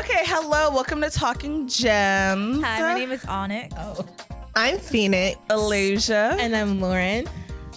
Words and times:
Okay, 0.00 0.22
hello. 0.24 0.70
Welcome 0.70 1.02
to 1.02 1.10
Talking 1.10 1.68
Gems. 1.68 2.64
Hi, 2.64 2.80
my 2.80 2.94
name 2.94 3.12
is 3.12 3.22
Onyx. 3.26 3.74
Oh. 3.76 4.06
I'm 4.56 4.78
Phoenix. 4.78 5.38
Alasia. 5.50 6.38
And 6.38 6.56
I'm 6.56 6.80
Lauren. 6.80 7.28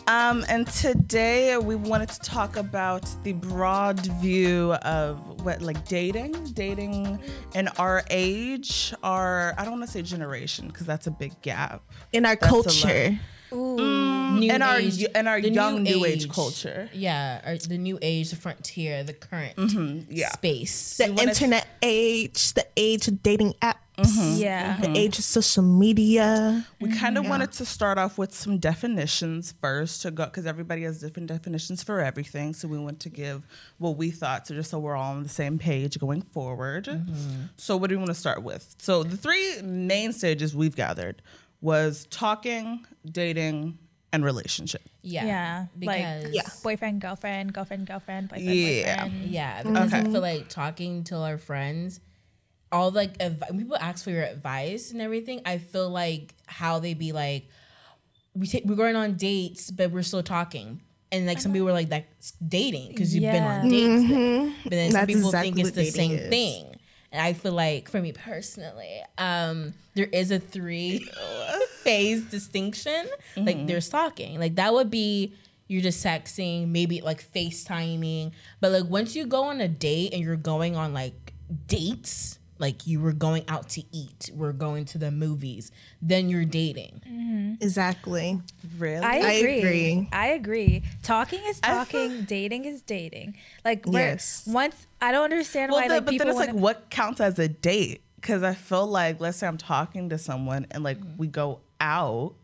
Um, 0.07 0.45
and 0.47 0.65
today 0.65 1.57
we 1.57 1.75
wanted 1.75 2.07
to 2.07 2.19
talk 2.21 2.55
about 2.55 3.05
the 3.25 3.33
broad 3.33 3.99
view 4.21 4.71
of 4.83 5.43
what, 5.43 5.61
like 5.61 5.85
dating, 5.85 6.31
dating 6.53 7.19
in 7.55 7.67
our 7.77 8.05
age, 8.09 8.93
our 9.03 9.53
I 9.57 9.65
don't 9.65 9.73
want 9.73 9.85
to 9.85 9.91
say 9.91 10.01
generation 10.01 10.67
because 10.67 10.87
that's 10.87 11.07
a 11.07 11.11
big 11.11 11.33
gap. 11.41 11.83
In 12.13 12.25
our 12.25 12.37
That's 12.37 12.85
a 12.85 13.19
lot. 13.53 13.77
culture. 13.77 14.39
New 14.39 14.51
in 14.51 14.61
our 14.61 14.77
age- 14.77 15.03
in 15.03 15.27
our 15.27 15.39
young 15.39 15.83
new 15.83 16.05
age 16.05 16.23
age. 16.23 16.29
culture. 16.29 16.89
Yeah, 16.93 17.49
or 17.49 17.57
the 17.57 17.77
new 17.77 17.99
age, 18.01 18.31
the 18.31 18.35
frontier, 18.35 19.03
the 19.03 19.13
current 19.13 19.55
mm-hmm, 19.55 20.11
yeah. 20.11 20.31
space. 20.31 20.97
The 20.97 21.13
internet 21.13 21.67
age, 21.81 22.53
the 22.53 22.65
age 22.75 23.07
of 23.07 23.21
dating 23.21 23.53
apps, 23.61 23.75
mm-hmm, 23.97 24.19
mm-hmm. 24.19 24.41
Yeah. 24.41 24.77
the 24.77 24.97
age 24.97 25.19
of 25.19 25.23
social 25.23 25.63
media. 25.63 26.65
We 26.81 26.91
kind 26.91 27.17
of 27.17 27.27
wanted 27.27 27.51
to 27.53 27.65
start 27.65 27.97
off 27.97 28.17
with 28.17 28.33
some 28.33 28.57
definitions 28.57 29.53
first 29.61 30.01
to 30.01 30.11
go 30.11 30.25
because 30.25 30.45
everybody 30.45 30.83
has 30.83 30.99
different 30.99 31.27
definitions 31.27 31.83
for 31.83 31.99
everything. 31.99 32.53
So 32.53 32.67
we 32.67 32.79
want 32.79 32.99
to 33.01 33.09
give 33.09 33.43
what 33.77 33.97
we 33.97 34.09
thought, 34.11 34.47
so 34.47 34.55
just 34.55 34.71
so 34.71 34.79
we're 34.79 34.95
all 34.95 35.13
on 35.13 35.23
the 35.23 35.29
same 35.29 35.59
page 35.59 35.99
going 35.99 36.21
forward. 36.21 36.89
So 37.57 37.77
what 37.77 37.89
do 37.89 37.95
we 37.95 37.99
want 37.99 38.09
to 38.09 38.15
start 38.15 38.41
with? 38.43 38.75
So 38.79 39.03
the 39.03 39.17
three 39.17 39.61
main 39.61 40.11
stages 40.13 40.55
we've 40.55 40.75
gathered 40.75 41.21
was 41.63 42.05
talking, 42.11 42.85
dating, 43.09 43.79
and 44.11 44.23
relationship. 44.23 44.81
Yeah. 45.01 45.25
Yeah. 45.25 45.65
Because 45.79 46.23
like 46.25 46.33
Yeah. 46.35 46.41
boyfriend, 46.61 47.01
girlfriend, 47.01 47.53
girlfriend, 47.53 47.87
girlfriend, 47.87 48.29
boyfriend, 48.29 48.49
Yeah. 48.49 48.95
boyfriend. 49.05 49.25
Yeah, 49.31 49.59
mm-hmm. 49.63 49.73
because 49.73 49.93
I 49.93 49.99
Okay. 50.01 50.11
feel 50.11 50.21
like 50.21 50.49
talking 50.49 51.03
to 51.05 51.15
our 51.17 51.37
friends, 51.37 51.99
all 52.71 52.91
like 52.91 53.17
advi- 53.19 53.49
when 53.49 53.59
people 53.59 53.77
ask 53.77 54.03
for 54.03 54.11
your 54.11 54.23
advice 54.23 54.91
and 54.91 55.01
everything, 55.01 55.41
I 55.45 55.57
feel 55.57 55.89
like 55.89 56.35
how 56.47 56.79
they 56.79 56.93
be 56.93 57.11
like, 57.11 57.47
we 58.35 58.45
take 58.47 58.65
we're 58.65 58.75
going 58.75 58.95
on 58.95 59.15
dates, 59.15 59.71
but 59.71 59.91
we're 59.91 60.03
still 60.03 60.23
talking. 60.23 60.81
And 61.11 61.25
like 61.27 61.39
some 61.39 61.53
people 61.53 61.65
were 61.67 61.71
like 61.73 61.89
that's 61.89 62.31
dating 62.45 62.89
because 62.89 63.15
you've 63.15 63.31
been 63.31 63.43
on 63.43 63.65
Yeah. 63.65 63.69
dates, 63.69 64.09
then. 64.09 64.19
Mm-hmm. 64.19 64.53
but 64.63 64.71
then 64.71 64.91
some 64.91 64.99
That's 65.01 65.13
people 65.13 65.29
exactly 65.29 65.51
think 65.53 65.67
it's 65.67 65.75
the 65.75 65.91
same 65.91 66.11
is. 66.13 66.29
thing. 66.29 66.72
And 67.13 67.21
I 67.21 67.33
feel 67.33 67.53
like 67.53 67.89
for 67.89 68.01
me 68.01 68.11
personally, 68.11 69.01
um, 69.19 69.75
there 69.93 70.07
is 70.11 70.31
a 70.31 70.39
three 70.39 71.07
phase 71.83 72.23
distinction. 72.23 73.05
Like 73.37 73.67
there's 73.67 73.87
talking, 73.87 74.39
like 74.39 74.55
that 74.55 74.73
would 74.73 74.89
be 74.89 75.33
you're 75.67 75.83
just 75.83 76.03
texting, 76.03 76.69
maybe 76.69 77.01
like 77.01 77.23
FaceTiming. 77.31 78.31
But 78.59 78.71
like 78.71 78.85
once 78.85 79.15
you 79.15 79.27
go 79.27 79.43
on 79.43 79.61
a 79.61 79.67
date 79.67 80.13
and 80.13 80.23
you're 80.23 80.35
going 80.35 80.75
on 80.75 80.93
like 80.93 81.33
dates, 81.67 82.39
like 82.59 82.85
you 82.87 82.99
were 82.99 83.13
going 83.13 83.43
out 83.47 83.69
to 83.69 83.83
eat, 83.91 84.29
we're 84.33 84.53
going 84.53 84.85
to 84.85 84.97
the 84.97 85.11
movies, 85.11 85.71
then 86.01 86.29
you're 86.29 86.45
dating. 86.45 87.01
Mm-hmm. 87.07 87.53
Exactly. 87.61 88.39
Really? 88.77 89.03
I 89.03 89.15
I 89.17 89.31
agree. 89.33 89.57
agree. 89.59 90.09
I 90.11 90.27
agree. 90.27 90.83
Talking 91.01 91.39
is 91.45 91.59
I 91.63 91.83
feel- 91.85 92.07
talking. 92.07 92.23
dating 92.25 92.65
is 92.65 92.81
dating. 92.81 93.35
Like 93.65 93.85
Yes. 93.87 94.43
once 94.47 94.87
I 95.01 95.11
don't 95.11 95.23
understand 95.25 95.71
well, 95.71 95.81
why 95.81 95.87
the- 95.87 95.95
like 95.95 96.05
but 96.05 96.11
people 96.11 96.25
then 96.27 96.35
it's 96.35 96.39
wanna, 96.39 96.53
like, 96.53 96.61
what 96.61 96.89
counts 96.89 97.19
as 97.19 97.37
a 97.39 97.47
date? 97.47 98.01
Because 98.15 98.43
I 98.43 98.53
feel 98.53 98.87
like, 98.87 99.19
let's 99.19 99.37
say 99.37 99.47
I'm 99.47 99.57
talking 99.57 100.09
to 100.09 100.17
someone 100.17 100.65
and 100.71 100.83
like 100.83 100.97
mm-hmm. 100.99 101.17
we 101.17 101.27
go 101.27 101.59
out. 101.81 102.35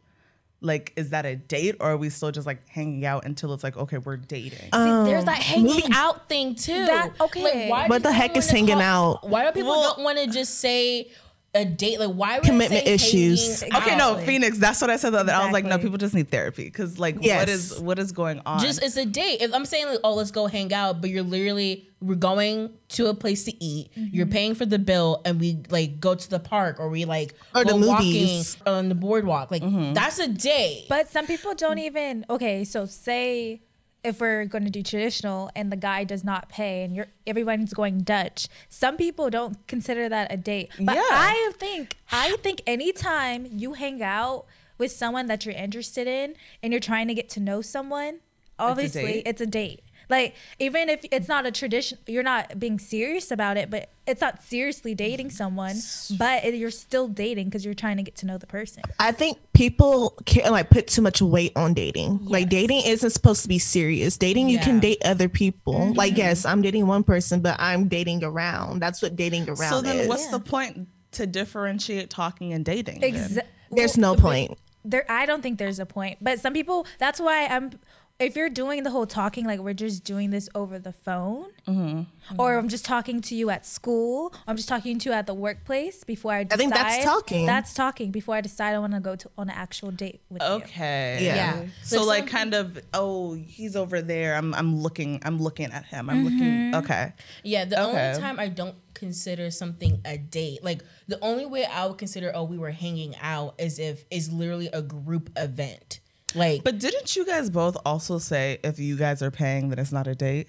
Like, 0.61 0.91
is 0.97 1.11
that 1.11 1.25
a 1.25 1.35
date 1.38 1.75
or 1.79 1.91
are 1.91 1.97
we 1.97 2.09
still 2.09 2.31
just 2.31 2.45
like 2.45 2.67
hanging 2.67 3.05
out 3.05 3.25
until 3.25 3.53
it's 3.53 3.63
like, 3.63 3.77
okay, 3.77 3.97
we're 3.97 4.17
dating? 4.17 4.59
See, 4.59 4.67
there's 4.71 5.19
um, 5.21 5.25
that 5.25 5.38
hanging 5.41 5.65
moving- 5.67 5.93
out 5.93 6.27
thing 6.27 6.55
too. 6.55 6.85
That- 6.85 7.11
okay. 7.21 7.69
why 7.69 7.88
What 7.88 8.03
the 8.03 8.11
heck 8.11 8.35
is 8.35 8.49
hanging 8.49 8.80
call- 8.80 8.81
out? 9.21 9.30
Why 9.30 9.45
do 9.45 9.52
people 9.53 9.69
Well- 9.69 9.95
don't 9.95 10.03
want 10.03 10.17
to 10.17 10.27
just 10.27 10.55
say 10.59 11.09
a 11.54 11.65
date? 11.65 11.99
Like 11.99 12.11
why 12.14 12.36
would 12.37 12.45
it 12.45 12.49
Commitment 12.49 12.86
say 12.86 12.93
issues. 12.93 13.61
hanging 13.61 13.76
Okay, 13.76 13.95
no, 13.95 14.15
out? 14.15 14.21
Phoenix. 14.23 14.58
That's 14.58 14.80
what 14.82 14.89
I 14.89 14.98
said. 14.98 15.11
The 15.11 15.20
other. 15.20 15.33
I 15.33 15.43
was 15.43 15.54
like, 15.54 15.65
no, 15.65 15.77
people 15.77 15.98
just 15.98 16.14
need 16.14 16.30
therapy 16.30 16.65
because, 16.65 16.99
like, 16.99 17.15
what 17.15 17.26
Yes. 17.26 17.49
is 17.49 17.80
what 17.80 17.99
is 17.99 18.11
going 18.11 18.42
on? 18.45 18.60
Just 18.60 18.83
it's 18.83 18.98
a 18.98 19.05
date. 19.05 19.42
If 19.42 19.54
I'm 19.54 19.65
saying 19.65 19.88
like, 19.88 19.99
oh, 20.04 20.14
let's 20.15 20.32
go 20.32 20.48
hang 20.48 20.73
out, 20.73 21.02
but 21.02 21.09
you're 21.09 21.23
literally 21.23 21.89
we're 22.02 22.15
going 22.15 22.71
to 22.89 23.08
a 23.08 23.14
place 23.14 23.43
to 23.43 23.64
eat. 23.64 23.92
Mm-hmm. 23.92 24.15
You're 24.15 24.26
paying 24.26 24.55
for 24.55 24.65
the 24.65 24.80
bill, 24.80 25.21
and 25.26 25.39
we 25.39 25.61
like 25.70 25.99
go 25.99 26.15
to 26.15 26.30
the 26.30 26.39
park 26.39 26.80
or 26.80 26.89
we 26.89 27.05
like 27.05 27.36
Or 27.54 27.64
go 27.64 27.77
the 27.77 27.88
walking 27.88 28.05
movies. 28.14 28.58
on 28.65 28.89
the 28.89 28.95
boardwalk. 28.95 29.52
Like 29.52 29.61
mm-hmm. 29.64 29.93
that's 29.93 30.20
a 30.20 30.27
date. 30.27 30.86
But 30.88 31.09
some 31.09 31.27
people 31.27 31.55
don't 31.55 31.80
even 31.80 32.26
okay, 32.30 32.64
so 32.64 32.86
say 32.86 33.61
if 34.04 34.21
we're 34.21 34.45
going 34.45 34.64
to 34.64 34.70
do 34.70 34.82
traditional 34.82 35.49
and 35.55 35.71
the 35.71 35.76
guy 35.76 36.04
does 36.04 36.23
not 36.23 36.49
pay 36.49 36.83
and 36.83 36.95
you're 36.95 37.08
everyone's 37.27 37.73
going 37.73 38.02
Dutch, 38.02 38.48
some 38.70 38.98
people 38.98 39.30
don't 39.30 39.65
consider 39.67 40.08
that 40.10 40.32
a 40.32 40.37
date. 40.37 40.70
But 40.80 40.95
Yeah. 40.95 41.02
I 41.10 41.52
think 41.58 41.98
I 42.11 42.38
think 42.38 42.61
anytime 42.65 43.48
you 43.52 43.73
hang 43.73 44.02
out 44.02 44.45
with 44.77 44.92
someone 44.92 45.27
that 45.27 45.45
you're 45.45 45.55
interested 45.55 46.08
in 46.08 46.36
and 46.64 46.71
you're 46.71 46.80
trying 46.80 47.08
to 47.09 47.14
get 47.14 47.30
to 47.30 47.39
know 47.39 47.61
someone, 47.61 48.20
obviously 48.58 49.04
date? 49.04 49.23
it's 49.26 49.42
a 49.42 49.45
date. 49.45 49.82
Like 50.09 50.36
even 50.58 50.89
if 50.89 51.05
it's 51.11 51.27
not 51.27 51.45
a 51.45 51.52
tradition, 51.52 51.99
you're 52.08 52.23
not 52.23 52.59
being 52.59 52.80
serious 52.80 53.31
about 53.31 53.58
it, 53.58 53.70
but 53.70 53.89
it's 54.08 54.21
not 54.21 54.42
seriously 54.42 54.95
dating 54.95 55.30
someone, 55.30 55.75
but 56.17 56.43
it, 56.43 56.55
you're 56.55 56.71
still 56.71 57.08
dating 57.08 57.45
because 57.45 57.64
you're 57.64 57.75
trying 57.75 57.97
to 57.97 58.03
get 58.03 58.15
to 58.17 58.25
know 58.25 58.39
the 58.39 58.47
person. 58.47 58.81
I 58.99 59.11
think 59.11 59.37
people 59.53 60.15
can 60.25 60.52
like 60.52 60.71
put 60.71 60.87
too 60.87 61.03
much 61.03 61.21
weight 61.21 61.53
on 61.55 61.75
dating. 61.75 62.25
Like 62.25 62.49
dating 62.49 62.81
isn't 62.86 63.11
supposed 63.11 63.43
to 63.43 63.47
be 63.47 63.59
serious. 63.59 64.17
Dating 64.17 64.49
you 64.49 64.59
can 64.59 64.80
date 64.80 64.97
other 65.05 65.30
people. 65.30 65.75
Mm-hmm. 65.75 65.93
Like 65.93 66.17
yes, 66.17 66.45
I'm 66.45 66.61
dating 66.61 66.87
one 66.87 67.03
person, 67.03 67.41
but 67.41 67.55
I'm 67.59 67.87
dating 67.87 68.23
around. 68.23 68.80
That's 68.80 69.02
what 69.02 69.15
dating 69.15 69.47
around 69.47 69.70
so 69.70 69.81
then, 69.81 69.97
is. 69.97 70.08
what's 70.08 70.27
the 70.27 70.39
point 70.39 70.87
to 71.11 71.27
differentiate 71.27 72.09
talking 72.09 72.53
and 72.53 72.65
dating? 72.65 73.02
then? 73.02 73.14
Exa- 73.14 73.41
There's 73.71 73.97
well, 73.97 74.15
no 74.15 74.21
point. 74.21 74.58
there 74.86 75.05
i 75.09 75.26
don't 75.26 75.41
think 75.41 75.59
there's 75.59 75.77
a 75.80 75.86
point 75.86 76.17
but 76.21 76.39
some 76.39 76.53
people 76.53 76.87
that's 76.99 77.20
why 77.20 77.45
i'm 77.47 77.70
if 78.19 78.35
you're 78.35 78.49
doing 78.49 78.83
the 78.83 78.89
whole 78.89 79.05
talking 79.05 79.45
like 79.45 79.59
we're 79.59 79.73
just 79.73 80.03
doing 80.03 80.30
this 80.30 80.49
over 80.53 80.77
the 80.77 80.91
phone 80.91 81.45
mm-hmm. 81.67 82.39
or 82.39 82.57
i'm 82.57 82.67
just 82.67 82.85
talking 82.85 83.21
to 83.21 83.35
you 83.35 83.49
at 83.49 83.65
school 83.65 84.33
i'm 84.47 84.55
just 84.55 84.69
talking 84.69 84.99
to 84.99 85.09
you 85.09 85.15
at 85.15 85.25
the 85.25 85.33
workplace 85.33 86.03
before 86.03 86.33
i 86.33 86.43
decide 86.43 86.58
think 86.58 86.73
that's 86.73 87.03
talking. 87.03 87.45
that's 87.45 87.73
talking 87.73 88.11
before 88.11 88.35
i 88.35 88.41
decide 88.41 88.75
i 88.75 88.79
want 88.79 88.93
to 88.93 88.99
go 88.99 89.15
to 89.15 89.29
on 89.37 89.49
an 89.49 89.55
actual 89.55 89.91
date 89.91 90.21
with 90.29 90.41
you 90.41 90.59
Okay. 90.59 91.19
Yeah. 91.21 91.35
Yeah. 91.35 91.65
So 91.83 91.99
Like 91.99 92.08
like 92.08 92.19
some- 92.19 92.37
kind 92.37 92.53
of 92.53 92.79
oh 92.93 93.33
he's 93.33 93.75
over 93.75 94.02
there. 94.02 94.35
I'm 94.35 94.53
I'm 94.53 94.81
looking 94.81 95.21
I'm 95.23 95.39
looking 95.39 95.71
at 95.71 95.85
him. 95.85 96.09
I'm 96.09 96.25
mm-hmm. 96.25 96.25
looking 96.25 96.75
okay. 96.75 97.13
Yeah, 97.43 97.65
the 97.65 97.81
Okay. 97.81 98.08
only 98.08 98.19
time 98.19 98.39
I 98.39 98.47
don't 98.47 98.75
consider 98.93 99.52
something 99.52 100.02
a 100.05 100.17
date, 100.17 100.63
like 100.63 100.81
the 101.08 101.19
only 101.21 101.45
way 101.45 101.65
I 101.65 101.85
would 101.85 101.97
consider, 101.97 102.31
oh, 102.35 102.43
we 102.43 102.58
were 102.58 102.71
hanging 102.71 103.15
out, 103.21 103.55
is 103.58 103.79
if 103.79 104.05
is 104.11 104.31
literally 104.31 104.69
a 104.73 104.81
group 104.81 105.29
event. 105.37 105.99
Like, 106.35 106.63
But 106.63 106.79
didn't 106.79 107.15
you 107.15 107.25
guys 107.25 107.49
both 107.49 107.75
also 107.85 108.17
say 108.19 108.59
if 108.63 108.79
you 108.79 108.95
guys 108.97 109.21
are 109.21 109.31
paying 109.31 109.69
then 109.69 109.79
it's 109.79 109.91
not 109.91 110.07
a 110.07 110.15
date? 110.15 110.47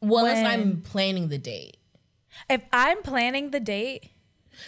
well, 0.00 0.24
unless 0.26 0.44
I'm 0.46 0.80
planning 0.82 1.28
the 1.28 1.38
date. 1.38 1.76
if 2.50 2.62
i'm 2.72 3.00
planning 3.02 3.50
the 3.50 3.60
date 3.60 4.10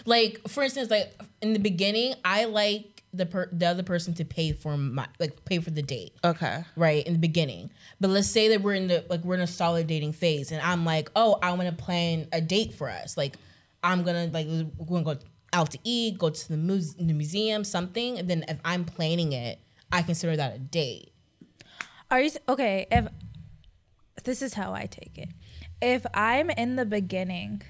Like, 0.05 0.41
for 0.49 0.63
instance, 0.65 0.91
like 0.91 1.15
in 1.43 1.53
the 1.53 1.61
beginning, 1.61 2.15
I 2.25 2.47
like 2.47 3.03
the 3.13 3.25
per- 3.27 3.49
the 3.53 3.67
other 3.67 3.83
person 3.85 4.15
to 4.15 4.25
pay 4.25 4.53
for 4.53 4.77
my 4.77 5.07
like 5.21 5.45
pay 5.45 5.59
for 5.61 5.71
the 5.71 5.81
date. 5.83 6.13
Okay. 6.25 6.65
right 6.77 7.07
in 7.07 7.13
the 7.15 7.19
beginning 7.19 7.71
but 8.01 8.11
let's 8.11 8.29
say 8.29 8.49
that 8.49 8.61
we're 8.63 8.75
in 8.75 8.89
the 8.89 9.05
like 9.09 9.23
we're 9.25 9.37
in 9.37 9.41
a 9.41 9.47
solid 9.47 9.87
dating 9.87 10.13
phase 10.13 10.53
and 10.53 10.61
i'm 10.61 10.85
like 10.85 11.09
oh 11.17 11.39
i 11.43 11.51
want 11.53 11.69
to 11.69 11.75
plan 11.85 12.27
a 12.33 12.41
date 12.43 12.75
for 12.75 12.91
us 12.91 13.17
like 13.17 13.37
i'm 13.83 14.03
gonna 14.03 14.27
like 14.35 14.47
we're 14.77 14.87
gonna 15.03 15.05
go 15.05 15.17
out 15.53 15.71
to 15.71 15.79
eat 15.85 16.19
go 16.19 16.31
to 16.31 16.49
the, 16.49 16.57
muse- 16.57 16.95
the 16.95 17.13
museum 17.13 17.65
something 17.65 18.19
and 18.19 18.29
then 18.29 18.45
if 18.49 18.59
i'm 18.65 18.85
planning 18.85 19.33
it 19.33 19.59
i 19.93 20.03
consider 20.03 20.37
that 20.37 20.57
a 20.57 20.59
date 20.59 21.13
Are 22.11 22.21
you 22.21 22.31
okay? 22.49 22.87
If 22.91 23.09
this 24.25 24.43
is 24.43 24.55
how 24.55 24.73
I 24.75 24.87
take 24.87 25.19
it, 25.19 25.31
if 25.83 26.07
I'm 26.15 26.51
in 26.51 26.77
the 26.77 26.85
beginning 26.85 27.63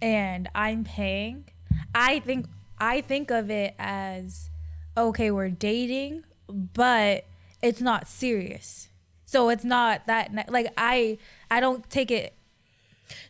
and 0.00 0.48
I'm 0.54 0.84
paying, 0.84 1.50
I 1.94 2.20
think 2.20 2.46
I 2.78 3.02
think 3.02 3.30
of 3.30 3.50
it 3.50 3.74
as 3.78 4.48
okay, 4.96 5.30
we're 5.30 5.50
dating, 5.50 6.24
but 6.48 7.26
it's 7.62 7.80
not 7.80 8.08
serious. 8.08 8.88
So 9.26 9.50
it's 9.50 9.64
not 9.64 10.06
that 10.06 10.32
like 10.48 10.72
I 10.78 11.18
I 11.50 11.60
don't 11.60 11.88
take 11.90 12.10
it. 12.10 12.32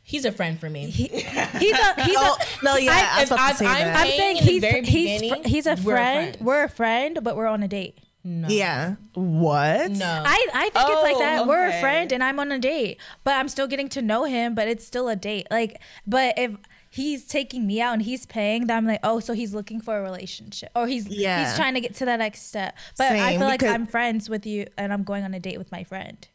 He's 0.05 0.25
a 0.25 0.31
friend 0.33 0.61
for 0.61 0.71
me 0.71 0.87
He, 0.91 1.09
he's 1.09 1.25
a 1.25 2.03
he's 2.05 2.17
Oh, 2.19 2.37
a. 2.41 2.65
no, 2.65 2.77
yeah, 2.77 2.93
I, 2.93 3.19
I- 3.19 3.21
was 3.23 3.31
about 3.33 3.51
if 3.53 3.59
to 3.59 3.65
say 3.65 3.67
I'm- 3.71 3.87
that. 3.89 3.97
I'm 4.07 4.11
saying 4.13 4.37
he's 4.37 4.61
very 4.61 4.83
he's 4.85 5.29
fr- 5.33 5.49
he's 5.49 5.67
a 5.67 5.71
we're 5.83 5.97
friend. 5.97 6.37
We're 6.41 6.65
a 6.65 6.69
friend, 6.69 7.19
but 7.23 7.37
we're 7.37 7.47
on 7.49 7.63
a 7.63 7.69
date. 7.69 7.99
no 8.23 8.49
yeah. 8.49 8.95
What? 9.15 9.91
no 9.91 10.23
I, 10.25 10.47
I 10.55 10.71
think 10.71 10.89
it's 10.89 11.03
like 11.03 11.17
Oh, 11.17 11.21
that. 11.21 11.47
We're 11.47 11.67
a 11.69 11.81
friend 11.81 12.13
and 12.13 12.23
I'm 12.23 12.39
on 12.39 12.53
a 12.53 12.59
date, 12.59 12.99
but 13.25 13.35
I'm 13.35 13.49
still 13.49 13.67
getting 13.67 13.89
to 13.91 14.03
know 14.03 14.25
him, 14.25 14.55
but 14.55 14.69
it's 14.69 14.85
still 14.87 15.09
a 15.09 15.17
date. 15.17 15.47
Like, 15.51 15.81
but 16.07 16.35
if 16.39 16.53
he's 16.91 17.27
taking 17.27 17.67
me 17.67 17.81
out 17.81 17.93
and 17.95 18.03
he's 18.03 18.25
paying, 18.25 18.67
then 18.69 18.77
I'm 18.77 18.87
like, 18.87 19.01
oh, 19.03 19.19
so 19.21 19.33
he's 19.33 19.53
looking 19.53 19.81
for 19.81 19.99
a 19.99 20.03
relationship 20.03 20.71
or 20.77 20.87
he's 20.87 21.07
Yeah. 21.09 21.45
he's 21.45 21.57
trying 21.57 21.75
to 21.75 21.81
get 21.81 21.95
to 21.97 22.05
that 22.05 22.19
next 22.21 22.47
step. 22.47 22.77
But 22.97 23.13
I 23.13 23.37
feel 23.37 23.47
like 23.47 23.63
I'm 23.65 23.87
friends 23.87 24.29
with 24.31 24.47
you 24.47 24.67
and 24.79 24.93
I'm 24.93 25.03
going 25.03 25.25
on 25.25 25.35
a 25.35 25.41
date 25.41 25.59
with 25.59 25.73
my 25.73 25.83
friend. 25.85 26.27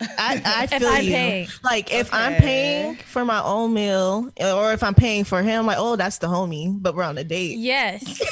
I, 0.00 0.42
I 0.44 0.66
feel 0.66 0.88
I'm 0.88 1.04
you. 1.04 1.10
paying. 1.10 1.48
Like 1.64 1.92
if 1.92 2.12
I'm 2.12 2.34
paying 2.34 2.96
for 2.96 3.24
my 3.24 3.42
own 3.42 3.72
meal, 3.72 4.30
or 4.40 4.72
if 4.72 4.82
I'm 4.82 4.94
paying 4.94 5.24
for 5.24 5.42
him, 5.42 5.66
like 5.66 5.78
oh 5.78 5.96
that's 5.96 6.18
the 6.18 6.26
homie, 6.26 6.76
but 6.80 6.94
we're 6.94 7.02
on 7.02 7.16
a 7.18 7.24
date. 7.24 7.58
Yes. 7.58 8.22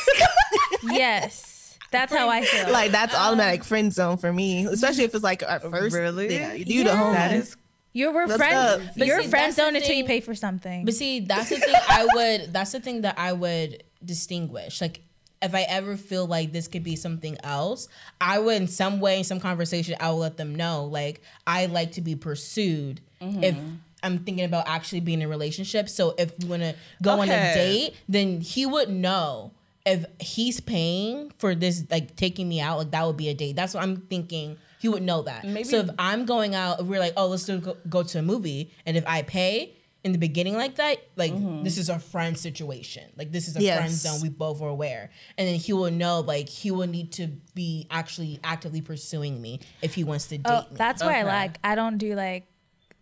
yes. 0.82 1.78
That's 1.90 2.12
how 2.12 2.28
I 2.28 2.44
feel. 2.44 2.72
Like 2.72 2.90
that's 2.90 3.14
um, 3.14 3.20
automatic 3.20 3.64
friend 3.64 3.92
zone 3.92 4.16
for 4.16 4.32
me, 4.32 4.66
especially 4.66 5.04
if 5.04 5.14
it's 5.14 5.24
like 5.24 5.42
at 5.42 5.62
first. 5.62 5.94
Really? 5.94 6.34
Yeah, 6.34 6.52
you 6.52 6.84
the 6.84 6.90
homie. 6.90 7.12
That 7.12 7.32
is 7.32 7.56
you 7.94 8.10
were 8.10 8.26
What's 8.26 8.36
friends. 8.36 8.90
But 8.96 9.06
You're 9.06 9.22
see, 9.22 9.28
friend 9.28 9.54
zone 9.54 9.76
until 9.76 9.94
you 9.94 10.04
pay 10.04 10.20
for 10.20 10.34
something. 10.34 10.84
But 10.84 10.94
see, 10.94 11.20
that's 11.20 11.48
the 11.48 11.60
thing 11.60 11.74
I 11.88 12.06
would 12.12 12.52
that's 12.52 12.72
the 12.72 12.80
thing 12.80 13.02
that 13.02 13.18
I 13.18 13.32
would 13.32 13.84
distinguish. 14.04 14.80
Like 14.80 15.00
if 15.44 15.54
I 15.54 15.62
ever 15.62 15.96
feel 15.96 16.26
like 16.26 16.52
this 16.52 16.68
could 16.68 16.82
be 16.82 16.96
something 16.96 17.36
else, 17.44 17.88
I 18.20 18.38
would 18.38 18.56
in 18.56 18.68
some 18.68 19.00
way, 19.00 19.18
in 19.18 19.24
some 19.24 19.40
conversation, 19.40 19.96
I 20.00 20.10
will 20.10 20.18
let 20.18 20.36
them 20.36 20.54
know. 20.54 20.84
Like 20.84 21.22
I 21.46 21.66
like 21.66 21.92
to 21.92 22.00
be 22.00 22.16
pursued 22.16 23.00
if 23.20 23.54
mm-hmm. 23.54 23.74
I'm 24.02 24.18
thinking 24.18 24.44
about 24.44 24.68
actually 24.68 25.00
being 25.00 25.20
in 25.20 25.26
a 25.26 25.28
relationship. 25.28 25.88
So 25.88 26.14
if 26.18 26.38
we 26.38 26.48
wanna 26.48 26.74
go 27.02 27.20
on 27.20 27.28
a 27.28 27.54
date, 27.54 27.94
then 28.08 28.40
he 28.40 28.66
would 28.66 28.90
know 28.90 29.52
if 29.86 30.04
he's 30.18 30.60
paying 30.60 31.30
for 31.38 31.54
this, 31.54 31.84
like 31.90 32.16
taking 32.16 32.48
me 32.48 32.60
out, 32.60 32.78
like 32.78 32.90
that 32.92 33.06
would 33.06 33.16
be 33.16 33.28
a 33.28 33.34
date. 33.34 33.54
That's 33.56 33.74
what 33.74 33.82
I'm 33.82 33.98
thinking. 33.98 34.56
He 34.80 34.88
would 34.88 35.02
know 35.02 35.22
that. 35.22 35.44
Maybe- 35.44 35.64
so 35.64 35.78
if 35.80 35.90
I'm 35.98 36.26
going 36.26 36.54
out, 36.54 36.84
we're 36.84 37.00
like, 37.00 37.14
oh, 37.16 37.28
let's 37.28 37.44
do, 37.44 37.58
go, 37.58 37.76
go 37.88 38.02
to 38.02 38.18
a 38.18 38.22
movie, 38.22 38.70
and 38.86 38.96
if 38.96 39.04
I 39.06 39.22
pay 39.22 39.74
in 40.04 40.12
the 40.12 40.18
beginning 40.18 40.54
like 40.54 40.76
that, 40.76 40.98
like 41.16 41.32
mm-hmm. 41.32 41.64
this 41.64 41.78
is 41.78 41.88
a 41.88 41.98
friend 41.98 42.38
situation. 42.38 43.10
Like 43.16 43.32
this 43.32 43.48
is 43.48 43.56
a 43.56 43.60
friend 43.60 43.90
zone. 43.90 44.20
We 44.20 44.28
both 44.28 44.60
are 44.60 44.68
aware, 44.68 45.10
and 45.38 45.48
then 45.48 45.56
he 45.56 45.72
will 45.72 45.90
know. 45.90 46.20
Like 46.20 46.48
he 46.48 46.70
will 46.70 46.86
need 46.86 47.12
to 47.12 47.28
be 47.54 47.86
actually 47.90 48.38
actively 48.44 48.82
pursuing 48.82 49.40
me 49.40 49.60
if 49.80 49.94
he 49.94 50.04
wants 50.04 50.26
to 50.28 50.36
date 50.36 50.44
oh, 50.44 50.60
me. 50.70 50.76
that's 50.76 51.02
what 51.02 51.14
I 51.14 51.22
like. 51.22 51.58
I 51.64 51.74
don't 51.74 51.96
do 51.96 52.14
like, 52.14 52.46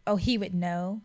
oh, 0.07 0.15
he 0.15 0.39
would 0.39 0.55
know. 0.55 1.03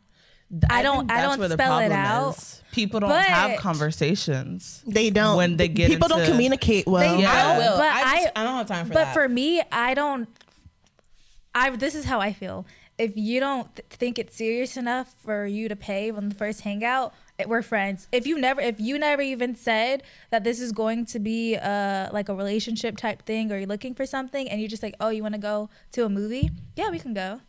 I 0.70 0.82
think 0.82 0.84
don't. 0.84 1.12
I 1.12 1.16
that's 1.16 1.30
don't 1.30 1.40
where 1.40 1.50
the 1.50 1.56
spell 1.56 1.80
it 1.80 1.92
out. 1.92 2.38
is. 2.38 2.62
People 2.72 3.00
don't 3.00 3.10
But- 3.10 3.26
have 3.26 3.60
conversations. 3.60 4.84
They 4.86 5.10
don't. 5.10 5.36
When 5.36 5.58
they 5.58 5.68
get 5.68 5.90
people 5.90 6.08
don't 6.08 6.26
communicate 6.26 6.86
well. 6.86 7.16
They 7.16 7.24
Yeah. 7.24 7.32
I 7.32 7.44
don't, 7.44 7.58
will. 7.58 7.78
But 7.78 7.92
I, 7.92 8.02
I, 8.02 8.22
just, 8.22 8.32
I 8.36 8.44
don't 8.44 8.56
have 8.56 8.68
time 8.68 8.86
for 8.86 8.94
but 8.94 9.06
that. 9.06 9.14
for 9.16 9.28
me, 9.28 9.64
I 9.72 9.96
don't. 9.96 10.30
I 11.56 11.72
this 11.72 11.96
is 11.96 12.06
how 12.06 12.20
I 12.20 12.34
feel. 12.34 12.68
If 12.98 13.16
you 13.16 13.40
don't 13.40 13.76
th- 13.76 13.88
think 13.90 14.18
it's 14.18 14.36
serious 14.36 14.76
enough 14.76 15.14
for 15.24 15.46
you 15.46 15.70
to 15.70 15.76
pay 15.76 16.10
on 16.10 16.30
the 16.30 16.36
first 16.36 16.62
hangout, 16.62 17.14
it, 17.38 17.48
we're 17.48 17.62
friends. 17.62 18.08
If 18.12 18.26
you 18.26 18.40
never, 18.40 18.60
if 18.60 18.80
you 18.80 18.98
never 18.98 19.22
even 19.22 19.56
said 19.56 20.02
that 20.32 20.44
this 20.44 20.60
is 20.60 20.72
going 20.72 21.06
to 21.08 21.20
be 21.20 21.56
uh 21.56 22.10
like 22.12 22.30
a 22.30 22.34
relationship 22.34 22.98
type 22.98 23.24
thing, 23.24 23.52
or 23.52 23.58
you're 23.58 23.68
looking 23.68 23.94
for 23.94 24.06
something, 24.06 24.50
and 24.50 24.60
you're 24.60 24.70
just 24.70 24.82
like, 24.82 24.96
oh, 25.00 25.10
you 25.10 25.22
want 25.22 25.36
to 25.36 25.42
go 25.42 25.70
to 25.92 26.06
a 26.06 26.10
movie? 26.10 26.50
Yeah, 26.76 26.90
we 26.90 26.98
can 27.00 27.14
go. 27.14 27.42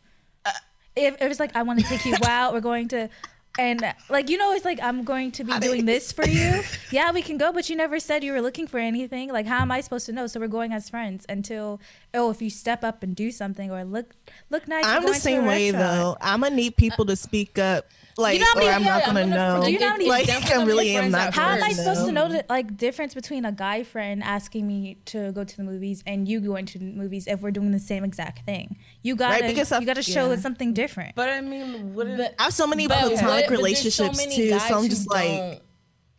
if, 0.95 1.15
if 1.15 1.21
it's 1.21 1.39
like 1.39 1.55
I 1.55 1.63
want 1.63 1.79
to 1.79 1.85
take 1.85 2.05
you 2.05 2.15
out, 2.25 2.53
we're 2.53 2.59
going 2.61 2.87
to. 2.89 3.09
And 3.59 3.93
like 4.09 4.29
you 4.29 4.37
know, 4.37 4.53
it's 4.53 4.63
like 4.63 4.79
I'm 4.81 5.03
going 5.03 5.31
to 5.33 5.43
be 5.43 5.59
doing 5.59 5.85
this 5.85 6.11
for 6.13 6.25
you. 6.25 6.61
Yeah, 6.91 7.11
we 7.11 7.21
can 7.21 7.37
go, 7.37 7.51
but 7.51 7.69
you 7.69 7.75
never 7.75 7.99
said 7.99 8.23
you 8.23 8.31
were 8.31 8.41
looking 8.41 8.65
for 8.65 8.79
anything. 8.79 9.31
Like, 9.31 9.45
how 9.45 9.59
am 9.59 9.71
I 9.71 9.81
supposed 9.81 10.07
to 10.07 10.11
know? 10.11 10.25
So 10.25 10.39
we're 10.39 10.47
going 10.47 10.73
as 10.73 10.89
friends 10.89 11.23
until 11.29 11.79
oh, 12.13 12.31
if 12.31 12.41
you 12.41 12.49
step 12.49 12.83
up 12.83 13.03
and 13.03 13.15
do 13.15 13.31
something 13.31 13.69
or 13.69 13.83
look 13.83 14.15
look 14.49 14.67
nice. 14.67 14.85
I'm 14.85 15.05
the 15.05 15.13
same 15.13 15.45
way 15.45 15.71
though. 15.71 16.17
I'm 16.21 16.41
gonna 16.41 16.55
need 16.55 16.77
people 16.77 17.05
to 17.05 17.15
speak 17.15 17.59
up, 17.59 17.85
like, 18.19 18.39
know 18.39 18.45
or 18.55 18.61
I'm 18.69 18.83
yeah, 18.83 18.89
not 18.89 19.07
I'm 19.07 19.13
gonna 19.15 19.21
gonna- 19.21 19.59
know. 19.61 19.67
You 19.67 19.79
know 19.79 19.95
like, 20.07 20.29
I 20.29 20.47
gonna 20.49 20.65
really 20.65 20.89
am 20.95 20.99
friends 21.01 21.11
not. 21.13 21.27
at 21.29 21.33
How 21.33 21.49
am 21.49 21.63
I 21.63 21.67
first. 21.69 21.77
supposed 21.79 22.05
to 22.05 22.11
know 22.11 22.27
the 22.29 22.45
like 22.49 22.77
difference 22.77 23.13
between 23.13 23.45
a 23.45 23.51
guy 23.51 23.83
friend 23.83 24.23
asking 24.23 24.67
me 24.67 24.97
to 25.05 25.31
go 25.31 25.43
to 25.43 25.57
the 25.57 25.63
movies 25.63 26.03
and 26.05 26.27
you 26.27 26.39
going 26.39 26.65
to 26.67 26.79
the 26.79 26.85
movies 26.85 27.27
if 27.27 27.41
we're 27.41 27.51
doing 27.51 27.71
the 27.71 27.79
same 27.79 28.03
exact 28.03 28.45
thing? 28.45 28.77
You 29.01 29.15
gotta 29.15 29.45
because 29.47 29.71
you 29.71 29.85
gotta 29.85 30.03
show 30.03 30.27
yeah. 30.27 30.33
it's 30.33 30.41
something 30.43 30.73
different. 30.73 31.15
But 31.15 31.29
I 31.29 31.41
mean, 31.41 31.93
wouldn't 31.95 32.17
But- 32.17 32.35
I 32.39 32.43
have 32.45 32.53
so 32.53 32.67
many 32.67 32.87
But 32.87 32.99
platonic 32.99 33.45
what- 33.45 33.49
relationships 33.49 33.95
so 34.19 34.23
many 34.25 34.35
too, 34.35 34.59
so 34.59 34.77
I'm 34.79 34.89
just 34.89 35.09
like, 35.09 35.61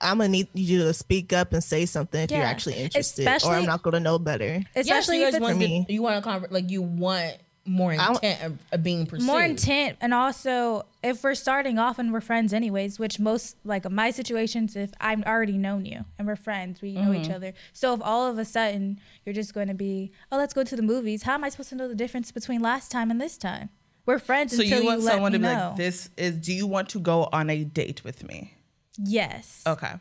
I'm 0.03 0.17
gonna 0.17 0.29
need 0.31 0.49
you 0.55 0.79
to 0.85 0.95
speak 0.95 1.33
up 1.35 1.53
and 1.53 1.63
say 1.63 1.85
something 1.85 2.23
if 2.23 2.31
you're 2.31 2.41
actually 2.43 2.77
interested, 2.77 3.27
or 3.45 3.53
I'm 3.53 3.67
not 3.67 3.83
gonna 3.83 4.01
know 4.01 4.19
better. 4.19 4.63
Especially 4.75 5.19
yes, 5.19 5.23
you 5.25 5.29
if 5.29 5.35
it's 5.35 5.43
want 5.43 5.55
For 5.55 5.59
me. 5.59 5.85
to, 5.87 5.93
you 5.93 6.03
want 6.03 6.17
to 6.17 6.23
convert 6.23 6.51
like 6.53 6.71
you 6.71 6.81
want 6.83 7.37
more 7.67 7.93
intent 7.93 8.43
of, 8.43 8.59
of 8.73 8.83
being 8.83 9.05
pursued. 9.07 9.27
more 9.27 9.43
intent 9.43 9.97
and 10.01 10.15
also 10.15 10.85
if 11.03 11.23
we're 11.23 11.35
starting 11.35 11.79
off 11.79 11.99
and 11.99 12.11
we're 12.13 12.21
friends 12.21 12.53
anyways 12.55 12.99
which 12.99 13.21
most 13.21 13.57
like 13.65 13.89
my 13.91 14.11
situations 14.11 14.75
if 14.77 14.91
i've 15.01 15.23
already 15.25 15.59
known 15.59 15.85
you 15.85 16.05
and 16.19 16.27
we're 16.27 16.37
friends 16.37 16.81
we 16.81 16.95
know 16.95 17.13
each 17.13 17.25
Mm-hmm. 17.25 17.33
other 17.33 17.53
so 17.75 17.93
if 17.95 18.01
all 18.03 18.27
of 18.29 18.39
a 18.39 18.45
sudden 18.47 18.99
you're 19.25 19.35
just 19.35 19.53
going 19.53 19.69
to 19.69 19.75
be 19.75 20.11
oh 20.33 20.39
let's 20.39 20.55
go 20.55 20.65
to 20.65 20.75
the 20.75 20.83
movies 20.83 21.25
how 21.25 21.35
am 21.35 21.45
i 21.45 21.49
supposed 21.51 21.69
to 21.69 21.75
know 21.77 21.87
the 21.87 21.95
difference 21.95 22.33
between 22.33 22.61
last 22.63 22.91
time 22.91 23.11
and 23.11 23.21
this 23.21 23.37
time 23.37 23.69
we're 24.07 24.19
friends 24.19 24.57
so 24.57 24.63
until 24.63 24.81
you 24.81 24.87
want 24.87 25.03
let 25.03 25.13
someone 25.13 25.33
to 25.33 25.39
be 25.39 25.43
know 25.45 25.69
like, 25.69 25.77
"This 25.77 26.09
is." 26.17 26.37
Do 26.39 26.53
you 26.55 26.67
want 26.67 26.89
to 26.91 26.99
go 26.99 27.29
on 27.31 27.51
a 27.51 27.63
date 27.63 28.03
with 28.05 28.25
me? 28.27 28.55
yes 28.99 29.63
Okay. 29.67 29.93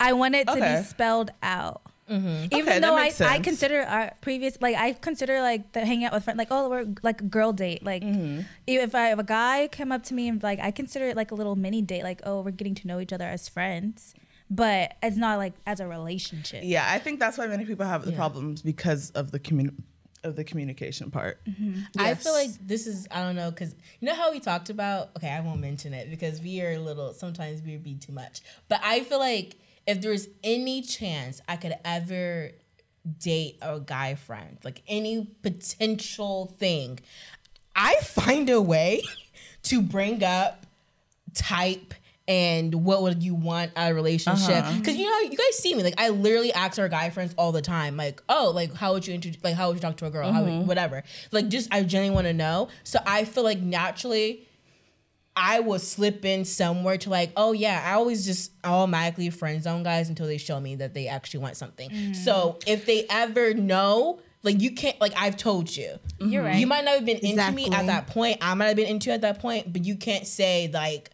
i 0.00 0.12
want 0.12 0.34
it 0.34 0.46
to 0.48 0.54
Okay. 0.54 0.76
be 0.80 0.82
spelled 0.84 1.30
out 1.42 1.82
even 2.08 2.48
Okay, 2.52 2.78
though 2.78 2.94
I, 2.94 3.04
makes 3.04 3.20
I 3.20 3.38
consider 3.40 3.82
our 3.82 4.12
previous 4.20 4.56
like 4.60 4.76
I 4.76 4.92
consider 4.92 5.40
like 5.40 5.72
the 5.72 5.84
hang 5.84 6.04
out 6.04 6.12
with 6.12 6.24
friends 6.24 6.38
like 6.38 6.48
oh 6.50 6.68
we're 6.68 6.86
like 7.02 7.20
a 7.20 7.24
girl 7.24 7.52
date 7.52 7.82
like 7.84 8.02
Mm-hmm. 8.02 8.42
if 8.66 8.94
I 8.94 9.12
if 9.12 9.18
a 9.18 9.24
guy 9.24 9.68
come 9.72 9.90
up 9.92 10.04
to 10.04 10.14
me 10.14 10.28
and 10.28 10.42
like 10.42 10.60
I 10.60 10.70
consider 10.70 11.06
it 11.06 11.16
like 11.16 11.30
a 11.32 11.34
little 11.34 11.56
mini 11.56 11.82
date 11.82 12.04
like 12.04 12.20
oh 12.24 12.42
we're 12.42 12.52
getting 12.52 12.74
to 12.76 12.86
know 12.86 13.00
each 13.00 13.12
other 13.12 13.24
as 13.26 13.48
friends 13.48 14.14
but 14.48 14.94
it's 15.02 15.16
not 15.16 15.38
like 15.38 15.54
as 15.66 15.80
a 15.80 15.88
relationship 15.88 16.60
Yeah, 16.64 16.86
I 16.88 17.00
think 17.00 17.18
that's 17.18 17.36
why 17.36 17.48
many 17.48 17.64
people 17.64 17.86
have 17.86 18.04
the 18.04 18.12
Yeah. 18.12 18.16
problems 18.18 18.62
because 18.62 19.10
of 19.10 19.32
the 19.32 19.40
commun- 19.40 19.82
of 20.24 20.34
the 20.34 20.42
communication 20.44 21.10
part. 21.12 21.40
I 21.98 22.14
feel 22.14 22.32
like 22.32 22.50
this 22.60 22.86
is 22.88 23.06
I 23.12 23.22
don't 23.22 23.36
know 23.36 23.50
because 23.50 23.74
you 24.00 24.06
know 24.08 24.14
how 24.14 24.32
we 24.32 24.40
talked 24.40 24.70
about. 24.70 25.10
Okay, 25.16 25.28
I 25.28 25.40
won't 25.40 25.60
mention 25.60 25.94
it 25.94 26.10
because 26.10 26.40
we 26.40 26.60
are 26.62 26.72
a 26.72 26.78
little. 26.78 27.12
Sometimes 27.12 27.62
we 27.62 27.76
be 27.76 27.94
too 27.94 28.12
much. 28.12 28.40
But 28.68 28.80
I 28.82 29.00
feel 29.00 29.20
like 29.20 29.56
if 29.86 30.00
there's 30.00 30.28
any 30.42 30.82
chance 30.82 31.40
I 31.48 31.56
could 31.56 31.74
ever 31.84 32.50
date 33.18 33.58
a 33.62 33.80
guy 33.80 34.14
friend, 34.16 34.58
like 34.64 34.82
any 34.88 35.30
potential 35.42 36.54
thing, 36.58 37.00
I 37.74 37.94
find 37.96 38.50
a 38.50 38.60
way 38.60 39.02
to 39.64 39.82
bring 39.82 40.24
up 40.24 40.66
type 41.34 41.94
and 42.28 42.84
what 42.84 43.02
would 43.02 43.22
you 43.22 43.34
want 43.34 43.70
out 43.76 43.90
of 43.90 43.92
a 43.92 43.94
relationship. 43.94 44.64
Uh-huh. 44.64 44.78
Because 44.78 44.96
you 44.96 45.08
know 45.08 45.30
you 45.30 45.36
guys 45.36 45.58
see 45.58 45.74
me 45.74 45.84
like 45.84 45.94
i 45.98 46.08
literally 46.08 46.52
ask 46.52 46.78
our 46.78 46.88
guy 46.88 47.10
friends 47.10 47.32
all 47.38 47.52
the 47.52 47.62
time 47.62 47.96
like 47.96 48.20
oh 48.28 48.50
like 48.52 48.74
how 48.74 48.94
would 48.94 49.06
you 49.06 49.14
introduce 49.14 49.42
like 49.44 49.54
how 49.54 49.68
would 49.68 49.76
you 49.76 49.80
talk 49.80 49.96
to 49.98 50.06
a 50.06 50.10
girl? 50.10 50.32
How 50.32 50.42
would, 50.42 50.50
mm-hmm. 50.50 50.66
whatever. 50.66 51.04
Like 51.30 51.48
just 51.48 51.72
i 51.72 51.82
genuinely 51.82 52.14
want 52.14 52.26
to 52.26 52.32
know. 52.32 52.68
So 52.84 52.98
i 53.06 53.24
feel 53.24 53.44
like 53.44 53.60
naturally 53.60 54.45
I 55.36 55.60
will 55.60 55.78
slip 55.78 56.24
in 56.24 56.46
somewhere 56.46 56.96
to 56.98 57.10
like, 57.10 57.30
oh 57.36 57.52
yeah, 57.52 57.82
I 57.86 57.92
always 57.92 58.24
just 58.24 58.52
automatically 58.64 59.28
friend 59.28 59.62
zone 59.62 59.82
guys 59.82 60.08
until 60.08 60.26
they 60.26 60.38
show 60.38 60.58
me 60.58 60.76
that 60.76 60.94
they 60.94 61.08
actually 61.08 61.40
want 61.40 61.58
something. 61.58 61.90
Mm-hmm. 61.90 62.14
So 62.14 62.58
if 62.66 62.86
they 62.86 63.06
ever 63.10 63.52
know, 63.52 64.20
like 64.42 64.62
you 64.62 64.72
can't, 64.72 64.98
like 64.98 65.12
I've 65.14 65.36
told 65.36 65.74
you, 65.76 65.98
mm-hmm. 66.18 66.30
You're 66.30 66.42
right. 66.42 66.56
you 66.56 66.66
might 66.66 66.84
not 66.84 66.94
have 66.94 67.04
been 67.04 67.18
into 67.18 67.52
me 67.52 67.70
at 67.70 67.86
that 67.86 68.06
point. 68.06 68.38
I 68.40 68.54
might 68.54 68.68
have 68.68 68.76
been 68.76 68.88
into 68.88 69.10
you 69.10 69.14
at 69.14 69.20
that 69.20 69.40
point, 69.40 69.72
but 69.72 69.84
you 69.84 69.96
can't 69.96 70.26
say 70.26 70.70
like, 70.72 71.10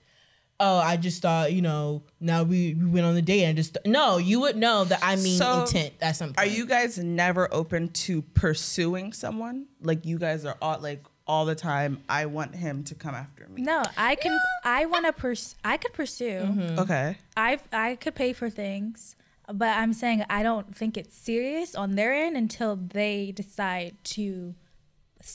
oh, 0.61 0.79
I 0.79 0.97
just 0.97 1.21
thought, 1.21 1.53
you 1.53 1.61
know, 1.61 2.05
now 2.21 2.45
we, 2.45 2.75
we 2.75 2.87
went 2.87 3.05
on 3.05 3.15
the 3.17 3.23
date 3.23 3.43
and 3.43 3.57
just 3.57 3.77
no, 3.85 4.19
you 4.19 4.39
would 4.41 4.57
know 4.57 4.85
that 4.85 5.01
I 5.03 5.17
mean 5.17 5.37
So, 5.37 5.63
intent 5.63 5.95
at 6.01 6.15
some 6.15 6.29
point. 6.29 6.39
Are 6.39 6.47
you 6.47 6.65
guys 6.65 6.97
never 6.97 7.53
open 7.53 7.89
to 7.89 8.23
pursuing 8.23 9.13
someone? 9.13 9.67
Like 9.81 10.07
you 10.07 10.19
guys 10.19 10.45
are 10.45 10.57
all 10.63 10.79
like 10.79 11.05
all 11.33 11.45
the 11.53 11.55
time. 11.73 11.93
I 12.21 12.23
want 12.37 12.51
him 12.65 12.77
to 12.91 12.95
come 13.05 13.15
after 13.25 13.43
me. 13.53 13.59
no 13.73 13.79
I 14.11 14.13
can 14.23 14.35
I 14.79 14.81
want 14.93 15.05
to 15.11 15.13
pursue. 15.25 15.57
I 15.73 15.75
could 15.83 15.95
pursue 16.03 16.39
Mm-hmm. 16.51 16.79
Okay. 16.85 17.07
I 17.49 17.51
I 17.87 17.89
could 18.03 18.15
pay 18.23 18.33
for 18.41 18.49
things, 18.65 19.17
but 19.63 19.73
I'm 19.81 19.93
saying 20.03 20.19
I 20.39 20.41
don't 20.49 20.69
think 20.81 20.93
it's 21.01 21.17
serious 21.31 21.71
on 21.83 21.89
their 22.01 22.13
end 22.25 22.35
until 22.45 22.73
they 22.99 23.17
decide 23.43 23.93
to 24.17 24.27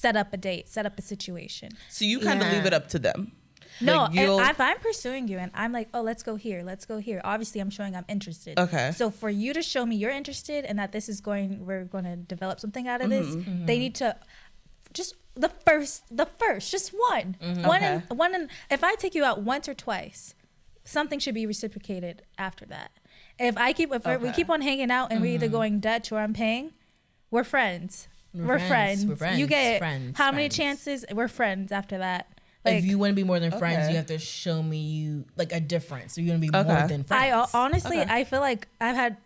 set 0.01 0.15
up 0.21 0.29
a 0.37 0.39
date, 0.49 0.65
set 0.75 0.85
up 0.89 0.95
a 0.99 1.01
situation. 1.13 1.69
So 1.97 2.01
you 2.11 2.17
kind 2.27 2.39
of 2.41 2.45
Yeah. 2.47 2.53
leave 2.55 2.65
it 2.71 2.73
up 2.79 2.87
to 2.95 2.99
them. 3.07 3.19
No, 3.79 3.97
Like, 4.11 4.51
if, 4.55 4.59
I'm 4.69 4.79
pursuing 4.89 5.23
you 5.31 5.37
and 5.43 5.51
I'm 5.61 5.71
like, 5.79 5.87
oh, 5.93 6.01
let's 6.09 6.23
go 6.29 6.35
here, 6.35 6.59
let's 6.71 6.85
go 6.91 6.97
here. 6.97 7.19
Obviously, 7.23 7.59
I'm 7.63 7.69
showing 7.77 7.95
I'm 7.99 8.09
interested. 8.15 8.53
Okay. 8.65 8.87
So 8.99 9.05
for 9.21 9.29
you 9.43 9.53
to 9.53 9.61
show 9.73 9.83
me 9.89 9.95
you're 10.01 10.15
interested 10.21 10.65
and 10.65 10.75
that 10.81 10.91
this 10.95 11.05
is 11.13 11.21
going, 11.29 11.49
we're 11.67 11.85
going 11.95 12.07
to 12.13 12.15
develop 12.35 12.59
something 12.59 12.85
out 12.91 12.99
of 13.03 13.07
Mm-hmm. 13.11 13.35
this. 13.45 13.67
They 13.69 13.77
need 13.83 13.95
to 14.03 14.09
just 14.99 15.13
the 15.37 15.49
first, 15.49 16.03
the 16.15 16.25
first, 16.25 16.71
just 16.71 16.91
one, 17.09 17.37
mm-hmm. 17.41 17.65
one, 17.65 17.83
Okay. 17.83 18.01
and 18.09 18.19
one. 18.19 18.35
And 18.35 18.49
if 18.69 18.83
I 18.83 18.95
take 18.95 19.15
you 19.15 19.23
out 19.23 19.41
once 19.41 19.67
or 19.67 19.73
twice, 19.73 20.35
something 20.83 21.19
should 21.19 21.35
be 21.35 21.45
reciprocated 21.45 22.23
after 22.37 22.65
that. 22.65 22.91
If 23.39 23.57
I 23.57 23.73
keep, 23.73 23.91
if 23.93 24.21
we 24.21 24.31
keep 24.31 24.49
on 24.49 24.61
hanging 24.61 24.89
out 24.89 25.11
and 25.11 25.21
we're 25.21 25.35
either 25.35 25.45
mm-hmm. 25.45 25.55
going 25.55 25.79
Dutch 25.79 26.11
or 26.11 26.19
I'm 26.19 26.33
paying, 26.33 26.71
we're 27.29 27.43
friends. 27.43 28.07
We're 28.33 28.45
We're, 28.45 28.59
friends. 28.59 29.03
friends. 29.03 29.21
We're 29.21 29.31
You 29.33 29.47
get 29.47 29.79
Friends. 29.79 30.17
how 30.17 30.31
many 30.31 30.49
chances? 30.49 31.05
We're 31.11 31.27
friends 31.27 31.71
after 31.71 31.97
that. 31.99 32.27
if 32.65 32.83
you 32.83 32.97
want 32.99 33.11
to 33.11 33.15
be 33.15 33.23
more 33.23 33.39
than 33.39 33.51
friends, 33.51 33.83
Okay. 33.85 33.91
you 33.91 33.95
have 33.95 34.07
to 34.07 34.17
show 34.19 34.61
me 34.61 34.77
you 34.77 35.25
like 35.37 35.53
a 35.53 35.59
difference. 35.59 36.13
So 36.13 36.21
you're 36.21 36.35
gonna 36.35 36.39
be 36.39 36.49
more 36.49 36.63
than 36.63 37.01
uh, 37.01 37.03
friends. 37.03 37.11
I 37.11 37.31
honestly, 37.53 38.01
Okay. 38.01 38.13
I 38.13 38.23
feel 38.25 38.41
like 38.41 38.67
I've 38.81 38.95
had 38.95 39.17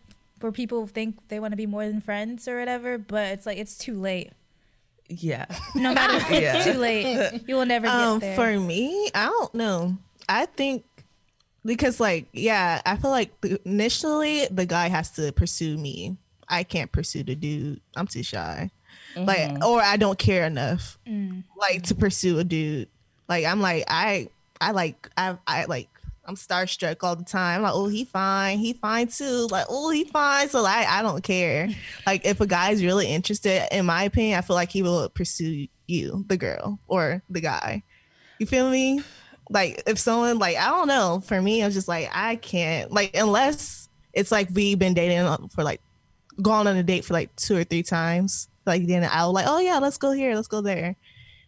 where 0.42 0.52
people 0.52 0.86
think 0.88 1.28
they 1.30 1.40
want 1.40 1.52
to 1.52 1.58
be 1.58 1.66
more 1.66 1.86
than 1.88 2.02
friends 2.02 2.48
or 2.48 2.60
whatever, 2.60 2.98
but 3.00 3.32
it's 3.32 3.46
like 3.46 3.58
it's 3.58 3.78
too 3.78 4.00
late. 4.00 4.32
Yeah. 5.20 5.46
No 5.76 5.94
matter 5.94 6.16
if 6.18 6.32
it's 6.32 6.66
Yeah. 6.66 6.74
too 6.74 6.80
late, 6.80 7.44
you 7.48 7.56
will 7.56 7.66
never 7.66 7.88
Um, 7.88 8.20
get 8.20 8.36
there. 8.36 8.36
for 8.56 8.60
me, 8.60 9.10
I 9.14 9.26
don't 9.26 9.54
know. 9.56 9.98
I 10.30 10.46
think 10.46 10.86
because 11.66 12.00
like 12.00 12.28
yeah, 12.34 12.82
I 12.86 12.96
feel 12.98 13.12
like 13.12 13.32
initially 13.66 14.48
the 14.50 14.66
guy 14.66 14.88
has 14.90 15.12
to 15.12 15.32
pursue 15.32 15.78
me. 15.78 16.18
I 16.48 16.64
can't 16.64 16.92
pursue 16.92 17.24
the 17.24 17.36
dude. 17.36 17.82
I'm 17.96 18.08
too 18.08 18.24
shy. 18.24 18.72
Like 19.16 19.62
or 19.64 19.82
I 19.82 19.98
don't 19.98 20.18
care 20.18 20.46
enough 20.46 20.98
like 21.58 21.84
to 21.84 21.96
pursue 21.96 22.40
a 22.40 22.44
dude. 22.44 22.88
Like 23.28 23.46
I'm 23.46 23.60
like 23.62 23.84
I 23.88 24.30
I 24.62 24.72
like 24.72 25.10
I 25.18 25.38
I 25.48 25.66
like 25.66 25.90
I'm 26.26 26.36
starstruck 26.36 26.98
all 27.02 27.16
the 27.16 27.24
time. 27.24 27.64
Like, 27.64 27.74
oh, 27.74 27.88
he 27.88 28.06
fine. 28.06 28.60
He 28.60 28.74
fine 28.74 29.08
too. 29.08 29.48
Like, 29.50 29.66
oh, 29.70 29.90
he 29.90 30.04
fine. 30.06 30.50
So 30.50 30.62
like 30.62 30.88
I 30.88 31.02
don't 31.02 31.24
care. 31.24 31.70
Like 32.06 32.26
if 32.26 32.40
a 32.42 32.48
guy's 32.48 32.84
really 32.84 33.08
interested, 33.08 33.68
in 33.76 33.86
my 33.86 34.04
opinion, 34.04 34.38
I 34.38 34.42
feel 34.42 34.56
like 34.56 34.72
he 34.72 34.84
will 34.84 35.10
pursue 35.10 35.68
you, 35.88 36.26
the 36.28 36.38
girl, 36.38 36.80
or 36.88 37.24
the 37.30 37.42
guy. 37.42 37.84
You 38.40 38.46
feel 38.46 38.70
me? 38.70 39.02
Like 39.50 39.84
if 39.88 40.00
someone 40.00 40.38
like 40.38 40.58
I 40.58 40.70
don't 40.70 40.88
know, 40.88 41.22
for 41.26 41.42
me, 41.42 41.64
I'm 41.64 41.72
just 41.72 41.88
like 41.88 42.10
I 42.14 42.36
can't 42.38 42.92
like 42.92 43.16
unless 43.16 43.90
it's 44.14 44.32
like 44.32 44.50
we've 44.54 44.80
been 44.80 44.94
dating 44.94 45.50
for 45.50 45.64
like 45.64 45.82
gone 46.42 46.68
on 46.68 46.78
a 46.78 46.84
date 46.84 47.04
for 47.04 47.14
like 47.14 47.36
two 47.36 47.58
or 47.58 47.64
three 47.64 47.84
times. 47.84 48.48
Like 48.66 48.86
then 48.86 49.08
I'll 49.12 49.34
like, 49.34 49.48
oh 49.48 49.60
yeah, 49.60 49.80
let's 49.80 49.98
go 49.98 50.12
here, 50.12 50.36
let's 50.36 50.48
go 50.48 50.62
there. 50.62 50.96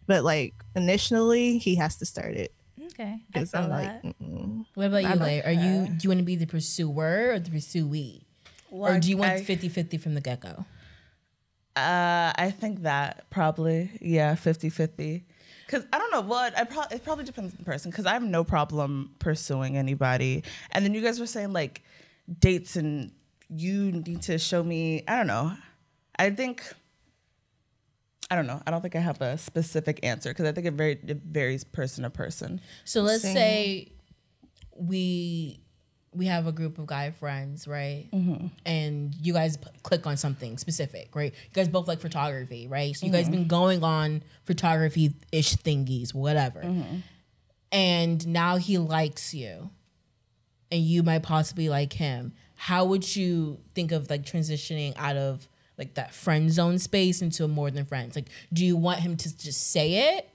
But 0.06 0.24
like 0.24 0.54
initially, 0.74 1.58
he 1.58 1.76
has 1.76 1.96
to 1.98 2.06
start 2.06 2.34
it 2.34 2.53
okay, 2.86 3.02
I 3.04 3.20
because 3.32 3.50
feel 3.50 3.62
I'm 3.62 3.70
like, 3.70 4.02
mm-mm. 4.02 4.64
What 4.74 4.86
about 4.86 5.02
you, 5.02 5.08
I 5.08 5.14
Lay? 5.14 5.42
Are 5.42 5.52
you 5.52 5.88
do 5.88 5.98
you 6.02 6.10
want 6.10 6.18
to 6.20 6.24
be 6.24 6.36
the 6.36 6.46
pursuer 6.46 7.32
or 7.32 7.38
the 7.38 7.50
pursuee? 7.50 8.22
or 8.70 8.98
do 8.98 9.08
you 9.08 9.16
want 9.16 9.32
I- 9.32 9.40
50-50 9.42 10.00
from 10.00 10.14
the 10.14 10.20
get-go? 10.20 10.64
Uh, 11.76 12.32
I 12.36 12.52
think 12.56 12.82
that 12.82 13.28
probably, 13.30 13.90
yeah, 14.00 14.34
50 14.36 14.68
50. 14.68 15.24
Because 15.66 15.84
I 15.92 15.98
don't 15.98 16.12
know 16.12 16.20
what, 16.20 16.56
I 16.56 16.64
pro- 16.64 16.84
it 16.90 17.02
probably 17.04 17.24
depends 17.24 17.52
on 17.52 17.58
the 17.58 17.64
person. 17.64 17.90
Because 17.90 18.06
I 18.06 18.12
have 18.12 18.22
no 18.22 18.44
problem 18.44 19.14
pursuing 19.18 19.76
anybody. 19.76 20.44
And 20.70 20.84
then 20.84 20.94
you 20.94 21.00
guys 21.00 21.18
were 21.18 21.26
saying 21.26 21.52
like 21.52 21.82
dates 22.38 22.76
and 22.76 23.10
you 23.48 23.90
need 23.92 24.22
to 24.22 24.38
show 24.38 24.62
me, 24.62 25.02
I 25.08 25.16
don't 25.16 25.26
know. 25.26 25.52
I 26.16 26.30
think, 26.30 26.62
I 28.30 28.36
don't 28.36 28.46
know. 28.46 28.62
I 28.66 28.70
don't 28.70 28.80
think 28.80 28.96
I 28.96 29.00
have 29.00 29.20
a 29.20 29.36
specific 29.38 30.00
answer 30.02 30.30
because 30.30 30.46
I 30.46 30.52
think 30.52 30.66
it, 30.66 30.74
very, 30.74 30.92
it 30.92 31.20
varies 31.24 31.64
person 31.64 32.04
to 32.04 32.10
person. 32.10 32.60
So 32.84 33.02
let's 33.02 33.22
Same. 33.22 33.34
say 33.34 33.92
we 34.76 35.60
we 36.14 36.26
have 36.26 36.46
a 36.46 36.52
group 36.52 36.78
of 36.78 36.86
guy 36.86 37.10
friends, 37.10 37.66
right? 37.66 38.06
Mm-hmm. 38.12 38.46
And 38.64 39.14
you 39.14 39.32
guys 39.32 39.56
p- 39.56 39.66
click 39.82 40.06
on 40.06 40.16
something 40.16 40.58
specific, 40.58 41.14
right? 41.14 41.32
You 41.32 41.52
guys 41.52 41.68
both 41.68 41.88
like 41.88 42.00
photography, 42.00 42.68
right? 42.68 42.94
So 42.94 43.06
you 43.06 43.12
guys 43.12 43.28
been 43.28 43.40
mm-hmm. 43.40 43.48
going 43.48 43.82
on 43.82 44.22
photography 44.44 45.14
ish 45.32 45.56
thingies, 45.56 46.14
whatever. 46.14 46.62
Mm-hmm. 46.62 46.98
And 47.72 48.26
now 48.28 48.56
he 48.56 48.78
likes 48.78 49.34
you, 49.34 49.70
and 50.70 50.80
you 50.80 51.02
might 51.02 51.24
possibly 51.24 51.68
like 51.68 51.92
him. 51.92 52.32
How 52.54 52.84
would 52.84 53.16
you 53.16 53.58
think 53.74 53.90
of 53.90 54.08
like 54.08 54.22
transitioning 54.24 54.94
out 54.96 55.16
of 55.16 55.48
like 55.78 55.94
that 55.94 56.14
friend 56.14 56.50
zone 56.50 56.78
space 56.78 57.22
into 57.22 57.44
a 57.44 57.48
more 57.48 57.70
than 57.70 57.84
friends? 57.84 58.16
Like, 58.16 58.28
do 58.52 58.64
you 58.64 58.76
want 58.76 59.00
him 59.00 59.16
to 59.16 59.36
just 59.36 59.70
say 59.70 60.16
it, 60.16 60.28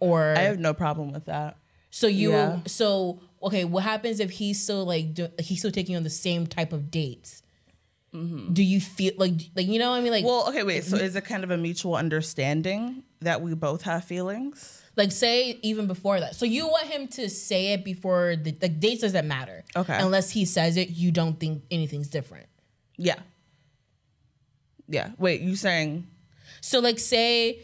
or 0.00 0.34
I 0.36 0.42
have 0.42 0.58
no 0.58 0.74
problem 0.74 1.12
with 1.12 1.26
that. 1.26 1.56
so 1.90 2.06
you 2.06 2.32
Yeah. 2.32 2.60
so 2.66 3.20
okay, 3.42 3.64
what 3.64 3.82
happens 3.82 4.20
if 4.20 4.30
he's 4.30 4.62
still 4.62 4.84
like 4.84 5.14
do, 5.14 5.28
he's 5.38 5.58
still 5.60 5.70
taking 5.70 5.96
on 5.96 6.02
the 6.02 6.10
same 6.10 6.46
type 6.46 6.72
of 6.72 6.90
dates? 6.90 7.42
Mm-hmm. 8.14 8.54
Do 8.54 8.62
you 8.62 8.80
feel 8.80 9.12
like 9.16 9.34
like 9.54 9.66
you 9.66 9.78
know 9.78 9.90
what 9.90 9.96
I 9.96 10.00
mean 10.00 10.12
like 10.12 10.24
Well, 10.24 10.48
okay, 10.48 10.62
wait. 10.62 10.84
So 10.84 10.96
is 10.96 11.16
it 11.16 11.24
kind 11.24 11.44
of 11.44 11.50
a 11.50 11.56
mutual 11.56 11.96
understanding 11.96 13.02
that 13.20 13.42
we 13.42 13.54
both 13.54 13.82
have 13.82 14.04
feelings? 14.04 14.82
like 14.96 15.12
say 15.12 15.58
even 15.62 15.86
before 15.86 16.18
that. 16.20 16.34
So 16.34 16.46
you 16.46 16.66
want 16.66 16.86
him 16.86 17.06
to 17.08 17.28
say 17.28 17.74
it 17.74 17.84
before 17.84 18.34
the 18.36 18.56
like 18.62 18.80
dates 18.80 19.02
doesn't 19.02 19.28
matter. 19.28 19.62
Okay. 19.76 19.98
Unless 20.00 20.30
he 20.30 20.44
says 20.46 20.76
it, 20.76 20.90
you 20.90 21.12
don't 21.12 21.38
think 21.38 21.62
anything's 21.70 22.08
different. 22.08 22.46
Yeah. 22.96 23.18
Yeah. 24.88 25.10
Wait, 25.18 25.40
you 25.40 25.56
saying 25.56 26.06
So 26.60 26.80
like 26.80 26.98
say 26.98 27.60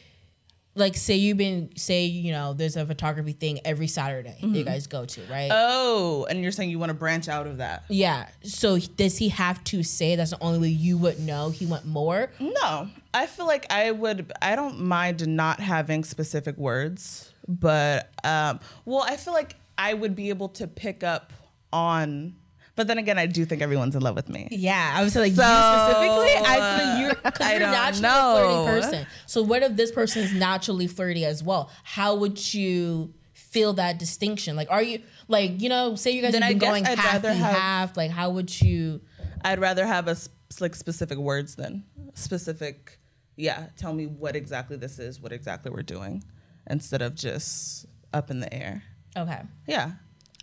like 0.74 0.96
say 0.96 1.16
you've 1.16 1.36
been 1.36 1.70
say 1.76 2.06
you 2.06 2.32
know 2.32 2.54
there's 2.54 2.76
a 2.76 2.86
photography 2.86 3.32
thing 3.32 3.60
every 3.64 3.86
Saturday 3.86 4.36
that 4.40 4.48
you 4.48 4.64
guys 4.64 4.86
go 4.86 5.04
to, 5.04 5.20
right? 5.30 5.50
Oh, 5.52 6.26
and 6.30 6.42
you're 6.42 6.50
saying 6.50 6.70
you 6.70 6.78
want 6.78 6.88
to 6.90 6.94
branch 6.94 7.28
out 7.28 7.46
of 7.46 7.58
that? 7.58 7.84
yeah. 7.88 8.28
So 8.42 8.78
does 8.78 9.18
he 9.18 9.28
have 9.28 9.62
to 9.64 9.82
say 9.82 10.16
that's 10.16 10.30
the 10.30 10.42
only 10.42 10.58
way 10.58 10.68
you 10.68 10.96
would 10.98 11.20
know 11.20 11.50
he 11.50 11.66
want 11.66 11.84
more? 11.84 12.30
No, 12.40 12.88
I 13.12 13.26
feel 13.26 13.46
like 13.46 13.70
I 13.70 13.90
would. 13.90 14.32
I 14.40 14.56
don't 14.56 14.80
mind 14.80 15.26
not 15.28 15.60
having 15.60 16.04
specific 16.04 16.56
words, 16.56 17.30
but 17.46 18.10
um, 18.24 18.58
well, 18.86 19.04
I 19.06 19.16
feel 19.16 19.34
like 19.34 19.56
I 19.76 19.92
would 19.92 20.16
be 20.16 20.30
able 20.30 20.48
to 20.50 20.66
pick 20.66 21.04
up 21.04 21.32
on. 21.72 22.34
But 22.74 22.86
then 22.86 22.96
again, 22.98 23.18
I 23.18 23.26
do 23.26 23.44
think 23.44 23.60
everyone's 23.60 23.94
in 23.94 24.00
love 24.02 24.14
with 24.16 24.28
me. 24.30 24.48
Yeah, 24.50 24.92
I 24.96 25.02
would 25.02 25.12
say 25.12 25.20
like 25.20 25.32
So, 25.34 25.42
you 25.42 25.48
specifically. 25.48 26.50
I 26.50 26.58
like 26.58 27.00
you're 27.02 27.10
uh, 27.10 27.14
because 27.30 27.46
I 27.46 27.50
you're 27.52 27.60
naturally 27.60 28.02
know. 28.02 28.36
a 28.36 28.64
flirty 28.64 28.80
person. 28.80 29.06
So 29.26 29.42
what 29.42 29.62
if 29.62 29.76
this 29.76 29.92
person 29.92 30.22
is 30.22 30.32
naturally 30.32 30.86
flirty 30.86 31.24
as 31.26 31.42
well? 31.42 31.70
How 31.84 32.14
would 32.14 32.54
you 32.54 33.12
feel 33.34 33.74
that 33.74 33.98
distinction? 33.98 34.56
Like, 34.56 34.70
are 34.70 34.82
you 34.82 35.02
like 35.28 35.60
you 35.60 35.68
know, 35.68 35.94
say 35.96 36.12
you 36.12 36.22
guys 36.22 36.32
Then 36.32 36.42
have 36.42 36.50
been 36.50 36.58
going 36.58 36.86
I'd 36.86 36.98
half 36.98 37.24
and 37.24 37.38
have- 37.38 37.54
half. 37.56 37.96
Like, 37.96 38.10
how 38.10 38.30
would 38.30 38.60
you? 38.60 39.00
I'd 39.44 39.58
rather 39.60 39.86
have 39.86 40.08
a 40.08 40.16
like 40.60 40.74
specific 40.74 41.18
words 41.18 41.56
than 41.56 41.84
specific. 42.14 42.98
Yeah, 43.36 43.66
tell 43.76 43.92
me 43.92 44.06
what 44.06 44.36
exactly 44.36 44.76
this 44.76 44.98
is, 44.98 45.20
what 45.20 45.32
exactly 45.32 45.70
we're 45.70 45.82
doing, 45.82 46.22
instead 46.70 47.02
of 47.02 47.14
just 47.14 47.86
up 48.12 48.30
in 48.30 48.40
the 48.40 48.52
air. 48.52 48.82
Okay, 49.16 49.40
Yeah. 49.66 49.92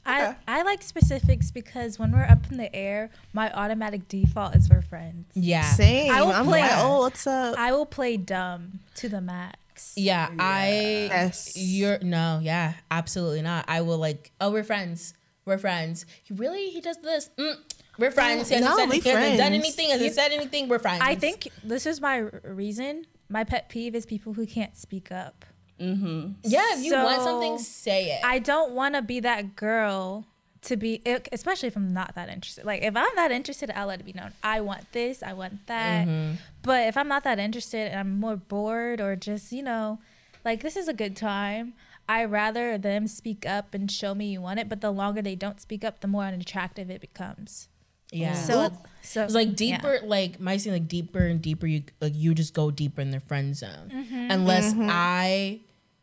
I, 0.10 0.36
I 0.48 0.62
like 0.64 0.82
specifics 0.82 1.52
because 1.52 1.98
when 2.00 2.12
we're 2.12 2.24
up 2.26 2.50
in 2.52 2.58
the 2.58 2.74
air, 2.76 3.10
my 3.34 3.52
automatic 3.54 4.08
default 4.08 4.56
is 4.56 4.68
for 4.68 4.82
friends. 4.82 5.28
yeah, 5.36 5.64
same. 5.64 6.12
I 6.12 6.22
will 6.22 6.32
I'm 6.32 6.46
play- 6.46 6.62
like, 6.62 6.72
oh, 6.76 7.00
what's 7.02 7.26
up? 7.28 7.58
I 7.58 7.72
will 7.72 7.86
play 7.86 8.18
dumb 8.18 8.80
to 8.96 9.10
the 9.10 9.22
max. 9.22 9.94
yeah. 9.96 10.30
I 10.40 11.08
Yes. 11.12 11.54
you're 11.56 12.00
no, 12.02 12.40
yeah, 12.42 12.74
absolutely 12.92 13.42
not. 13.42 13.66
I 13.68 13.82
will 13.82 13.98
like, 13.98 14.32
oh, 14.42 14.52
we're 14.52 14.64
friends. 14.64 15.14
We're 15.46 15.58
friends. 15.58 16.06
He 16.24 16.34
really 16.34 16.70
he 16.70 16.82
does 16.82 16.98
this. 16.98 17.30
Mm, 17.38 17.56
we're 17.98 18.12
friends. 18.12 18.50
He 18.50 18.56
hasn't, 18.56 18.72
No, 18.72 18.78
said, 18.78 18.90
we 18.90 19.00
he 19.00 19.10
hasn't 19.10 19.38
done 19.38 19.54
anything. 19.54 19.90
Hasn't 19.90 20.14
said 20.14 20.32
anything. 20.32 20.68
We're 20.70 20.80
friends. 20.80 21.02
I 21.04 21.16
think 21.16 21.48
this 21.64 21.86
is 21.86 22.00
my 22.02 22.18
reason. 22.44 23.06
My 23.30 23.44
pet 23.44 23.68
peeve 23.70 23.96
is 23.96 24.06
people 24.06 24.34
who 24.34 24.46
can't 24.46 24.76
speak 24.78 25.12
up. 25.12 25.46
Mm-hmm. 25.80 26.32
Yeah, 26.44 26.62
if 26.74 26.84
you 26.84 26.94
want 26.94 27.22
something, 27.24 27.58
say 27.60 28.12
it. 28.12 28.22
I 28.24 28.40
don't 28.40 28.72
want 28.74 28.96
to 28.96 29.02
be 29.02 29.20
that 29.22 29.56
girl 29.56 30.26
to 30.64 30.76
be, 30.76 31.02
especially 31.32 31.68
if 31.68 31.78
I'm 31.78 31.94
not 31.94 32.16
that 32.16 32.28
interested. 32.30 32.66
Like 32.66 32.82
if 32.82 32.96
I'm 32.96 33.16
that 33.16 33.32
interested, 33.32 33.72
I'll 33.72 33.88
let 33.88 34.00
it 34.02 34.06
be 34.06 34.14
known. 34.14 34.34
I 34.44 34.62
want 34.62 34.92
this, 34.92 35.24
I 35.24 35.34
want 35.34 35.66
that. 35.68 36.08
Mm-hmm. 36.08 36.36
But 36.64 36.88
if 36.88 36.98
I'm 36.98 37.08
not 37.08 37.24
that 37.24 37.40
interested 37.40 37.92
and 37.92 38.00
I'm 38.00 38.20
more 38.20 38.36
bored 38.36 39.00
or 39.00 39.16
just 39.16 39.52
you 39.52 39.64
know, 39.64 40.00
like 40.44 40.62
this 40.62 40.76
is 40.76 40.88
a 40.88 40.94
good 40.94 41.16
time. 41.16 41.74
I 42.10 42.26
rather 42.26 42.78
them 42.80 43.06
speak 43.08 43.46
up 43.46 43.76
and 43.76 43.90
show 43.90 44.16
me 44.16 44.32
you 44.32 44.42
want 44.42 44.60
it. 44.60 44.68
But 44.68 44.82
the 44.82 44.90
longer 44.90 45.22
they 45.22 45.36
don't 45.36 45.62
speak 45.62 45.84
up, 45.84 46.00
the 46.02 46.08
more 46.08 46.24
unattractive 46.24 46.90
it 46.90 47.02
becomes. 47.02 47.70
yeah. 48.12 48.34
So, 48.34 48.72
so 49.04 49.26
It's 49.26 49.36
like 49.36 49.50
yeah. 49.50 49.78
deeper, 49.78 50.00
like 50.04 50.40
my 50.40 50.58
seem 50.58 50.74
like 50.74 50.88
deeper 50.88 51.20
and 51.20 51.40
deeper. 51.40 51.68
You 51.68 51.84
like 52.02 52.14
you 52.16 52.34
just 52.34 52.56
go 52.56 52.72
deeper 52.72 53.00
in 53.00 53.12
the 53.12 53.20
friend 53.20 53.56
zone, 53.56 53.92
Mm-hmm. 53.94 54.32
unless 54.32 54.74
mm-hmm. 54.74 54.88
I 54.90 55.60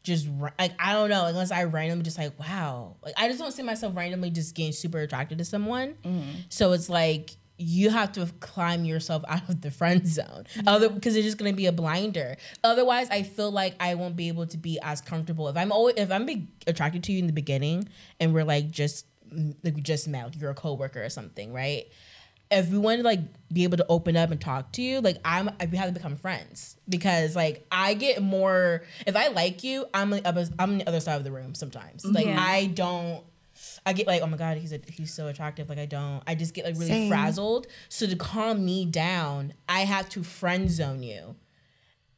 just 0.06 0.28
like 0.58 0.72
I 0.78 0.92
don't 0.92 1.10
know. 1.10 1.26
Unless 1.26 1.50
I 1.50 1.64
randomly 1.64 2.04
just 2.04 2.16
like 2.16 2.38
wow, 2.38 2.96
like 3.04 3.14
I 3.18 3.26
just 3.26 3.40
don't 3.40 3.52
see 3.52 3.64
myself 3.64 3.96
randomly 3.96 4.30
just 4.30 4.54
getting 4.54 4.72
super 4.72 4.98
attracted 4.98 5.38
to 5.38 5.44
someone. 5.44 5.96
Mm-hmm. 6.04 6.30
So 6.48 6.72
it's 6.72 6.88
like 6.88 7.32
you 7.58 7.90
have 7.90 8.12
to 8.12 8.26
climb 8.38 8.84
yourself 8.84 9.24
out 9.28 9.48
of 9.48 9.60
the 9.62 9.70
friend 9.72 10.06
zone, 10.06 10.46
other 10.64 10.88
because 10.88 11.16
it's 11.16 11.24
just 11.24 11.38
gonna 11.38 11.52
be 11.52 11.66
a 11.66 11.72
blinder. 11.72 12.36
Otherwise, 12.62 13.10
I 13.10 13.24
feel 13.24 13.50
like 13.50 13.74
I 13.80 13.96
won't 13.96 14.14
be 14.14 14.28
able 14.28 14.46
to 14.46 14.56
be 14.56 14.78
as 14.80 15.00
comfortable 15.00 15.48
if 15.48 15.56
I'm 15.56 15.72
always 15.72 15.96
if 15.96 16.12
I'm 16.12 16.24
be 16.24 16.46
attracted 16.68 17.02
to 17.04 17.12
you 17.12 17.18
in 17.18 17.26
the 17.26 17.32
beginning 17.32 17.88
and 18.20 18.32
we're 18.32 18.44
like 18.44 18.70
just 18.70 19.06
like 19.64 19.74
we 19.74 19.80
just 19.80 20.06
met, 20.06 20.24
like 20.26 20.40
you're 20.40 20.50
a 20.50 20.54
coworker 20.54 21.02
or 21.02 21.10
something, 21.10 21.52
right? 21.52 21.86
If 22.50 22.70
we 22.70 22.78
want 22.78 22.98
to 22.98 23.04
like 23.04 23.20
be 23.52 23.64
able 23.64 23.76
to 23.76 23.86
open 23.88 24.16
up 24.16 24.30
and 24.30 24.40
talk 24.40 24.72
to 24.72 24.82
you, 24.82 25.00
like 25.00 25.18
I'm, 25.24 25.48
I- 25.60 25.66
we 25.66 25.76
have 25.78 25.88
to 25.88 25.92
become 25.92 26.16
friends 26.16 26.76
because 26.88 27.34
like 27.36 27.66
I 27.72 27.94
get 27.94 28.22
more. 28.22 28.82
If 29.06 29.16
I 29.16 29.28
like 29.28 29.64
you, 29.64 29.86
I'm 29.94 30.10
like, 30.10 30.24
I'm 30.26 30.36
on 30.58 30.78
the 30.78 30.88
other 30.88 31.00
side 31.00 31.16
of 31.16 31.24
the 31.24 31.32
room 31.32 31.54
sometimes. 31.54 32.04
Mm-hmm. 32.04 32.14
Like 32.14 32.26
Yeah. 32.26 32.40
I 32.40 32.66
don't. 32.66 33.24
I 33.86 33.92
get 33.94 34.06
like, 34.06 34.20
oh 34.20 34.26
my 34.26 34.36
god, 34.36 34.58
he's 34.58 34.72
a, 34.72 34.80
he's 34.90 35.12
so 35.14 35.28
attractive. 35.28 35.68
Like 35.68 35.78
I 35.78 35.86
don't. 35.86 36.22
I 36.26 36.34
just 36.34 36.54
get 36.54 36.64
like 36.66 36.74
really 36.74 36.88
Same. 36.88 37.08
frazzled. 37.08 37.66
So 37.88 38.06
to 38.06 38.14
calm 38.16 38.64
me 38.64 38.84
down, 38.84 39.54
I 39.68 39.80
have 39.80 40.08
to 40.10 40.22
friend 40.22 40.70
zone 40.70 41.02
you. 41.02 41.36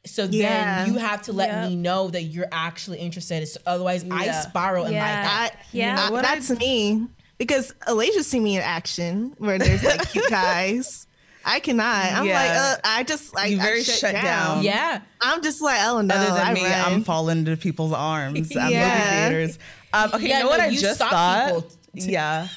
So 0.05 0.25
Yeah. 0.25 0.83
then 0.85 0.93
you 0.93 0.99
have 0.99 1.21
to 1.23 1.33
let 1.33 1.49
Yep. 1.49 1.69
me 1.69 1.75
know 1.75 2.09
that 2.09 2.23
you're 2.23 2.47
actually 2.51 2.99
interested. 2.99 3.47
So 3.47 3.59
otherwise, 3.65 4.05
I 4.09 4.25
Yeah. 4.25 4.41
spiral 4.41 4.85
in 4.85 4.91
my 4.91 4.97
Yeah. 4.97 5.27
head. 5.27 5.51
I, 5.53 5.57
Yeah. 5.71 6.09
I- 6.11 6.21
that's 6.21 6.49
me 6.51 7.07
because 7.39 7.73
Alicia 7.87 8.23
see 8.23 8.39
me 8.39 8.55
in 8.57 8.61
action 8.61 9.33
where 9.39 9.57
there's 9.57 9.83
like 9.83 10.11
cute 10.11 10.29
guys. 10.29 11.07
I 11.45 11.61
cannot. 11.61 12.11
I'm 12.11 12.25
Yeah. 12.27 12.33
like, 12.35 12.51
uh, 12.51 12.75
I 12.83 13.03
just 13.03 13.33
like 13.33 13.49
You 13.51 13.59
I 13.59 13.63
very 13.63 13.81
shut, 13.83 13.95
shut 13.95 14.11
down. 14.13 14.23
down. 14.57 14.63
Yeah. 14.63 15.01
I'm 15.21 15.41
just 15.41 15.61
like, 15.61 15.79
oh 15.83 16.01
no, 16.01 16.13
Other 16.13 16.33
than 16.35 16.47
I 16.47 16.53
me, 16.53 16.63
run. 16.65 16.73
I'm 16.73 17.03
falling 17.03 17.39
into 17.39 17.57
people's 17.57 17.93
arms. 17.93 18.55
I'm 18.55 18.69
Yeah. 18.71 18.89
movie 19.29 19.37
theaters. 19.47 19.59
Um, 19.93 20.11
okay, 20.13 20.27
Yeah, 20.27 20.37
you 20.39 20.43
know 20.43 20.49
what 20.51 20.59
I 20.59 20.75
just 20.75 20.99
thought? 20.99 21.45
people. 21.47 21.71
Yeah. 21.95 22.47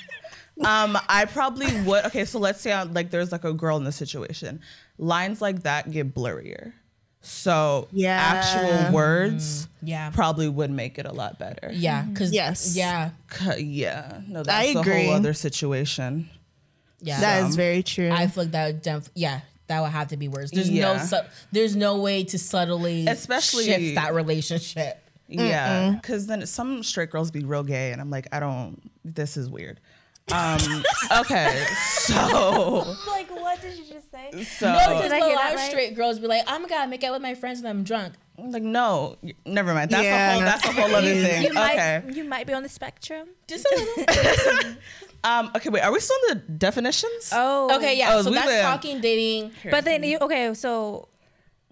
Um, 0.62 0.98
I 1.08 1.24
probably 1.24 1.66
would. 1.82 2.04
Okay, 2.06 2.24
so 2.26 2.38
let's 2.38 2.60
say 2.60 2.70
I'm, 2.72 2.92
like 2.92 3.10
there's 3.10 3.32
like 3.32 3.44
a 3.44 3.52
girl 3.54 3.76
in 3.78 3.84
the 3.84 3.92
situation. 3.92 4.60
Lines 4.98 5.40
like 5.40 5.62
that 5.62 5.90
get 5.90 6.14
blurrier. 6.14 6.72
So 7.22 7.88
Yeah. 7.92 8.16
actual 8.20 8.92
words 8.92 9.66
mm-hmm. 9.66 9.86
Yeah. 9.86 10.10
probably 10.10 10.48
would 10.48 10.70
make 10.70 10.98
it 10.98 11.06
a 11.06 11.12
lot 11.12 11.38
better. 11.38 11.70
Yeah. 11.72 12.04
Cause 12.14 12.32
Yes. 12.32 12.74
Yeah. 12.76 13.10
C- 13.32 13.60
Yeah. 13.62 14.20
No, 14.26 14.42
that's 14.42 14.56
I 14.58 14.72
a 14.72 14.78
agree. 14.80 15.06
whole 15.06 15.14
other 15.14 15.32
situation. 15.32 16.28
Yeah. 17.00 17.20
That 17.20 17.44
is 17.44 17.50
So- 17.52 17.56
very 17.56 17.82
true. 17.82 18.10
I 18.10 18.26
feel 18.26 18.44
like 18.44 18.52
that 18.52 18.66
would 18.66 18.82
def- 18.82 19.10
yeah, 19.14 19.40
that 19.68 19.80
would 19.80 19.90
have 19.92 20.08
to 20.08 20.16
be 20.16 20.28
words. 20.28 20.50
There's 20.50 20.68
Yeah. 20.70 20.94
no 20.98 21.04
su- 21.04 21.28
there's 21.52 21.76
no 21.76 21.98
way 22.00 22.24
to 22.24 22.38
subtly 22.38 23.06
Especially- 23.06 23.64
shift 23.66 23.94
that 23.94 24.14
relationship. 24.14 24.98
Yeah, 25.28 25.92
because 25.92 26.26
then 26.26 26.44
some 26.46 26.82
straight 26.82 27.10
girls 27.10 27.30
be 27.30 27.42
real 27.42 27.62
gay, 27.62 27.90
and 27.92 28.00
I'm 28.02 28.10
like, 28.10 28.26
I 28.32 28.38
don't. 28.40 28.78
This 29.02 29.36
is 29.38 29.48
weird. 29.48 29.80
Um, 30.30 30.82
okay, 31.20 31.64
so 31.98 32.94
Like, 33.08 33.28
what 33.30 33.60
did 33.60 33.76
you 33.76 33.84
just 33.84 34.10
say? 34.10 34.30
so 34.44 34.72
No, 34.72 34.78
because 34.78 35.02
Did 35.02 35.12
I 35.12 35.18
a 35.18 35.24
hear 35.24 35.34
lot 35.34 35.42
that 35.42 35.52
of 35.54 35.58
right? 35.58 35.70
straight 35.70 35.94
girls 35.96 36.18
be 36.20 36.26
like, 36.26 36.44
I'm 36.46 36.66
gonna 36.66 36.86
make 36.88 37.02
out 37.04 37.12
with 37.12 37.22
my 37.22 37.34
friends 37.34 37.60
when 37.60 37.70
I'm 37.70 37.82
drunk. 37.82 38.14
I'm 38.38 38.50
like, 38.50 38.62
no, 38.62 39.16
never 39.44 39.74
mind. 39.74 39.90
That's 39.90 40.02
a 40.02 40.06
Yeah. 40.06 40.32
whole. 40.32 40.40
That's 40.40 40.64
a 40.64 40.72
whole 40.72 40.94
other 40.94 41.06
thing. 41.14 41.42
You 41.42 41.48
okay. 41.50 42.02
might, 42.06 42.14
you 42.16 42.24
might 42.24 42.46
be 42.46 42.52
on 42.54 42.62
the 42.62 42.68
spectrum. 42.68 43.28
Just 43.46 43.66
a 43.66 43.76
little. 43.76 44.74
Um. 45.24 45.52
Okay. 45.54 45.68
Wait. 45.68 45.82
Are 45.82 45.92
we 45.92 46.00
still 46.00 46.16
in 46.30 46.38
the 46.38 46.42
definitions? 46.54 47.30
Oh, 47.32 47.76
okay, 47.76 47.96
yeah. 47.96 48.14
Oh, 48.16 48.22
so 48.22 48.30
we 48.30 48.34
that's 48.34 48.46
went- 48.48 48.62
talking, 48.62 49.00
dating. 49.00 49.52
But 49.70 49.84
then 49.84 50.02
you 50.02 50.18
okay, 50.20 50.52
so 50.54 51.06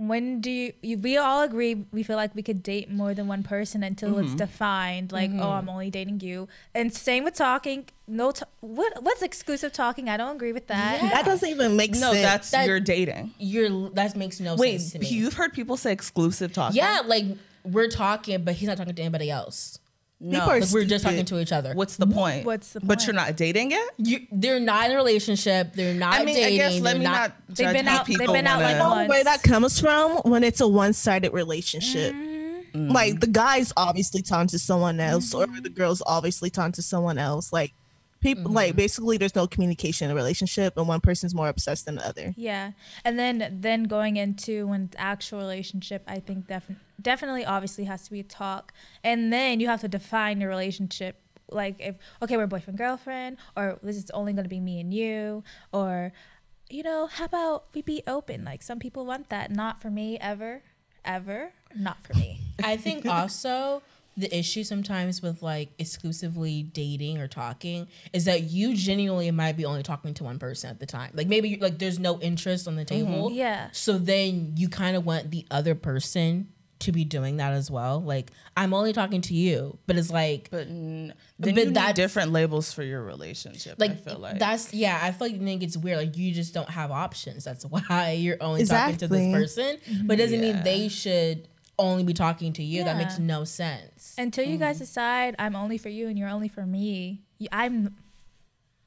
when 0.09 0.41
do 0.41 0.51
you, 0.51 0.73
you 0.83 0.97
we 0.97 1.19
all 1.19 1.43
agree 1.43 1.85
we 1.93 2.03
feel 2.03 2.17
like 2.17 2.35
we 2.35 2.43
could 2.43 2.63
date 2.63 2.91
more 2.91 3.13
than 3.13 3.27
one 3.29 3.43
person 3.43 3.83
until 3.83 4.11
Mm-hmm. 4.13 4.25
it's 4.25 4.35
defined 4.35 5.13
like 5.13 5.31
oh 5.35 5.51
I'm 5.51 5.69
only 5.69 5.91
dating 5.91 6.21
you. 6.21 6.49
And 6.75 6.93
same 6.93 7.23
with 7.25 7.35
talking. 7.35 7.85
No 8.09 8.33
t- 8.33 8.45
what 8.61 9.03
what's 9.03 9.21
exclusive 9.23 9.73
talking? 9.73 10.09
I 10.09 10.17
don't 10.17 10.35
agree 10.37 10.53
with 10.53 10.67
that. 10.69 11.01
that 11.03 11.25
doesn't 11.27 11.49
even 11.49 11.77
make 11.77 11.95
sense. 11.95 12.01
no, 12.01 12.13
sense. 12.13 12.23
that's 12.25 12.51
That- 12.53 12.67
you're 12.67 12.81
dating. 12.81 13.35
You're 13.39 13.91
that 13.91 14.17
makes 14.17 14.41
no 14.41 14.57
Wait, 14.57 14.79
sense 14.81 14.93
to 14.93 14.99
me. 15.01 15.09
you've 15.09 15.35
heard 15.35 15.53
people 15.53 15.77
say 15.77 15.93
exclusive 15.93 16.53
talking? 16.53 16.77
yeah, 16.79 17.03
like 17.05 17.27
we're 17.63 17.89
talking, 17.89 18.43
but 18.43 18.55
he's 18.55 18.69
not 18.69 18.79
talking 18.79 18.95
to 18.95 19.03
anybody 19.03 19.31
else. 19.31 19.79
No. 20.23 20.41
Are 20.41 20.61
Like 20.61 20.71
we're 20.71 20.85
just 20.85 21.03
talking 21.05 21.25
to 21.25 21.41
each 21.41 21.51
other. 21.51 21.73
What's 21.75 21.97
the 21.97 22.07
point? 22.07 22.45
What's 22.45 22.75
the 22.75 22.81
point? 22.81 22.89
But 22.89 23.07
you're 23.07 23.15
not 23.15 23.37
dating 23.37 23.71
yet. 23.71 23.89
You, 23.97 24.27
they're 24.31 24.61
not 24.61 24.87
in 24.87 24.93
a 24.93 24.97
relationship. 24.97 25.73
They're 25.73 25.95
not 25.95 26.13
I 26.15 26.25
mean, 26.25 26.35
dating. 26.35 26.61
I 26.61 26.69
guess 26.69 26.81
let 26.81 26.91
they're 26.93 26.99
me 26.99 27.05
not. 27.05 27.33
They've 27.49 27.57
judge 27.57 27.73
been 27.75 27.89
out- 27.89 28.07
they've 28.07 28.19
people 28.19 28.35
been 28.35 28.47
out, 28.47 28.61
like, 28.61 28.79
wanna- 28.79 28.95
once. 28.97 29.09
where 29.09 29.25
that 29.25 29.43
comes 29.43 29.81
from 29.81 30.19
when 30.31 30.45
it's 30.45 30.61
a 30.61 30.69
one-sided 30.69 31.33
relationship. 31.33 32.13
Mm-hmm. 32.15 32.91
Like 32.91 33.21
the 33.21 33.27
guy's 33.27 33.73
obviously 33.77 34.23
talking 34.23 34.49
to 34.49 34.59
someone 34.59 35.01
else, 35.01 35.33
or 35.35 35.47
Mm-hmm. 35.47 35.63
the 35.63 35.71
girl's 35.71 36.03
obviously 36.07 36.51
talking 36.51 36.73
to 36.73 36.83
someone 36.83 37.17
else. 37.19 37.53
Like 37.53 37.73
people, 38.21 38.45
Mm-hmm. 38.45 38.55
like 38.55 38.77
basically, 38.77 39.17
there's 39.17 39.35
no 39.35 39.47
communication 39.47 40.07
in 40.07 40.11
a 40.13 40.15
relationship, 40.15 40.77
and 40.77 40.87
one 40.87 41.01
person's 41.01 41.35
more 41.35 41.49
obsessed 41.49 41.87
than 41.87 41.97
the 41.97 42.07
other. 42.07 42.35
Yeah, 42.37 42.73
and 43.05 43.19
then 43.19 43.59
then 43.61 43.85
going 43.85 44.17
into 44.17 44.67
when 44.67 44.85
it's 44.85 44.97
actual 44.99 45.39
relationship, 45.39 46.03
I 46.07 46.21
think 46.21 46.47
definitely 46.47 46.83
definitely 47.01 47.45
obviously 47.45 47.85
has 47.85 48.05
to 48.05 48.11
be 48.11 48.21
a 48.21 48.25
talk, 48.25 48.73
and 49.03 49.33
then 49.33 49.61
you 49.61 49.67
have 49.69 49.81
to 49.81 49.89
define 49.89 50.41
your 50.41 50.51
relationship. 50.51 51.17
Like 51.51 51.77
if 51.81 51.97
okay, 52.23 52.37
we're 52.37 52.47
boyfriend 52.47 52.79
girlfriend, 52.79 53.39
or 53.57 53.79
this 53.83 53.97
is 53.97 54.11
only 54.13 54.33
going 54.33 54.45
to 54.45 54.51
be 54.51 54.61
me 54.61 54.81
and 54.81 54.95
you, 54.95 55.43
or 55.73 56.13
you 56.69 56.85
know, 56.85 57.07
how 57.07 57.25
about 57.25 57.65
we 57.75 57.83
be 57.83 58.03
open? 58.07 58.45
Like 58.45 58.63
some 58.63 58.79
people 58.79 59.05
want 59.05 59.29
that. 59.31 59.51
Not 59.51 59.83
for 59.83 59.91
me 59.91 60.17
ever, 60.21 60.63
ever. 61.05 61.53
Not 61.75 62.03
for 62.05 62.15
me. 62.15 62.41
I 62.63 62.77
think 62.77 63.05
also 63.21 63.83
the 64.17 64.37
issue 64.37 64.65
sometimes 64.65 65.23
with 65.23 65.43
like 65.43 65.71
exclusively 65.79 66.63
dating 66.63 67.19
or 67.19 67.29
talking 67.29 67.87
is 68.13 68.25
that 68.27 68.43
you 68.45 68.75
genuinely 68.75 69.31
might 69.31 69.57
be 69.57 69.65
only 69.65 69.83
talking 69.83 70.15
to 70.15 70.25
one 70.25 70.39
person 70.39 70.71
at 70.71 70.79
the 70.81 70.87
time. 70.87 71.11
Like 71.15 71.27
maybe 71.29 71.57
like 71.57 71.79
there's 71.79 71.99
no 71.99 72.21
interest 72.21 72.69
on 72.69 72.77
the 72.77 72.85
mm-hmm. 72.85 73.07
table. 73.07 73.31
Yeah. 73.33 73.69
So 73.73 73.99
then 73.99 74.55
you 74.57 74.69
kind 74.69 74.97
of 74.97 75.07
want 75.07 75.31
the 75.31 75.47
other 75.51 75.75
person 75.75 76.49
to 76.81 76.93
be 76.93 77.05
doing 77.05 77.37
that 77.37 77.53
as 77.53 77.71
well. 77.71 78.03
Like 78.03 78.31
I'm 78.57 78.75
only 78.75 78.93
talking 78.93 79.21
to 79.23 79.35
you, 79.35 79.79
but 79.87 79.97
it's 79.97 80.11
like 80.11 80.49
But 80.51 80.67
n- 80.67 81.15
then 81.39 81.55
But 81.55 81.65
you 81.67 81.71
need 81.71 81.95
different 81.95 82.33
labels 82.33 82.73
for 82.73 82.83
your 82.83 83.03
relationship. 83.03 83.77
like, 83.79 83.93
I 83.93 83.95
feel 83.95 84.19
like 84.19 84.39
that's 84.39 84.75
yeah. 84.75 84.99
I 85.01 85.13
feel 85.13 85.29
like 85.29 85.39
then 85.39 85.63
it's 85.63 85.77
weird. 85.77 85.99
Like 85.99 86.17
you 86.17 86.33
just 86.33 86.53
don't 86.53 86.69
have 86.71 86.91
options. 86.91 87.45
That's 87.45 87.65
why 87.67 88.13
you're 88.19 88.39
only 88.41 88.65
talking 88.65 88.97
to 88.99 89.09
this 89.09 89.33
person. 89.33 89.79
But 90.05 90.15
it 90.15 90.25
doesn't 90.25 90.43
Yeah. 90.43 90.55
mean 90.55 90.65
they 90.65 90.89
should 90.89 91.49
only 91.81 92.05
be 92.05 92.15
talking 92.15 92.53
to 92.55 92.63
you. 92.63 92.85
That 92.85 92.97
makes 92.97 93.19
no 93.19 93.45
sense. 93.45 94.15
Until 94.19 94.45
you 94.45 94.59
guys 94.59 94.77
mm. 94.77 94.81
decide 94.81 95.35
I'm 95.39 95.57
only 95.57 95.79
for 95.79 95.89
you 95.89 96.09
and 96.09 96.19
you're 96.19 96.29
only 96.29 96.49
for 96.49 96.65
me, 96.67 97.23
y- 97.41 97.49
I'm. 97.53 97.97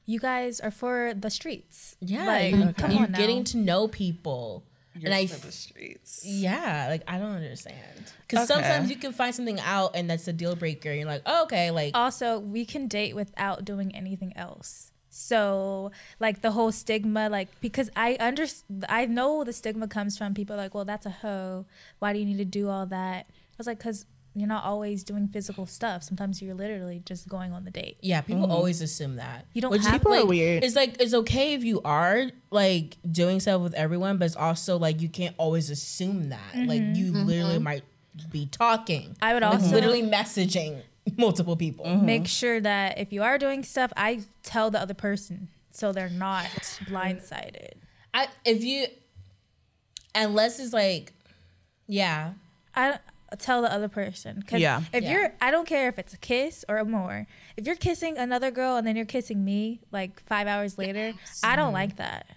You 0.05 0.19
guys 0.19 0.59
are 0.59 0.71
for 0.71 1.13
the 1.13 1.29
streets. 1.29 1.95
Yeah, 2.01 2.25
like, 2.25 2.53
you're, 2.53 2.73
come 2.73 2.91
you're 2.91 3.03
on 3.03 3.11
now. 3.13 3.17
getting 3.17 3.45
to 3.45 3.57
know 3.57 3.87
people, 3.87 4.65
You're 4.95 5.05
and 5.05 5.13
I 5.13 5.27
for 5.27 5.35
f- 5.35 5.41
the 5.43 5.51
streets. 5.53 6.23
yeah, 6.25 6.87
like 6.89 7.03
I 7.07 7.17
don't 7.19 7.31
understand 7.31 8.11
because 8.27 8.51
Okay. 8.51 8.61
sometimes 8.61 8.89
you 8.89 8.97
can 8.97 9.13
find 9.13 9.33
something 9.33 9.59
out 9.61 9.95
and 9.95 10.09
that's 10.09 10.27
a 10.27 10.33
deal 10.33 10.55
breaker. 10.57 10.91
You're 10.91 11.05
like, 11.07 11.21
oh, 11.25 11.43
okay, 11.43 11.71
like 11.71 11.91
also 11.95 12.39
we 12.39 12.65
can 12.65 12.87
date 12.87 13.15
without 13.15 13.63
doing 13.63 13.95
anything 13.95 14.33
else 14.35 14.91
so 15.13 15.91
like 16.19 16.41
the 16.41 16.51
whole 16.51 16.71
stigma 16.71 17.29
like 17.29 17.47
because 17.61 17.89
i 17.95 18.17
under 18.19 18.45
i 18.89 19.05
know 19.05 19.43
the 19.43 19.53
stigma 19.53 19.87
comes 19.87 20.17
from 20.17 20.33
people 20.33 20.55
like 20.55 20.73
well 20.73 20.85
that's 20.85 21.05
a 21.05 21.09
hoe. 21.09 21.65
Why 21.99 22.13
do 22.13 22.19
you 22.19 22.25
need 22.25 22.37
to 22.37 22.45
do 22.45 22.69
all 22.69 22.85
that? 22.87 23.25
I 23.29 23.55
was 23.57 23.67
like 23.67 23.79
because 23.79 24.05
you're 24.35 24.47
not 24.47 24.63
always 24.63 25.03
doing 25.03 25.27
physical 25.27 25.65
stuff. 25.65 26.03
Sometimes 26.03 26.41
you're 26.41 26.55
literally 26.55 27.01
just 27.05 27.27
going 27.27 27.51
on 27.53 27.65
the 27.65 27.71
date. 27.71 27.97
Yeah, 28.01 28.21
people 28.21 28.43
mm-hmm. 28.43 28.51
always 28.51 28.81
assume 28.81 29.17
that. 29.17 29.45
You 29.53 29.61
don't 29.61 29.71
Which 29.71 29.81
is, 29.81 29.87
have- 29.87 30.01
People 30.01 30.13
are 30.13 30.25
weird. 30.25 30.63
It's 30.63 30.75
like 30.75 30.99
it's 30.99 31.13
okay 31.13 31.53
if 31.53 31.63
you 31.63 31.81
are 31.83 32.31
like 32.49 32.97
doing 33.09 33.39
stuff 33.39 33.61
with 33.61 33.73
everyone, 33.73 34.17
but 34.17 34.25
it's 34.25 34.35
also 34.35 34.77
like 34.77 35.01
you 35.01 35.09
can't 35.09 35.35
always 35.37 35.69
assume 35.69 36.29
that. 36.29 36.55
Like 36.55 36.81
mm-hmm. 36.81 36.95
you 36.95 37.11
literally 37.11 37.55
mm-hmm. 37.55 37.63
might 37.63 37.83
be 38.31 38.47
talking. 38.47 39.15
I 39.21 39.33
would 39.33 39.43
like, 39.43 39.53
also- 39.53 39.71
literally 39.71 40.03
messaging 40.03 40.81
multiple 41.17 41.55
people. 41.55 41.85
Mm-hmm. 41.85 42.05
make 42.05 42.27
sure 42.27 42.59
that 42.61 42.97
if 42.97 43.11
you 43.11 43.23
are 43.23 43.37
doing 43.37 43.63
stuff 43.63 43.91
i 43.97 44.21
tell 44.43 44.71
the 44.71 44.79
other 44.79 44.93
person 44.93 45.49
so 45.71 45.91
they're 45.91 46.09
not 46.09 46.45
blindsided 46.85 47.73
I 48.13 48.27
if 48.45 48.63
you 48.63 48.87
unless 50.13 50.59
it's 50.59 50.73
like 50.73 51.13
yeah 51.87 52.33
I 52.75 52.99
tell 53.37 53.61
the 53.61 53.71
other 53.71 53.87
person 53.87 54.39
because 54.39 54.61
Yeah. 54.61 54.81
if 54.93 55.03
Yeah. 55.03 55.11
you're 55.11 55.33
I 55.41 55.51
don't 55.51 55.67
care 55.67 55.87
if 55.87 55.97
it's 55.97 56.13
a 56.13 56.17
kiss 56.17 56.63
or 56.69 56.77
a 56.77 56.85
more. 56.85 57.27
If 57.57 57.65
you're 57.65 57.75
kissing 57.75 58.17
another 58.17 58.51
girl 58.51 58.75
and 58.77 58.85
then 58.85 58.95
you're 58.95 59.05
kissing 59.05 59.43
me 59.43 59.81
like 59.91 60.23
five 60.25 60.47
hours 60.47 60.77
later, 60.77 61.13
I 61.43 61.55
don't 61.55 61.67
mm-hmm. 61.67 61.73
like 61.73 61.95
that. 61.97 62.27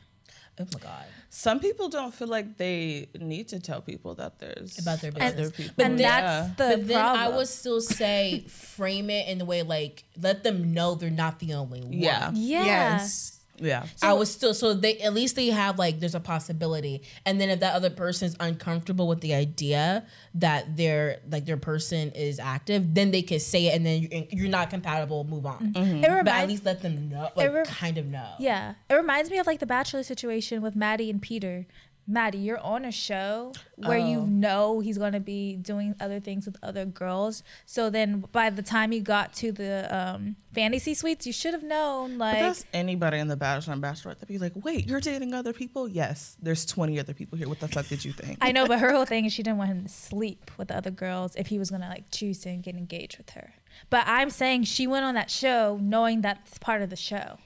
Oh 0.60 0.64
my 0.74 0.80
god 0.80 1.04
Some 1.28 1.60
people 1.60 1.88
don't 1.90 2.14
feel 2.14 2.28
like 2.28 2.56
they 2.56 3.08
need 3.20 3.48
to 3.48 3.60
tell 3.60 3.80
people 3.82 4.14
that 4.14 4.38
there's 4.38 4.78
About 4.78 5.00
their 5.02 5.12
other 5.20 5.50
business. 5.50 5.50
people. 5.56 5.84
and 5.84 5.98
Yeah. 6.00 6.20
that's 6.20 6.48
the 6.56 6.76
but 6.78 6.86
then 6.88 6.96
problem. 6.98 7.22
I 7.24 7.36
would 7.36 7.48
still 7.48 7.80
say 7.80 8.44
frame 8.48 9.10
it 9.10 9.28
in 9.28 9.38
the 9.38 9.44
way 9.44 9.62
like 9.62 10.04
let 10.20 10.42
them 10.44 10.72
know 10.72 10.94
they're 10.94 11.10
not 11.10 11.38
the 11.40 11.54
only 11.54 11.80
one. 11.82 11.92
yeah, 11.92 12.30
yeah. 12.34 12.64
Yes. 12.64 13.35
Yeah. 13.58 13.86
I 14.02 14.12
was 14.12 14.30
still 14.30 14.54
so 14.54 14.74
they 14.74 14.98
at 14.98 15.14
least 15.14 15.36
they 15.36 15.48
have 15.48 15.78
like 15.78 16.00
there's 16.00 16.14
a 16.14 16.20
possibility, 16.20 17.02
and 17.24 17.40
then 17.40 17.50
if 17.50 17.60
that 17.60 17.74
other 17.74 17.90
person's 17.90 18.36
uncomfortable 18.40 19.08
with 19.08 19.20
the 19.20 19.34
idea 19.34 20.04
that 20.34 20.76
their 20.76 21.20
like 21.30 21.46
their 21.46 21.56
person 21.56 22.10
is 22.12 22.38
active, 22.38 22.94
then 22.94 23.10
they 23.10 23.22
could 23.22 23.42
say 23.42 23.66
it, 23.66 23.76
and 23.76 23.86
then 23.86 24.02
you're, 24.02 24.24
you're 24.30 24.48
not 24.48 24.70
compatible. 24.70 25.24
Move 25.24 25.46
on, 25.46 25.72
mm-hmm. 25.72 26.04
It 26.04 26.08
reminds, 26.08 26.24
but 26.24 26.34
at 26.34 26.48
least 26.48 26.64
let 26.64 26.82
them 26.82 27.08
know, 27.08 27.30
like 27.36 27.52
re- 27.52 27.64
kind 27.66 27.98
of 27.98 28.06
know. 28.06 28.32
yeah. 28.38 28.74
It 28.88 28.94
reminds 28.94 29.30
me 29.30 29.38
of 29.38 29.46
like 29.46 29.60
the 29.60 29.66
Bachelor 29.66 30.02
situation 30.02 30.62
with 30.62 30.76
Maddie 30.76 31.10
and 31.10 31.20
Peter. 31.20 31.66
Maddie, 32.08 32.38
you're 32.38 32.60
on 32.60 32.84
a 32.84 32.92
show 32.92 33.52
where 33.76 33.98
you 33.98 34.20
Oh. 34.20 34.26
know 34.26 34.80
he's 34.80 34.96
gonna 34.96 35.18
be 35.20 35.56
doing 35.56 35.94
other 36.00 36.20
things 36.20 36.46
with 36.46 36.56
other 36.62 36.84
girls. 36.84 37.42
So 37.64 37.90
then, 37.90 38.20
by 38.32 38.48
the 38.50 38.62
time 38.62 38.92
you 38.92 39.00
got 39.00 39.32
to 39.34 39.50
the 39.50 39.88
um, 39.94 40.36
fantasy 40.54 40.94
suites, 40.94 41.26
you 41.26 41.32
should 41.32 41.52
have 41.52 41.64
known. 41.64 42.16
But 42.18 42.34
Like, 42.34 42.38
that's 42.42 42.64
anybody 42.72 43.18
in 43.18 43.26
the 43.28 43.36
Bachelor 43.36 43.72
and 43.72 43.82
Bachelorette 43.82 44.18
that 44.20 44.28
be 44.28 44.38
like, 44.38 44.52
wait, 44.54 44.86
you're 44.86 45.00
dating 45.00 45.34
other 45.34 45.52
people? 45.52 45.88
Yes, 45.88 46.36
there's 46.40 46.64
20 46.64 46.98
other 47.00 47.12
people 47.12 47.38
here. 47.38 47.48
What 47.48 47.58
the 47.60 47.68
fuck 47.68 47.88
did 47.88 48.04
you 48.04 48.12
think? 48.12 48.38
I 48.40 48.52
know, 48.52 48.66
but 48.66 48.78
her 48.78 48.92
whole 48.94 49.04
thing 49.04 49.24
is 49.24 49.32
she 49.32 49.42
didn't 49.42 49.58
want 49.58 49.70
him 49.70 49.82
to 49.82 49.88
sleep 49.88 50.50
with 50.56 50.68
the 50.68 50.76
other 50.76 50.90
girls 50.92 51.34
if 51.36 51.48
he 51.48 51.58
was 51.58 51.70
gonna 51.70 51.88
like 51.88 52.10
choose 52.12 52.38
to 52.40 52.54
get 52.56 52.76
engaged 52.76 53.18
with 53.18 53.30
her. 53.30 53.54
But 53.90 54.04
I'm 54.06 54.30
saying 54.30 54.64
she 54.64 54.86
went 54.86 55.04
on 55.04 55.14
that 55.16 55.30
show 55.30 55.78
knowing 55.82 56.20
that's 56.20 56.56
part 56.58 56.82
of 56.82 56.90
the 56.90 56.96
show. 56.96 57.38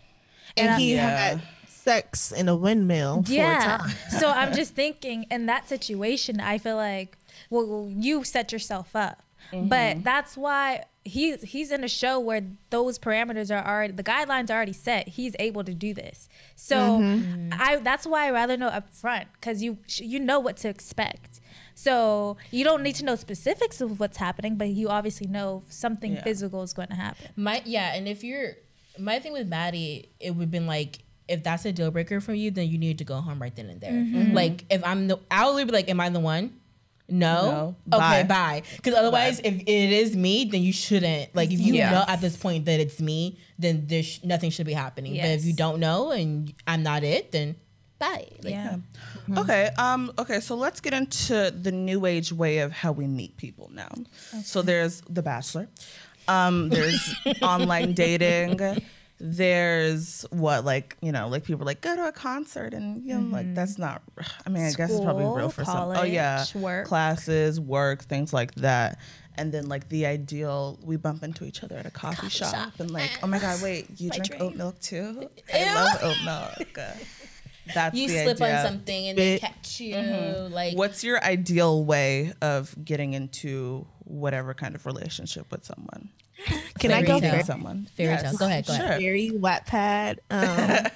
And, 0.57 0.71
I- 0.71 0.79
he 0.79 0.95
Yeah. 0.95 1.09
had 1.31 1.43
sex 1.91 2.33
in 2.33 2.49
a 2.49 2.57
windmill. 2.57 3.25
yeah. 3.27 3.87
so 4.19 4.29
I'm 4.31 4.53
just 4.61 4.75
thinking 4.75 5.27
in 5.31 5.47
that 5.47 5.69
situation, 5.69 6.41
I 6.41 6.59
feel 6.59 6.77
like, 6.77 7.17
well, 7.51 7.89
you 7.91 8.25
set 8.25 8.53
yourself 8.53 8.95
up. 8.95 9.23
Mm-hmm. 9.53 9.69
But 9.69 10.05
that's 10.05 10.37
why 10.37 10.85
he 11.03 11.35
he's 11.37 11.71
in 11.73 11.83
a 11.83 11.89
show 11.89 12.21
where 12.21 12.43
those 12.69 12.99
parameters 12.99 13.51
are 13.51 13.67
already 13.67 13.93
the 13.95 14.05
guidelines 14.05 14.51
are 14.51 14.53
already 14.55 14.75
set. 14.75 15.09
He's 15.09 15.35
able 15.39 15.65
to 15.65 15.75
do 15.75 15.95
this. 15.95 16.29
So 16.55 16.77
Mm-hmm. 16.77 17.51
I 17.59 17.77
that's 17.77 18.07
why 18.07 18.27
I 18.29 18.31
rather 18.31 18.57
know 18.57 18.69
up 18.69 18.93
front 18.93 19.27
because 19.35 19.63
you 19.63 19.79
you 19.97 20.19
know 20.21 20.39
what 20.39 20.57
to 20.59 20.69
expect. 20.69 21.41
So 21.75 22.37
you 22.51 22.63
don't 22.65 22.83
need 22.83 22.97
to 22.97 23.05
know 23.05 23.17
specifics 23.17 23.81
of 23.81 23.99
what's 23.99 24.19
happening, 24.19 24.57
but 24.57 24.69
you 24.69 24.89
obviously 24.89 25.27
know 25.27 25.63
something 25.71 26.13
Yeah. 26.15 26.23
physical 26.23 26.63
is 26.63 26.73
going 26.75 26.89
to 26.89 26.95
happen. 27.07 27.29
My 27.35 27.63
yeah, 27.65 27.95
and 27.95 28.07
if 28.07 28.23
you're 28.23 28.53
my 28.99 29.19
thing 29.21 29.33
with 29.33 29.49
Maddie, 29.49 30.11
it 30.21 30.33
would 30.33 30.43
have 30.43 30.51
been 30.51 30.67
like 30.67 30.99
if 31.31 31.43
that's 31.43 31.65
a 31.65 31.73
deal 31.73 31.91
breaker 31.91 32.21
for 32.21 32.35
you, 32.35 32.51
then 32.51 32.69
you 32.69 32.79
need 32.79 32.99
to 32.99 33.05
go 33.05 33.17
home 33.21 33.41
right 33.41 33.55
then 33.55 33.67
and 33.71 33.81
there. 33.81 33.93
Mm-hmm. 33.93 34.35
Like 34.35 34.65
if 34.71 34.85
I'm 34.85 35.09
the, 35.09 35.19
I'll 35.31 35.57
be 35.57 35.65
like, 35.73 35.89
am 35.89 36.01
I 36.01 36.09
the 36.09 36.21
one? 36.21 36.55
No. 37.13 37.75
No. 37.87 37.97
Okay, 37.99 38.23
Bye. 38.23 38.23
bye. 38.23 38.63
Because 38.77 38.95
otherwise, 38.95 39.41
if 39.41 39.55
it 39.55 39.69
is 39.69 40.15
me, 40.17 40.45
then 40.45 40.63
you 40.63 40.73
shouldn't. 40.73 41.35
Like 41.35 41.51
if 41.51 41.59
you 41.61 41.75
Yes. 41.75 41.93
know 41.93 42.05
at 42.07 42.21
this 42.21 42.37
point 42.37 42.67
that 42.67 42.79
it's 42.79 43.01
me, 43.01 43.39
then 43.59 43.85
there's 43.89 44.23
nothing 44.23 44.51
should 44.51 44.67
be 44.67 44.73
happening. 44.73 45.17
But 45.17 45.31
if 45.31 45.45
you 45.45 45.53
don't 45.53 45.81
know 45.81 46.13
and 46.13 46.53
I'm 46.69 46.83
not 46.85 47.03
it, 47.03 47.33
then 47.33 47.57
bye. 47.99 48.29
Like, 48.43 48.53
yeah. 48.55 48.77
Okay. 49.37 49.71
Um. 49.77 50.13
Okay. 50.19 50.39
So 50.41 50.55
let's 50.55 50.81
get 50.81 50.95
into 50.95 51.51
the 51.51 51.73
new 51.73 52.07
age 52.07 52.33
way 52.33 52.59
of 52.59 52.71
how 52.73 52.93
we 52.93 53.07
meet 53.07 53.37
people 53.37 53.71
now. 53.73 53.91
So 54.45 54.63
there's 54.63 55.01
The 55.11 55.23
Bachelor. 55.23 55.69
Um. 56.29 56.69
There's 56.69 57.13
online 57.43 57.93
dating. 57.93 58.61
There's 59.21 60.25
what 60.31 60.65
like 60.65 60.97
you 61.03 61.13
know 61.13 61.29
like 61.29 61.45
people 61.45 61.67
like 61.67 61.83
go 61.83 61.95
to 61.95 62.09
a 62.09 62.13
concert 62.13 62.73
and 62.73 63.05
you 63.05 63.15
know 63.19 63.29
like 63.31 63.55
that's 63.55 63.77
not. 63.79 64.03
I 64.47 64.49
mean 64.51 64.65
I 64.65 64.73
guess 64.73 64.91
it's 64.91 65.01
probably 65.01 65.25
real 65.25 65.51
School, 65.51 65.51
for 65.51 65.65
some. 65.65 65.97
Oh 65.97 66.03
yeah, 66.05 66.37
college, 66.37 66.55
work. 66.55 66.87
classes, 66.87 67.61
work, 67.61 68.03
things 68.05 68.33
like 68.33 68.55
that. 68.57 68.99
And 69.37 69.53
then 69.53 69.69
like 69.69 69.89
the 69.89 70.07
ideal, 70.07 70.79
we 70.83 70.97
bump 70.97 71.23
into 71.23 71.45
each 71.45 71.63
other 71.63 71.77
at 71.77 71.87
a 71.87 71.91
coffee, 71.91 72.29
shop, 72.29 72.55
shop. 72.55 72.73
and 72.81 72.91
like, 72.91 73.11
oh 73.23 73.27
my 73.27 73.39
god, 73.39 73.63
wait, 73.63 73.87
you 74.01 74.09
My 74.09 74.17
drink 74.17 74.31
dream. 74.31 74.43
oat 74.43 74.57
milk 74.57 74.81
too? 74.81 75.29
I 75.55 75.75
love 75.75 75.99
oat 76.03 76.17
milk. 76.25 76.79
That's 77.75 77.97
you 77.97 78.09
slip 78.09 78.41
idea. 78.41 78.59
on 78.59 78.65
something 78.67 79.09
and 79.09 79.19
they 79.19 79.39
catch 79.39 79.81
you. 79.81 79.95
Mm-hmm. 79.95 80.53
Like 80.53 80.77
What's 80.77 81.05
your 81.05 81.23
ideal 81.23 81.85
way 81.85 82.33
of 82.43 82.75
getting 82.85 83.13
into 83.13 83.87
whatever 84.01 84.55
kind 84.55 84.75
of 84.75 84.87
relationship 84.87 85.51
with 85.53 85.65
someone? 85.65 86.09
Can 86.79 86.93
I 86.93 87.03
go 87.03 87.07
tale. 87.09 87.21
Dating 87.21 87.35
first? 87.37 87.47
someone. 87.47 87.89
fairy 87.97 88.11
Yes. 88.13 88.23
tale. 88.23 88.39
Go 88.39 88.47
ahead. 88.47 88.67
Go 88.67 88.73
ahead. 88.73 88.89
Sure. 88.93 88.99
Very 88.99 89.31
Wattpad. 89.31 90.19
Um, 90.31 90.87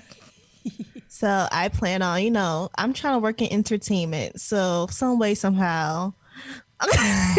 so 1.08 1.48
I 1.52 1.68
plan 1.68 2.02
on, 2.02 2.22
you 2.22 2.30
know, 2.30 2.70
I'm 2.76 2.92
trying 2.92 3.14
to 3.14 3.18
work 3.18 3.40
in 3.42 3.52
entertainment. 3.52 4.40
So 4.40 4.86
some 4.90 5.18
way, 5.18 5.34
somehow, 5.34 6.12
I'm 6.80 7.36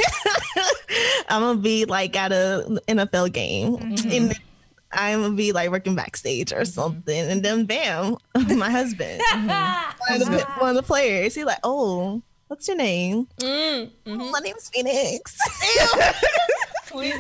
gonna 1.42 1.60
be 1.60 1.86
like 1.86 2.16
at 2.16 2.32
a 2.32 2.80
NFL 2.88 3.34
game, 3.34 3.76
and 4.12 4.40
I'm 4.92 5.22
gonna 5.22 5.36
be 5.36 5.52
like 5.52 5.72
working 5.72 5.96
backstage 5.96 6.54
or 6.54 6.66
something, 6.66 7.20
and 7.30 7.44
then 7.44 7.66
bam, 7.66 8.18
my 8.56 8.70
husband, 8.70 9.22
one, 10.08 10.22
of 10.22 10.32
the, 10.32 10.46
one 10.60 10.70
of 10.70 10.76
the 10.76 10.84
players, 10.84 11.36
he's 11.36 11.46
like, 11.46 11.60
"Oh, 11.64 12.22
what's 12.48 12.68
your 12.68 12.78
name? 12.78 13.28
Mm, 13.42 13.92
"Oh, 14.08 14.32
my 14.32 14.40
name's 14.40 14.70
Phoenix." 14.70 15.38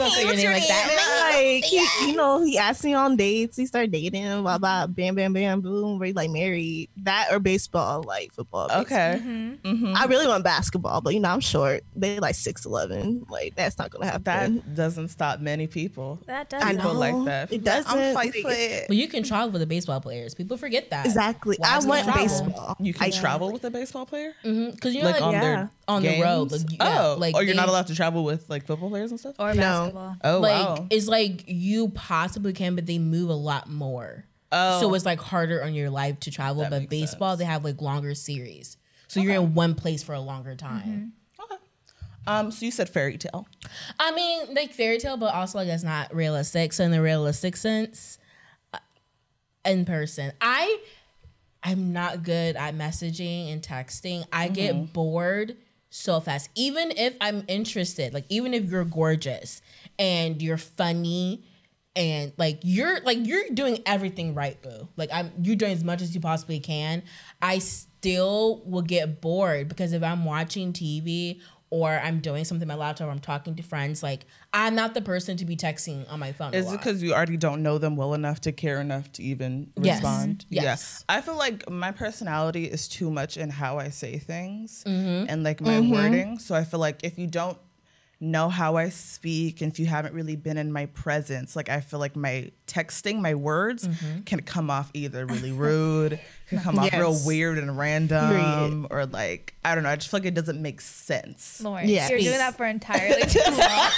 Please 0.10 0.24
don't 0.26 0.36
say 0.36 0.44
your 0.44 0.52
name 0.52 0.60
like 0.60 0.68
that. 0.68 1.32
like 1.34 1.64
he, 1.64 2.08
you 2.10 2.16
know, 2.16 2.44
he 2.44 2.58
asked 2.58 2.84
me 2.84 2.94
on 2.94 3.16
dates. 3.16 3.58
He 3.58 3.66
started 3.66 3.92
dating. 3.92 4.42
Blah 4.42 4.58
blah. 4.58 4.88
Bam 4.88 5.16
bam 5.16 5.34
bam 5.34 5.62
boom. 5.62 6.00
We're 6.00 6.14
like 6.14 6.30
married. 6.30 6.90
That 6.98 7.28
or 7.32 7.40
baseball, 7.40 8.04
like 8.04 8.34
football. 8.34 8.68
baseball. 8.68 8.82
Okay. 8.84 9.20
Mm-hmm. 9.22 9.86
Mhm. 9.86 9.96
I 9.96 10.06
really 10.06 10.28
want 10.28 10.44
basketball, 10.44 11.02
but 11.02 11.14
you 11.14 11.20
know 11.20 11.30
I'm 11.30 11.40
short. 11.40 11.84
They 11.96 12.20
like 12.20 12.36
six 12.36 12.66
eleven. 12.66 13.26
Like 13.30 13.56
that's 13.56 13.78
not 13.78 13.90
gonna 13.92 14.06
happen. 14.06 14.24
That 14.58 14.76
doesn't 14.76 15.10
stop 15.10 15.40
many 15.40 15.68
people. 15.68 16.20
That 16.28 16.50
does. 16.50 16.64
I 16.64 16.74
People 16.76 16.94
know. 16.94 17.00
like 17.00 17.26
that. 17.26 17.52
It 17.54 17.64
Like, 17.66 17.76
I'm 17.88 17.98
doesn't. 17.98 18.14
fight 18.14 18.34
Like, 18.34 18.42
for 18.44 18.52
it. 18.52 18.86
But 18.88 18.98
you 18.98 19.08
can 19.08 19.24
travel 19.24 19.50
with 19.52 19.62
the 19.62 19.66
baseball 19.68 20.02
players. 20.02 20.34
People 20.36 20.58
forget 20.58 20.90
that. 20.90 21.06
exactly. 21.06 21.58
I 21.64 21.80
want 21.80 22.04
travel. 22.04 22.22
baseball. 22.24 22.76
You 22.80 22.94
can 22.94 23.04
I, 23.04 23.10
travel 23.10 23.52
with 23.52 23.64
a 23.64 23.70
baseball 23.72 24.06
player, 24.06 24.34
Because 24.44 24.94
you 24.96 25.02
know, 25.02 25.06
like 25.10 25.16
like, 25.16 25.24
on 25.24 25.34
yeah. 25.34 25.42
their 25.42 25.70
on 25.88 26.02
the 26.04 26.22
road. 26.22 26.52
Like, 26.52 26.62
yeah, 26.70 27.02
oh, 27.12 27.16
like 27.18 27.36
or 27.36 27.44
you're 27.44 27.56
not 27.56 27.70
allowed 27.70 27.88
to 27.88 27.96
travel 27.96 28.24
with 28.24 28.50
like 28.50 28.66
football 28.66 28.90
players 28.90 29.12
and 29.12 29.20
stuff. 29.20 29.36
or 29.40 29.54
No. 29.54 29.92
Basketball. 29.96 30.16
Oh 30.24 30.40
like 30.40 30.68
wow. 30.80 30.88
it's 30.90 31.08
like 31.08 31.44
you 31.48 31.90
possibly 31.90 32.54
can, 32.54 32.76
but 32.76 32.86
they 32.86 33.00
move 33.00 33.30
a 33.30 33.36
lot 33.36 33.70
more. 33.70 34.26
Oh, 34.52 34.80
So 34.80 34.94
it's 34.94 35.06
like 35.06 35.20
harder 35.20 35.64
on 35.64 35.74
your 35.74 35.90
life 35.90 36.20
to 36.22 36.32
travel. 36.32 36.62
That 36.62 36.72
but 36.72 36.90
baseball, 36.90 37.32
sense. 37.32 37.40
they 37.40 37.46
have 37.46 37.64
like 37.64 37.82
longer 37.82 38.16
series. 38.16 38.78
So 39.08 39.20
you're 39.20 39.36
in 39.36 39.54
one 39.54 39.76
place 39.76 40.04
for 40.04 40.14
a 40.14 40.20
longer 40.20 40.56
time. 40.56 41.14
Okay. 41.40 41.62
um. 42.28 42.52
So 42.52 42.66
you 42.66 42.72
said 42.72 42.90
fairy 42.90 43.18
tale. 43.18 43.48
I 44.00 44.12
mean, 44.12 44.54
like 44.54 44.74
fairy 44.74 44.98
tale, 44.98 45.18
but 45.18 45.34
also 45.34 45.60
like 45.60 45.68
that's 45.68 45.84
not 45.84 46.14
realistic. 46.14 46.74
So 46.74 46.84
in 46.84 46.92
the 46.92 47.02
realistic 47.02 47.56
sense, 47.56 48.18
uh, 48.74 48.80
in 49.64 49.86
person, 49.86 50.34
I 50.42 50.80
I'm 51.64 51.94
not 51.94 52.24
good 52.24 52.56
at 52.56 52.76
messaging 52.76 53.52
and 53.52 53.62
texting. 53.62 54.26
I 54.32 54.48
get 54.50 54.94
bored 54.94 55.58
so 55.90 56.20
fast. 56.20 56.50
Even 56.56 56.92
if 56.96 57.16
I'm 57.20 57.44
interested, 57.48 58.14
like 58.14 58.26
even 58.30 58.54
if 58.54 58.66
you're 58.66 58.86
gorgeous 58.86 59.62
and 60.00 60.42
you're 60.42 60.58
funny 60.58 61.44
and 61.96 62.34
like 62.38 62.60
you're 62.64 63.00
like 63.02 63.20
you're 63.26 63.44
doing 63.54 63.82
everything 63.86 64.34
right, 64.34 64.62
boo. 64.62 64.88
Like 64.98 65.10
I'm 65.14 65.32
you're 65.42 65.56
doing 65.56 65.72
as 65.74 65.84
much 65.84 66.02
as 66.02 66.14
you 66.14 66.22
possibly 66.22 66.60
can. 66.60 67.04
I 67.42 67.60
still 67.60 68.62
will 68.66 68.82
get 68.82 69.22
bored 69.22 69.68
because 69.70 69.94
if 69.94 70.04
I'm 70.04 70.26
watching 70.26 70.74
TV 70.74 71.40
or 71.72 71.90
I'm 71.92 72.20
doing 72.20 72.46
something 72.46 72.70
on 72.70 72.78
my 72.78 72.86
laptop 72.86 73.08
or 73.08 73.12
I'm 73.12 73.20
talking 73.20 73.56
to 73.56 73.64
friends, 73.64 74.04
like 74.04 74.26
I'm 74.54 74.76
not 74.76 74.94
the 74.94 75.02
person 75.02 75.36
to 75.38 75.46
be 75.46 75.56
texting 75.56 76.10
on 76.12 76.20
my 76.20 76.32
phone. 76.32 76.54
Is 76.54 76.72
it 76.72 76.78
because 76.78 77.02
you 77.02 77.14
already 77.14 77.38
don't 77.38 77.64
know 77.64 77.78
them 77.78 77.96
well 77.96 78.14
enough 78.14 78.42
to 78.42 78.52
care 78.52 78.80
enough 78.82 79.12
to 79.14 79.24
even 79.24 79.72
Yes. 79.82 79.96
respond? 80.00 80.46
Yes. 80.50 81.04
Yeah. 81.10 81.16
I 81.18 81.22
feel 81.22 81.36
like 81.38 81.70
my 81.70 81.92
personality 81.92 82.66
is 82.66 82.88
too 82.88 83.10
much 83.10 83.38
in 83.38 83.50
how 83.50 83.80
I 83.80 83.90
say 83.90 84.20
things 84.20 84.84
Mm-hmm. 84.86 85.26
and 85.30 85.44
like 85.44 85.62
my 85.62 85.80
wording. 85.80 86.40
So 86.40 86.56
I 86.56 86.66
feel 86.66 86.80
like 86.80 87.04
if 87.04 87.18
you 87.18 87.28
don't 87.28 87.58
know 88.20 88.50
how 88.50 88.78
I 88.78 88.90
speak 88.90 89.62
and 89.62 89.72
if 89.72 89.78
you 89.80 89.86
haven't 89.86 90.14
really 90.14 90.36
been 90.36 90.58
in 90.58 90.72
my 90.72 90.86
presence, 90.88 91.56
like 91.56 91.70
I 91.70 91.82
feel 91.82 92.00
like 92.00 92.16
my 92.16 92.52
texting, 92.68 93.20
my 93.22 93.36
words 93.36 93.88
Mm-hmm. 93.88 94.22
can 94.22 94.42
come 94.42 94.70
off 94.72 94.90
either 94.94 95.26
really 95.26 95.52
rude, 95.66 96.20
can 96.50 96.60
come 96.60 96.80
off 96.80 96.92
real 96.94 97.18
weird 97.26 97.58
and 97.58 97.78
random, 97.78 98.88
or 98.90 99.06
like 99.06 99.54
I 99.64 99.76
don't 99.76 99.84
know. 99.84 99.90
I 99.90 99.96
just 99.96 100.10
feel 100.10 100.20
like 100.22 100.28
it 100.28 100.34
doesn't 100.34 100.62
make 100.62 100.80
sense. 100.82 101.62
Lawrence, 101.62 101.90
Yeah. 101.90 102.10
you're 102.10 102.20
doing 102.20 102.38
that 102.38 102.56
for 102.56 102.66
entirely 102.66 103.22
too 103.28 103.40
long. 103.46 103.92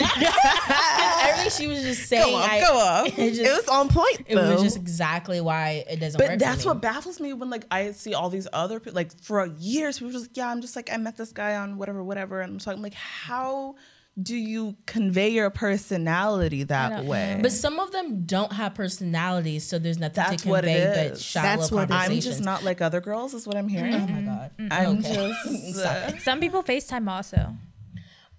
everything 1.21 1.49
she 1.51 1.67
was 1.67 1.81
just 1.81 2.07
saying, 2.09 2.23
Go 2.25 2.35
on, 2.35 2.49
I, 2.49 2.59
go 2.59 2.77
on. 2.77 3.05
It, 3.17 3.29
just, 3.33 3.41
it 3.41 3.51
was 3.55 3.67
on 3.67 3.89
point. 3.89 4.21
it 4.27 4.35
was 4.35 4.61
just 4.61 4.77
exactly 4.77 5.41
why 5.41 5.85
it 5.89 5.99
doesn't 5.99 6.19
work. 6.19 6.29
But 6.29 6.33
for 6.33 6.39
that's 6.39 6.65
me. 6.65 6.69
what 6.71 6.81
baffles 6.81 7.19
me 7.19 7.33
when 7.33 7.49
like 7.49 7.65
I 7.71 7.91
see 7.91 8.13
all 8.13 8.29
these 8.29 8.47
other 8.53 8.79
people 8.79 8.95
like 8.95 9.17
for 9.21 9.45
years 9.59 9.99
people 9.99 10.11
just 10.11 10.25
like, 10.25 10.37
yeah, 10.37 10.49
I'm 10.49 10.61
just 10.61 10.75
like 10.75 10.91
I 10.91 10.97
met 10.97 11.17
this 11.17 11.31
guy 11.31 11.55
on 11.55 11.77
whatever, 11.77 12.03
whatever. 12.03 12.41
And 12.41 12.61
so 12.61 12.71
I'm 12.71 12.81
like, 12.81 12.93
how 12.93 13.75
do 14.21 14.35
you 14.35 14.75
convey 14.87 15.29
your 15.29 15.49
personality 15.49 16.63
that 16.63 17.05
way? 17.05 17.39
But 17.41 17.51
some 17.51 17.79
of 17.79 17.91
them 17.91 18.23
don't 18.25 18.51
have 18.53 18.73
personalities, 18.73 19.63
so 19.63 19.77
there's 19.79 19.99
nothing 19.99 20.15
That's 20.15 20.43
to 20.43 20.49
what 20.49 20.65
it 20.65 20.69
convey 20.69 21.09
but 21.09 21.17
is. 21.17 21.21
shallow 21.23 21.57
That's 21.57 21.71
what 21.71 21.91
it 21.91 21.93
is. 21.93 21.99
I'm 22.09 22.19
just 22.19 22.41
not 22.41 22.63
like 22.63 22.81
other 22.81 22.99
girls, 23.01 23.33
is 23.33 23.45
what 23.45 23.55
I'm 23.55 23.67
hearing. 23.67 23.93
Oh 23.93 24.07
my 24.07 24.21
god! 24.21 24.51
I'm 24.71 24.97
Okay. 24.99 25.13
just 25.13 25.77
uh, 25.85 26.17
Some 26.19 26.39
people 26.39 26.63
FaceTime 26.63 27.07
also. 27.09 27.55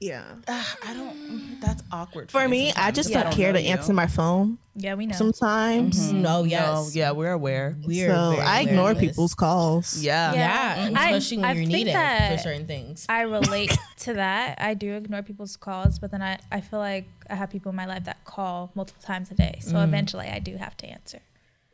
Yeah. 0.00 0.24
I 0.46 0.94
don't 0.94 1.16
mm-hmm, 1.16 1.60
that's 1.60 1.82
awkward 1.90 2.30
For 2.30 2.48
me, 2.48 2.72
I 2.76 2.90
just 2.90 3.08
if 3.10 3.14
don't 3.14 3.24
don't 3.24 3.32
care 3.34 3.52
to 3.52 3.60
you. 3.60 3.68
answer 3.70 3.92
my 3.92 4.06
phone 4.06 4.58
Yeah, 4.76 4.94
we 4.94 5.06
know. 5.06 5.16
sometimes. 5.16 5.98
Mm-hmm. 5.98 6.22
no, 6.22 6.38
No, 6.42 6.44
yes, 6.44 6.94
yeah, 6.94 7.10
we're 7.10 7.32
aware. 7.32 7.76
we're 7.84 8.08
so 8.08 8.30
very 8.30 8.42
I 8.42 8.60
ignore 8.60 8.92
of 8.92 8.98
people's 8.98 9.34
calls. 9.34 9.98
Yeah. 10.02 10.32
Yeah, 10.34 10.86
mm-hmm. 10.86 10.96
I- 10.96 11.10
especially 11.10 11.36
when 11.38 11.44
I 11.46 11.52
you're 11.52 11.64
think 11.66 11.72
needed 11.86 12.30
for 12.32 12.38
certain 12.42 12.66
things. 12.66 13.06
I 13.08 13.22
relate 13.22 13.76
to 14.00 14.14
that. 14.14 14.58
I 14.60 14.74
do 14.74 14.94
ignore 14.94 15.22
people's 15.22 15.56
calls, 15.56 15.98
but 15.98 16.10
then 16.12 16.22
I, 16.22 16.38
I 16.52 16.60
feel 16.60 16.78
like 16.78 17.08
I 17.28 17.34
have 17.34 17.50
people 17.50 17.70
in 17.70 17.76
my 17.76 17.86
life 17.86 18.04
that 18.04 18.24
call 18.24 18.70
multiple 18.74 19.02
times 19.02 19.30
a 19.30 19.34
day. 19.34 19.58
So 19.62 19.80
eventually 19.80 20.28
I 20.28 20.38
do 20.38 20.56
have 20.56 20.76
to 20.78 20.86
answer 20.86 21.20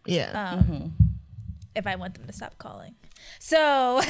Yeah. 0.06 0.52
um, 0.58 0.94
if 1.76 1.87
I 1.87 1.96
want 1.96 2.14
them 2.14 2.26
to 2.26 2.32
stop 2.32 2.56
calling. 2.58 2.94
So 3.38 4.00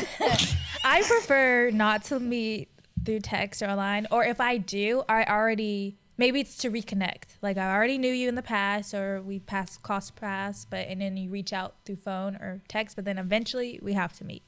I 0.84 1.02
prefer 1.02 1.70
not 1.72 2.04
to 2.04 2.20
meet 2.20 2.68
through 3.04 3.20
text 3.20 3.62
or 3.62 3.66
online. 3.66 4.06
Or 4.10 4.24
if 4.24 4.40
I 4.40 4.56
do, 4.58 5.02
I 5.08 5.24
already, 5.24 5.96
maybe 6.18 6.40
it's 6.40 6.56
to 6.58 6.70
reconnect. 6.70 7.36
Like 7.42 7.56
I 7.58 7.74
already 7.74 7.98
knew 7.98 8.12
you 8.12 8.28
in 8.28 8.34
the 8.34 8.42
past 8.42 8.94
or 8.94 9.20
we 9.22 9.38
passed 9.40 9.82
cross 9.82 10.10
paths, 10.10 10.64
but 10.68 10.86
and 10.88 11.00
then 11.00 11.16
you 11.16 11.30
reach 11.30 11.52
out 11.52 11.76
through 11.84 11.96
phone 11.96 12.36
or 12.36 12.62
text, 12.68 12.96
but 12.96 13.04
then 13.04 13.18
eventually 13.18 13.78
we 13.82 13.92
have 13.94 14.12
to 14.18 14.24
meet. 14.24 14.42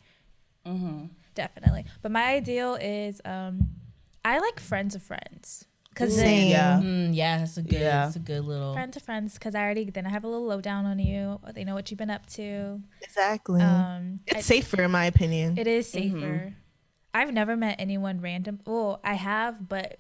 Definitely. 1.35 1.85
But 2.03 2.13
my 2.13 2.25
ideal 2.35 2.75
is 2.81 3.21
um, 3.25 3.69
I 4.25 4.39
like 4.39 4.59
friends 4.59 4.95
of 4.95 5.03
friends. 5.03 5.65
Cause 5.95 6.15
then 6.17 6.49
Yeah. 6.49 6.81
Mm, 6.83 7.15
yeah, 7.15 7.39
that's 7.39 7.57
a 7.57 7.63
good. 7.63 7.73
Yeah. 7.81 8.05
That's 8.05 8.17
a 8.17 8.19
good 8.19 8.45
little. 8.45 8.75
friends 8.75 8.97
of 8.99 9.03
friends, 9.03 9.35
because 9.35 9.55
I 9.55 9.63
already 9.63 9.89
then 9.89 10.07
I 10.07 10.11
have 10.11 10.25
a 10.25 10.29
little 10.29 10.47
lowdown 10.47 10.85
on 10.85 10.99
you. 10.99 11.41
They 11.55 11.65
know 11.65 11.75
what 11.75 11.91
you've 11.91 11.97
been 11.99 12.11
up 12.11 12.27
to. 12.35 12.83
Exactly. 13.01 13.63
Um, 13.63 14.21
I- 14.31 14.39
it's 14.39 14.47
safer 14.47 14.83
in 14.83 14.91
my 14.91 15.07
opinion. 15.07 15.57
it 15.57 15.67
is 15.67 15.89
safer. 15.89 16.55
I've 17.17 17.33
never 17.33 17.57
met 17.57 17.77
anyone 17.79 18.21
random. 18.21 18.61
Well, 18.67 19.01
I 19.03 19.15
have, 19.15 19.69
but 19.69 19.99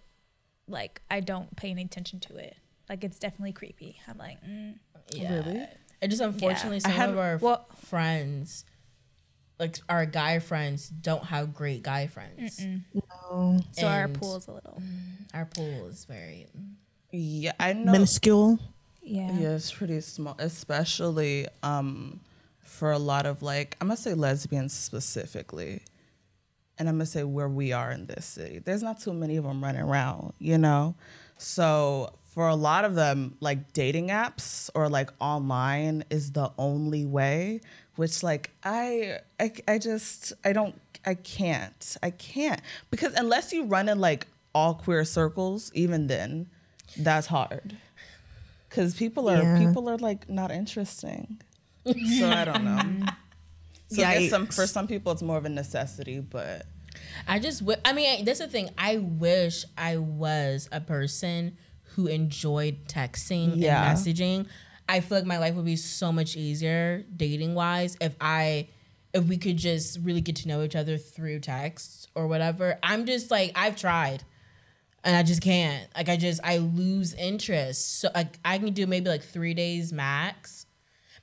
like 0.68 1.00
I 1.10 1.20
don't 1.20 1.54
pay 1.56 1.70
any 1.70 1.82
attention 1.82 2.20
to 2.20 2.36
it. 2.36 2.56
like 2.88 3.02
it's 3.04 3.18
definitely 3.18 3.52
creepy. 3.52 3.98
I'm 4.06 4.18
like, 4.18 4.38
mm. 4.44 4.74
Yeah. 5.12 5.34
Really? 5.36 5.64
And 6.02 6.10
just 6.10 6.22
unfortunately, 6.22 6.76
I 6.76 6.80
some 6.80 6.92
had- 6.92 7.08
of 7.10 7.18
our 7.18 7.36
well- 7.38 7.66
friends, 7.84 8.64
like 9.58 9.78
our 9.88 10.04
guy 10.06 10.38
friends, 10.40 10.88
don't 10.88 11.24
have 11.24 11.54
great 11.54 11.82
guy 11.82 12.06
friends. 12.08 12.60
Oh, 13.30 13.58
so 13.72 13.86
our 13.86 14.04
And- 14.04 14.20
pool's 14.20 14.46
a 14.48 14.52
little, 14.52 14.82
Our 15.32 15.46
pool 15.46 15.86
is 15.86 16.04
very. 16.04 16.46
Yeah, 17.12 17.52
I 17.58 17.72
know. 17.72 17.92
minuscule. 17.92 18.58
yeah. 19.02 19.32
Yeah, 19.38 19.48
it's 19.54 19.72
pretty 19.72 20.00
small, 20.02 20.34
especially 20.38 21.46
um, 21.62 22.20
for 22.60 22.92
a 22.92 22.98
lot 22.98 23.24
of 23.26 23.42
like 23.42 23.76
I'm 23.80 23.86
gonna 23.88 23.96
say 23.96 24.12
lesbians 24.14 24.72
specifically, 24.74 25.82
and 26.78 26.88
I'm 26.88 26.96
gonna 26.96 27.06
say 27.06 27.24
where 27.24 27.48
we 27.48 27.72
are 27.72 27.90
in 27.90 28.06
this 28.06 28.24
city. 28.26 28.58
There's 28.58 28.82
not 28.82 29.00
too 29.00 29.12
many 29.12 29.36
of 29.36 29.44
them 29.44 29.62
running 29.62 29.82
around, 29.82 30.32
you 30.38 30.58
know. 30.58 30.94
So 31.38 32.12
for 32.24 32.48
a 32.48 32.54
lot 32.54 32.84
of 32.84 32.94
them, 32.94 33.36
like 33.40 33.72
dating 33.72 34.08
apps 34.08 34.68
or 34.74 34.88
like 34.88 35.10
online 35.20 36.04
is 36.10 36.32
the 36.32 36.52
only 36.58 37.04
way. 37.06 37.60
Which 37.96 38.22
like 38.22 38.50
I 38.62 39.20
I, 39.40 39.52
I 39.66 39.78
just 39.78 40.32
I 40.44 40.52
don't 40.52 40.78
I 41.06 41.14
can't 41.14 41.96
I 42.02 42.10
can't 42.10 42.60
because 42.90 43.14
unless 43.14 43.52
you 43.52 43.64
run 43.64 43.88
in 43.88 44.00
like 44.00 44.26
all 44.54 44.74
queer 44.74 45.04
circles, 45.04 45.70
even 45.74 46.06
then, 46.08 46.48
that's 46.98 47.26
hard 47.26 47.76
because 48.68 48.94
people 48.94 49.28
are 49.30 49.44
Yeah. 49.44 49.58
people 49.58 49.88
are 49.88 49.96
like 49.98 50.28
not 50.28 50.50
interesting. 50.50 51.40
So 52.18 52.28
I 52.28 52.44
don't 52.44 52.64
know. 52.64 52.82
So 53.88 54.02
I 54.02 54.20
guess 54.20 54.30
some, 54.30 54.46
for 54.46 54.66
some 54.66 54.86
people 54.88 55.12
it's 55.12 55.22
more 55.22 55.36
of 55.38 55.44
a 55.44 55.48
necessity, 55.48 56.20
but 56.20 56.66
I 57.28 57.38
just, 57.38 57.60
wi- 57.60 57.80
I 57.84 57.92
mean, 57.92 58.24
that's 58.24 58.40
the 58.40 58.48
thing. 58.48 58.70
I 58.76 58.96
wish 58.98 59.64
I 59.78 59.98
was 59.98 60.68
a 60.72 60.80
person 60.80 61.56
who 61.94 62.06
enjoyed 62.08 62.86
texting 62.88 63.52
Yeah. 63.56 63.88
and 63.90 63.96
messaging. 63.98 64.46
I 64.88 65.00
feel 65.00 65.18
like 65.18 65.26
my 65.26 65.38
life 65.38 65.54
would 65.54 65.64
be 65.64 65.76
so 65.76 66.12
much 66.12 66.36
easier 66.36 67.04
dating 67.16 67.54
wise 67.54 67.96
if 68.00 68.14
I, 68.20 68.68
if 69.14 69.24
we 69.24 69.36
could 69.36 69.56
just 69.56 69.98
really 70.02 70.20
get 70.20 70.36
to 70.36 70.48
know 70.48 70.62
each 70.62 70.76
other 70.76 70.98
through 70.98 71.40
text 71.40 72.08
or 72.14 72.26
whatever. 72.26 72.78
I'm 72.82 73.06
just 73.06 73.30
like, 73.30 73.52
I've 73.54 73.76
tried 73.76 74.22
and 75.04 75.16
I 75.16 75.22
just 75.22 75.42
can't. 75.42 75.88
Like, 75.96 76.08
I 76.08 76.16
just, 76.16 76.40
I 76.44 76.58
lose 76.58 77.14
interest. 77.14 78.00
So, 78.00 78.08
like, 78.14 78.38
I 78.44 78.58
can 78.58 78.72
do 78.74 78.86
maybe 78.86 79.08
like 79.08 79.22
three 79.22 79.54
days 79.54 79.92
max. 79.92 80.65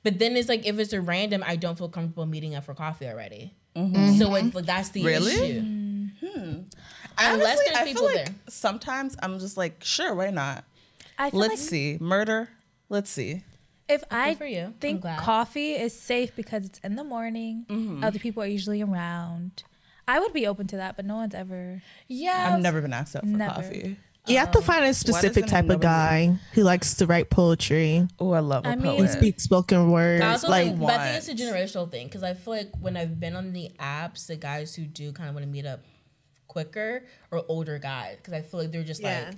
But 0.04 0.18
then 0.20 0.36
it's 0.36 0.48
like, 0.48 0.64
if 0.66 0.78
it's 0.78 0.92
a 0.92 1.00
random, 1.00 1.42
I 1.44 1.56
don't 1.56 1.76
feel 1.76 1.88
comfortable 1.88 2.26
meeting 2.26 2.54
up 2.54 2.64
for 2.64 2.74
coffee 2.74 3.08
already. 3.08 3.52
So 3.74 4.34
it's 4.36 4.54
like, 4.54 4.66
that's 4.66 4.90
the 4.90 5.02
Really? 5.02 5.32
issue. 5.34 5.60
Unless 6.22 6.60
honestly, 7.18 7.64
there's 7.66 7.76
I 7.76 7.84
people 7.84 8.08
feel 8.08 8.16
like 8.16 8.26
there. 8.26 8.34
sometimes 8.48 9.16
I'm 9.22 9.38
just 9.38 9.56
like, 9.56 9.82
sure, 9.82 10.14
why 10.14 10.30
not? 10.30 10.64
I 11.18 11.30
feel 11.30 11.40
Let's 11.40 11.52
like 11.52 11.58
see, 11.70 11.98
murder. 12.00 12.48
Let's 12.88 13.10
see. 13.10 13.42
if 13.88 14.02
I 14.10 14.34
for 14.34 14.46
you. 14.46 14.74
Think 14.80 15.02
coffee 15.02 15.72
is 15.72 15.92
safe 15.98 16.34
because 16.36 16.66
it's 16.66 16.78
in 16.80 16.96
the 16.96 17.04
morning, 17.04 17.66
Mm-hmm. 17.68 18.04
other 18.04 18.18
people 18.18 18.42
are 18.42 18.46
usually 18.46 18.82
around. 18.82 19.62
I 20.06 20.18
would 20.20 20.32
be 20.32 20.46
open 20.46 20.66
to 20.68 20.76
that, 20.76 20.96
but 20.96 21.04
no 21.04 21.16
one's 21.16 21.34
ever. 21.34 21.82
Yeah. 22.08 22.52
I've 22.54 22.60
never 22.62 22.80
been 22.82 22.92
asked 22.92 23.16
out 23.16 23.22
for 23.22 23.28
Never. 23.28 23.54
coffee. 23.54 23.96
You 24.26 24.38
have 24.38 24.50
to 24.52 24.58
um, 24.58 24.64
find 24.64 24.84
a 24.86 24.94
specific 24.94 25.44
isn't 25.44 25.48
type 25.50 25.64
of 25.64 25.82
nobody- 25.82 25.84
guy 25.84 26.38
who 26.54 26.62
likes 26.62 26.94
to 26.94 27.06
write 27.06 27.28
poetry 27.28 28.08
Oh, 28.18 28.30
I 28.32 28.38
love 28.40 28.64
a 28.64 28.68
I 28.70 28.74
mean- 28.76 28.84
poet. 28.84 29.00
and 29.00 29.10
speak 29.10 29.38
spoken 29.40 29.90
words. 29.90 30.22
I 30.22 30.30
also 30.32 30.48
like 30.48 30.66
think, 30.68 30.80
but 30.80 30.98
I 31.00 31.04
think 31.12 31.16
it's 31.18 31.28
a 31.28 31.34
generational 31.44 31.90
thing 31.90 32.06
because 32.06 32.22
I 32.22 32.32
feel 32.34 32.54
like 32.54 32.70
when 32.80 32.96
I've 32.96 33.20
been 33.20 33.36
on 33.36 33.52
the 33.52 33.70
apps, 33.78 34.26
the 34.26 34.36
guys 34.36 34.74
who 34.74 34.84
do 34.84 35.12
kind 35.12 35.28
of 35.28 35.34
want 35.34 35.44
to 35.46 35.50
meet 35.52 35.66
up 35.66 35.80
quicker 36.48 37.04
or 37.30 37.44
older 37.48 37.78
guys 37.78 38.16
because 38.16 38.32
I 38.32 38.40
feel 38.42 38.60
like 38.60 38.72
they're 38.72 38.82
just 38.84 39.02
Yeah. 39.02 39.26
like, 39.28 39.36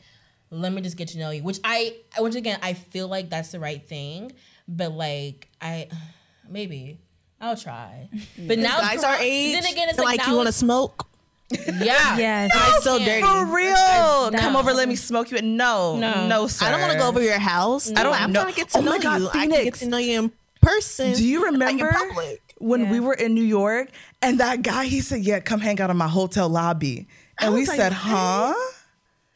let 0.51 0.73
me 0.73 0.81
just 0.83 0.97
get 0.97 1.09
to 1.09 1.19
know 1.19 1.31
you. 1.31 1.43
Which 1.43 1.59
I 1.65 1.97
once 2.19 2.37
again 2.37 2.59
I 2.63 2.75
feel 2.75 3.09
like 3.09 3.29
that's 3.31 3.51
the 3.51 3.59
right 3.59 3.85
thing, 3.85 4.33
but 4.69 4.93
like 4.93 5.49
I 5.61 5.89
maybe 6.49 7.01
I'll 7.41 7.57
try. 7.57 8.09
But 8.39 8.59
now 8.61 8.79
guys 8.81 9.03
our 9.03 9.17
age, 9.19 9.53
Then 9.61 9.73
again, 9.73 9.89
it's 9.89 9.99
like, 9.99 10.19
like 10.19 10.29
you 10.29 10.37
want 10.37 10.47
to 10.47 10.53
smoke. 10.53 11.09
Yeah 11.51 12.17
Yes. 12.19 12.51
It's 12.55 12.85
so 12.85 12.99
dirty. 12.99 13.23
For 13.23 13.47
real. 13.55 14.31
No. 14.31 14.39
Come 14.39 14.57
over, 14.57 14.73
let 14.75 14.89
me 14.89 14.97
smoke 14.97 15.31
you. 15.31 15.41
No, 15.43 15.97
No. 15.97 16.27
no, 16.27 16.47
sir. 16.47 16.67
I 16.67 16.71
don't 16.71 16.81
want 16.81 16.93
to 16.93 16.99
go 16.99 17.09
over 17.09 17.23
your 17.23 17.39
house. 17.39 17.91
I 17.95 18.03
don't 18.03 18.21
I'm 18.21 18.33
know. 18.33 18.43
trying 18.43 18.55
to 18.55 18.61
get 18.61 18.69
to 18.71 18.79
Oh 18.79 18.81
know 18.81 18.91
my 18.93 18.99
God, 18.99 19.21
you. 19.21 19.29
I 19.29 19.33
can 19.33 19.51
Phoenix. 19.51 19.65
get 19.65 19.75
to 19.85 19.89
know 19.91 19.99
you 19.99 20.19
in 20.19 20.33
person. 20.61 21.13
Do 21.13 21.25
you 21.27 21.41
like 21.41 21.49
in 21.49 21.53
remember 21.61 21.93
public. 21.93 22.43
when 22.59 22.81
Yeah. 22.83 22.91
we 22.91 23.01
were 23.01 23.15
in 23.15 23.35
New 23.35 23.45
York 23.45 23.91
and 24.23 24.41
that 24.41 24.63
guy 24.63 24.87
he 24.87 25.01
said, 25.01 25.21
"Yeah, 25.23 25.39
come 25.41 25.61
hang 25.61 25.81
out 25.81 25.91
in 25.91 25.97
my 25.97 26.09
hotel 26.09 26.49
lobby," 26.49 27.07
and 27.41 27.55
we 27.55 27.67
like, 27.67 27.77
said, 27.77 27.93
what? 27.93 28.01
"Huh?" 28.03 28.55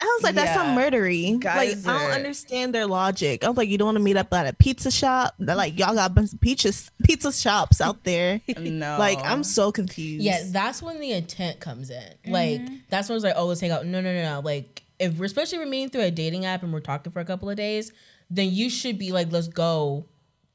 I 0.02 0.06
was 0.06 0.22
like, 0.22 0.34
that's 0.34 0.56
Yeah. 0.56 0.62
not 0.62 0.78
murdery. 0.78 1.38
Guys 1.38 1.84
like, 1.84 1.94
I 1.94 1.98
don't 2.00 2.10
eh. 2.10 2.14
understand 2.14 2.74
their 2.74 2.86
logic. 2.86 3.44
I 3.44 3.48
was 3.48 3.56
like, 3.56 3.68
you 3.68 3.76
don't 3.76 3.86
want 3.86 3.98
to 3.98 4.02
meet 4.02 4.16
up 4.16 4.32
at 4.32 4.46
a 4.46 4.52
pizza 4.54 4.90
shop? 4.90 5.34
They're 5.38 5.56
like, 5.56 5.78
y'all 5.78 5.94
got 5.94 6.10
a 6.10 6.14
bunch 6.14 6.32
of 6.32 6.40
peaches, 6.40 6.90
pizza 7.04 7.32
shops 7.32 7.80
out 7.80 8.04
there. 8.04 8.40
No. 8.60 8.98
Like, 8.98 9.18
I'm 9.24 9.42
so 9.42 9.72
confused. 9.72 10.22
Yeah, 10.22 10.42
that's 10.46 10.82
when 10.82 11.00
the 11.00 11.12
intent 11.12 11.60
comes 11.60 11.90
in. 11.90 12.14
Like 12.26 12.60
mm-hmm. 12.60 12.74
that's 12.88 13.08
when 13.08 13.16
it's 13.16 13.24
like, 13.24 13.34
oh, 13.36 13.46
let's 13.46 13.60
hang 13.60 13.70
out. 13.70 13.84
No, 13.84 14.00
no, 14.00 14.12
no, 14.12 14.22
no. 14.22 14.40
Like 14.40 14.84
if 14.98 15.18
we're 15.18 15.24
especially 15.24 15.58
if 15.58 15.64
we're 15.64 15.70
meeting 15.70 15.88
through 15.88 16.02
a 16.02 16.10
dating 16.10 16.44
app 16.44 16.62
and 16.62 16.72
we're 16.72 16.80
talking 16.80 17.10
for 17.10 17.20
a 17.20 17.24
couple 17.24 17.50
of 17.50 17.56
days, 17.56 17.92
then 18.28 18.50
you 18.50 18.70
should 18.70 18.98
be 18.98 19.12
like, 19.12 19.32
let's 19.32 19.48
go 19.48 20.06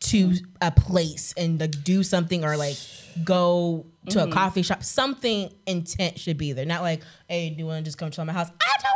to 0.01 0.35
a 0.61 0.71
place 0.71 1.33
and 1.35 1.59
like 1.59 1.83
do 1.83 2.03
something 2.03 2.45
or 2.45 2.57
like 2.57 2.77
go 3.23 3.85
to 4.09 4.19
a 4.19 4.23
mm-hmm. 4.23 4.33
coffee 4.33 4.61
shop. 4.61 4.83
Something 4.83 5.51
intent 5.65 6.19
should 6.19 6.37
be 6.37 6.53
there. 6.53 6.65
Not 6.65 6.81
like, 6.81 7.01
hey, 7.27 7.49
do 7.49 7.57
you 7.57 7.65
want 7.65 7.83
to 7.83 7.85
just 7.85 7.97
come 7.97 8.11
to 8.11 8.25
my 8.25 8.33
house? 8.33 8.49
I 8.49 8.73
don't 8.83 8.83
know 8.83 8.94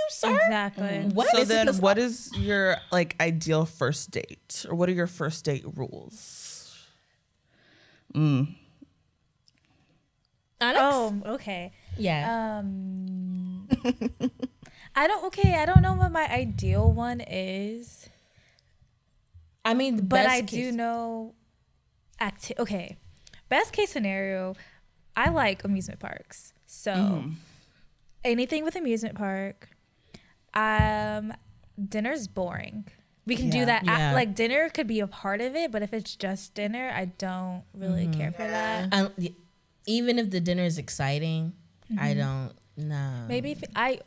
you, 0.00 0.06
sir. 0.10 0.34
Exactly. 0.34 0.98
What? 1.14 1.28
So 1.36 1.44
then, 1.44 1.68
what 1.78 1.98
is 1.98 2.30
your 2.36 2.76
like 2.90 3.16
ideal 3.20 3.64
first 3.66 4.10
date, 4.10 4.64
or 4.68 4.74
what 4.74 4.88
are 4.88 4.92
your 4.92 5.06
first 5.06 5.44
date 5.44 5.64
rules? 5.76 6.76
Alex? 10.60 10.78
Oh, 10.82 11.22
okay. 11.34 11.72
yeah. 11.96 12.58
Um, 12.58 13.68
I 14.94 15.06
don't. 15.06 15.24
Okay, 15.26 15.54
I 15.54 15.64
don't 15.64 15.80
know 15.82 15.94
what 15.94 16.12
my 16.12 16.28
ideal 16.28 16.90
one 16.92 17.20
is, 17.20 18.08
I 19.64 19.74
mean, 19.74 19.96
the 19.96 20.02
but 20.02 20.24
best 20.24 20.28
I 20.30 20.40
case- 20.42 20.50
do 20.50 20.72
know. 20.72 21.34
Acti- 22.18 22.54
okay, 22.58 22.98
best 23.48 23.72
case 23.72 23.90
scenario, 23.90 24.54
I 25.16 25.30
like 25.30 25.64
amusement 25.64 26.00
parks. 26.00 26.52
So 26.66 26.92
Mm-hmm. 26.92 27.30
anything 28.24 28.62
with 28.64 28.76
amusement 28.76 29.14
park. 29.14 29.69
Um, 30.54 31.32
dinner's 31.88 32.26
boring. 32.28 32.86
We 33.26 33.36
can 33.36 33.50
do 33.50 33.58
Yeah. 33.58 33.64
that. 33.66 33.86
at- 33.88 34.14
like 34.14 34.34
dinner 34.34 34.68
could 34.70 34.86
be 34.86 35.00
a 35.00 35.06
part 35.06 35.40
of 35.40 35.54
it, 35.54 35.70
but 35.70 35.82
if 35.82 35.92
it's 35.92 36.16
just 36.16 36.54
dinner, 36.54 36.90
I 36.94 37.06
don't 37.06 37.62
really 37.74 38.06
Mm-hmm. 38.06 38.20
care 38.20 38.32
for 38.32 38.46
that. 38.46 38.92
Um, 38.92 39.12
even 39.86 40.18
if 40.18 40.30
the 40.30 40.40
dinner 40.40 40.64
is 40.64 40.78
exciting, 40.78 41.52
I 41.98 42.14
don't 42.14 42.52
know. 42.76 43.24
Maybe 43.28 43.52
if 43.52 43.62
I 43.76 44.00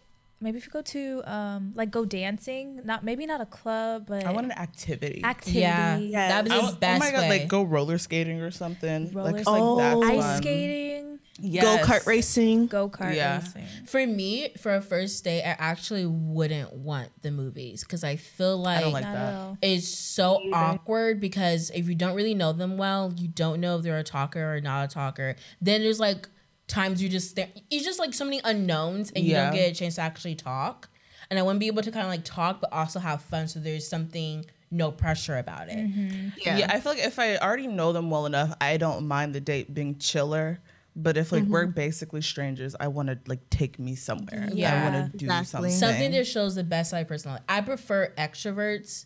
maybe 0.43 0.57
if 0.57 0.65
you 0.65 0.71
go 0.71 0.81
to 0.81 1.23
um 1.25 1.71
like 1.75 1.89
go 1.91 2.05
dancing, 2.05 2.81
not 2.83 3.03
maybe 3.03 3.25
not 3.25 3.41
a 3.41 3.45
club, 3.45 4.05
but 4.07 4.25
I 4.25 4.31
want 4.31 4.45
an 4.45 4.51
activity. 4.51 5.23
activity. 5.23 5.59
Yeah, 5.61 5.97
Yes. 5.97 6.31
that 6.31 6.43
would 6.43 6.51
I 6.51 6.55
be 6.59 6.63
wa- 6.65 6.71
the 6.71 6.77
best 6.77 7.01
oh 7.01 7.05
my 7.05 7.11
god, 7.11 7.21
way. 7.21 7.29
like 7.39 7.47
go 7.47 7.63
roller 7.63 7.97
skating 7.97 8.41
or 8.41 8.51
something. 8.51 9.11
Roller 9.13 9.31
like, 9.31 9.41
skating. 9.43 9.59
like 9.63 9.77
that's 9.77 9.95
Oh. 9.95 10.03
Ice 10.03 10.21
fun. 10.23 10.37
skating, 10.41 11.19
Yes. 11.39 11.63
Go 11.63 11.83
kart 11.91 12.05
racing. 12.05 12.67
go 12.67 12.89
kart 12.89 13.15
Yeah. 13.15 13.39
racing. 13.39 13.65
For 13.87 14.05
me, 14.05 14.49
for 14.59 14.75
a 14.75 14.81
first 14.81 15.23
date, 15.23 15.41
I 15.43 15.55
actually 15.57 16.05
wouldn't 16.05 16.73
want 16.73 17.09
the 17.23 17.31
movies 17.31 17.83
because 17.83 18.03
I 18.03 18.17
feel 18.17 18.55
like, 18.57 18.77
I 18.77 18.81
don't 18.81 18.93
like 18.93 19.03
Not 19.03 19.13
that. 19.61 19.67
it's 19.67 19.87
so 19.87 20.39
awkward 20.53 21.19
because 21.19 21.71
if 21.73 21.89
you 21.89 21.95
don't 21.95 22.15
really 22.15 22.35
know 22.35 22.53
them 22.53 22.77
well, 22.77 23.11
you 23.17 23.27
don't 23.27 23.59
know 23.59 23.77
if 23.77 23.83
they're 23.83 23.97
a 23.97 24.03
talker 24.03 24.53
or 24.55 24.61
not 24.61 24.85
a 24.91 24.93
talker. 24.93 25.35
Then 25.59 25.81
there's 25.81 25.99
like 25.99 26.29
times 26.67 27.01
you 27.01 27.09
just 27.09 27.35
there, 27.35 27.49
it's 27.69 27.85
just 27.85 27.99
like 27.99 28.13
so 28.13 28.25
many 28.25 28.41
unknowns 28.43 29.11
and 29.11 29.25
you 29.25 29.33
don't 29.33 29.53
get 29.53 29.71
a 29.71 29.75
chance 29.75 29.95
to 29.95 30.01
actually 30.01 30.35
talk. 30.35 30.89
And 31.29 31.39
I 31.39 31.41
want 31.41 31.55
to 31.55 31.59
be 31.59 31.67
able 31.67 31.81
to 31.81 31.91
kind 31.91 32.05
of 32.05 32.11
like 32.11 32.23
talk, 32.23 32.61
but 32.61 32.71
also 32.71 32.99
have 32.99 33.21
fun. 33.21 33.47
So 33.47 33.59
there's 33.59 33.87
something 33.87 34.45
no 34.69 34.91
pressure 34.91 35.37
about 35.37 35.69
it. 35.69 35.77
Mm-hmm. 35.77 36.29
Yeah. 36.43 36.57
Yeah. 36.57 36.71
I 36.71 36.79
feel 36.79 36.93
like 36.93 37.03
if 37.03 37.19
I 37.19 37.37
already 37.37 37.67
know 37.67 37.93
them 37.93 38.09
well 38.09 38.25
enough, 38.25 38.55
I 38.59 38.77
don't 38.77 39.07
mind 39.07 39.33
the 39.33 39.41
date 39.41 39.73
being 39.73 39.97
chiller. 39.99 40.59
But 40.95 41.17
if 41.17 41.31
like 41.31 41.45
we're 41.45 41.63
mm-hmm. 41.63 41.71
basically 41.71 42.21
strangers, 42.21 42.75
I 42.79 42.87
want 42.87 43.07
to 43.09 43.17
like 43.25 43.49
take 43.49 43.79
me 43.79 43.95
somewhere. 43.95 44.47
yeah 44.51 44.71
I 44.71 44.75
Yeah. 44.75 44.91
want 44.99 45.11
to 45.11 45.17
do 45.17 45.25
Exactly. 45.25 45.45
something. 45.45 45.71
Something 45.71 46.11
that 46.11 46.27
shows 46.27 46.55
the 46.55 46.63
best 46.63 46.91
side 46.91 47.01
of 47.01 47.07
personality. 47.07 47.43
I 47.49 47.61
prefer 47.61 48.13
extroverts. 48.17 49.05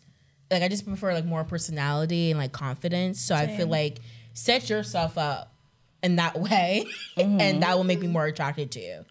Like 0.50 0.62
I 0.62 0.68
just 0.68 0.86
prefer 0.86 1.12
like 1.14 1.24
more 1.24 1.44
personality 1.44 2.30
and 2.30 2.38
like 2.38 2.52
confidence. 2.52 3.20
So 3.20 3.34
I 3.34 3.46
feel 3.46 3.68
like 3.68 4.00
set 4.34 4.68
yourself 4.68 5.16
up 5.16 5.54
in 6.02 6.16
that 6.16 6.38
way, 6.38 6.86
and 7.16 7.62
that 7.62 7.76
will 7.76 7.84
make 7.84 8.00
me 8.00 8.08
more 8.08 8.26
attracted 8.26 8.70
to 8.72 8.80
you. 8.80 9.04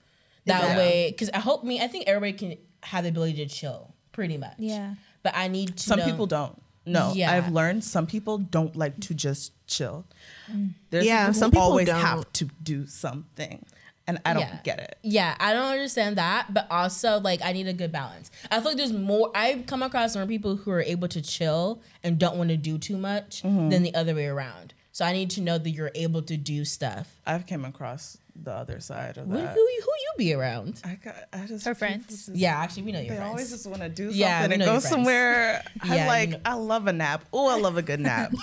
That 0.45 0.61
Exactly. 0.61 0.77
way, 0.85 1.11
because 1.11 1.29
I 1.33 1.39
hope 1.39 1.63
me. 1.63 1.81
I 1.81 1.87
think 1.87 2.07
everybody 2.07 2.33
can 2.33 2.57
have 2.83 3.03
the 3.03 3.09
ability 3.09 3.45
to 3.45 3.47
chill, 3.47 3.93
pretty 4.13 4.37
much. 4.37 4.55
Yeah. 4.57 4.95
But 5.23 5.33
I 5.35 5.47
need 5.49 5.75
to. 5.77 5.83
some 5.83 5.99
know- 5.99 6.05
people 6.05 6.27
don't. 6.27 6.61
No, 6.85 7.11
Yeah. 7.13 7.33
I've 7.33 7.51
learned 7.51 7.83
some 7.83 8.07
people 8.07 8.37
don't 8.37 8.73
like 8.77 8.97
to 9.01 9.13
just 9.13 9.51
chill. 9.67 10.05
There's 10.89 11.05
Yeah, 11.05 11.25
people 11.27 11.33
some 11.39 11.51
people 11.51 11.63
always 11.63 11.87
don't. 11.87 11.99
have 11.99 12.31
to 12.33 12.45
do 12.63 12.87
something. 12.87 13.65
and 14.09 14.21
I 14.23 14.31
don't 14.31 14.43
Yeah. 14.43 14.59
get 14.63 14.79
it. 14.79 14.97
Yeah, 15.03 15.35
I 15.37 15.51
don't 15.51 15.69
understand 15.69 16.15
that, 16.17 16.53
but 16.53 16.65
also 16.71 17.19
like 17.19 17.41
I 17.43 17.51
need 17.51 17.67
a 17.67 17.73
good 17.73 17.91
balance. 17.91 18.31
I 18.49 18.55
feel 18.61 18.67
like 18.67 18.77
there's 18.77 18.93
more. 18.93 19.31
I've 19.35 19.65
come 19.65 19.83
across 19.83 20.15
more 20.15 20.25
people 20.25 20.55
who 20.55 20.71
are 20.71 20.81
able 20.81 21.09
to 21.09 21.21
chill 21.21 21.81
and 22.05 22.17
don't 22.17 22.37
want 22.37 22.49
to 22.51 22.55
do 22.55 22.77
too 22.77 22.95
much 22.95 23.41
Mm-hmm. 23.43 23.67
than 23.67 23.83
the 23.83 23.93
other 23.93 24.15
way 24.15 24.27
around. 24.27 24.73
So 24.97 25.05
I 25.05 25.13
need 25.13 25.29
to 25.31 25.41
know 25.41 25.59
that 25.59 25.69
you're 25.69 25.91
able 25.93 26.23
to 26.23 26.35
do 26.35 26.65
stuff. 26.65 27.07
I've 27.23 27.45
came 27.45 27.65
across 27.65 28.17
the 28.35 28.51
other 28.51 28.79
side 28.79 29.19
of 29.19 29.27
Who, 29.27 29.33
that. 29.37 29.53
who, 29.53 29.59
you- 29.59 29.81
who 29.85 29.91
you 29.91 30.11
be 30.17 30.33
around? 30.33 30.81
I 30.83 30.95
got, 30.95 31.13
I 31.31 31.45
just 31.45 31.65
Her 31.67 31.75
friends? 31.75 32.07
just- 32.07 32.35
Yeah, 32.35 32.57
actually, 32.57 32.81
we 32.81 32.91
know 32.93 32.99
your 33.01 33.09
They 33.09 33.15
friends. 33.17 33.29
always 33.29 33.49
just 33.51 33.67
want 33.67 33.83
to 33.83 33.89
do 33.89 34.05
something 34.05 34.19
Yeah, 34.19 34.43
and 34.45 34.53
go 34.53 34.57
your 34.57 34.65
friends. 34.65 34.89
somewhere. 34.89 35.63
Yeah, 35.85 36.09
I'm 36.11 36.29
you 36.31 36.35
know- 36.37 36.41
I 36.45 36.53
love 36.55 36.87
a 36.87 36.93
nap. 36.93 37.25
Oh, 37.31 37.47
I 37.47 37.59
love 37.59 37.77
a 37.77 37.83
good 37.83 37.99
nap. 37.99 38.33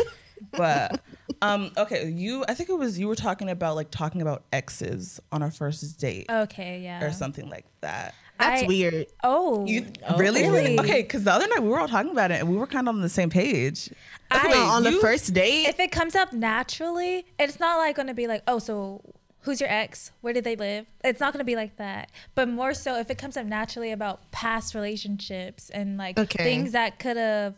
but 0.52 1.02
um, 1.42 1.72
okay, 1.76 2.08
you. 2.08 2.42
I 2.48 2.54
think 2.54 2.70
it 2.70 2.78
was 2.78 2.98
you 2.98 3.06
were 3.06 3.14
talking 3.14 3.50
about 3.50 3.76
like 3.76 3.90
talking 3.90 4.22
about 4.22 4.44
exes 4.50 5.20
on 5.30 5.42
our 5.42 5.50
first 5.50 6.00
date 6.00 6.24
Okay, 6.30 6.80
yeah. 6.82 7.04
or 7.04 7.12
something 7.12 7.50
like 7.50 7.66
that. 7.82 8.14
That's 8.40 8.62
I- 8.62 8.66
weird. 8.66 9.06
Oh, 9.22 9.66
You 9.66 9.86
Oh. 10.08 10.16
really? 10.16 10.48
Really? 10.48 10.78
Okay, 10.80 11.02
because 11.02 11.24
the 11.24 11.32
other 11.32 11.46
night 11.48 11.62
we 11.62 11.68
were 11.68 11.78
all 11.78 11.88
talking 11.88 12.12
about 12.12 12.30
it 12.30 12.40
and 12.40 12.48
we 12.48 12.56
were 12.56 12.66
kind 12.66 12.88
of 12.88 12.94
on 12.94 13.02
the 13.02 13.08
same 13.10 13.28
page. 13.30 13.90
I- 14.30 14.48
Wait, 14.48 14.56
on 14.56 14.82
the 14.82 14.92
you- 14.92 15.00
first 15.00 15.32
date, 15.34 15.66
if 15.66 15.80
it 15.80 15.90
comes 15.92 16.14
up 16.14 16.32
naturally, 16.32 17.24
it's 17.38 17.58
not 17.60 17.78
like 17.78 17.96
going 17.96 18.08
to 18.08 18.14
be 18.14 18.26
like, 18.26 18.42
oh, 18.46 18.58
so 18.58 19.02
who's 19.40 19.60
your 19.60 19.70
ex? 19.70 20.10
Where 20.20 20.32
did 20.32 20.44
they 20.44 20.56
live? 20.56 20.86
It's 21.04 21.20
not 21.20 21.32
going 21.32 21.40
to 21.40 21.44
be 21.44 21.56
like 21.56 21.76
that. 21.76 22.10
But 22.34 22.48
more 22.48 22.74
so, 22.74 22.98
if 22.98 23.10
it 23.10 23.16
comes 23.18 23.36
up 23.36 23.46
naturally 23.46 23.92
about 23.92 24.30
past 24.30 24.74
relationships 24.74 25.70
and 25.70 25.96
like 25.96 26.18
Okay. 26.18 26.44
things 26.44 26.72
that 26.72 26.98
could 26.98 27.16
have 27.16 27.54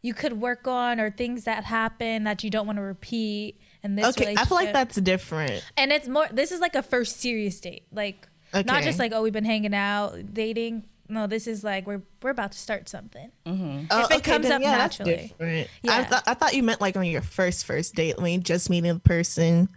you 0.00 0.14
could 0.14 0.40
work 0.40 0.68
on 0.68 1.00
or 1.00 1.10
things 1.10 1.42
that 1.44 1.64
happen 1.64 2.22
that 2.22 2.44
you 2.44 2.50
don't 2.50 2.66
want 2.66 2.76
to 2.76 2.82
repeat. 2.82 3.58
And 3.82 3.98
this 3.98 4.06
okay, 4.16 4.34
I 4.36 4.44
feel 4.44 4.56
like 4.56 4.72
that's 4.72 4.96
different. 4.96 5.64
and 5.76 5.92
it's 5.92 6.06
more. 6.08 6.26
This 6.32 6.52
is 6.52 6.60
like 6.60 6.74
a 6.76 6.82
first 6.82 7.20
serious 7.20 7.60
date, 7.60 7.82
like 7.92 8.28
not 8.54 8.82
just 8.84 8.98
like 8.98 9.12
oh 9.12 9.22
we've 9.22 9.32
been 9.32 9.44
hanging 9.44 9.74
out 9.74 10.32
dating. 10.34 10.84
No, 11.08 11.26
this 11.26 11.46
is 11.46 11.64
like 11.64 11.86
we're 11.86 12.02
we're 12.22 12.30
about 12.30 12.52
to 12.52 12.58
start 12.58 12.88
something. 12.88 13.30
Mm-hmm. 13.46 13.86
Oh, 13.90 14.04
If 14.04 14.10
it 14.10 14.24
comes 14.24 14.46
up 14.46 14.60
that's 14.60 14.98
naturally. 14.98 15.28
different. 15.28 15.68
I, 15.68 15.86
Yeah. 16.00 16.04
th- 16.04 16.22
I 16.26 16.34
thought 16.34 16.54
you 16.54 16.62
meant 16.62 16.80
like 16.80 16.96
on 16.96 17.06
your 17.06 17.22
first 17.22 17.64
first 17.64 17.94
date 17.94 18.18
when 18.18 18.32
you 18.32 18.38
just 18.40 18.68
meeting 18.68 18.92
the 18.92 19.00
person. 19.00 19.68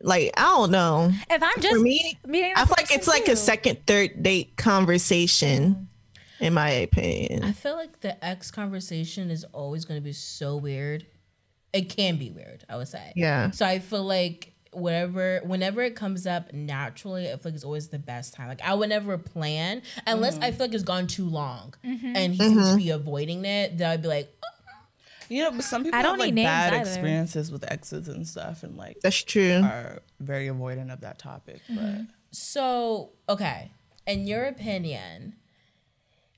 Like 0.00 0.32
I 0.36 0.42
don't 0.42 0.70
know. 0.70 1.10
If 1.28 1.42
I'm 1.42 1.60
just 1.60 1.74
For 1.76 1.80
me, 1.80 2.18
meeting 2.26 2.52
I 2.56 2.62
a 2.62 2.66
feel 2.66 2.74
like 2.78 2.90
it's 2.90 3.06
person 3.06 3.12
like 3.12 3.28
a 3.28 3.36
second, 3.36 3.86
third 3.86 4.22
date 4.22 4.56
conversation, 4.56 5.74
mm-hmm. 5.74 6.44
in 6.44 6.54
my 6.54 6.70
opinion. 6.70 7.44
I 7.44 7.52
feel 7.52 7.74
like 7.74 8.00
the 8.00 8.22
ex 8.24 8.50
conversation 8.50 9.30
is 9.30 9.44
always 9.52 9.84
going 9.84 10.00
to 10.00 10.04
be 10.04 10.12
so 10.12 10.56
weird. 10.56 11.04
It 11.72 11.90
can 11.90 12.16
be 12.16 12.30
weird, 12.30 12.64
I 12.68 12.76
would 12.76 12.88
say. 12.88 13.12
Yeah. 13.16 13.50
So 13.50 13.66
I 13.66 13.80
feel 13.80 14.04
like 14.04 14.54
whatever, 14.72 15.40
whenever 15.44 15.82
it 15.82 15.96
comes 15.96 16.26
up 16.26 16.52
naturally, 16.52 17.26
I 17.28 17.32
feel 17.32 17.40
like 17.46 17.54
it's 17.54 17.64
always 17.64 17.88
the 17.88 17.98
best 17.98 18.34
time. 18.34 18.48
Like 18.48 18.62
I 18.62 18.74
would 18.74 18.88
never 18.88 19.16
plan 19.18 19.82
unless 20.06 20.38
I 20.38 20.50
feel 20.50 20.66
like 20.66 20.74
it's 20.74 20.84
gone 20.84 21.06
too 21.06 21.28
long 21.28 21.74
Mm-hmm. 21.84 22.16
and 22.16 22.34
he 22.34 22.38
seems 22.42 22.70
to 22.70 22.76
be 22.76 22.90
avoiding 22.90 23.44
it. 23.44 23.78
Then 23.78 23.90
I'd 23.90 24.02
be 24.02 24.08
like, 24.08 24.32
oh, 24.42 24.48
You 25.28 25.44
know, 25.44 25.50
but 25.52 25.64
some 25.64 25.84
people 25.84 25.98
I 25.98 26.02
don't 26.02 26.12
have 26.12 26.20
like 26.20 26.34
need 26.34 26.42
names 26.42 26.46
bad 26.46 26.72
either. 26.74 26.82
experiences 26.90 27.50
with 27.52 27.70
exes 27.70 28.08
and 28.08 28.26
stuff 28.26 28.62
and 28.62 28.76
like 28.76 28.98
That's 29.02 29.22
true. 29.22 29.60
are 29.62 30.00
very 30.20 30.46
avoidant 30.48 30.92
of 30.92 31.00
that 31.02 31.18
topic. 31.18 31.60
Mm-hmm. 31.70 32.04
So, 32.30 33.10
okay. 33.28 33.70
In 34.06 34.26
your 34.26 34.44
opinion, 34.44 35.34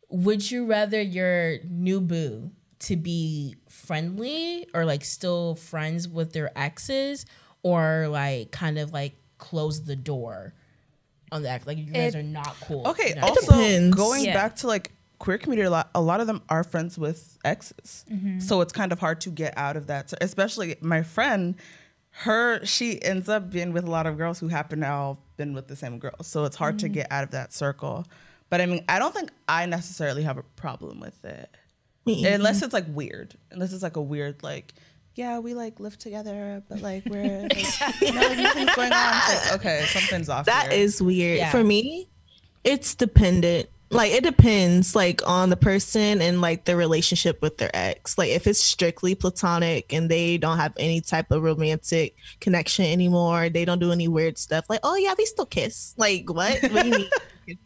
would 0.08 0.50
you 0.50 0.66
rather 0.66 1.00
your 1.00 1.58
new 1.68 2.00
boo 2.00 2.50
to 2.80 2.96
be 2.96 3.56
friendly 3.68 4.66
or 4.74 4.84
like 4.84 5.04
still 5.04 5.54
friends 5.54 6.08
with 6.08 6.32
their 6.32 6.50
exes 6.58 7.26
or 7.62 8.08
like 8.08 8.50
kind 8.50 8.78
of 8.78 8.92
like 8.92 9.14
close 9.38 9.84
the 9.84 9.96
door 9.96 10.54
on 11.32 11.42
the 11.42 11.50
ex? 11.50 11.66
Like 11.66 11.78
you 11.78 11.84
guys 11.84 12.14
It- 12.14 12.18
are 12.18 12.22
not 12.22 12.56
cool. 12.62 12.86
Okay, 12.88 13.14
not 13.14 13.30
also 13.30 13.52
depends. 13.52 13.96
going 13.96 14.24
Yeah. 14.24 14.34
back 14.34 14.56
to 14.56 14.66
like 14.66 14.92
queer 15.18 15.38
community, 15.38 15.66
a 15.66 15.70
lot, 15.70 15.90
a 15.94 16.00
lot 16.00 16.20
of 16.20 16.26
them 16.26 16.42
are 16.48 16.64
friends 16.64 16.98
with 16.98 17.38
exes, 17.44 18.04
mm-hmm. 18.10 18.40
so 18.40 18.62
it's 18.62 18.72
kind 18.72 18.90
of 18.90 18.98
hard 18.98 19.20
to 19.20 19.30
get 19.30 19.56
out 19.56 19.76
of 19.76 19.86
that. 19.86 20.10
So 20.10 20.16
especially 20.20 20.76
my 20.80 21.02
friend, 21.02 21.54
her 22.10 22.64
she 22.64 23.00
ends 23.02 23.28
up 23.28 23.50
being 23.50 23.72
with 23.72 23.84
a 23.84 23.90
lot 23.90 24.06
of 24.06 24.16
girls 24.16 24.40
who 24.40 24.48
happen 24.48 24.80
to 24.80 24.90
all 24.90 25.18
been 25.36 25.54
with 25.54 25.68
the 25.68 25.76
same 25.76 25.98
girl, 25.98 26.16
so 26.22 26.44
it's 26.44 26.56
hard 26.56 26.78
to 26.80 26.86
mm-hmm. 26.86 26.94
get 26.94 27.12
out 27.12 27.22
of 27.22 27.30
that 27.32 27.52
circle. 27.52 28.06
But 28.48 28.60
I 28.60 28.66
mean, 28.66 28.84
I 28.88 28.98
don't 28.98 29.14
think 29.14 29.30
I 29.48 29.66
necessarily 29.66 30.22
have 30.24 30.36
a 30.38 30.42
problem 30.42 30.98
with 31.00 31.24
it. 31.24 31.54
Me 32.06 32.14
either. 32.14 32.30
unless 32.34 32.62
it's 32.62 32.72
like 32.72 32.86
weird 32.88 33.34
unless 33.50 33.72
it's 33.74 33.82
like 33.82 33.96
a 33.96 34.02
weird 34.02 34.42
like 34.42 34.72
yeah 35.16 35.38
we 35.38 35.54
like 35.54 35.80
live 35.80 35.98
together 35.98 36.62
but 36.68 36.80
like 36.80 37.04
we're 37.06 37.42
like, 37.50 38.00
you 38.00 38.12
know 38.12 38.20
like 38.20 38.38
nothing's 38.38 38.74
going 38.74 38.92
on 38.92 39.12
like, 39.28 39.52
okay 39.54 39.84
something's 39.88 40.28
off 40.28 40.46
That 40.46 40.70
here. 40.72 40.80
is 40.80 41.02
weird. 41.02 41.38
Yeah. 41.38 41.50
For 41.50 41.64
me, 41.64 42.08
it's 42.64 42.94
dependent. 42.94 43.68
Like 43.92 44.12
it 44.12 44.22
depends 44.22 44.94
like 44.94 45.20
on 45.26 45.50
the 45.50 45.56
person 45.56 46.22
and 46.22 46.40
like 46.40 46.64
the 46.64 46.76
relationship 46.76 47.42
with 47.42 47.58
their 47.58 47.70
ex. 47.74 48.16
Like 48.16 48.30
if 48.30 48.46
it's 48.46 48.60
strictly 48.62 49.16
platonic 49.16 49.92
and 49.92 50.08
they 50.08 50.38
don't 50.38 50.58
have 50.58 50.72
any 50.78 51.00
type 51.00 51.32
of 51.32 51.42
romantic 51.42 52.14
connection 52.40 52.84
anymore, 52.84 53.48
they 53.48 53.64
don't 53.64 53.80
do 53.80 53.90
any 53.90 54.06
weird 54.06 54.38
stuff 54.38 54.66
like, 54.68 54.78
"Oh 54.84 54.94
yeah, 54.94 55.14
we 55.18 55.26
still 55.26 55.46
kiss." 55.46 55.94
Like 55.96 56.30
what? 56.30 56.62
What 56.70 56.86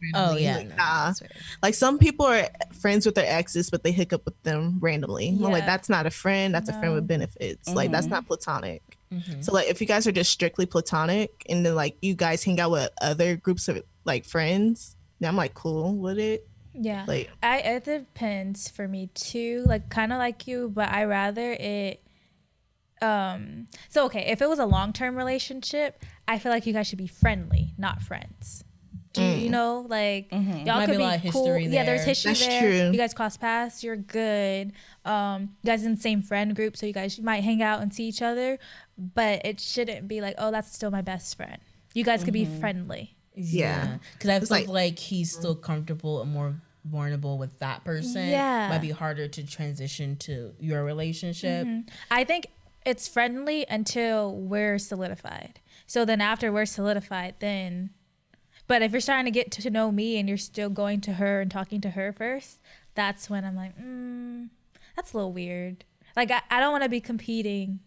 mean? 0.01 0.11
Oh 0.15 0.35
yeah. 0.37 0.57
Like, 0.57 0.67
no, 0.69 0.75
nah. 0.75 1.13
Like 1.63 1.73
some 1.73 1.97
people 1.97 2.25
are 2.25 2.47
friends 2.73 3.05
with 3.05 3.15
their 3.15 3.25
exes, 3.31 3.69
but 3.69 3.83
they 3.83 3.91
hook 3.91 4.13
up 4.13 4.25
with 4.25 4.41
them 4.43 4.77
randomly. 4.79 5.29
I'm 5.29 5.39
like 5.39 5.65
that's 5.65 5.89
not 5.89 6.05
a 6.05 6.11
friend. 6.11 6.53
That's 6.53 6.69
a 6.69 6.73
friend 6.73 6.93
with 6.93 7.03
No. 7.03 7.07
benefits. 7.07 7.69
Like 7.69 7.91
that's 7.91 8.07
Mhm. 8.07 8.11
not 8.11 8.27
platonic. 8.27 8.97
Mhm. 9.11 9.43
So 9.43 9.51
like 9.53 9.67
if 9.67 9.79
you 9.81 9.87
guys 9.87 10.07
are 10.07 10.11
just 10.11 10.31
strictly 10.31 10.65
platonic 10.65 11.45
and 11.49 11.65
then 11.65 11.75
like 11.75 11.97
you 12.01 12.15
guys 12.15 12.43
hang 12.43 12.59
out 12.59 12.71
with 12.71 12.89
other 13.01 13.35
groups 13.35 13.67
of 13.67 13.81
like 14.03 14.25
friends, 14.25 14.95
then 15.19 15.29
I'm 15.29 15.35
like 15.35 15.53
cool 15.53 15.95
with 15.95 16.19
it. 16.19 16.47
Yeah. 16.73 17.05
Like 17.07 17.29
I 17.41 17.59
it 17.59 17.85
depends 17.85 18.69
for 18.69 18.87
me 18.87 19.09
too. 19.13 19.63
Like 19.65 19.89
kind 19.89 20.11
of 20.11 20.17
like 20.19 20.47
you, 20.47 20.69
but 20.73 20.89
I 20.91 21.05
rather 21.05 21.53
it. 21.53 22.01
Um. 23.01 23.67
So 23.89 24.05
okay, 24.05 24.25
if 24.31 24.41
it 24.41 24.47
was 24.49 24.57
a 24.59 24.65
long 24.65 24.93
term 24.93 25.15
relationship, 25.17 26.03
I 26.27 26.39
feel 26.39 26.51
like 26.51 26.65
you 26.65 26.73
guys 26.73 26.87
should 26.87 26.97
be 26.97 27.07
friendly, 27.07 27.73
not 27.77 28.01
friends. 28.01 28.63
Do 29.15 29.23
you, 29.23 29.45
you 29.45 29.49
know 29.49 29.85
like 29.87 30.29
mm-hmm. 30.29 30.65
y'all 30.65 30.77
Might 30.77 30.85
could 30.85 30.91
be 30.91 30.97
be, 30.97 31.03
a 31.03 31.05
lot 31.05 31.25
of 31.25 31.31
cool? 31.31 31.45
history 31.45 31.65
Yeah, 31.67 31.83
there's 31.83 32.01
there. 32.01 32.07
history 32.07 32.31
That's 32.31 32.47
there. 32.47 32.61
true. 32.61 32.91
You 32.91 32.97
guys 32.97 33.13
cross 33.13 33.37
paths. 33.37 33.83
You're 33.83 33.95
good. 33.95 34.73
Um, 35.03 35.55
you 35.61 35.67
guys 35.67 35.83
in 35.83 35.95
the 35.95 36.01
same 36.01 36.21
friend 36.21 36.55
group, 36.55 36.77
so 36.77 36.85
you 36.85 36.93
guys 36.93 37.19
might 37.19 37.43
hang 37.43 37.61
out 37.61 37.81
and 37.81 37.93
see 37.93 38.07
each 38.07 38.21
other. 38.21 38.59
But 38.97 39.45
it 39.45 39.59
shouldn't 39.59 40.07
be 40.07 40.21
like, 40.21 40.35
oh, 40.37 40.51
that's 40.51 40.73
still 40.73 40.91
my 40.91 41.01
best 41.01 41.35
friend. 41.35 41.57
You 41.93 42.03
guys 42.03 42.23
could 42.23 42.33
be 42.33 42.45
mm-hmm. 42.45 42.59
friendly. 42.59 43.15
Yeah. 43.35 43.97
Because 44.13 44.29
I 44.29 44.39
feel 44.39 44.49
like- 44.49 44.67
like, 44.67 44.99
he's 44.99 45.31
still 45.31 45.55
comfortable 45.55 46.21
and 46.21 46.31
more 46.31 46.55
vulnerable 46.83 47.37
with 47.37 47.57
that 47.59 47.83
person. 47.83 48.29
Yeah. 48.29 48.69
Might 48.69 48.81
be 48.81 48.91
harder 48.91 49.27
to 49.27 49.43
transition 49.45 50.15
to 50.17 50.53
your 50.59 50.83
relationship. 50.83 51.65
Mm-hmm. 51.65 51.89
I 52.11 52.23
think 52.23 52.47
it's 52.85 53.07
friendly 53.07 53.65
until 53.67 54.35
we're 54.35 54.77
solidified. 54.77 55.59
So 55.87 56.05
then 56.05 56.21
after 56.21 56.51
we're 56.51 56.65
solidified, 56.65 57.35
then 57.39 57.89
but 58.67 58.81
if 58.81 58.91
you're 58.91 59.01
starting 59.01 59.25
to 59.25 59.31
get 59.31 59.51
to 59.51 59.69
know 59.69 59.91
me 59.91 60.17
and 60.17 60.27
you're 60.27 60.37
still 60.37 60.69
going 60.69 61.01
to 61.01 61.13
her 61.13 61.41
and 61.41 61.51
talking 61.51 61.81
to 61.81 61.91
her 61.91 62.11
first, 62.13 62.61
that's 62.95 63.29
when 63.29 63.45
I'm 63.45 63.55
like, 63.55 63.77
mm, 63.77 64.49
that's 64.95 65.13
a 65.13 65.17
little 65.17 65.33
weird. 65.33 65.85
Like 66.15 66.31
I, 66.31 66.41
I 66.49 66.59
don't 66.59 66.71
want 66.71 66.83
to 66.83 66.89
be 66.89 67.01
competing 67.01 67.79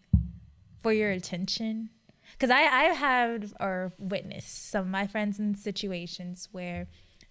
for 0.82 0.92
your 0.92 1.10
attention. 1.10 1.90
Cause 2.38 2.50
I, 2.50 2.62
I 2.62 2.84
have 2.84 3.52
or 3.58 3.92
witnessed 3.98 4.70
some 4.70 4.82
of 4.82 4.88
my 4.88 5.06
friends 5.06 5.40
in 5.40 5.54
situations 5.54 6.48
where 6.52 6.86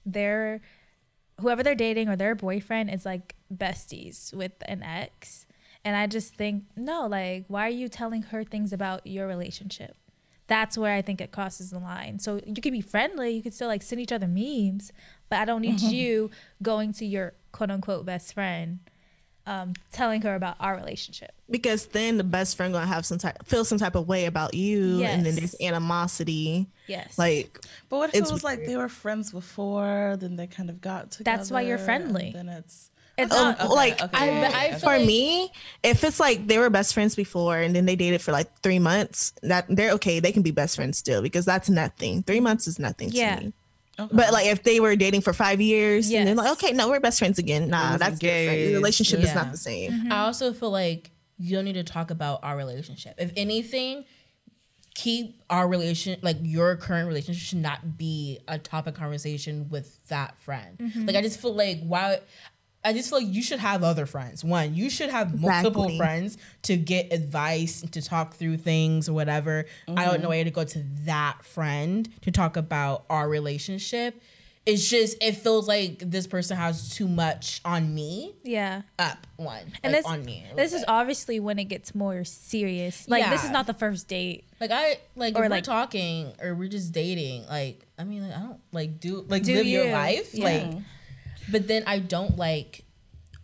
they're 0.06 0.62
whoever 1.40 1.64
they're 1.64 1.76
dating 1.76 2.10
or 2.10 2.16
their 2.16 2.36
boyfriend 2.36 2.90
is 2.90 3.06
like 3.06 3.36
besties 3.54 4.34
with 4.34 4.52
an 4.64 4.84
ex. 4.84 5.46
And 5.86 5.96
I 5.96 6.08
just 6.08 6.36
think, 6.36 6.64
no, 6.76 7.06
like, 7.08 7.46
why 7.48 7.68
are 7.68 7.70
you 7.70 7.88
telling 7.88 8.24
her 8.24 8.44
things 8.44 8.74
about 8.74 9.06
your 9.06 9.28
relationship? 9.28 9.96
That's 10.48 10.78
where 10.78 10.94
I 10.94 11.02
think 11.02 11.20
it 11.22 11.32
crosses 11.32 11.72
the 11.72 11.80
line. 11.80 12.20
So 12.20 12.40
you 12.46 12.62
could 12.62 12.72
be 12.74 12.82
friendly, 12.82 13.32
you 13.32 13.42
could 13.44 13.54
still 13.54 13.68
like 13.68 13.82
send 13.82 14.00
each 14.02 14.12
other 14.12 14.28
memes, 14.28 14.92
but 15.30 15.40
I 15.40 15.46
don't 15.46 15.62
need 15.62 15.82
you 15.82 16.32
going 16.64 16.94
to 16.94 17.06
your 17.06 17.34
quote 17.52 17.70
unquote 17.70 18.06
best 18.06 18.34
friend, 18.34 18.80
um, 19.46 19.74
telling 19.92 20.22
her 20.22 20.36
about 20.36 20.56
our 20.60 20.76
relationship. 20.76 21.32
because 21.50 21.88
then 21.88 22.18
the 22.18 22.24
best 22.24 22.56
friend 22.58 22.74
gonna 22.74 22.86
have 22.86 23.06
some 23.06 23.18
type 23.18 23.46
feel 23.46 23.64
some 23.66 23.78
type 23.78 23.96
of 23.96 24.08
way 24.08 24.26
about 24.26 24.54
you 24.54 25.02
and 25.04 25.26
then 25.26 25.36
there's 25.36 25.56
animosity. 25.62 26.68
Yes. 26.88 27.18
Like 27.18 27.60
but 27.90 27.98
what 27.98 28.10
if 28.10 28.16
it 28.16 28.32
was 28.32 28.44
like 28.44 28.66
they 28.66 28.76
were 28.78 28.90
friends 28.90 29.32
before 29.32 30.16
then 30.20 30.36
they 30.36 30.48
kind 30.48 30.70
of 30.70 30.82
got 30.82 31.12
together 31.12 31.38
That's 31.38 31.52
why 31.52 31.62
you're 31.62 31.78
friendly. 31.78 32.28
and 32.28 32.36
then 32.36 32.50
it's 32.50 32.92
it's 33.18 33.34
um, 33.34 33.56
okay, 33.56 33.68
like 33.68 34.02
okay, 34.02 34.18
I, 34.18 34.30
okay, 34.30 34.54
I 34.54 34.68
okay. 34.70 34.80
for 34.80 34.98
like- 34.98 35.06
me, 35.06 35.52
if 35.84 36.04
it's 36.04 36.20
like 36.20 36.48
they 36.48 36.58
were 36.60 36.70
best 36.70 36.94
friends 36.94 37.16
before 37.16 37.58
and 37.58 37.76
then 37.76 37.86
they 37.86 37.96
dated 37.96 38.22
for 38.22 38.32
like 38.32 38.62
three 38.62 38.80
months, 38.80 39.34
that 39.44 39.66
they're 39.70 39.92
okay. 39.94 40.20
They 40.20 40.32
can 40.32 40.42
be 40.44 40.52
best 40.52 40.76
friends 40.76 40.98
still 40.98 41.22
because 41.22 41.46
that's 41.46 41.70
nothing. 41.70 42.24
Three 42.24 42.40
months 42.40 42.68
is 42.68 42.78
nothing 42.80 43.10
Yeah. 43.12 43.36
to 43.38 43.46
me. 43.46 43.54
Okay. 44.00 44.16
But 44.16 44.32
like 44.32 44.46
if 44.46 44.62
they 44.62 44.80
were 44.80 44.96
dating 44.96 45.22
for 45.22 45.34
five 45.34 45.60
years 45.60 46.12
and 46.12 46.28
they're 46.28 46.36
like, 46.36 46.52
okay, 46.52 46.72
no, 46.72 46.88
we're 46.90 47.00
best 47.00 47.18
friends 47.18 47.40
again. 47.40 47.70
Nah, 47.70 47.98
that's 47.98 48.20
different. 48.20 48.50
engaged. 48.50 48.70
The 48.70 48.76
relationship 48.76 49.20
is 49.22 49.34
not 49.34 49.52
the 49.52 49.58
same. 49.58 50.12
I 50.12 50.20
also 50.26 50.54
feel 50.54 50.70
like 50.70 51.10
you 51.40 51.56
don't 51.56 51.66
need 51.66 51.74
to 51.74 51.84
talk 51.84 52.12
about 52.12 52.42
our 52.44 52.56
relationship. 52.56 53.16
If 53.18 53.32
anything, 53.36 54.06
keep 54.94 55.42
our 55.50 55.68
relation 55.68 56.18
like 56.22 56.38
your 56.42 56.76
current 56.76 57.08
relationship 57.08 57.42
should 57.44 57.58
not 57.60 57.98
be 57.98 58.40
a 58.48 58.58
topic 58.58 58.96
conversation 58.96 59.70
with 59.70 60.06
that 60.08 60.38
friend. 60.40 60.92
Like 60.96 61.16
I 61.16 61.22
just 61.22 61.40
feel 61.40 61.54
like 61.56 61.82
why 61.82 62.20
I 62.88 62.94
just 62.94 63.10
feel 63.10 63.20
like 63.20 63.34
you 63.34 63.44
should 63.44 63.60
have 63.60 63.84
other 63.84 64.06
friends. 64.06 64.46
One, 64.46 64.74
you 64.74 64.90
should 64.90 65.10
have 65.10 65.42
multiple 65.42 65.84
Exactly. 65.84 65.98
friends 65.98 66.38
to 66.64 66.78
get 66.78 67.12
advice 67.12 67.82
to 67.82 68.02
talk 68.02 68.36
through 68.36 68.58
things 68.58 69.10
or 69.10 69.14
whatever. 69.14 69.66
I 69.90 70.06
don't 70.06 70.06
know 70.06 70.12
mm-hmm. 70.14 70.28
where 70.30 70.38
had 70.38 70.48
to 70.48 70.52
go 70.52 70.64
to 70.64 70.84
that 71.04 71.44
friend 71.44 72.08
to 72.22 72.32
talk 72.32 72.56
about 72.56 73.04
our 73.10 73.28
relationship. 73.28 74.22
It's 74.66 74.88
just 74.88 75.22
it 75.22 75.34
feels 75.34 75.68
like 75.68 76.00
this 76.00 76.28
person 76.28 76.56
has 76.56 76.96
too 76.96 77.10
much 77.10 77.60
on 77.66 77.94
me 77.94 78.36
Yeah. 78.44 78.84
up 78.98 79.28
one 79.36 79.64
And 79.84 79.92
like, 79.92 80.04
this, 80.04 80.06
on 80.06 80.24
me. 80.24 80.46
this 80.56 80.72
little 80.72 80.80
is 80.80 80.86
obviously 80.88 81.42
when 81.42 81.60
it 81.60 81.66
gets 81.66 81.94
more 81.94 82.24
serious. 82.24 83.06
Like 83.10 83.30
this 83.30 83.44
is 83.44 83.50
not 83.50 83.68
the 83.68 83.74
first 83.74 84.08
date. 84.08 84.46
like 84.62 84.72
I 84.72 85.00
like 85.18 85.36
or, 85.36 85.44
or 85.44 85.50
like- 85.50 85.58
we're 85.58 85.74
talking 85.74 86.32
or 86.42 86.56
we're 86.56 86.70
just 86.70 86.94
dating. 86.94 87.48
Like 87.48 87.86
I 88.00 88.06
mean, 88.06 88.24
like 88.24 88.38
I 88.38 88.40
don't 88.40 88.62
like 88.72 89.02
do 89.02 89.26
like 89.28 89.44
Do 89.44 89.56
live 89.56 89.66
your 89.66 89.92
life. 89.92 90.34
Yeah. 90.34 90.46
Like, 90.46 90.84
but 91.52 91.68
then 91.68 91.84
I 91.88 92.00
don't 92.00 92.38
like 92.38 92.84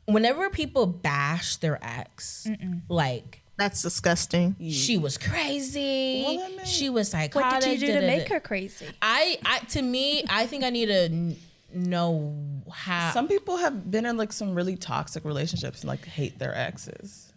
whenever 0.06 0.50
people 0.50 0.86
bash 0.86 1.58
their 1.58 1.80
ex. 1.84 2.48
Like 2.90 3.42
That's 3.58 3.82
disgusting. 3.82 4.56
she 4.70 4.98
was 4.98 5.18
crazy. 5.18 6.24
Well, 6.26 6.44
I 6.46 6.48
mean- 6.50 6.66
she 6.66 6.90
was 6.90 7.10
psychotic. 7.10 7.36
What 7.52 7.62
did 7.64 7.82
you 7.82 7.88
do 7.88 7.94
to 7.94 8.02
da, 8.02 8.02
da, 8.02 8.08
make 8.08 8.28
da. 8.28 8.36
her 8.36 8.40
crazy? 8.40 8.88
I, 9.02 9.38
I 9.46 9.60
to 9.60 9.82
me, 9.82 10.24
I 10.30 10.46
think 10.48 10.64
I 10.64 10.70
need 10.70 10.88
to 10.88 11.10
kn- 11.10 11.36
know 11.74 12.34
how. 12.72 13.12
Some 13.12 13.28
people 13.28 13.58
have 13.58 13.90
been 13.90 14.06
in 14.06 14.18
like 14.18 14.34
some 14.34 14.54
really 14.56 14.76
toxic 14.76 15.24
relationships 15.26 15.82
and 15.82 15.88
like 15.88 16.06
hate 16.06 16.40
their 16.40 16.56
exes. 16.56 17.32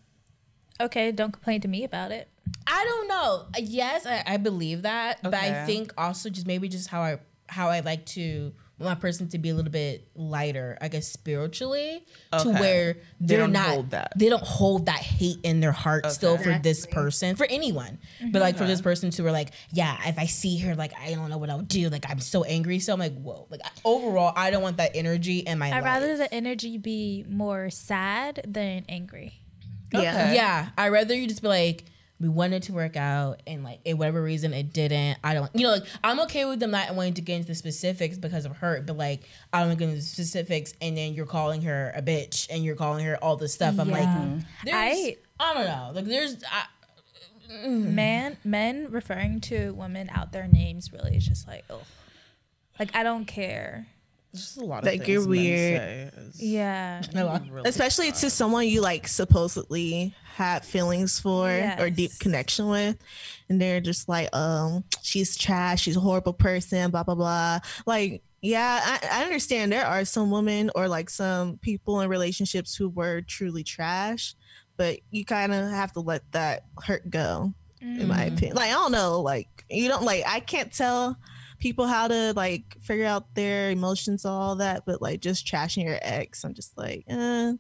Okay, 0.81 1.11
don't 1.11 1.33
complain 1.33 1.61
to 1.63 1.69
me 1.69 1.85
about 1.85 2.13
it. 2.13 2.29
I 2.67 2.85
don't 2.85 3.09
know. 3.09 3.47
Yes, 3.59 4.07
I, 4.07 4.23
I 4.27 4.37
believe 4.37 4.83
that, 4.83 5.23
but 5.23 5.35
I 5.35 5.65
think 5.65 5.93
also 5.97 6.29
just 6.29 6.47
maybe 6.47 6.69
just 6.69 6.89
how 6.89 7.01
I 7.03 7.19
how 7.49 7.69
I 7.69 7.81
like 7.81 8.05
to 8.07 8.53
want 8.53 8.55
my 8.79 8.95
person 8.95 9.29
to 9.31 9.39
be 9.39 9.49
a 9.51 9.55
little 9.55 9.71
bit 9.71 10.07
lighter, 10.15 10.77
I 10.81 10.89
guess 10.89 11.09
spiritually, 11.09 12.05
to 12.39 12.51
where 12.51 12.95
They 12.95 13.37
they're 13.37 13.39
don't 13.47 13.55
hold 13.55 13.91
that. 13.91 14.13
they 14.17 14.29
don't 14.29 14.43
hold 14.43 14.87
that 14.87 14.99
hate 14.99 15.39
in 15.43 15.61
their 15.61 15.73
heart 15.73 16.11
still 16.13 16.37
for 16.37 16.59
this 16.59 16.85
person 16.87 17.37
for 17.37 17.47
anyone, 17.49 17.99
mm-hmm. 18.21 18.33
but 18.33 18.43
like 18.43 18.57
for 18.57 18.67
this 18.67 18.81
person 18.83 19.11
to 19.11 19.23
where 19.23 19.33
like 19.33 19.53
yeah, 19.73 19.97
if 20.07 20.19
I 20.19 20.27
see 20.27 20.59
her 20.59 20.75
like 20.75 20.93
I 20.99 21.15
don't 21.15 21.31
know 21.31 21.39
what 21.39 21.49
I'll 21.51 21.61
do, 21.63 21.89
like 21.89 22.05
I'm 22.11 22.21
so 22.21 22.45
angry, 22.45 22.79
so 22.79 22.93
I'm 22.93 22.99
like 22.99 23.15
whoa, 23.19 23.47
like 23.51 23.63
overall 23.85 24.33
I 24.37 24.51
don't 24.51 24.63
want 24.63 24.77
that 24.77 24.93
energy 24.95 25.39
in 25.39 25.59
my 25.59 25.69
I'd 25.69 25.75
life. 25.77 25.85
rather 25.85 26.17
the 26.19 26.33
energy 26.35 26.77
be 26.79 27.25
more 27.29 27.71
sad 27.71 28.43
than 28.47 28.85
angry. 28.89 29.41
Yeah. 29.93 30.33
Yeah, 30.33 30.69
I'd 30.77 30.89
rather 30.89 31.15
you 31.15 31.27
just 31.29 31.41
be 31.43 31.49
like, 31.49 31.85
we 32.19 32.29
wanted 32.31 32.63
to 32.65 32.73
work 32.73 32.97
out, 32.97 33.43
and 33.47 33.63
like, 33.63 33.81
for 33.87 33.95
whatever 33.97 34.23
reason, 34.23 34.53
it 34.55 34.73
didn't. 34.73 35.19
I 35.23 35.35
don't, 35.35 35.51
you 35.55 35.65
know, 35.65 35.73
like, 35.73 35.85
I'm 36.03 36.19
okay 36.21 36.45
with 36.47 36.61
them 36.61 36.71
not 36.71 36.95
wanting 36.95 37.15
to 37.15 37.21
get 37.21 37.37
into 37.37 37.49
the 37.49 37.55
specifics 37.55 38.17
because 38.17 38.45
of 38.47 38.57
hurt, 38.57 38.87
but 38.87 38.97
like, 38.97 39.23
I 39.53 39.59
don't 39.61 39.69
want 39.69 39.79
to 39.79 39.85
get 39.85 39.91
into 39.91 40.01
the 40.03 40.07
specifics, 40.07 40.73
and 40.81 40.97
then 40.97 41.13
you're 41.15 41.27
calling 41.27 41.63
her 41.63 41.93
a 41.95 42.01
bitch, 42.03 42.47
and 42.51 42.65
you're 42.65 42.77
calling 42.77 43.05
her 43.05 43.17
all 43.23 43.37
this 43.37 43.53
stuff. 43.53 43.79
I'm 43.79 43.91
Yeah. 43.91 43.99
like, 43.99 44.45
there's, 44.65 44.75
I, 44.75 45.17
I- 45.41 45.55
don't 45.55 45.65
know, 45.67 45.91
like, 45.95 46.05
there's, 46.07 46.37
I, 46.51 46.65
mm. 47.67 47.93
Man, 47.93 48.37
men 48.45 48.89
referring 48.91 49.41
to 49.43 49.73
women 49.75 50.09
out 50.13 50.33
their 50.33 50.49
names 50.49 50.93
really 50.93 51.17
is 51.17 51.27
just 51.27 51.47
like, 51.47 51.65
oh, 51.71 51.83
like 52.79 52.95
I 52.97 53.03
don't 53.03 53.25
care. 53.27 53.87
There's 54.33 54.45
just 54.45 54.57
a 54.59 54.65
lot 54.65 54.81
of 54.81 54.85
Like, 54.87 55.01
things 55.05 55.09
you're 55.09 55.21
men 55.23 55.29
weird. 55.31 55.79
say 55.81 56.11
is 56.19 56.43
Yeah. 56.43 57.03
really 57.51 57.69
Especially 57.69 58.13
to 58.13 58.29
someone 58.31 58.67
you 58.69 58.81
like 58.83 59.07
supposedly 59.09 60.15
had 60.37 60.67
feelings 60.67 61.19
for 61.19 61.49
or 61.79 61.89
deep 61.89 62.11
connection 62.21 62.69
with. 62.69 62.99
And 63.49 63.59
they're 63.59 63.81
just 63.81 64.07
like, 64.07 64.29
um, 64.37 64.85
she's 65.01 65.35
trash, 65.35 65.81
she's 65.83 65.97
a 65.97 66.01
horrible 66.01 66.35
person, 66.35 66.91
blah 66.91 67.05
blah 67.05 67.15
blah. 67.15 67.61
Like, 67.87 68.23
yeah, 68.43 68.81
I, 68.85 69.21
I 69.21 69.25
understand 69.25 69.73
there 69.73 69.87
are 69.87 70.05
some 70.05 70.31
women 70.31 70.71
or 70.75 70.89
like 70.89 71.09
some 71.09 71.57
people 71.59 72.03
in 72.03 72.11
relationships 72.11 72.75
who 72.77 72.91
were 72.91 73.23
truly 73.23 73.65
trash, 73.65 74.35
but 74.77 74.99
you 75.11 75.25
kind 75.25 75.55
of 75.55 75.71
have 75.71 75.93
to 75.95 76.01
let 76.01 76.31
that 76.33 76.65
hurt 76.85 77.09
go, 77.09 77.55
in 77.81 78.07
my 78.07 78.25
opinion. 78.25 78.57
Like, 78.57 78.69
I 78.71 78.75
don't 78.75 78.93
know, 78.93 79.23
like 79.23 79.65
you 79.71 79.89
don't 79.89 80.05
like 80.05 80.25
I 80.27 80.41
can't 80.41 80.71
tell 80.71 81.17
people 81.59 81.87
how 81.87 82.09
to 82.09 82.35
like 82.37 82.77
figure 82.83 83.07
out 83.07 83.35
their 83.35 83.71
emotions 83.71 84.27
all 84.27 84.57
that 84.57 84.83
but 84.85 85.01
like 85.01 85.21
just 85.21 85.47
trashing 85.47 85.83
your 85.85 85.99
ex 86.03 86.45
i'm 86.45 86.53
just 86.53 86.77
like 86.77 87.03
uh 87.11 87.53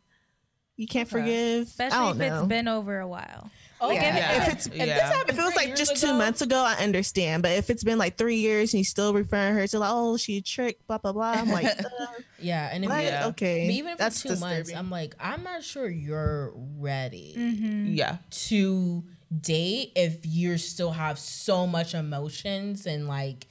you 0.76 0.86
can't 0.86 1.06
Okay. 1.12 1.20
forgive 1.20 1.58
i 1.58 1.62
Especially 1.62 1.98
don't 1.98 2.20
if 2.22 2.28
know 2.32 2.38
it's 2.40 2.48
been 2.48 2.68
over 2.68 2.98
a 3.00 3.06
while. 3.08 3.50
oh, 3.80 3.90
Yeah, 3.90 4.16
yeah. 4.16 4.36
if 4.42 4.48
it's- 4.48 4.66
if 4.66 4.74
yeah. 4.74 4.84
this 4.86 5.02
happened 5.02 5.30
if 5.30 5.38
it 5.38 5.44
was 5.44 5.56
like 5.56 5.66
years 5.68 5.78
just 5.78 5.96
two 6.00 6.12
months 6.14 6.40
ago 6.42 6.56
i 6.58 6.74
understand 6.82 7.42
but 7.42 7.52
if 7.52 7.68
it's 7.70 7.84
been 7.84 7.98
like 7.98 8.16
three 8.16 8.36
years 8.36 8.72
and 8.74 8.78
you 8.80 8.84
still 8.84 9.12
referring 9.14 9.54
her 9.54 9.66
to 9.66 9.78
like 9.78 9.90
oh 9.92 10.16
she 10.16 10.38
a 10.38 10.40
trick 10.42 10.78
blah 10.86 10.98
blah 10.98 11.12
blah 11.12 11.32
i'm 11.32 11.50
like 11.50 11.66
uh, 11.80 11.82
yeah, 12.38 12.68
and 12.72 12.84
if 12.84 12.90
what? 12.90 13.02
you, 13.02 13.08
Yeah. 13.08 13.26
okay 13.28 13.66
but 13.66 13.72
even 13.74 13.92
if 13.92 13.98
that's 13.98 14.24
it's 14.24 14.34
two 14.34 14.40
months. 14.40 14.72
I'm 14.74 14.90
like, 14.90 15.14
I'm 15.18 15.42
not 15.42 15.62
sure 15.64 15.88
you're 15.88 16.52
ready. 16.78 17.34
Mm-hmm. 17.36 17.94
yeah. 17.94 18.18
to 18.48 19.02
date 19.40 19.92
if 19.96 20.18
you 20.24 20.56
still 20.58 20.92
have 20.92 21.18
so 21.18 21.66
much 21.66 21.94
emotions 21.94 22.86
and 22.86 23.08
like 23.08 23.46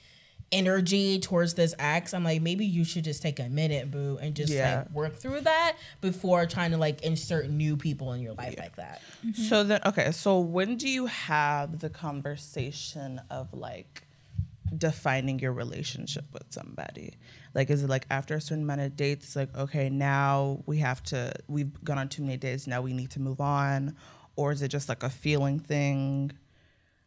energy 0.51 1.19
towards 1.19 1.55
this 1.55 1.73
ex 1.79 2.13
i'm 2.13 2.23
like 2.23 2.41
maybe 2.41 2.65
you 2.65 2.83
should 2.83 3.03
just 3.03 3.21
take 3.21 3.39
a 3.39 3.49
minute 3.49 3.89
boo 3.91 4.17
and 4.21 4.35
just 4.35 4.53
Yeah. 4.53 4.77
like 4.79 4.91
work 4.91 5.15
through 5.15 5.41
that 5.41 5.75
before 6.01 6.45
trying 6.45 6.71
to 6.71 6.77
like 6.77 7.01
insert 7.01 7.49
new 7.49 7.75
people 7.75 8.13
in 8.13 8.21
your 8.21 8.33
life 8.33 8.55
like 8.57 8.75
that 8.75 9.01
mm-hmm. 9.25 9.41
So 9.41 9.63
then, 9.63 9.81
okay. 9.85 10.11
So 10.11 10.39
when 10.39 10.77
do 10.77 10.87
you 10.87 11.07
have 11.07 11.79
the 11.79 11.89
conversation 11.89 13.19
of 13.29 13.53
like 13.53 14.03
defining 14.77 15.39
your 15.39 15.51
relationship 15.53 16.25
with 16.33 16.43
somebody? 16.49 17.13
Like, 17.53 17.69
is 17.69 17.83
it 17.83 17.89
like 17.89 18.05
after 18.09 18.35
a 18.35 18.41
certain 18.41 18.63
amount 18.63 18.81
of 18.81 18.95
dates? 18.95 19.25
It's 19.25 19.35
like, 19.35 19.55
okay, 19.55 19.89
now 19.89 20.61
we 20.65 20.77
have 20.79 21.01
to. 21.05 21.33
We've 21.47 21.71
gone 21.83 21.97
on 21.97 22.09
too 22.09 22.21
many 22.21 22.37
dates. 22.37 22.67
Now 22.67 22.81
we 22.81 22.93
need 22.93 23.11
to 23.11 23.19
move 23.21 23.41
on, 23.41 23.95
or 24.35 24.51
is 24.51 24.61
it 24.61 24.69
just 24.69 24.89
like 24.89 25.03
a 25.03 25.09
feeling 25.09 25.59
thing? 25.59 26.31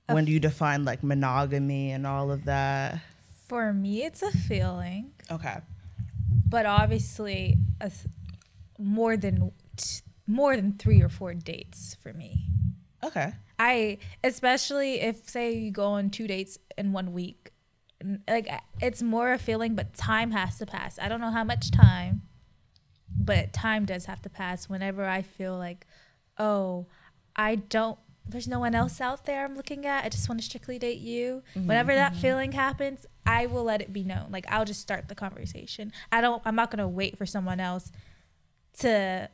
When 0.07 0.25
do 0.25 0.33
you 0.33 0.41
define 0.41 0.85
like 0.85 1.03
monogamy 1.03 1.93
and 1.93 2.07
all 2.07 2.31
of 2.31 2.45
that? 2.47 3.01
For 3.49 3.73
me, 3.73 4.05
it's 4.05 4.23
a 4.23 4.31
feeling, 4.31 5.13
Okay. 5.31 5.57
but 6.49 6.67
obviously, 6.67 7.57
a 7.81 7.89
th- 7.91 8.07
more 8.79 9.17
than 9.17 9.53
t- 9.77 10.03
more 10.27 10.55
than 10.55 10.75
three 10.75 11.01
or 11.03 11.09
four 11.09 11.33
dates 11.33 11.97
for 12.03 12.13
me. 12.13 12.45
Okay. 13.03 13.33
I 13.59 13.99
especially 14.23 15.01
if 15.01 15.29
say 15.29 15.53
you 15.57 15.71
go 15.71 15.87
on 15.87 16.11
two 16.11 16.27
dates 16.27 16.59
in 16.77 16.93
one 16.93 17.13
week, 17.13 17.51
like 18.29 18.49
it's 18.81 19.03
more 19.03 19.33
a 19.33 19.39
feeling, 19.39 19.75
but 19.75 19.95
time 19.95 20.31
has 20.33 20.59
to 20.59 20.67
pass. 20.67 20.99
I 20.99 21.09
don't 21.09 21.21
know 21.21 21.31
how 21.31 21.45
much 21.45 21.71
time, 21.71 22.23
but 23.19 23.53
time 23.53 23.87
does 23.87 24.05
have 24.05 24.21
to 24.23 24.29
pass. 24.31 24.69
Whenever 24.69 25.05
I 25.07 25.23
feel 25.23 25.57
like, 25.57 25.87
oh, 26.39 26.87
I 27.35 27.55
don't. 27.57 27.99
There's 28.29 28.49
no 28.49 28.59
one 28.59 28.75
else 28.75 29.01
out 29.01 29.25
there 29.25 29.45
I'm 29.45 29.57
looking 29.57 29.87
at. 29.87 30.05
I 30.05 30.09
just 30.09 30.29
want 30.29 30.41
to 30.41 30.45
strictly 30.45 30.79
date 30.79 30.99
you. 30.99 31.43
Mm-hmm, 31.55 31.69
Whenever 31.69 31.95
that 31.95 32.13
mm-hmm. 32.13 32.21
feeling 32.21 32.53
happens, 32.53 33.07
I 33.27 33.47
will 33.47 33.65
let 33.65 33.81
it 33.81 33.93
be 33.93 34.05
known. 34.05 34.27
Like 34.31 34.47
I'll 34.51 34.65
just 34.65 34.81
start 34.81 35.09
the 35.09 35.15
conversation. 35.15 35.93
I 36.13 36.21
don't. 36.21 36.43
I'm 36.45 36.55
not 36.55 36.71
gonna 36.71 36.89
wait 36.89 37.17
for 37.17 37.27
someone 37.27 37.61
else 37.61 37.91
to 38.81 39.31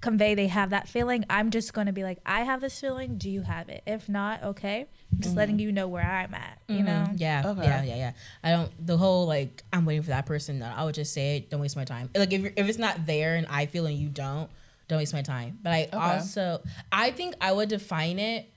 convey 0.00 0.34
they 0.34 0.46
have 0.46 0.70
that 0.70 0.88
feeling. 0.88 1.24
I'm 1.28 1.50
just 1.50 1.72
going 1.72 1.88
to 1.88 1.92
be 1.92 2.04
like, 2.04 2.18
I 2.24 2.42
have 2.42 2.60
this 2.60 2.80
feeling. 2.80 3.18
Do 3.18 3.28
you 3.28 3.42
have 3.42 3.68
it? 3.68 3.82
If 3.86 4.08
not, 4.08 4.42
okay. 4.42 4.86
I'm 5.12 5.18
just 5.18 5.30
mm-hmm. 5.30 5.38
letting 5.38 5.58
you 5.58 5.72
know 5.72 5.88
where 5.88 6.04
I'm 6.04 6.32
at. 6.34 6.60
You 6.68 6.82
know. 6.82 7.06
yeah 7.16 7.42
Okay. 7.46 7.62
yeah 7.62 7.82
yeah 7.82 7.96
yeah 7.96 8.12
i 8.42 8.50
don't 8.50 8.70
the 8.84 8.96
whole 8.96 9.26
like 9.26 9.62
i'm 9.72 9.84
waiting 9.84 10.02
for 10.02 10.10
that 10.10 10.26
person 10.26 10.58
no, 10.58 10.66
i 10.66 10.84
would 10.84 10.96
just 10.96 11.12
say 11.12 11.36
it 11.36 11.48
don't 11.48 11.60
waste 11.60 11.76
my 11.76 11.84
time 11.84 12.10
like 12.14 12.32
if, 12.32 12.44
if 12.56 12.68
it's 12.68 12.78
not 12.78 13.06
there 13.06 13.36
and 13.36 13.46
i 13.48 13.66
feel 13.66 13.86
and 13.86 13.96
you 13.96 14.08
don't 14.08 14.50
don't 14.88 14.98
waste 14.98 15.12
my 15.12 15.22
time 15.22 15.58
but 15.62 15.72
i 15.72 15.88
also 15.92 16.62
i 16.92 17.10
think 17.10 17.34
i 17.40 17.52
would 17.52 17.68
define 17.68 18.18
it 18.18 18.48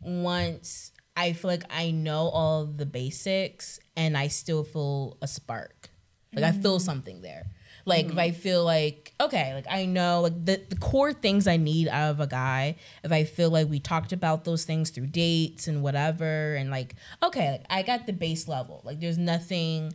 once 0.00 0.92
I 1.18 1.32
feel 1.32 1.50
like 1.50 1.64
I 1.68 1.90
know 1.90 2.28
all 2.28 2.64
the 2.64 2.86
basics 2.86 3.80
and 3.96 4.16
I 4.16 4.28
still 4.28 4.62
feel 4.62 5.18
a 5.20 5.26
spark. 5.26 5.90
Like 6.32 6.44
I 6.44 6.52
feel 6.52 6.78
mm. 6.78 6.80
something 6.80 7.22
there. 7.22 7.46
Like 7.84 8.06
if 8.06 8.12
mm. 8.12 8.20
I 8.20 8.30
feel 8.30 8.64
like 8.64 9.14
okay, 9.20 9.52
like 9.54 9.66
I 9.68 9.86
know 9.86 10.20
like 10.20 10.44
the, 10.44 10.62
the 10.68 10.76
core 10.76 11.12
things 11.12 11.48
I 11.48 11.56
need 11.56 11.88
out 11.88 12.10
of 12.10 12.20
a 12.20 12.28
guy. 12.28 12.76
If 13.02 13.10
I 13.10 13.24
feel 13.24 13.50
like 13.50 13.68
we 13.68 13.80
talked 13.80 14.12
about 14.12 14.44
those 14.44 14.64
things 14.64 14.90
through 14.90 15.06
dates 15.06 15.66
and 15.66 15.82
whatever, 15.82 16.54
and 16.54 16.70
like 16.70 16.94
okay, 17.20 17.50
like 17.52 17.66
I 17.68 17.82
got 17.82 18.06
the 18.06 18.12
base 18.12 18.46
level. 18.46 18.82
Like 18.84 19.00
there's 19.00 19.18
nothing 19.18 19.94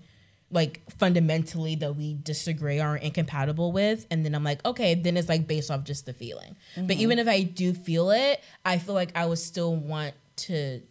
like 0.54 0.82
fundamentally 0.98 1.76
that 1.76 1.96
we 1.96 2.14
disagree 2.14 2.80
or 2.80 2.90
are 2.90 2.98
incompatible 2.98 3.72
with 3.72 4.06
and 4.12 4.26
then 4.26 4.36
i'm 4.36 4.44
like 4.44 4.64
okay 4.66 4.96
then 4.96 5.18
it's 5.18 5.28
like 5.28 5.48
based 5.48 5.72
off 5.72 5.84
just 5.84 6.06
the 6.06 6.14
feeling 6.14 6.56
but 6.76 6.84
mm-hmm. 6.84 7.02
even 7.02 7.20
if 7.20 7.28
i 7.28 7.42
do 7.42 7.74
feel 7.74 8.12
it 8.12 8.42
i 8.64 8.78
feel 8.78 8.96
like 8.96 9.12
i 9.16 9.26
would 9.26 9.40
still 9.40 9.76
want 9.76 10.14
to 10.36 10.82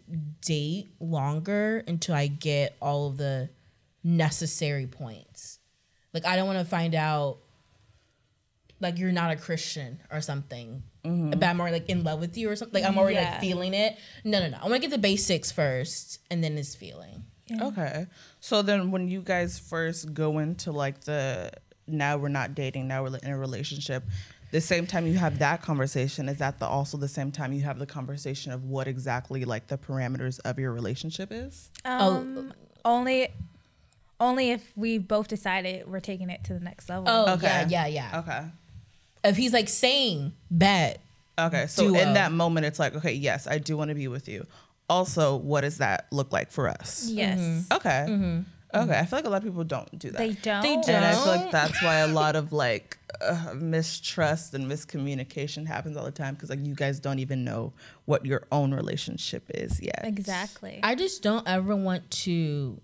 date 0.40 0.88
longer 1.00 1.82
until 1.86 2.14
i 2.14 2.26
get 2.26 2.76
all 2.80 3.08
of 3.08 3.16
the 3.16 3.48
necessary 4.04 4.86
points 4.86 5.58
like 6.12 6.26
i 6.26 6.36
don't 6.36 6.46
want 6.46 6.58
to 6.58 6.64
find 6.64 6.94
out 6.94 7.38
like 8.82 8.98
you're 8.98 9.12
not 9.12 9.30
a 9.30 9.36
Christian 9.36 10.00
or 10.10 10.20
something. 10.20 10.82
Mm-hmm. 11.04 11.30
But 11.30 11.44
I'm 11.44 11.56
more 11.56 11.70
like 11.70 11.88
in 11.88 12.04
love 12.04 12.20
with 12.20 12.36
you 12.36 12.50
or 12.50 12.56
something. 12.56 12.82
Like 12.82 12.90
I'm 12.90 12.98
already 12.98 13.14
Yeah. 13.14 13.30
like 13.30 13.40
feeling 13.40 13.74
it. 13.74 13.96
No, 14.24 14.40
no, 14.40 14.48
no. 14.48 14.58
I 14.58 14.68
want 14.68 14.74
to 14.74 14.80
get 14.80 14.90
the 14.90 14.98
basics 14.98 15.50
first, 15.50 16.18
and 16.30 16.42
then 16.44 16.58
it's 16.58 16.74
feeling. 16.74 17.24
Okay. 17.60 18.06
So 18.40 18.62
then 18.62 18.90
when 18.90 19.08
you 19.08 19.20
guys 19.20 19.58
first 19.58 20.14
go 20.14 20.38
into 20.38 20.72
like 20.72 21.02
the 21.02 21.50
now 21.86 22.16
we're 22.16 22.28
not 22.28 22.54
dating, 22.54 22.88
now 22.88 23.02
we're 23.02 23.16
in 23.16 23.30
a 23.30 23.38
relationship, 23.38 24.04
the 24.52 24.60
same 24.60 24.86
time 24.86 25.06
you 25.06 25.14
have 25.18 25.38
that 25.40 25.62
conversation, 25.62 26.28
is 26.28 26.38
that 26.38 26.58
the 26.58 26.66
also 26.66 26.96
the 26.96 27.08
same 27.08 27.32
time 27.32 27.52
you 27.52 27.62
have 27.62 27.78
the 27.78 27.86
conversation 27.86 28.52
of 28.52 28.64
what 28.64 28.86
exactly 28.86 29.44
like 29.44 29.66
the 29.66 29.78
parameters 29.78 30.38
of 30.44 30.58
your 30.58 30.72
relationship 30.72 31.30
is? 31.32 31.70
Um, 31.84 32.52
only, 32.84 33.28
only 34.20 34.50
if 34.50 34.72
we 34.76 34.98
both 34.98 35.28
decided 35.28 35.88
we're 35.88 36.00
taking 36.00 36.30
it 36.30 36.44
to 36.44 36.54
the 36.54 36.60
next 36.60 36.88
level. 36.88 37.04
Oh 37.08 37.32
Okay. 37.34 37.46
yeah, 37.46 37.66
yeah, 37.68 37.86
yeah. 37.86 38.18
Okay. 38.20 38.44
If 39.24 39.36
he's 39.36 39.52
like 39.52 39.68
saying 39.68 40.32
bet, 40.50 41.00
Okay. 41.38 41.66
So 41.66 41.88
Duo. 41.88 41.98
in 41.98 42.12
that 42.14 42.30
moment 42.32 42.66
it's 42.66 42.78
like, 42.78 42.94
okay, 42.96 43.12
yes, 43.12 43.46
I 43.46 43.58
do 43.58 43.76
want 43.76 43.88
to 43.88 43.94
be 43.94 44.08
with 44.08 44.28
you. 44.28 44.46
Also, 44.88 45.36
what 45.36 45.62
does 45.62 45.78
that 45.78 46.06
look 46.10 46.32
like 46.32 46.50
for 46.50 46.68
us? 46.68 47.08
yes, 47.08 47.38
mm-hmm. 47.38 47.76
Okay. 47.76 48.06
Mm-hmm. 48.08 48.40
Okay. 48.74 48.92
I 48.92 48.94
mm-hmm. 48.94 49.06
feel 49.06 49.18
like 49.18 49.26
a 49.26 49.28
lot 49.28 49.36
of 49.38 49.44
people 49.44 49.64
don't 49.64 49.98
do 49.98 50.10
that. 50.10 50.18
they 50.18 50.32
don't. 50.32 50.62
They 50.62 50.74
don't. 50.74 50.88
and 50.88 51.04
I 51.04 51.12
feel 51.12 51.26
like 51.26 51.50
that's 51.50 51.82
why 51.82 51.96
a 51.96 52.08
lot 52.08 52.36
of 52.36 52.52
like 52.52 52.98
uh, 53.20 53.52
mistrust 53.54 54.54
and 54.54 54.70
miscommunication 54.70 55.66
happens 55.66 55.96
all 55.96 56.04
the 56.04 56.10
time 56.10 56.34
because 56.34 56.48
like 56.48 56.64
you 56.64 56.74
guys 56.74 56.98
don't 56.98 57.18
even 57.18 57.44
know 57.44 57.72
what 58.06 58.24
your 58.24 58.46
own 58.50 58.72
relationship 58.72 59.44
is 59.54 59.80
yet. 59.80 60.00
Exactly. 60.04 60.80
I 60.82 60.94
just 60.94 61.22
don't 61.22 61.46
ever 61.46 61.76
want 61.76 62.10
to 62.10 62.80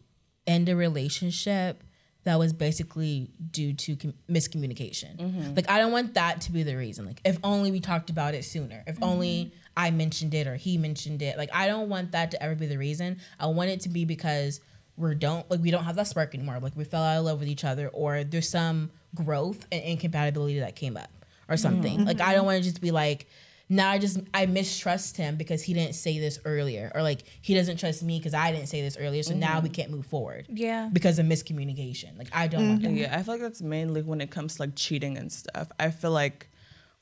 end 0.47 0.69
a 0.69 0.77
relationship 0.77 1.83
that 2.25 2.39
was 2.39 2.53
basically 2.53 3.31
due 3.51 3.73
to 3.73 3.97
com- 3.97 4.15
miscommunication. 4.29 5.17
Mm-hmm. 5.17 5.55
Like 5.55 5.71
I 5.71 5.79
don't 5.79 5.93
want 5.93 6.15
that 6.15 6.41
to 6.43 6.53
be 6.53 6.63
the 6.63 6.77
reason. 6.77 7.07
Like 7.07 7.21
if 7.25 7.39
only 7.43 7.71
we 7.71 7.81
talked 7.81 8.11
about 8.11 8.35
it 8.35 8.45
sooner. 8.45 8.85
If 8.87 9.03
only 9.03 9.47
mm-hmm. 9.47 9.57
I 9.77 9.91
mentioned 9.91 10.35
it 10.35 10.47
or 10.47 10.57
he 10.57 10.79
mentioned 10.79 11.23
it. 11.23 11.39
Like 11.39 11.51
I 11.55 11.67
don't 11.67 11.89
want 11.89 12.13
that 12.13 12.31
to 12.33 12.43
ever 12.43 12.55
be 12.55 12.67
the 12.67 12.79
reason. 12.79 13.19
I 13.39 13.47
want 13.47 13.71
it 13.71 13.81
to 13.83 13.89
be 13.89 14.05
because 14.05 14.61
we 14.97 15.15
don't 15.15 15.49
like 15.51 15.61
we 15.61 15.71
don't 15.71 15.85
have 15.85 15.97
that 15.97 16.09
spark 16.09 16.35
anymore. 16.35 16.59
Like 16.61 16.77
we 16.77 16.85
fell 16.85 17.03
out 17.03 17.19
of 17.19 17.25
love 17.25 17.39
with 17.41 17.49
each 17.49 17.65
other 17.65 17.89
or 17.89 18.25
there's 18.25 18.49
some 18.49 18.91
growth 19.15 19.65
and 19.71 19.83
incompatibility 19.83 20.59
that 20.59 20.77
came 20.77 20.97
up 20.97 21.11
or 21.49 21.57
something. 21.57 21.99
Mm-hmm. 21.99 22.09
Like 22.09 22.21
I 22.21 22.35
don't 22.35 22.45
want 22.45 22.59
to 22.59 22.65
just 22.69 22.81
be 22.81 22.91
like 22.91 23.27
now 23.69 23.91
I 23.91 23.99
just 23.99 24.19
I 24.33 24.47
mistrust 24.47 25.17
him 25.17 25.37
because 25.37 25.63
he 25.63 25.75
didn't 25.75 25.95
say 25.95 26.19
this 26.19 26.39
earlier, 26.45 26.91
or 26.95 27.03
like 27.03 27.25
he 27.43 27.55
doesn't 27.55 27.79
trust 27.79 28.03
me 28.03 28.19
because 28.19 28.35
I 28.35 28.53
didn't 28.53 28.69
say 28.69 28.81
this 28.81 28.97
earlier. 28.99 29.23
So 29.23 29.35
now 29.35 29.55
mm-hmm. 29.55 29.65
we 29.65 29.69
can't 29.69 29.91
move 29.91 30.07
forward 30.07 30.47
yeah. 30.49 30.89
because 30.93 31.19
of 31.19 31.27
miscommunication. 31.27 32.17
Like 32.17 32.29
I 32.33 32.49
don't 32.49 32.69
want 32.69 32.83
mm-hmm. 32.83 32.95
that. 32.95 33.01
Yeah, 33.01 33.19
I 33.19 33.23
feel 33.23 33.35
like 33.35 33.43
that's 33.43 33.63
mainly 33.63 34.03
when 34.03 34.21
it 34.21 34.31
comes 34.31 34.57
to 34.57 34.63
like 34.63 34.75
cheating 34.75 35.19
and 35.19 35.31
stuff. 35.31 35.71
I 35.79 35.91
feel 35.91 36.13
like 36.13 36.48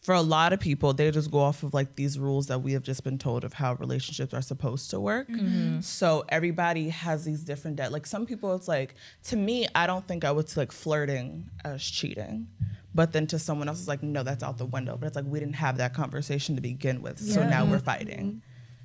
for 0.06 0.14
a 0.14 0.22
lot 0.22 0.52
of 0.52 0.60
people, 0.60 0.92
they 0.92 1.10
just 1.10 1.32
go 1.32 1.40
off 1.40 1.64
of 1.64 1.74
like 1.74 1.96
these 1.96 2.16
rules 2.16 2.46
that 2.46 2.60
we 2.60 2.74
have 2.74 2.84
just 2.84 3.02
been 3.02 3.18
told 3.18 3.42
of 3.42 3.54
how 3.54 3.74
relationships 3.74 4.32
are 4.32 4.40
supposed 4.40 4.88
to 4.90 5.00
work. 5.00 5.28
Mm-hmm. 5.28 5.80
So 5.80 6.24
everybody 6.28 6.90
has 6.90 7.24
these 7.24 7.42
different 7.42 7.78
de- 7.78 7.90
like 7.90 8.06
some 8.06 8.24
people 8.24 8.54
it's 8.54 8.68
like 8.68 8.94
to 9.24 9.36
me, 9.36 9.66
I 9.74 9.88
don't 9.88 10.06
think 10.06 10.24
I 10.24 10.30
would 10.30 10.56
like 10.56 10.70
flirting 10.70 11.50
as 11.64 11.82
cheating. 11.82 12.46
But 12.94 13.10
then 13.10 13.26
to 13.26 13.38
someone 13.40 13.66
else 13.66 13.80
it's 13.80 13.88
like, 13.88 14.04
no, 14.04 14.22
that's 14.22 14.44
out 14.44 14.58
the 14.58 14.66
window. 14.66 14.96
But 14.96 15.08
it's 15.08 15.16
like 15.16 15.24
we 15.26 15.40
didn't 15.40 15.56
have 15.56 15.78
that 15.78 15.92
conversation 15.92 16.54
to 16.54 16.62
begin 16.62 17.02
with. 17.02 17.18
So 17.18 17.44
now 17.44 17.64
we're 17.64 17.78
mm-hmm. 17.78 17.84
fighting. 17.84 18.42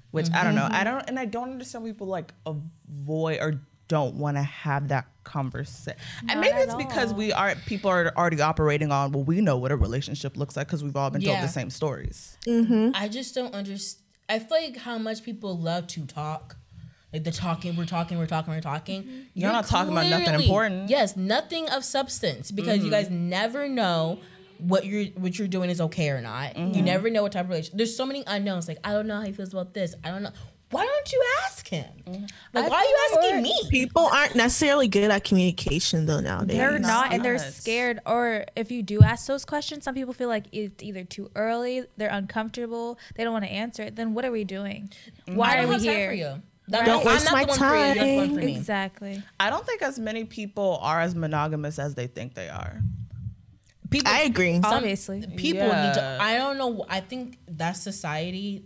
Which 0.09 0.31
I 0.33 0.43
don't 0.43 0.55
know. 0.55 0.65
I 0.71 0.83
mm-hmm. 0.83 0.83
don't 0.85 1.09
and 1.09 1.19
I 1.19 1.25
don't 1.25 1.51
understand 1.51 1.85
people 1.85 2.07
like 2.07 2.33
avoid 2.47 3.41
or 3.41 3.61
don't 3.91 4.15
want 4.15 4.37
to 4.37 4.41
have 4.41 4.87
that 4.87 5.05
conversation. 5.25 5.99
And 6.29 6.39
maybe 6.39 6.53
at 6.53 6.61
it's 6.63 6.75
because 6.75 7.11
all. 7.11 7.17
we 7.17 7.33
are 7.33 7.55
people 7.65 7.91
are 7.91 8.13
already 8.15 8.39
operating 8.41 8.89
on 8.89 9.11
well, 9.11 9.25
we 9.25 9.41
know 9.41 9.57
what 9.57 9.73
a 9.73 9.75
relationship 9.75 10.37
looks 10.37 10.55
like 10.55 10.67
because 10.67 10.81
we've 10.81 10.95
all 10.95 11.09
been 11.09 11.21
told 11.21 11.41
the 11.41 11.47
same 11.47 11.69
stories. 11.69 12.37
Mm-hmm. 12.47 12.91
I 12.95 13.09
just 13.09 13.35
don't 13.35 13.53
understand. 13.53 14.01
I 14.29 14.39
feel 14.39 14.57
like 14.61 14.77
how 14.77 14.97
much 14.97 15.23
people 15.23 15.57
love 15.57 15.87
to 15.87 16.05
talk. 16.05 16.55
Like 17.11 17.25
the 17.25 17.31
talking, 17.31 17.75
we're 17.75 17.83
talking, 17.83 18.17
we're 18.17 18.27
talking, 18.27 18.53
we're 18.53 18.61
talking. 18.61 19.03
Mm-hmm. 19.03 19.21
You're 19.33 19.51
not 19.51 19.67
talking 19.67 19.91
about 19.91 20.07
nothing 20.07 20.33
important. 20.33 20.89
Yes, 20.89 21.17
nothing 21.17 21.67
of 21.67 21.83
substance 21.83 22.49
because 22.49 22.77
you 22.77 22.83
mm-hmm. 22.83 22.91
guys 22.91 23.09
never 23.09 23.67
know 23.67 24.19
what 24.59 24.85
you're 24.85 25.07
what 25.15 25.37
you're 25.37 25.49
doing 25.49 25.69
is 25.69 25.81
okay 25.81 26.09
or 26.11 26.21
not. 26.21 26.57
You 26.57 26.81
never 26.81 27.09
know 27.09 27.23
what 27.23 27.33
type 27.33 27.43
of 27.43 27.49
relationship. 27.49 27.77
There's 27.77 27.97
so 27.97 28.05
many 28.05 28.23
unknowns. 28.25 28.69
Like 28.69 28.77
I 28.85 28.93
don't 28.93 29.07
know 29.07 29.17
how 29.17 29.23
he 29.25 29.33
feels 29.33 29.51
about 29.51 29.73
this. 29.73 29.95
I 30.01 30.09
don't 30.09 30.23
know. 30.23 30.31
Why 30.71 30.85
don't 30.85 31.11
you 31.11 31.23
ask 31.45 31.67
him? 31.67 31.85
Mm-hmm. 32.07 32.25
Like 32.53 32.69
why 32.69 32.77
are 32.77 32.83
you 32.83 32.97
asking 33.29 33.43
me? 33.43 33.53
People 33.69 34.03
aren't 34.11 34.35
necessarily 34.35 34.87
good 34.87 35.11
at 35.11 35.23
communication 35.23 36.05
though 36.05 36.19
nowadays. 36.21 36.57
They're 36.57 36.79
not. 36.79 36.87
not, 36.87 37.13
and 37.13 37.23
they're 37.23 37.37
scared. 37.39 37.99
Or 38.05 38.45
if 38.55 38.71
you 38.71 38.81
do 38.81 39.01
ask 39.01 39.27
those 39.27 39.45
questions, 39.45 39.83
some 39.83 39.93
people 39.95 40.13
feel 40.13 40.29
like 40.29 40.45
it's 40.51 40.81
either 40.81 41.03
too 41.03 41.29
early, 41.35 41.83
they're 41.97 42.09
uncomfortable, 42.09 42.97
they 43.15 43.23
don't 43.23 43.33
want 43.33 43.45
to 43.45 43.51
answer 43.51 43.83
it. 43.83 43.95
Then 43.95 44.13
what 44.13 44.25
are 44.25 44.31
we 44.31 44.43
doing? 44.43 44.89
Mm-hmm. 45.27 45.35
Why 45.35 45.51
I 45.51 45.57
are 45.57 45.61
don't 45.61 45.67
we 45.69 45.73
have 45.73 45.83
time 45.83 45.93
here? 45.95 46.07
for 46.09 46.13
you. 46.15 46.41
That- 46.67 46.85
Don't 46.85 47.01
I'm 47.01 47.05
waste 47.07 47.25
not 47.25 47.33
my 47.33 47.43
the 47.43 47.47
one 47.49 47.57
for 47.57 47.65
you. 47.65 47.71
You're 47.71 47.95
not 47.95 47.95
the 48.05 48.15
one 48.15 48.29
for 48.29 48.35
time. 48.35 48.45
me. 48.45 48.55
Exactly. 48.55 49.23
I 49.39 49.49
don't 49.49 49.65
think 49.65 49.81
as 49.81 49.99
many 49.99 50.23
people 50.23 50.79
are 50.81 51.01
as 51.01 51.15
monogamous 51.15 51.79
as 51.79 51.95
they 51.95 52.07
think 52.07 52.33
they 52.33 52.47
are. 52.47 52.81
People, 53.89 54.09
I 54.09 54.21
agree. 54.21 54.57
Obviously. 54.63 55.19
people 55.35 55.63
need 55.67 55.93
to. 55.95 56.17
I 56.21 56.37
don't 56.37 56.57
know. 56.57 56.85
I 56.87 57.01
think 57.01 57.39
that 57.49 57.73
society 57.73 58.63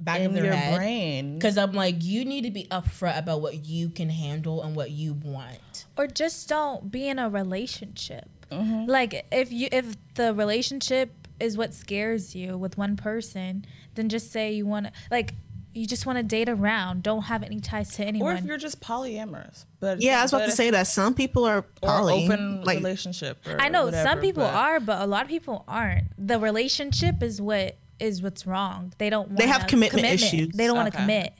back 0.00 0.20
In 0.20 0.26
of 0.26 0.32
their 0.34 0.46
your 0.46 0.54
head. 0.54 0.76
brain. 0.78 1.34
Because 1.34 1.58
I'm 1.58 1.72
like, 1.72 1.96
you 2.02 2.24
need 2.24 2.42
to 2.42 2.50
be 2.50 2.64
upfront 2.70 3.18
about 3.18 3.40
what 3.42 3.66
you 3.66 3.88
can 3.90 4.08
handle 4.10 4.62
and 4.62 4.74
what 4.74 4.90
you 4.90 5.14
want. 5.14 5.84
Or 5.96 6.06
just 6.06 6.48
don't 6.48 6.90
be 6.90 7.08
in 7.08 7.18
a 7.18 7.28
relationship. 7.28 8.28
Mm-hmm. 8.50 8.86
Like 8.86 9.26
if 9.30 9.52
you 9.52 9.68
if 9.70 9.96
the 10.14 10.34
relationship 10.34 11.12
is 11.38 11.56
what 11.56 11.72
scares 11.72 12.34
you 12.34 12.58
with 12.58 12.76
one 12.76 12.96
person, 12.96 13.64
then 13.94 14.08
just 14.08 14.32
say 14.32 14.52
you 14.52 14.66
want 14.66 14.86
to 14.86 14.92
like 15.10 15.34
you 15.72 15.86
just 15.86 16.04
want 16.04 16.16
to 16.16 16.24
date 16.24 16.48
around. 16.48 17.04
Don't 17.04 17.22
have 17.22 17.44
any 17.44 17.60
ties 17.60 17.94
to 17.94 18.04
anyone. 18.04 18.34
Or 18.34 18.36
if 18.36 18.44
you're 18.44 18.58
just 18.58 18.80
polyamorous. 18.80 19.66
But 19.78 20.00
yeah, 20.02 20.18
I 20.18 20.22
was 20.22 20.32
about 20.32 20.46
to 20.46 20.50
say 20.50 20.70
that 20.70 20.88
some 20.88 21.14
people 21.14 21.44
are 21.44 21.58
or 21.58 21.64
poly, 21.80 22.24
open 22.24 22.64
like 22.64 22.78
relationship. 22.78 23.46
Or 23.46 23.60
I 23.60 23.68
know 23.68 23.84
whatever, 23.84 24.08
some 24.08 24.20
people 24.20 24.42
but- 24.42 24.54
are, 24.54 24.80
but 24.80 25.00
a 25.00 25.06
lot 25.06 25.22
of 25.22 25.28
people 25.28 25.64
aren't. 25.68 26.06
The 26.18 26.40
relationship 26.40 27.22
is 27.22 27.40
what 27.40 27.76
is 28.00 28.22
what's 28.22 28.46
wrong. 28.46 28.92
They 28.98 29.10
don't. 29.10 29.36
They 29.36 29.46
have 29.46 29.62
wanna- 29.62 29.68
commitment 29.68 30.04
issues. 30.06 30.48
They 30.54 30.66
don't 30.66 30.76
want 30.76 30.90
to 30.92 30.96
Okay. 30.96 31.02
commit, 31.04 31.32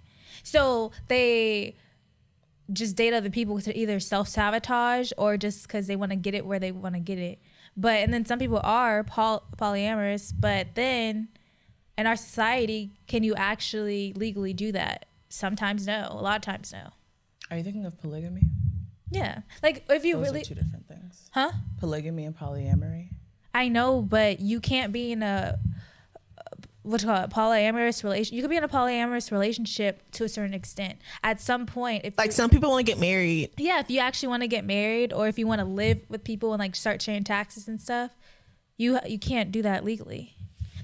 so 0.42 0.92
they 1.08 1.76
just 2.72 2.94
date 2.96 3.12
other 3.12 3.30
people 3.30 3.60
to 3.60 3.76
either 3.76 3.98
self 4.00 4.28
sabotage 4.28 5.10
or 5.18 5.36
just 5.36 5.62
because 5.66 5.86
they 5.88 5.96
want 5.96 6.10
to 6.12 6.16
get 6.16 6.34
it 6.34 6.46
where 6.46 6.58
they 6.58 6.70
want 6.72 6.94
to 6.94 7.00
get 7.00 7.18
it. 7.18 7.40
But 7.76 7.96
and 8.00 8.12
then 8.12 8.24
some 8.24 8.38
people 8.38 8.60
are 8.62 9.02
poly- 9.04 9.40
polyamorous, 9.56 10.32
but 10.38 10.68
then 10.74 11.28
in 11.98 12.06
our 12.06 12.16
society, 12.16 12.92
can 13.06 13.22
you 13.24 13.34
actually 13.34 14.12
legally 14.14 14.52
do 14.52 14.72
that? 14.72 15.06
Sometimes 15.28 15.86
no. 15.86 16.08
A 16.10 16.14
lot 16.22 16.36
of 16.36 16.42
times 16.42 16.72
no. 16.72 16.90
Are 17.50 17.56
you 17.56 17.62
thinking 17.64 17.84
of 17.86 17.98
polygamy? 17.98 18.42
Yeah, 19.10 19.40
like 19.62 19.84
if 19.88 20.04
you 20.04 20.16
Those 20.16 20.26
really, 20.26 20.40
are 20.42 20.44
two 20.44 20.54
different 20.54 20.86
things. 20.86 21.28
huh? 21.32 21.50
Polygamy 21.78 22.24
and 22.24 22.36
polyamory. 22.36 23.08
I 23.52 23.66
know, 23.66 24.00
but 24.02 24.38
you 24.38 24.60
can't 24.60 24.92
be 24.92 25.10
in 25.10 25.24
a 25.24 25.58
what 26.82 27.02
you 27.02 27.08
call 27.08 27.22
it 27.22 27.30
polyamorous 27.30 28.02
relation. 28.02 28.36
You 28.36 28.42
could 28.42 28.50
be 28.50 28.56
in 28.56 28.64
a 28.64 28.68
polyamorous 28.68 29.30
relationship 29.30 30.10
to 30.12 30.24
a 30.24 30.28
certain 30.28 30.54
extent. 30.54 30.98
At 31.22 31.40
some 31.40 31.66
point, 31.66 32.04
if 32.04 32.16
like 32.16 32.28
you, 32.28 32.32
some 32.32 32.50
people 32.50 32.70
want 32.70 32.86
to 32.86 32.90
get 32.92 32.98
married. 32.98 33.50
yeah, 33.58 33.80
if 33.80 33.90
you 33.90 34.00
actually 34.00 34.28
want 34.28 34.42
to 34.42 34.48
get 34.48 34.64
married 34.64 35.12
or 35.12 35.28
if 35.28 35.38
you 35.38 35.46
want 35.46 35.60
to 35.60 35.66
live 35.66 36.02
with 36.08 36.24
people 36.24 36.52
and 36.52 36.60
like 36.60 36.74
start 36.74 37.02
sharing 37.02 37.24
taxes 37.24 37.68
and 37.68 37.80
stuff, 37.80 38.10
you 38.76 38.98
you 39.06 39.18
can't 39.18 39.52
do 39.52 39.62
that 39.62 39.84
legally. 39.84 40.34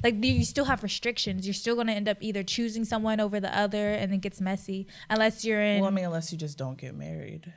Like 0.05 0.23
you 0.23 0.33
you 0.33 0.45
still 0.45 0.67
have 0.67 0.83
restrictions. 0.83 1.47
You're 1.47 1.55
still 1.55 1.75
going 1.75 1.87
to 1.87 1.95
end 1.95 2.09
up 2.09 2.19
either 2.21 2.43
choosing 2.43 2.85
someone 2.85 3.19
over 3.19 3.41
the 3.41 3.57
other, 3.57 3.93
and 3.93 4.13
it 4.13 4.21
gets 4.21 4.41
messy 4.41 4.87
unless 5.09 5.45
you're 5.45 5.63
in. 5.63 5.81
Well, 5.81 5.91
I 5.91 5.95
mean, 5.95 6.05
unless 6.05 6.31
you 6.31 6.39
just 6.39 6.59
don't 6.59 6.77
get 6.77 6.95
married. 6.95 7.53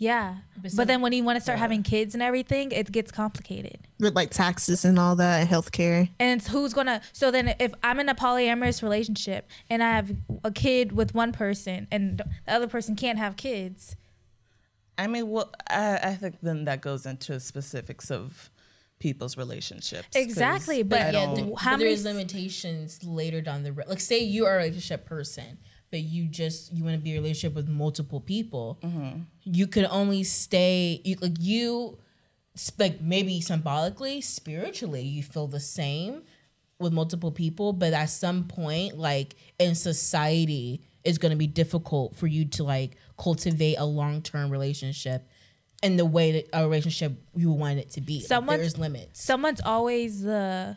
Yeah, 0.00 0.36
But 0.62 0.72
but, 0.76 0.86
then 0.86 1.00
when 1.00 1.12
you 1.12 1.24
want 1.24 1.36
to 1.36 1.40
start 1.42 1.58
having 1.58 1.82
kids 1.82 2.14
and 2.14 2.22
everything, 2.22 2.70
it 2.70 2.90
gets 2.92 3.10
complicated. 3.10 3.78
with 3.98 4.14
like 4.14 4.30
taxes 4.30 4.84
and 4.84 4.96
all 4.98 5.16
that 5.16 5.40
and 5.40 5.48
healthcare. 5.50 6.08
and 6.20 6.40
it's 6.40 6.48
who's 6.48 6.72
gonna 6.72 7.00
so 7.12 7.30
then 7.32 7.54
if 7.58 7.72
i'm 7.82 7.98
in 7.98 8.08
a 8.08 8.14
polyamorous 8.14 8.80
relationship 8.82 9.48
and 9.68 9.82
i 9.82 9.90
have 9.90 10.12
a 10.44 10.52
kid 10.52 10.92
with 10.92 11.14
one 11.14 11.32
person 11.32 11.88
and 11.90 12.18
the 12.18 12.26
other 12.46 12.68
person 12.68 12.94
can't 12.94 13.18
have 13.18 13.36
kids 13.36 13.96
I 15.00 15.06
mean, 15.06 15.30
well, 15.30 15.52
I, 15.70 15.96
I 16.10 16.14
think 16.16 16.38
then 16.42 16.64
that 16.64 16.80
goes 16.80 17.06
into 17.06 17.38
specifics 17.38 18.10
of 18.10 18.50
people's 18.98 19.36
relationships. 19.36 20.08
Exactly, 20.16 20.82
but 20.82 20.98
yeah, 20.98 21.12
don't- 21.12 21.56
how 21.56 21.72
but 21.76 21.78
there's 21.84 22.00
s- 22.00 22.04
limitations 22.04 23.04
later 23.04 23.40
down 23.40 23.62
the 23.62 23.70
road. 23.72 23.86
Like, 23.88 24.00
say 24.00 24.18
you 24.18 24.44
are 24.46 24.54
a 24.56 24.58
relationship 24.58 25.06
person, 25.06 25.58
but 25.90 26.00
you 26.00 26.24
just 26.26 26.72
you 26.72 26.84
want 26.84 26.96
to 26.96 27.02
be 27.02 27.10
in 27.12 27.16
a 27.16 27.20
relationship 27.20 27.54
with 27.54 27.68
multiple 27.68 28.20
people. 28.20 28.78
Mm-hmm. 28.82 29.20
You 29.44 29.66
could 29.66 29.84
only 29.86 30.22
stay 30.24 31.00
you, 31.04 31.16
like 31.20 31.36
you, 31.40 31.98
like 32.78 33.00
maybe 33.00 33.40
symbolically, 33.40 34.20
spiritually, 34.20 35.02
you 35.02 35.22
feel 35.22 35.46
the 35.46 35.60
same 35.60 36.22
with 36.78 36.92
multiple 36.92 37.32
people, 37.32 37.72
but 37.72 37.92
at 37.92 38.06
some 38.10 38.44
point, 38.44 38.98
like 38.98 39.34
in 39.58 39.74
society, 39.74 40.82
it's 41.04 41.18
going 41.18 41.30
to 41.30 41.36
be 41.36 41.46
difficult 41.46 42.14
for 42.16 42.26
you 42.26 42.44
to 42.44 42.64
like 42.64 42.96
cultivate 43.18 43.76
a 43.76 43.84
long 43.84 44.22
term 44.22 44.50
relationship 44.50 45.26
in 45.82 45.96
the 45.96 46.04
way 46.04 46.32
that 46.32 46.48
a 46.52 46.62
relationship 46.64 47.12
you 47.34 47.50
want 47.52 47.78
it 47.78 47.90
to 47.90 48.00
be. 48.00 48.18
Like, 48.18 48.26
Someone's- 48.26 48.60
there's 48.60 48.78
limits. 48.78 49.22
someone's 49.22 49.60
always 49.60 50.22
the 50.22 50.76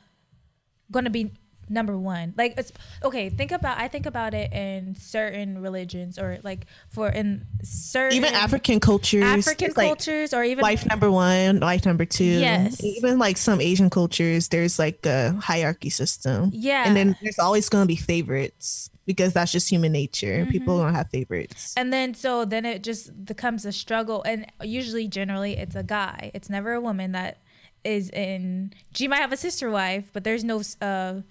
gonna 0.92 1.10
be 1.10 1.32
number 1.72 1.98
one 1.98 2.34
like 2.38 2.54
it's 2.58 2.72
okay 3.04 3.30
think 3.30 3.52
about 3.52 3.78
i 3.80 3.88
think 3.88 4.06
about 4.06 4.34
it 4.34 4.52
in 4.54 4.94
certain 4.96 5.62
religions 5.62 6.20
or 6.20 6.38
like 6.44 6.66
for 6.90 7.08
in 7.10 7.46
certain 7.64 8.18
Even 8.18 8.34
African 8.36 8.80
cultures, 8.80 9.24
african 9.24 9.68
it's 9.70 9.78
like 9.78 9.88
cultures 9.88 10.34
or 10.34 10.44
even 10.44 10.62
life 10.62 10.86
number 10.86 11.10
one, 11.10 11.60
life 11.62 11.86
number 11.86 12.06
two. 12.06 12.26
Yes. 12.26 12.84
Even 12.84 13.18
like 13.18 13.38
some 13.38 13.62
Asian 13.62 13.90
cultures, 13.90 14.50
there's 14.50 14.78
like 14.78 15.06
a 15.06 15.32
hierarchy 15.42 15.90
system. 15.90 16.50
Yeah. 16.54 16.84
And 16.86 16.96
then 16.96 17.16
there's 17.22 17.40
always 17.40 17.70
going 17.70 17.84
to 17.84 17.88
be 17.88 17.96
favorites 17.96 18.90
because 19.06 19.34
that's 19.34 19.52
just 19.52 19.70
human 19.70 19.92
nature. 19.92 20.46
People 20.50 20.76
Mm-hmm. 20.76 20.86
don't 20.88 20.96
have 20.96 21.10
favorites. 21.10 21.74
and 21.78 21.92
then 21.94 22.14
so 22.14 22.46
then 22.46 22.66
it 22.66 22.84
just 22.84 23.26
becomes 23.26 23.66
a 23.66 23.72
struggle 23.72 24.22
and 24.24 24.46
usually 24.62 25.08
generally 25.08 25.58
it's 25.58 25.76
a 25.76 25.84
guy 25.84 26.32
it's 26.34 26.50
never 26.50 26.74
a 26.74 26.82
woman 26.82 27.12
that 27.14 27.38
is 27.84 28.10
in 28.12 28.72
she 28.94 29.08
might 29.08 29.18
have 29.26 29.32
a 29.34 29.38
sister 29.38 29.70
wife 29.72 30.10
but 30.14 30.24
there's 30.24 30.44
no 30.44 30.62
uh 30.82 31.22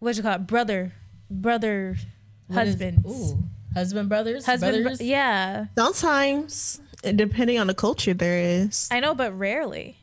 what 0.00 0.16
you 0.16 0.22
call 0.22 0.34
it 0.34 0.46
brother 0.46 0.92
brother 1.30 1.96
What 2.48 2.66
is- 2.66 2.74
husbands 2.74 3.06
ooh, 3.06 3.38
husband 3.74 4.08
brothers, 4.08 4.44
husband 4.44 4.72
bro- 4.74 4.82
brothers. 4.82 5.00
yeah 5.00 5.66
Sometimes, 5.78 6.80
depending 7.02 7.58
on 7.58 7.66
the 7.68 7.74
culture, 7.74 8.12
there 8.14 8.38
is. 8.38 8.88
i 8.90 8.98
know 9.00 9.14
but 9.14 9.32
rarely 9.38 9.96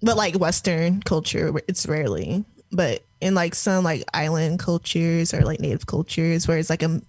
But 0.00 0.16
like 0.16 0.38
Western 0.38 1.02
culture, 1.02 1.52
it's 1.66 1.86
rarely. 1.88 2.44
But 2.70 3.02
in 3.20 3.34
like 3.34 3.56
some 3.56 3.82
like 3.82 4.04
island 4.14 4.60
cultures 4.60 5.34
or 5.34 5.40
like 5.40 5.58
native 5.58 5.86
cultures 5.86 6.46
where 6.46 6.56
it's 6.58 6.70
like 6.70 6.84
a 6.84 7.00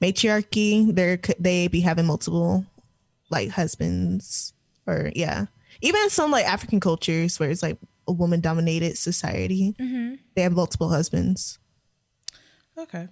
matriarchy, 0.00 0.90
they're 0.90 1.18
they 1.38 1.68
be 1.68 1.80
having 1.82 2.06
multiple 2.06 2.64
like 3.30 3.50
husbands 3.50 4.54
or 4.86 5.12
yeah. 5.14 5.46
Even 5.82 6.08
some 6.08 6.30
like 6.30 6.46
African 6.46 6.80
cultures 6.80 7.38
where 7.38 7.50
it's 7.50 7.62
like 7.62 7.76
a 8.08 8.12
woman 8.12 8.40
dominated 8.40 8.98
society, 8.98 9.74
they 10.34 10.42
have 10.42 10.52
multiple 10.52 10.88
husbands. 10.88 11.58
Okay. 12.76 13.08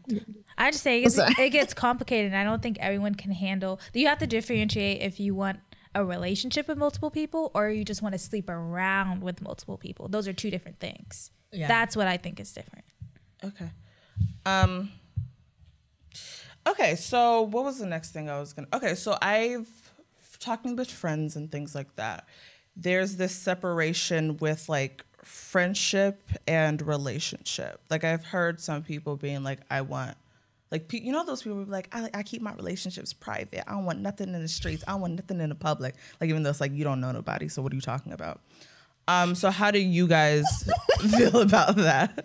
I 0.56 0.70
just 0.70 0.82
say 0.82 1.00
it 1.00 1.02
gets, 1.02 1.18
it 1.38 1.50
gets 1.50 1.74
complicated. 1.74 2.32
and 2.32 2.40
I 2.40 2.44
don't 2.44 2.62
think 2.62 2.78
everyone 2.80 3.14
can 3.14 3.32
handle. 3.32 3.80
You 3.92 4.06
have 4.08 4.18
to 4.18 4.26
differentiate 4.26 5.02
if 5.02 5.20
you 5.20 5.34
want 5.34 5.60
a 5.94 6.04
relationship 6.04 6.68
with 6.68 6.78
multiple 6.78 7.10
people 7.10 7.50
or 7.54 7.70
you 7.70 7.84
just 7.84 8.02
want 8.02 8.12
to 8.12 8.18
sleep 8.18 8.48
around 8.48 9.22
with 9.22 9.40
multiple 9.40 9.76
people. 9.76 10.08
Those 10.08 10.28
are 10.28 10.32
two 10.32 10.50
different 10.50 10.78
things. 10.78 11.30
Yeah. 11.52 11.68
That's 11.68 11.96
what 11.96 12.06
I 12.06 12.16
think 12.16 12.38
is 12.38 12.52
different. 12.52 12.84
Okay. 13.44 13.70
Um 14.44 14.90
Okay, 16.66 16.96
so 16.96 17.42
what 17.42 17.64
was 17.64 17.78
the 17.78 17.86
next 17.86 18.10
thing 18.10 18.28
I 18.28 18.40
was 18.40 18.52
going 18.52 18.66
to 18.66 18.76
Okay, 18.76 18.94
so 18.96 19.16
I've 19.22 19.68
talking 20.38 20.76
with 20.76 20.90
friends 20.90 21.36
and 21.36 21.50
things 21.50 21.74
like 21.74 21.94
that. 21.96 22.26
There's 22.76 23.16
this 23.16 23.34
separation 23.34 24.36
with 24.36 24.68
like 24.68 25.04
friendship 25.22 26.20
and 26.46 26.80
relationship. 26.82 27.80
Like 27.90 28.04
I've 28.04 28.24
heard 28.24 28.60
some 28.60 28.82
people 28.82 29.16
being 29.16 29.42
like 29.42 29.60
I 29.70 29.80
want 29.80 30.16
like 30.70 30.92
you 30.92 31.12
know 31.12 31.24
those 31.24 31.42
people 31.42 31.58
who 31.58 31.64
be 31.64 31.70
like 31.70 31.88
I 31.92 32.10
I 32.14 32.22
keep 32.22 32.42
my 32.42 32.52
relationships 32.54 33.12
private. 33.12 33.68
I 33.68 33.72
don't 33.72 33.84
want 33.84 34.00
nothing 34.00 34.34
in 34.34 34.40
the 34.40 34.48
streets. 34.48 34.84
I 34.86 34.92
don't 34.92 35.00
want 35.00 35.14
nothing 35.14 35.40
in 35.40 35.48
the 35.48 35.54
public. 35.54 35.94
Like 36.20 36.30
even 36.30 36.42
though 36.42 36.50
it's 36.50 36.60
like 36.60 36.72
you 36.72 36.84
don't 36.84 37.00
know 37.00 37.12
nobody, 37.12 37.48
so 37.48 37.62
what 37.62 37.72
are 37.72 37.76
you 37.76 37.80
talking 37.80 38.12
about? 38.12 38.40
Um 39.08 39.34
so 39.34 39.50
how 39.50 39.70
do 39.70 39.78
you 39.78 40.06
guys 40.06 40.44
feel 41.16 41.40
about 41.40 41.76
that? 41.76 42.24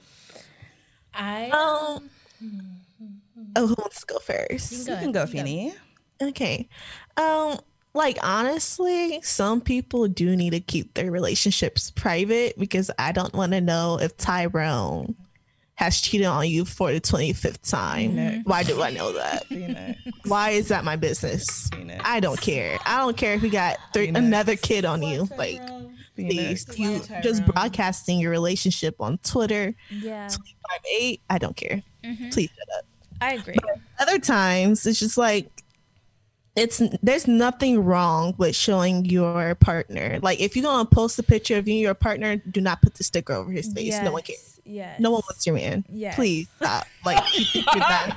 I 1.13 1.49
Um, 1.49 2.09
oh, 3.55 3.67
who 3.67 3.75
wants 3.77 4.01
to 4.01 4.05
go 4.05 4.19
first? 4.19 4.87
You 4.87 4.95
can 4.95 5.11
go, 5.11 5.25
Feeny. 5.25 5.73
Okay. 6.21 6.69
Um, 7.17 7.59
like 7.93 8.17
honestly, 8.23 9.19
some 9.23 9.61
people 9.61 10.07
do 10.07 10.35
need 10.35 10.51
to 10.51 10.59
keep 10.59 10.93
their 10.93 11.11
relationships 11.11 11.91
private 11.91 12.57
because 12.57 12.89
I 12.97 13.11
don't 13.11 13.33
want 13.33 13.51
to 13.53 13.61
know 13.61 13.97
if 14.01 14.15
Tyrone 14.17 15.15
has 15.75 15.99
cheated 15.99 16.27
on 16.27 16.47
you 16.47 16.63
for 16.63 16.91
the 16.91 17.01
25th 17.01 17.67
time. 17.69 18.43
Why 18.43 18.61
do 18.63 18.81
I 18.83 18.91
know 18.91 19.11
that? 19.13 19.45
Phoenix. 19.47 19.99
Why 20.25 20.51
is 20.51 20.67
that 20.67 20.83
my 20.83 20.95
business? 20.95 21.69
Phoenix. 21.69 22.01
I 22.05 22.19
don't 22.19 22.39
care. 22.39 22.77
I 22.85 22.97
don't 22.99 23.17
care 23.17 23.33
if 23.33 23.41
we 23.41 23.49
got 23.49 23.77
three, 23.91 24.09
another 24.09 24.55
kid 24.55 24.85
on 24.85 25.01
you. 25.01 25.27
Like, 25.37 25.59
please, 26.15 26.67
you 26.77 27.01
just 27.23 27.43
broadcasting 27.47 28.19
your 28.19 28.29
relationship 28.29 28.95
on 28.99 29.17
Twitter, 29.19 29.73
Yeah, 29.89 30.29
5'8, 30.99 31.19
I 31.31 31.37
don't 31.39 31.55
care. 31.55 31.81
Please 32.31 32.49
shut 32.51 32.77
up. 32.77 32.85
I 33.19 33.33
agree. 33.33 33.55
other 33.99 34.19
times 34.19 34.85
it's 34.85 34.99
just 34.99 35.17
like 35.17 35.60
it's 36.55 36.81
there's 37.01 37.27
nothing 37.27 37.83
wrong 37.83 38.33
with 38.37 38.55
showing 38.55 39.05
your 39.05 39.55
partner 39.55 40.19
like 40.21 40.39
if 40.41 40.55
you're 40.55 40.63
gonna 40.63 40.83
post 40.85 41.17
a 41.17 41.23
picture 41.23 41.57
of 41.57 41.67
you 41.67 41.73
and 41.75 41.81
your 41.81 41.93
partner 41.93 42.35
do 42.35 42.59
not 42.59 42.81
put 42.81 42.95
the 42.95 43.03
sticker 43.03 43.33
over 43.33 43.51
his 43.51 43.71
face 43.73 43.97
no 44.01 44.11
one 44.11 44.21
cares 44.21 44.47
Yes. 44.63 44.99
no 44.99 45.09
one 45.09 45.21
wants 45.27 45.45
your 45.47 45.55
man 45.55 45.83
Yes. 45.89 46.13
please 46.15 46.47
stop 46.57 46.85
like 47.03 47.23
keep 47.31 47.55
it 47.55 47.65
that 47.65 48.15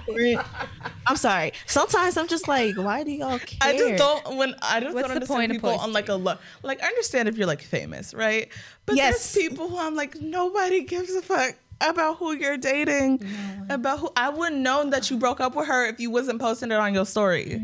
i'm 1.07 1.17
sorry 1.17 1.53
sometimes 1.67 2.19
i'm 2.19 2.29
just 2.29 2.47
like 2.49 2.77
why 2.77 3.03
do 3.03 3.13
y'all 3.13 3.39
care 3.39 3.59
I 3.63 3.73
just 3.79 3.97
don't 3.97 4.37
when 4.37 4.55
I 4.61 4.81
just 4.81 4.95
What's 4.95 5.09
don't 5.09 5.21
the 5.21 5.27
point 5.27 5.51
understand 5.51 5.63
people 5.63 5.71
on 5.71 5.93
like 5.93 6.09
a 6.11 6.15
look. 6.15 6.39
Like 6.63 6.83
I 6.83 6.87
understand 6.87 7.29
if 7.29 7.37
you're 7.39 7.47
like 7.47 7.63
famous, 7.63 8.13
right? 8.13 8.49
But 8.87 8.97
Yes. 8.97 9.33
there's 9.33 9.47
people 9.49 9.69
who 9.69 9.79
I'm 9.79 9.95
like 9.95 10.21
nobody 10.21 10.83
gives 10.83 11.15
a 11.15 11.23
fuck 11.23 11.55
about 11.81 12.19
who 12.19 12.33
you're 12.33 12.57
dating, 12.57 13.25
about 13.69 13.99
who 14.01 14.11
I 14.17 14.29
wouldn't 14.31 14.61
known 14.63 14.91
that 14.91 15.11
you 15.11 15.17
broke 15.19 15.41
up 15.41 15.55
with 15.55 15.67
her 15.69 15.87
if 15.87 16.01
you 16.01 16.11
wasn't 16.11 16.41
posting 16.41 16.71
it 16.71 16.77
on 16.79 16.95
your 16.95 17.07
story. 17.07 17.63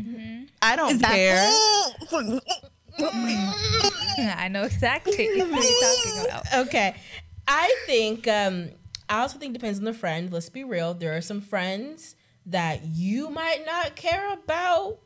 I 0.61 0.75
don't 0.75 1.01
care. 1.01 1.49
I 4.17 4.47
know 4.49 4.63
exactly 4.63 5.13
what 5.41 5.63
you're 5.63 5.81
talking 5.81 6.25
about. 6.25 6.67
okay. 6.67 6.95
I 7.47 7.75
think 7.85 8.27
um 8.27 8.69
I 9.09 9.21
also 9.21 9.37
think 9.37 9.55
it 9.55 9.59
depends 9.59 9.79
on 9.79 9.85
the 9.85 9.93
friend. 9.93 10.31
Let's 10.31 10.49
be 10.49 10.63
real. 10.63 10.93
There 10.93 11.15
are 11.15 11.21
some 11.21 11.41
friends 11.41 12.15
that 12.45 12.85
you 12.85 13.29
might 13.29 13.65
not 13.65 13.95
care 13.95 14.31
about, 14.33 14.99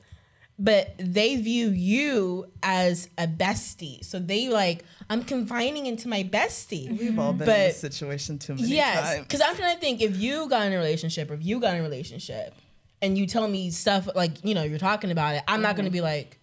but 0.58 0.95
they 0.97 1.36
view 1.36 1.70
you 1.70 2.51
as 2.64 3.10
a 3.18 3.28
bestie. 3.28 4.03
So 4.06 4.20
they 4.20 4.49
like, 4.49 4.86
I'm 5.10 5.24
confining 5.24 5.86
into 5.86 6.08
my 6.08 6.24
bestie. 6.24 6.97
We've 6.97 7.20
all 7.20 7.34
been 7.34 7.49
in 7.49 7.56
this 7.56 7.80
situation 7.80 8.39
too 8.39 8.56
many 8.56 8.68
Yes, 8.70 9.16
times. 9.16 9.24
because 9.28 9.41
I'm 9.41 9.56
trying 9.56 9.76
to 9.76 9.82
think 9.82 10.01
if 10.01 10.18
you 10.18 10.47
got 10.47 10.66
in 10.66 10.74
a 10.74 10.78
relationship 10.78 11.30
or 11.30 11.34
if 11.34 11.45
you 11.45 11.60
got 11.60 11.74
in 11.74 11.82
a 11.82 11.84
relationship 11.84 12.53
and 13.01 13.18
you 13.18 13.28
tell 13.28 13.47
me 13.47 13.70
stuff 13.70 14.08
like 14.16 14.43
you 14.45 14.56
know 14.56 14.64
you're 14.64 14.80
talking 14.80 15.12
about 15.12 15.36
it, 15.36 15.43
I'm 15.47 15.62
not 15.62 15.76
gonna 15.76 15.89
mm-hmm. 15.89 15.93
be 15.93 16.01
like. 16.01 16.39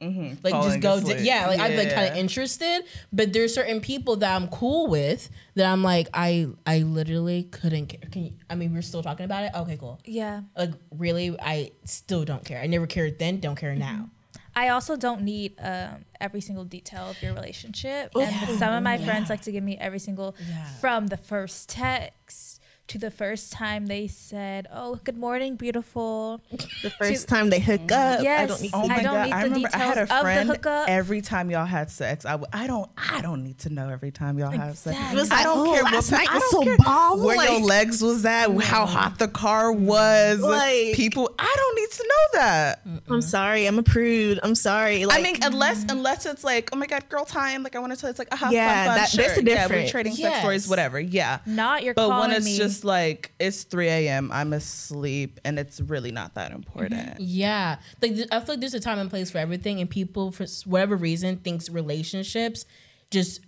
Like 0.00 0.08
Mm-hmm. 0.10 0.48
Falling 0.48 0.80
just 0.80 1.06
go, 1.06 1.14
di- 1.16 1.22
yeah. 1.24 1.46
Like 1.48 1.58
I'm 1.60 1.76
like 1.76 1.92
kind 1.92 2.08
of 2.12 2.16
interested, 2.16 2.84
but 3.12 3.32
there's 3.32 3.52
certain 3.52 3.80
people 3.80 4.16
that 4.16 4.34
I'm 4.34 4.46
cool 4.48 4.86
with 4.86 5.28
that 5.56 5.66
I'm 5.66 5.82
like 5.82 6.08
I 6.14 6.46
I 6.66 6.78
literally 6.80 7.42
couldn't 7.44 7.86
care. 7.88 8.08
Can 8.10 8.26
you, 8.26 8.32
I 8.48 8.54
mean 8.54 8.72
we're 8.74 8.82
still 8.82 9.02
talking 9.02 9.24
about 9.24 9.44
it? 9.44 9.50
Okay, 9.54 9.76
cool. 9.76 9.98
Yeah. 10.04 10.42
Like 10.56 10.70
really, 10.96 11.36
I 11.40 11.72
still 11.84 12.24
don't 12.24 12.44
care. 12.44 12.60
I 12.60 12.66
never 12.68 12.86
cared 12.86 13.18
then, 13.18 13.40
don't 13.40 13.56
care 13.56 13.74
now. 13.74 14.10
I 14.54 14.70
also 14.70 14.96
don't 14.96 15.22
need 15.22 15.54
um, 15.60 16.04
every 16.20 16.40
single 16.40 16.64
detail 16.64 17.10
of 17.10 17.22
your 17.22 17.32
relationship. 17.32 18.10
And 18.16 18.58
some 18.58 18.74
of 18.74 18.82
my 18.82 18.98
friends 18.98 19.30
like 19.30 19.42
to 19.42 19.52
give 19.52 19.62
me 19.62 19.76
every 19.78 20.00
single, 20.00 20.34
Yeah. 20.48 20.64
from 20.80 21.06
the 21.08 21.16
first 21.16 21.68
text 21.68 22.57
to 22.88 22.98
the 22.98 23.10
first 23.10 23.52
time 23.52 23.86
they 23.86 24.06
said, 24.06 24.66
"Oh, 24.72 24.96
good 25.04 25.16
morning, 25.18 25.56
beautiful." 25.56 26.40
the 26.82 26.90
first 26.90 27.28
time 27.28 27.50
they 27.50 27.60
hook 27.60 27.90
up 27.92 28.20
i 28.20 28.22
Yes. 28.22 28.48
don't 28.48 28.62
need 28.62 28.70
Oh 28.74 28.88
my 28.88 28.96
I 28.96 29.02
don't 29.02 29.22
need 29.24 29.32
I 29.32 29.38
the 29.42 29.44
remember 29.54 29.68
I 29.72 29.78
had 29.78 29.88
details 29.94 29.96
a 29.96 30.02
of 30.02 30.08
the 30.08 30.22
friend 30.22 30.48
hookup. 30.48 30.88
every 30.88 31.20
time 31.20 31.50
y'all 31.50 31.66
had 31.66 31.90
sex. 31.90 32.24
I, 32.24 32.32
w- 32.32 32.48
I 32.52 32.66
don't 32.66 32.88
I 32.96 33.20
don't 33.20 33.44
need 33.44 33.58
to 33.60 33.70
know 33.70 33.88
every 33.90 34.10
time 34.10 34.38
y'all 34.38 34.50
have 34.50 34.76
sex. 34.78 34.96
Exactly. 34.96 35.20
Was 35.20 35.30
I 35.30 35.42
don't 35.44 35.68
oh, 35.68 35.72
care 35.72 35.82
last 35.82 36.10
what 36.12 36.18
night 36.18 36.28
I 36.30 36.34
was 36.34 36.42
don't 36.50 36.50
so 36.52 36.62
care 36.64 36.76
bomb. 36.78 37.22
where 37.22 37.50
your 37.52 37.60
legs 37.60 38.02
was 38.02 38.24
at, 38.24 38.50
how 38.62 38.86
hot 38.86 39.18
the 39.18 39.28
car 39.28 39.70
was. 39.72 40.40
Like- 40.40 40.94
people, 40.94 41.30
I 41.38 41.54
don't 41.56 41.76
need 41.76 41.90
to 41.90 42.02
know 42.08 42.40
that. 42.40 42.80
i'm 43.10 43.22
sorry 43.22 43.66
i'm 43.66 43.78
a 43.78 43.82
prude 43.82 44.38
i'm 44.42 44.54
sorry 44.54 45.04
like 45.06 45.18
I 45.18 45.22
mean, 45.22 45.36
unless 45.42 45.84
unless 45.90 46.26
it's 46.26 46.44
like, 46.44 46.70
oh 46.72 46.76
my 46.76 46.86
god, 46.86 47.08
girl 47.08 47.24
time. 47.24 47.62
Like 47.62 47.76
I 47.76 47.78
want 47.80 47.92
to 47.92 47.98
tell. 48.00 48.08
It's 48.10 48.18
like, 48.18 48.28
uh-huh, 48.32 48.46
aha, 48.46 48.52
Yeah, 48.54 48.84
fun, 48.84 48.86
fun. 48.86 48.96
that- 48.98 49.08
sure. 49.10 49.24
there's 49.24 49.38
a 49.38 49.44
Yeah, 49.44 49.54
we're 49.54 49.68
difference. 49.68 49.90
trading 49.90 50.14
sex 50.14 50.38
stories, 50.38 50.68
whatever. 50.68 50.98
Yeah. 51.00 51.38
Not 51.46 51.82
you're 51.84 51.94
But 51.94 52.08
calling 52.08 52.28
when 52.30 52.36
it's 52.36 52.46
me. 52.46 52.56
just 52.56 52.77
like 52.84 53.32
it's 53.38 53.64
3 53.64 53.88
a.m., 53.88 54.30
I'm 54.32 54.52
asleep, 54.52 55.40
and 55.44 55.58
it's 55.58 55.80
really 55.80 56.12
not 56.12 56.34
that 56.34 56.48
mm-hmm. 56.48 56.56
important. 56.56 57.20
Yeah, 57.20 57.78
like 58.02 58.14
th- 58.14 58.28
I 58.30 58.40
feel 58.40 58.54
like 58.54 58.60
there's 58.60 58.74
a 58.74 58.80
time 58.80 58.98
and 58.98 59.10
place 59.10 59.30
for 59.30 59.38
everything, 59.38 59.80
and 59.80 59.88
people 59.88 60.32
for 60.32 60.46
whatever 60.64 60.96
reason 60.96 61.36
thinks 61.36 61.68
relationships 61.68 62.64
just 63.10 63.40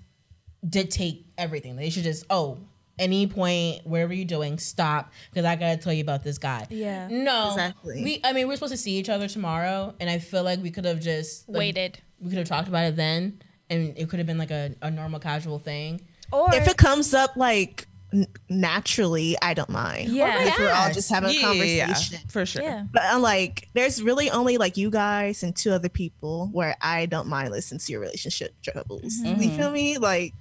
dictate 0.69 1.27
everything. 1.39 1.77
They 1.77 1.91
should 1.91 2.05
just 2.05 2.25
oh 2.31 2.59
any 3.01 3.27
point 3.27 3.87
wherever 3.87 4.13
you're 4.13 4.27
doing 4.27 4.59
stop 4.59 5.13
because 5.31 5.47
I 5.47 5.57
gotta 5.57 5.79
tell 5.79 5.93
you 5.93 6.03
about 6.03 6.23
this 6.23 6.39
guy. 6.39 6.67
Yeah. 6.71 7.09
no, 7.11 7.53
Exactly. 7.53 8.05
We 8.05 8.21
I 8.23 8.33
mean 8.33 8.47
we're 8.47 8.57
supposed 8.57 8.73
to 8.73 8.79
see 8.79 8.99
each 8.99 9.09
other 9.09 9.27
tomorrow, 9.27 9.95
and 9.99 10.09
I 10.09 10.19
feel 10.19 10.45
like 10.45 10.63
we 10.63 10.71
could 10.71 10.85
have 10.85 11.01
just 11.01 11.49
like, 11.49 11.59
waited. 11.59 11.99
We 12.21 12.29
could 12.29 12.39
have 12.39 12.49
talked 12.49 12.69
about 12.69 12.85
it 12.85 12.97
then, 12.97 13.41
and 13.71 13.97
it 13.97 14.09
could 14.09 14.19
have 14.19 14.27
been 14.27 14.39
like 14.39 14.51
a, 14.51 14.75
a 14.83 14.91
normal 14.91 15.19
casual 15.19 15.59
thing. 15.59 16.03
Or 16.33 16.55
if 16.55 16.69
it 16.69 16.77
comes 16.77 17.13
up 17.15 17.37
like 17.37 17.89
n- 18.13 18.27
naturally, 18.49 19.37
I 19.43 19.55
don't 19.55 19.69
mind. 19.71 20.11
Yeah. 20.11 20.43
If 20.45 20.59
we're 20.59 20.71
all 20.73 20.93
just 20.93 21.11
having 21.11 21.31
a 21.31 21.33
Yeah, 21.33 21.53
yeah, 21.53 21.63
yeah, 21.65 21.87
conversation. 21.87 22.29
for 22.29 22.47
sure. 22.47 22.63
Yeah. 22.63 22.85
But 22.93 23.03
I'm 23.05 23.23
like, 23.23 23.69
there's 23.75 24.03
really 24.03 24.31
only 24.31 24.57
like 24.59 24.77
you 24.77 24.91
guys 24.91 25.43
and 25.43 25.55
two 25.55 25.73
other 25.73 25.89
people 25.89 26.49
where 26.53 26.77
I 26.81 27.07
don't 27.07 27.29
mind 27.29 27.51
listening 27.51 27.81
to 27.81 27.93
your 27.93 28.01
relationship 28.01 28.55
troubles. 28.63 29.21
Mm-hmm. 29.25 29.43
You 29.43 29.51
feel 29.57 29.71
me? 29.71 29.99
Like 29.99 30.35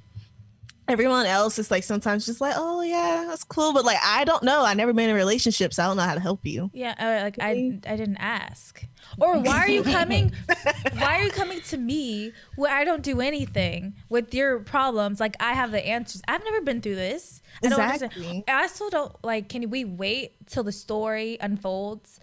everyone 0.90 1.26
else 1.26 1.60
is 1.60 1.72
like 1.72 1.84
sometimes 1.84 2.26
just 2.26 2.42
like, 2.42 2.56
oh 2.58 2.82
yeah, 2.82 3.26
that's 3.28 3.44
cool. 3.44 3.74
But 3.74 3.86
like 3.86 4.00
I 4.04 4.24
don't 4.24 4.44
know. 4.44 4.66
I 4.66 4.74
never 4.74 4.94
been 4.94 5.10
in 5.10 5.16
a 5.16 5.18
relationship, 5.18 5.74
so 5.74 5.84
I 5.84 5.88
don't 5.88 5.98
know 5.98 6.04
how 6.04 6.16
to 6.16 6.20
help 6.20 6.46
you. 6.46 6.70
Yeah, 6.74 6.96
or 7.00 7.24
like 7.24 7.38
I 7.40 7.80
I 7.88 7.96
didn't 7.96 8.18
ask. 8.18 8.86
Or 9.20 9.40
why 9.40 9.60
are 9.60 9.70
you 9.70 9.84
coming 9.84 10.34
why 10.98 11.20
are 11.20 11.24
you 11.24 11.32
coming 11.32 11.62
to 11.62 11.78
me 11.78 12.34
where 12.56 12.74
I 12.74 12.84
don't 12.84 13.04
do 13.04 13.22
anything 13.22 13.96
with 14.10 14.34
your 14.34 14.60
problems? 14.60 15.20
Like 15.20 15.36
I 15.40 15.54
have 15.54 15.72
the 15.72 15.86
answers. 15.86 16.22
I've 16.28 16.44
never 16.44 16.62
been 16.62 16.82
through 16.82 16.96
this. 16.96 17.42
I 17.64 17.70
don't. 17.70 17.80
Exactly. 17.80 18.44
I 18.48 18.68
still 18.68 18.90
don't 18.90 19.14
like 19.24 19.50
can 19.50 19.70
we 19.70 19.86
wait 19.86 20.34
till 20.48 20.64
the 20.64 20.72
story 20.72 21.38
unfolds? 21.40 22.20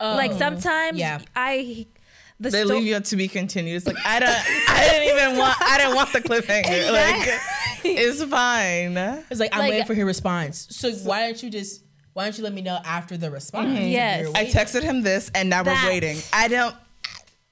like 0.00 0.30
oh. 0.32 0.38
sometimes 0.38 0.98
yeah. 0.98 1.18
I 1.34 1.86
the 2.40 2.50
They 2.50 2.64
sto- 2.64 2.74
leave 2.74 2.84
you 2.84 3.00
to 3.00 3.16
be 3.16 3.28
continued. 3.28 3.76
It's 3.76 3.86
like 3.86 3.96
I 4.04 4.20
don't. 4.20 4.30
I 4.30 4.88
didn't 4.90 5.16
even 5.16 5.38
want. 5.38 5.56
I 5.60 5.78
didn't 5.78 5.96
want 5.96 6.12
the 6.12 6.20
cliffhanger. 6.20 6.92
Like 6.92 7.40
it's 7.84 8.22
fine. 8.24 8.96
It's 9.30 9.40
like 9.40 9.52
I'm 9.52 9.60
Like- 9.60 9.70
waiting 9.70 9.86
for 9.86 9.94
his 9.94 10.04
response. 10.04 10.66
So 10.70 10.90
why 11.08 11.26
don't 11.26 11.42
you 11.42 11.50
just 11.50 11.82
why 12.14 12.24
don't 12.24 12.36
you 12.36 12.42
let 12.44 12.52
me 12.52 12.62
know 12.62 12.78
after 12.84 13.16
the 13.16 13.30
response? 13.30 13.68
Mm-hmm. 13.78 13.88
Yes. 13.88 14.22
You're 14.22 14.36
I 14.36 14.46
texted 14.46 14.82
him 14.82 15.02
this, 15.02 15.30
and 15.34 15.48
now 15.48 15.62
That. 15.62 15.84
we're 15.84 15.90
waiting. 15.90 16.18
I 16.32 16.48
don't. 16.48 16.74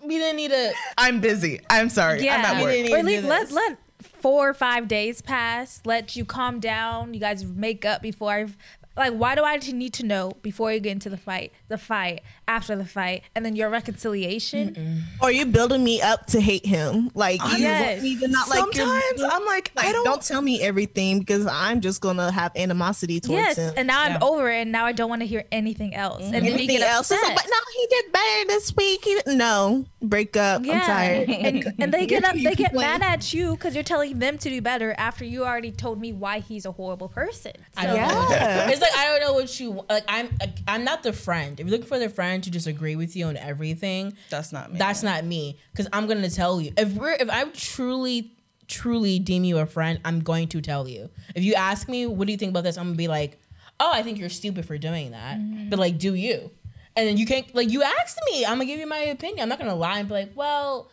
we 0.04 0.18
didn't 0.18 0.36
need 0.36 0.52
a 0.52 0.72
I'm 0.98 1.20
busy. 1.20 1.60
I'm 1.70 1.88
sorry. 1.88 2.18
I'm 2.18 2.24
yeah, 2.24 2.34
at 2.36 2.62
work. 2.62 2.72
didn't 2.72 2.92
or 2.92 2.98
even 2.98 3.06
leave, 3.06 3.22
do 3.22 3.28
let 3.28 3.50
let 3.52 3.78
four 4.20 4.48
or 4.48 4.54
five 4.54 4.88
days 4.88 5.20
pass. 5.22 5.80
Let 5.84 6.16
you 6.16 6.24
calm 6.24 6.58
down. 6.60 7.14
You 7.14 7.20
guys 7.20 7.44
make 7.44 7.84
up 7.84 8.02
before 8.02 8.32
I've 8.32 8.56
Like, 8.96 9.12
why 9.12 9.34
do 9.34 9.44
I 9.44 9.56
need 9.56 9.92
to 9.94 10.06
know 10.06 10.32
before 10.42 10.72
you 10.72 10.80
get 10.80 10.92
into 10.92 11.10
the 11.10 11.16
fight, 11.18 11.52
the 11.68 11.78
fight, 11.78 12.22
after 12.48 12.76
the 12.76 12.84
fight, 12.84 13.22
and 13.34 13.44
then 13.44 13.56
your 13.56 13.68
reconciliation? 13.70 15.04
Or 15.20 15.30
you 15.30 15.46
building 15.46 15.82
me 15.82 16.00
up 16.00 16.26
to 16.26 16.40
hate 16.40 16.64
him. 16.66 17.10
Like 17.14 17.40
you 17.52 17.58
Yes. 17.58 17.92
want 17.92 18.02
me 18.02 18.20
to 18.20 18.28
not 18.28 18.48
like 18.48 18.74
your- 18.76 18.86
Sometimes 18.86 19.22
I'm 19.22 19.44
like, 19.46 19.72
like, 19.76 19.86
I 19.86 19.92
don't, 19.92 20.04
don't. 20.04 20.22
tell 20.22 20.42
me 20.42 20.60
everything 20.62 21.18
because 21.20 21.46
I'm 21.46 21.80
just 21.80 22.00
gonna 22.00 22.30
have 22.30 22.52
animosity 22.56 23.20
towards 23.20 23.40
Yes, 23.40 23.56
him. 23.56 23.74
and 23.76 23.86
now 23.86 24.02
I'm 24.02 24.22
over 24.22 24.50
it, 24.50 24.62
and 24.62 24.72
now 24.72 24.86
I 24.86 24.92
don't 24.92 25.08
want 25.10 25.22
to 25.22 25.26
hear 25.26 25.44
anything 25.52 25.94
else. 25.94 26.22
And 26.22 26.32
then 26.34 26.44
you 26.44 26.52
Anything 26.52 26.78
get 26.78 26.88
else? 26.90 27.10
upset. 27.10 27.18
It's 27.18 27.28
like, 27.28 27.36
but 27.36 27.46
no, 27.50 27.56
he 27.80 27.86
did 27.88 28.12
better 28.12 28.46
this 28.48 28.74
week. 28.76 29.04
He 29.04 29.14
didn't. 29.14 29.36
No, 29.38 29.84
break 30.02 30.36
up. 30.36 30.60
I'm 30.62 30.80
tired. 30.80 31.28
and, 31.28 31.74
and 31.78 31.92
they 31.94 32.06
get 32.06 32.24
up, 32.24 32.34
they 32.34 32.54
get 32.54 32.74
mad 32.74 33.02
at 33.02 33.32
you 33.34 33.52
because 33.52 33.74
you're 33.74 33.84
telling 33.84 34.18
them 34.18 34.38
to 34.38 34.48
do 34.50 34.60
better 34.62 34.94
after 34.98 35.24
you 35.24 35.44
already 35.44 35.72
told 35.72 36.00
me 36.00 36.12
why 36.12 36.38
he's 36.40 36.64
a 36.66 36.72
horrible 36.72 37.08
person. 37.08 37.52
I 37.76 37.86
don't 37.86 37.96
Yeah. 37.96 38.68
It's 38.70 38.80
like 38.80 38.94
I 38.96 39.06
don't 39.06 39.20
know 39.20 39.32
what 39.34 39.58
you 39.60 39.84
like. 39.88 40.04
I'm 40.08 40.28
like, 40.40 40.56
I'm 40.68 40.84
not 40.84 41.02
the 41.02 41.12
friend. 41.12 41.58
If 41.58 41.66
you're 41.66 41.72
looking 41.72 41.86
for 41.88 41.98
the 41.98 42.08
friend 42.08 42.35
to 42.42 42.50
disagree 42.50 42.96
with 42.96 43.16
you 43.16 43.26
on 43.26 43.36
everything, 43.36 44.14
That's 44.30 44.52
not 44.52 44.72
me. 44.72 44.78
that's 44.78 45.02
not 45.02 45.24
me. 45.24 45.58
Because 45.72 45.88
I'm 45.92 46.06
gonna 46.06 46.30
tell 46.30 46.60
you 46.60 46.72
if 46.76 46.92
we're 46.92 47.12
if 47.12 47.28
I 47.30 47.44
truly 47.44 48.32
truly 48.68 49.18
deem 49.18 49.44
you 49.44 49.58
a 49.58 49.66
friend, 49.66 50.00
I'm 50.04 50.20
going 50.20 50.48
to 50.48 50.60
tell 50.60 50.88
you. 50.88 51.08
If 51.34 51.44
you 51.44 51.54
ask 51.54 51.88
me, 51.88 52.06
what 52.06 52.26
do 52.26 52.32
you 52.32 52.38
think 52.38 52.50
about 52.50 52.64
this? 52.64 52.76
I'm 52.76 52.86
gonna 52.86 52.96
be 52.96 53.08
like, 53.08 53.40
oh, 53.78 53.90
I 53.92 54.02
think 54.02 54.18
you're 54.18 54.28
stupid 54.28 54.66
for 54.66 54.76
doing 54.78 55.12
that. 55.12 55.38
Mm-hmm. 55.38 55.70
But 55.70 55.78
like, 55.78 55.98
do 55.98 56.14
you? 56.14 56.50
And 56.96 57.06
then 57.06 57.16
you 57.16 57.26
can't 57.26 57.54
like 57.54 57.70
you 57.70 57.82
asked 57.82 58.18
me. 58.32 58.44
I'm 58.44 58.54
gonna 58.54 58.66
give 58.66 58.80
you 58.80 58.86
my 58.86 58.98
opinion. 58.98 59.40
I'm 59.40 59.48
not 59.48 59.58
gonna 59.58 59.74
lie 59.74 59.98
and 59.98 60.08
be 60.08 60.14
like, 60.14 60.32
well. 60.34 60.90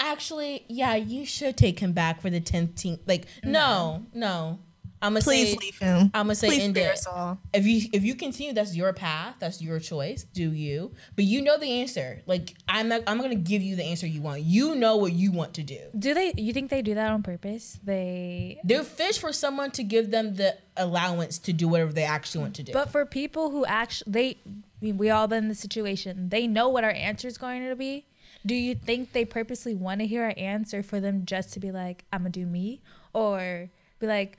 Actually, 0.00 0.64
yeah, 0.68 0.94
you 0.94 1.26
should 1.26 1.56
take 1.56 1.80
him 1.80 1.90
back 1.90 2.20
for 2.22 2.30
the 2.30 2.38
tenth 2.38 2.76
team. 2.76 3.00
Like, 3.04 3.22
mm-hmm. 3.26 3.50
no, 3.50 4.06
no. 4.14 4.60
I'm 5.00 5.12
gonna 5.12 5.22
Please 5.22 5.52
say, 5.52 5.58
leave 5.60 5.78
him. 5.78 6.10
I'm 6.14 6.26
gonna 6.26 6.34
say 6.34 6.48
Please 6.48 6.64
end 6.64 6.76
it. 6.76 6.92
us 6.92 7.06
all. 7.06 7.38
If 7.52 7.66
you 7.66 7.88
if 7.92 8.04
you 8.04 8.14
continue, 8.14 8.52
that's 8.52 8.74
your 8.74 8.92
path. 8.92 9.36
That's 9.38 9.62
your 9.62 9.78
choice. 9.78 10.24
Do 10.24 10.52
you? 10.52 10.92
But 11.14 11.24
you 11.24 11.42
know 11.42 11.58
the 11.58 11.80
answer. 11.80 12.22
Like 12.26 12.54
I'm 12.68 12.88
not. 12.88 13.02
I'm 13.06 13.20
gonna 13.20 13.34
give 13.36 13.62
you 13.62 13.76
the 13.76 13.84
answer 13.84 14.06
you 14.06 14.20
want. 14.20 14.42
You 14.42 14.74
know 14.74 14.96
what 14.96 15.12
you 15.12 15.30
want 15.32 15.54
to 15.54 15.62
do. 15.62 15.80
Do 15.96 16.14
they? 16.14 16.32
You 16.36 16.52
think 16.52 16.70
they 16.70 16.82
do 16.82 16.94
that 16.94 17.10
on 17.12 17.22
purpose? 17.22 17.78
They 17.82 18.60
They're 18.64 18.82
fish 18.82 19.18
for 19.18 19.32
someone 19.32 19.70
to 19.72 19.84
give 19.84 20.10
them 20.10 20.34
the 20.34 20.56
allowance 20.76 21.38
to 21.38 21.52
do 21.52 21.68
whatever 21.68 21.92
they 21.92 22.04
actually 22.04 22.42
want 22.42 22.54
to 22.56 22.62
do. 22.62 22.72
But 22.72 22.90
for 22.90 23.04
people 23.04 23.50
who 23.50 23.64
actually, 23.66 24.12
they, 24.12 24.28
I 24.46 24.50
mean, 24.80 24.98
we 24.98 25.10
all 25.10 25.26
been 25.26 25.44
in 25.44 25.48
the 25.48 25.54
situation. 25.54 26.28
They 26.28 26.46
know 26.46 26.68
what 26.68 26.84
our 26.84 26.90
answer 26.90 27.28
is 27.28 27.38
going 27.38 27.68
to 27.68 27.76
be. 27.76 28.06
Do 28.46 28.54
you 28.54 28.74
think 28.74 29.12
they 29.12 29.24
purposely 29.24 29.74
want 29.74 30.00
to 30.00 30.06
hear 30.06 30.24
our 30.24 30.34
answer 30.36 30.82
for 30.82 31.00
them 31.00 31.24
just 31.24 31.52
to 31.54 31.60
be 31.60 31.70
like, 31.72 32.04
"I'm 32.12 32.20
gonna 32.20 32.30
do 32.30 32.46
me," 32.46 32.80
or 33.12 33.68
be 33.98 34.06
like, 34.06 34.38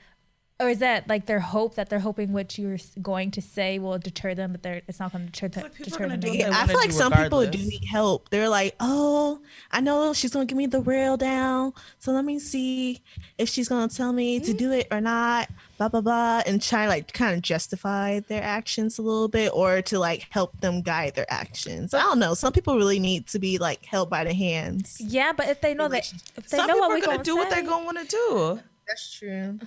or 0.60 0.68
is 0.68 0.78
that 0.80 1.08
like 1.08 1.24
their 1.24 1.40
hope 1.40 1.74
that 1.76 1.88
they're 1.88 1.98
hoping 1.98 2.32
what 2.32 2.58
you're 2.58 2.76
going 3.00 3.30
to 3.30 3.40
say 3.40 3.78
will 3.78 3.98
deter 3.98 4.34
them, 4.34 4.52
but 4.52 4.62
they're 4.62 4.82
it's 4.86 5.00
not 5.00 5.10
going 5.10 5.26
to 5.26 5.32
deter, 5.32 5.48
them 5.48 5.70
people 5.70 5.84
deter 5.86 6.08
them. 6.08 6.20
do 6.20 6.30
they 6.30 6.44
I 6.44 6.66
feel 6.66 6.76
like 6.76 6.90
do 6.90 6.96
some 6.96 7.12
people 7.12 7.46
do 7.46 7.58
need 7.58 7.84
help. 7.84 8.28
They're 8.28 8.48
like, 8.48 8.76
oh, 8.78 9.40
I 9.72 9.80
know 9.80 10.12
she's 10.12 10.32
gonna 10.32 10.44
give 10.44 10.58
me 10.58 10.66
the 10.66 10.82
rail 10.82 11.16
down, 11.16 11.72
so 11.98 12.12
let 12.12 12.26
me 12.26 12.38
see 12.38 13.00
if 13.38 13.48
she's 13.48 13.68
gonna 13.68 13.88
tell 13.88 14.12
me 14.12 14.38
to 14.40 14.52
do 14.52 14.70
it 14.72 14.86
or 14.90 15.00
not. 15.00 15.48
Blah 15.78 15.88
blah 15.88 16.02
blah, 16.02 16.42
and 16.44 16.60
try 16.60 16.86
like 16.86 17.10
kind 17.14 17.34
of 17.34 17.40
justify 17.40 18.20
their 18.20 18.42
actions 18.42 18.98
a 18.98 19.02
little 19.02 19.28
bit, 19.28 19.50
or 19.54 19.80
to 19.80 19.98
like 19.98 20.26
help 20.28 20.60
them 20.60 20.82
guide 20.82 21.14
their 21.14 21.30
actions. 21.32 21.94
I 21.94 22.00
don't 22.02 22.18
know. 22.18 22.34
Some 22.34 22.52
people 22.52 22.76
really 22.76 22.98
need 22.98 23.26
to 23.28 23.38
be 23.38 23.56
like 23.56 23.86
held 23.86 24.10
by 24.10 24.24
the 24.24 24.34
hands. 24.34 25.00
Yeah, 25.00 25.32
but 25.32 25.48
if 25.48 25.62
they 25.62 25.72
know 25.72 25.88
that, 25.88 26.12
if 26.36 26.50
they 26.50 26.58
Some 26.58 26.66
know 26.66 26.74
people 26.74 26.80
what 26.80 26.90
are 26.90 26.94
we're 26.96 27.00
gonna 27.00 27.16
going 27.16 27.24
do 27.24 27.32
to 27.32 27.36
what 27.36 27.48
they're 27.48 27.64
gonna 27.64 27.86
want 27.86 27.98
to 27.98 28.06
do. 28.06 28.60
That's 28.86 29.10
true. 29.18 29.58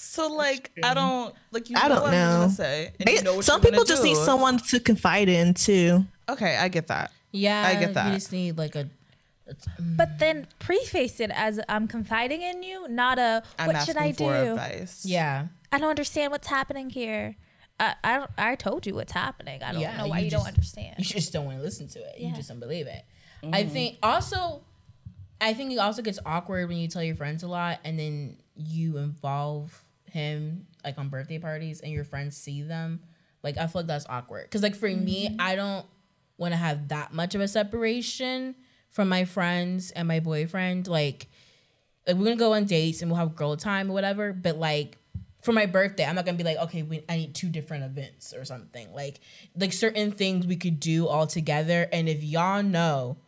So 0.00 0.32
like, 0.32 0.70
I 0.82 0.94
don't 0.94 1.34
like. 1.50 1.68
You 1.68 1.76
I 1.76 1.88
don't 1.88 2.02
what 2.02 2.14
I'm 2.14 2.30
know. 2.30 2.40
gonna 2.42 2.50
say. 2.50 2.92
and 3.00 3.08
you 3.08 3.22
know 3.22 3.34
what 3.36 3.44
some 3.44 3.60
people 3.60 3.84
just 3.84 4.02
do. 4.02 4.08
need 4.08 4.16
someone 4.16 4.58
to 4.58 4.78
confide 4.78 5.28
in 5.28 5.54
too. 5.54 6.06
Okay, 6.28 6.56
I 6.56 6.68
get 6.68 6.86
that. 6.86 7.10
yeah, 7.32 7.64
I 7.66 7.74
get 7.74 7.94
that. 7.94 8.06
You 8.06 8.12
just 8.14 8.30
need 8.32 8.56
like 8.56 8.76
a. 8.76 8.88
Mm. 9.48 9.96
But 9.96 10.18
then 10.18 10.46
preface 10.60 11.18
it 11.20 11.30
as 11.30 11.58
I'm 11.68 11.88
confiding 11.88 12.42
in 12.42 12.62
you, 12.62 12.86
not 12.88 13.18
a 13.18 13.42
I'm 13.58 13.66
what 13.66 13.76
asking 13.76 13.94
should 13.94 14.02
I 14.02 14.12
for 14.12 14.32
do? 14.44 14.50
advice. 14.52 15.04
Yeah. 15.04 15.46
I 15.72 15.78
don't 15.78 15.90
understand 15.90 16.30
what's 16.32 16.46
happening 16.48 16.90
here. 16.90 17.34
I 17.80 17.94
I, 18.04 18.26
I 18.36 18.54
told 18.54 18.86
you 18.86 18.94
what's 18.94 19.12
happening. 19.12 19.62
I 19.62 19.72
don't 19.72 19.80
Yeah, 19.80 19.96
know 19.96 20.06
why 20.08 20.18
you 20.18 20.26
you, 20.26 20.30
just- 20.30 20.44
don't 20.44 20.48
understand. 20.54 20.94
You 20.98 21.04
just 21.06 21.32
don't 21.32 21.44
want 21.44 21.58
to 21.58 21.62
listen 21.64 21.88
to 21.88 21.98
it. 21.98 22.20
You 22.20 22.32
just 22.34 22.48
don't 22.48 22.60
believe 22.60 22.86
it. 22.86 23.02
I 23.42 23.46
mm-hmm. 23.62 23.72
think 23.72 23.98
also, 24.02 24.62
I 25.40 25.54
think 25.54 25.72
it 25.72 25.78
also 25.78 26.02
gets 26.02 26.18
awkward 26.24 26.68
when 26.68 26.76
you 26.78 26.86
tell 26.88 27.02
your 27.02 27.16
friends 27.16 27.42
a 27.42 27.48
lot 27.48 27.80
and 27.84 27.98
then 27.98 28.36
you 28.56 28.98
involve 28.98 29.84
him 30.08 30.66
like 30.84 30.98
on 30.98 31.08
birthday 31.08 31.38
parties 31.38 31.80
and 31.80 31.92
your 31.92 32.04
friends 32.04 32.36
see 32.36 32.62
them. 32.62 33.00
Like 33.42 33.56
I 33.56 33.66
feel 33.66 33.82
like 33.82 33.86
that's 33.86 34.06
awkward 34.08 34.44
because 34.44 34.62
like 34.62 34.74
for 34.74 34.88
me, 34.88 35.28
mm-hmm. 35.28 35.40
I 35.40 35.54
don't 35.54 35.86
want 36.36 36.52
to 36.52 36.56
have 36.56 36.88
that 36.88 37.12
much 37.12 37.34
of 37.34 37.40
a 37.40 37.48
separation 37.48 38.54
from 38.90 39.08
my 39.08 39.24
friends 39.24 39.90
and 39.90 40.08
my 40.08 40.20
boyfriend. 40.20 40.88
Like, 40.88 41.28
like 42.06 42.16
we're 42.16 42.24
gonna 42.24 42.36
go 42.36 42.54
on 42.54 42.64
dates 42.64 43.02
and 43.02 43.10
we'll 43.10 43.18
have 43.18 43.36
girl 43.36 43.56
time 43.56 43.90
or 43.90 43.94
whatever. 43.94 44.32
But 44.32 44.56
like 44.56 44.98
for 45.42 45.52
my 45.52 45.66
birthday, 45.66 46.04
I'm 46.04 46.14
not 46.14 46.24
gonna 46.24 46.38
be 46.38 46.44
like, 46.44 46.58
okay, 46.58 46.82
we, 46.82 47.04
I 47.08 47.16
need 47.16 47.34
two 47.34 47.48
different 47.48 47.84
events 47.84 48.32
or 48.32 48.44
something. 48.44 48.92
Like, 48.92 49.20
like 49.54 49.72
certain 49.72 50.10
things 50.10 50.46
we 50.46 50.56
could 50.56 50.80
do 50.80 51.06
all 51.06 51.26
together. 51.26 51.88
And 51.92 52.08
if 52.08 52.22
y'all 52.22 52.62
know 52.62 53.18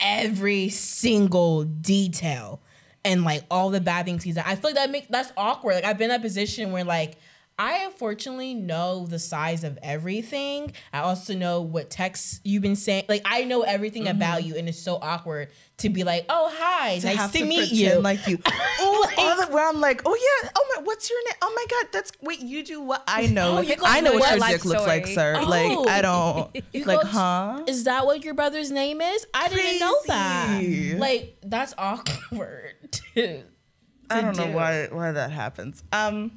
every 0.00 0.68
single 0.68 1.64
detail 1.64 2.60
and 3.04 3.24
like 3.24 3.42
all 3.50 3.70
the 3.70 3.80
bad 3.80 4.04
things 4.06 4.22
he's 4.22 4.36
done, 4.36 4.44
I 4.46 4.54
feel 4.56 4.70
like 4.70 4.74
that 4.76 4.90
makes 4.90 5.06
that's 5.08 5.32
awkward. 5.36 5.74
Like 5.74 5.84
I've 5.84 5.98
been 5.98 6.06
in 6.06 6.10
that 6.10 6.22
position 6.22 6.72
where 6.72 6.84
like 6.84 7.18
I 7.58 7.84
unfortunately 7.84 8.54
know 8.54 9.06
the 9.06 9.18
size 9.18 9.62
of 9.62 9.78
everything. 9.82 10.72
I 10.92 11.00
also 11.00 11.34
know 11.34 11.60
what 11.60 11.88
texts 11.88 12.40
you've 12.42 12.62
been 12.62 12.74
saying. 12.74 13.04
Like 13.08 13.22
I 13.24 13.44
know 13.44 13.62
everything 13.62 14.08
about 14.08 14.44
you, 14.44 14.56
and 14.56 14.68
it's 14.68 14.78
so 14.80 14.98
awkward 15.00 15.50
to 15.78 15.88
be 15.88 16.02
like, 16.02 16.26
"Oh, 16.28 16.52
hi, 16.52 16.98
To 16.98 17.06
nice 17.06 17.30
to, 17.30 17.38
to 17.38 17.44
meet 17.44 17.70
you." 17.70 18.00
like 18.00 18.26
you. 18.26 18.38
Oh, 18.86 19.10
all 19.18 19.36
the 19.36 19.52
where 19.52 19.68
I'm 19.68 19.80
like, 19.80 20.02
oh 20.04 20.14
yeah, 20.42 20.50
oh 20.56 20.74
my, 20.74 20.82
what's 20.82 21.08
your 21.08 21.18
name? 21.24 21.34
Oh 21.42 21.52
my 21.54 21.66
god, 21.70 21.92
that's 21.92 22.12
wait, 22.20 22.40
you 22.40 22.64
do 22.64 22.80
what? 22.80 23.04
I 23.06 23.26
know, 23.28 23.58
Oh, 23.58 23.74
I 23.84 24.00
know 24.00 24.14
what 24.14 24.22
your 24.22 24.30
your 24.30 24.38
life 24.38 24.64
looks 24.64 24.86
like, 24.86 25.06
sir. 25.06 25.36
Oh. 25.40 25.44
Like 25.48 25.88
I 25.88 26.02
don't, 26.02 26.54
like 26.86 27.02
huh? 27.02 27.62
Is 27.68 27.84
that 27.84 28.04
what 28.04 28.24
your 28.24 28.34
brother's 28.34 28.70
name 28.70 29.00
is? 29.00 29.26
I 29.32 29.48
didn't 29.48 29.78
know 29.78 29.94
that. 30.08 30.96
Like 30.98 31.36
that's 31.42 31.72
awkward. 31.78 33.00
I 33.16 34.20
don't 34.20 34.36
know 34.36 34.48
why 34.48 34.88
why 34.90 35.12
that 35.12 35.30
happens. 35.30 35.82
Um, 35.92 36.32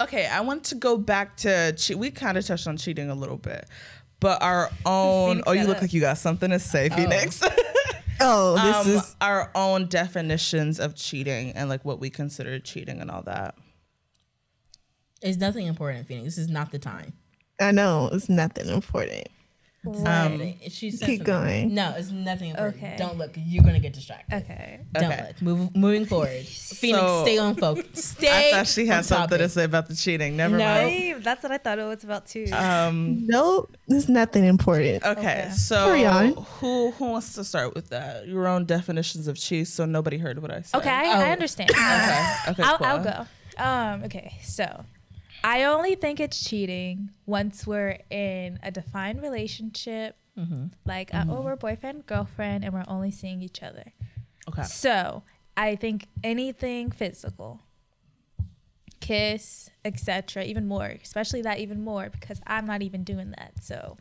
okay, 0.00 0.26
I 0.26 0.40
want 0.40 0.64
to 0.64 0.74
go 0.74 0.96
back 0.96 1.36
to 1.38 1.72
che- 1.76 1.94
we 1.94 2.10
kind 2.10 2.38
of 2.38 2.46
touched 2.46 2.66
on 2.66 2.76
cheating 2.76 3.10
a 3.10 3.14
little 3.14 3.36
bit, 3.36 3.66
but 4.20 4.42
our 4.42 4.70
own. 4.86 5.42
Phoenix 5.42 5.44
oh, 5.48 5.52
you 5.52 5.64
look 5.66 5.76
up. 5.76 5.82
like 5.82 5.92
you 5.92 6.00
got 6.00 6.18
something 6.18 6.50
to 6.50 6.58
say, 6.58 6.88
Phoenix. 6.88 7.42
Oh, 8.20 8.54
this 8.54 8.86
um, 8.86 8.92
is 8.96 9.16
our 9.20 9.50
own 9.54 9.86
definitions 9.86 10.80
of 10.80 10.96
cheating 10.96 11.52
and 11.52 11.68
like 11.68 11.84
what 11.84 12.00
we 12.00 12.10
consider 12.10 12.58
cheating 12.58 13.00
and 13.00 13.10
all 13.10 13.22
that. 13.22 13.54
It's 15.22 15.38
nothing 15.38 15.66
important, 15.66 16.06
Phoenix. 16.06 16.24
This 16.24 16.38
is 16.38 16.48
not 16.48 16.70
the 16.72 16.78
time. 16.78 17.12
I 17.60 17.72
know 17.72 18.08
it's 18.12 18.28
nothing 18.28 18.68
important. 18.68 19.28
Um, 19.86 20.54
she 20.68 20.90
said 20.90 21.06
Keep 21.06 21.24
going. 21.24 21.72
No, 21.72 21.94
it's 21.96 22.10
nothing 22.10 22.50
important. 22.50 22.76
Okay. 22.82 22.96
Don't 22.98 23.16
look. 23.16 23.30
You're 23.36 23.62
gonna 23.62 23.78
get 23.78 23.92
distracted. 23.92 24.34
Okay. 24.42 24.80
Don't 24.92 25.04
Okay. 25.04 25.24
look. 25.28 25.40
Move, 25.42 25.76
moving 25.76 26.04
forward. 26.12 26.44
Phoenix, 26.44 27.00
So- 27.00 27.22
stay 27.22 27.38
on 27.38 27.54
focus. 27.54 28.04
Stay. 28.04 28.48
I 28.48 28.52
thought 28.52 28.66
she 28.66 28.86
had 28.86 28.98
on 28.98 29.04
something 29.04 29.38
to 29.38 29.48
say 29.48 29.64
about 29.64 29.88
the 29.88 29.94
cheating. 29.94 30.36
Never 30.36 30.56
No. 30.58 30.64
mind. 30.64 30.90
Hey, 30.90 31.12
that's 31.14 31.42
what 31.42 31.52
I 31.52 31.58
thought 31.58 31.78
it 31.78 31.84
was 31.84 32.02
about 32.04 32.26
too. 32.26 32.46
Um, 32.52 33.26
No, 33.26 33.68
there's 33.86 34.08
nothing 34.08 34.44
important. 34.44 35.04
okay, 35.04 35.20
Okay. 35.20 35.50
so 35.54 35.94
who 36.60 36.90
who 36.90 37.04
wants 37.06 37.34
to 37.34 37.44
start 37.44 37.74
with 37.74 37.88
that? 37.90 38.26
Your 38.26 38.46
own 38.48 38.66
definitions 38.66 39.28
of 39.28 39.36
cheese, 39.38 39.72
so 39.72 39.86
nobody 39.86 40.18
heard 40.18 40.42
what 40.42 40.50
I 40.50 40.62
said. 40.62 40.78
okay, 40.78 40.90
I, 40.90 41.04
I 41.04 41.28
Oh. 41.28 41.32
understand. 41.32 41.70
Okay. 41.78 42.50
Okay. 42.50 42.62
I'll, 42.62 42.78
cool. 42.78 42.86
I'll 42.86 43.04
go. 43.04 43.26
Um, 43.62 44.04
okay, 44.04 44.38
so 44.42 44.84
I 45.44 45.64
only 45.64 45.94
think 45.94 46.20
it's 46.20 46.42
cheating 46.44 47.10
once 47.26 47.66
we're 47.66 47.98
in 48.10 48.58
a 48.62 48.70
defined 48.70 49.22
relationship, 49.22 50.16
like 50.84 51.12
uh, 51.14 51.24
oh, 51.28 51.40
we're 51.40 51.56
boyfriend 51.56 52.06
girlfriend, 52.06 52.64
and 52.64 52.72
we're 52.72 52.84
only 52.88 53.10
seeing 53.10 53.42
each 53.42 53.62
other. 53.62 53.92
Okay. 54.48 54.62
So 54.62 55.22
I 55.56 55.74
think 55.76 56.06
anything 56.22 56.90
physical, 56.92 57.60
kiss, 59.00 59.70
etc., 59.84 60.44
even 60.44 60.66
more, 60.66 60.86
especially 61.02 61.42
that 61.42 61.58
even 61.58 61.82
more 61.82 62.08
because 62.10 62.40
I'm 62.46 62.66
not 62.66 62.82
even 62.82 63.04
doing 63.04 63.32
that. 63.38 63.52
So 63.62 63.96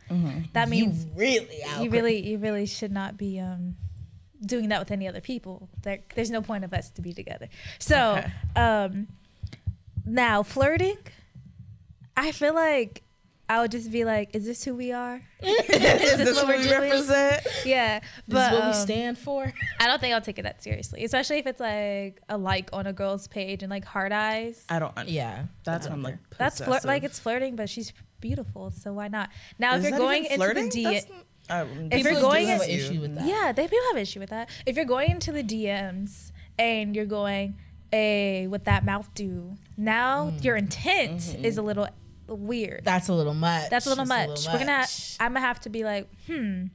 that 0.53 0.69
means 0.69 1.05
you 1.05 1.11
really 1.15 1.63
out. 1.67 1.83
you 1.83 1.89
really 1.89 2.27
you 2.29 2.37
really 2.37 2.65
should 2.65 2.91
not 2.91 3.17
be 3.17 3.39
um 3.39 3.75
doing 4.45 4.69
that 4.69 4.77
with 4.79 4.91
any 4.91 5.07
other 5.07 5.19
people 5.21 5.67
there, 5.81 5.97
there's 6.13 6.29
no 6.29 6.43
point 6.43 6.63
of 6.63 6.71
us 6.71 6.91
to 6.91 7.01
be 7.01 7.11
together 7.11 7.49
so 7.79 8.17
Okay. 8.19 8.31
um 8.55 9.07
now 10.05 10.43
flirting 10.43 10.95
i 12.17 12.31
feel 12.31 12.53
like 12.53 13.03
i 13.49 13.61
would 13.61 13.71
just 13.71 13.89
be 13.91 14.03
like 14.03 14.35
is 14.35 14.45
this 14.45 14.63
who 14.65 14.75
we 14.75 14.91
are 14.91 15.21
Is 15.41 16.17
this 16.17 16.35
what 16.35 16.47
we're 16.47 16.57
we 16.57 16.63
doing? 16.63 16.81
represent? 16.81 17.47
yeah 17.65 17.99
This 17.99 18.09
but 18.27 18.51
is 18.53 18.59
what 18.59 18.63
we 18.65 18.71
um, 18.71 18.73
stand 18.73 19.17
for. 19.17 19.53
i 19.79 19.85
don't 19.87 19.99
think 20.01 20.13
i'll 20.13 20.21
take 20.21 20.37
it 20.39 20.43
that 20.43 20.61
seriously 20.61 21.05
especially 21.05 21.37
if 21.37 21.47
it's 21.47 21.59
like 21.61 22.21
a 22.27 22.37
like 22.37 22.69
on 22.73 22.87
a 22.87 22.93
girl's 22.93 23.27
page 23.27 23.63
and 23.63 23.69
like 23.69 23.85
hard 23.85 24.11
eyes 24.11 24.65
I 24.69 24.79
don't. 24.79 24.93
Yeah, 25.07 25.45
That's 25.63 25.85
when 25.85 25.93
I'm 25.93 26.03
like. 26.03 26.17
that's 26.37 26.59
flirt 26.59 26.83
like 26.83 27.03
it's 27.03 27.19
flirting 27.19 27.55
but 27.55 27.69
she's 27.69 27.93
beautiful 28.19 28.71
so 28.71 28.91
why 28.93 29.07
not 29.07 29.29
now 29.59 29.75
Is 29.75 29.83
if 29.85 29.89
you're 29.91 29.99
going 29.99 30.25
into 30.25 30.53
the 30.53 30.69
D- 30.69 30.83
That's 30.83 31.05
n- 31.05 31.11
um, 31.49 31.89
If 31.91 32.03
you're 32.03 32.19
going 32.19 32.47
have 32.47 32.61
an 32.61 32.69
issue 32.69 32.99
with 32.99 33.15
that. 33.15 33.25
Yeah, 33.25 33.53
they 33.53 33.67
do 33.67 33.79
have 33.87 33.97
issue 33.97 34.19
with 34.19 34.31
that. 34.31 34.49
If 34.65 34.75
you're 34.75 34.83
going 34.83 35.11
into 35.11 35.31
the 35.31 35.43
DMs 35.43 36.33
and 36.59 36.93
you're 36.93 37.05
going, 37.05 37.55
"Hey, 37.89 38.47
what 38.47 38.65
that 38.65 38.83
mouth 38.83 39.09
do?" 39.13 39.55
Now 39.77 40.31
Mm. 40.31 40.43
your 40.43 40.57
intent 40.57 41.21
Mm-hmm. 41.21 41.45
is 41.45 41.57
a 41.57 41.61
little 41.61 41.87
weird. 42.27 42.81
That's 42.83 43.09
a 43.09 43.13
little 43.13 43.33
much. 43.33 43.69
That's 43.69 43.85
a 43.85 43.89
little 43.89 44.03
It's 44.03 44.09
much. 44.09 44.47
We're 44.53 44.59
gonna. 44.59 44.79
much. 44.79 45.17
I'm 45.19 45.33
gonna 45.33 45.45
have 45.45 45.59
to 45.61 45.69
be 45.69 45.83
like, 45.83 46.07
hmm, 46.25 46.65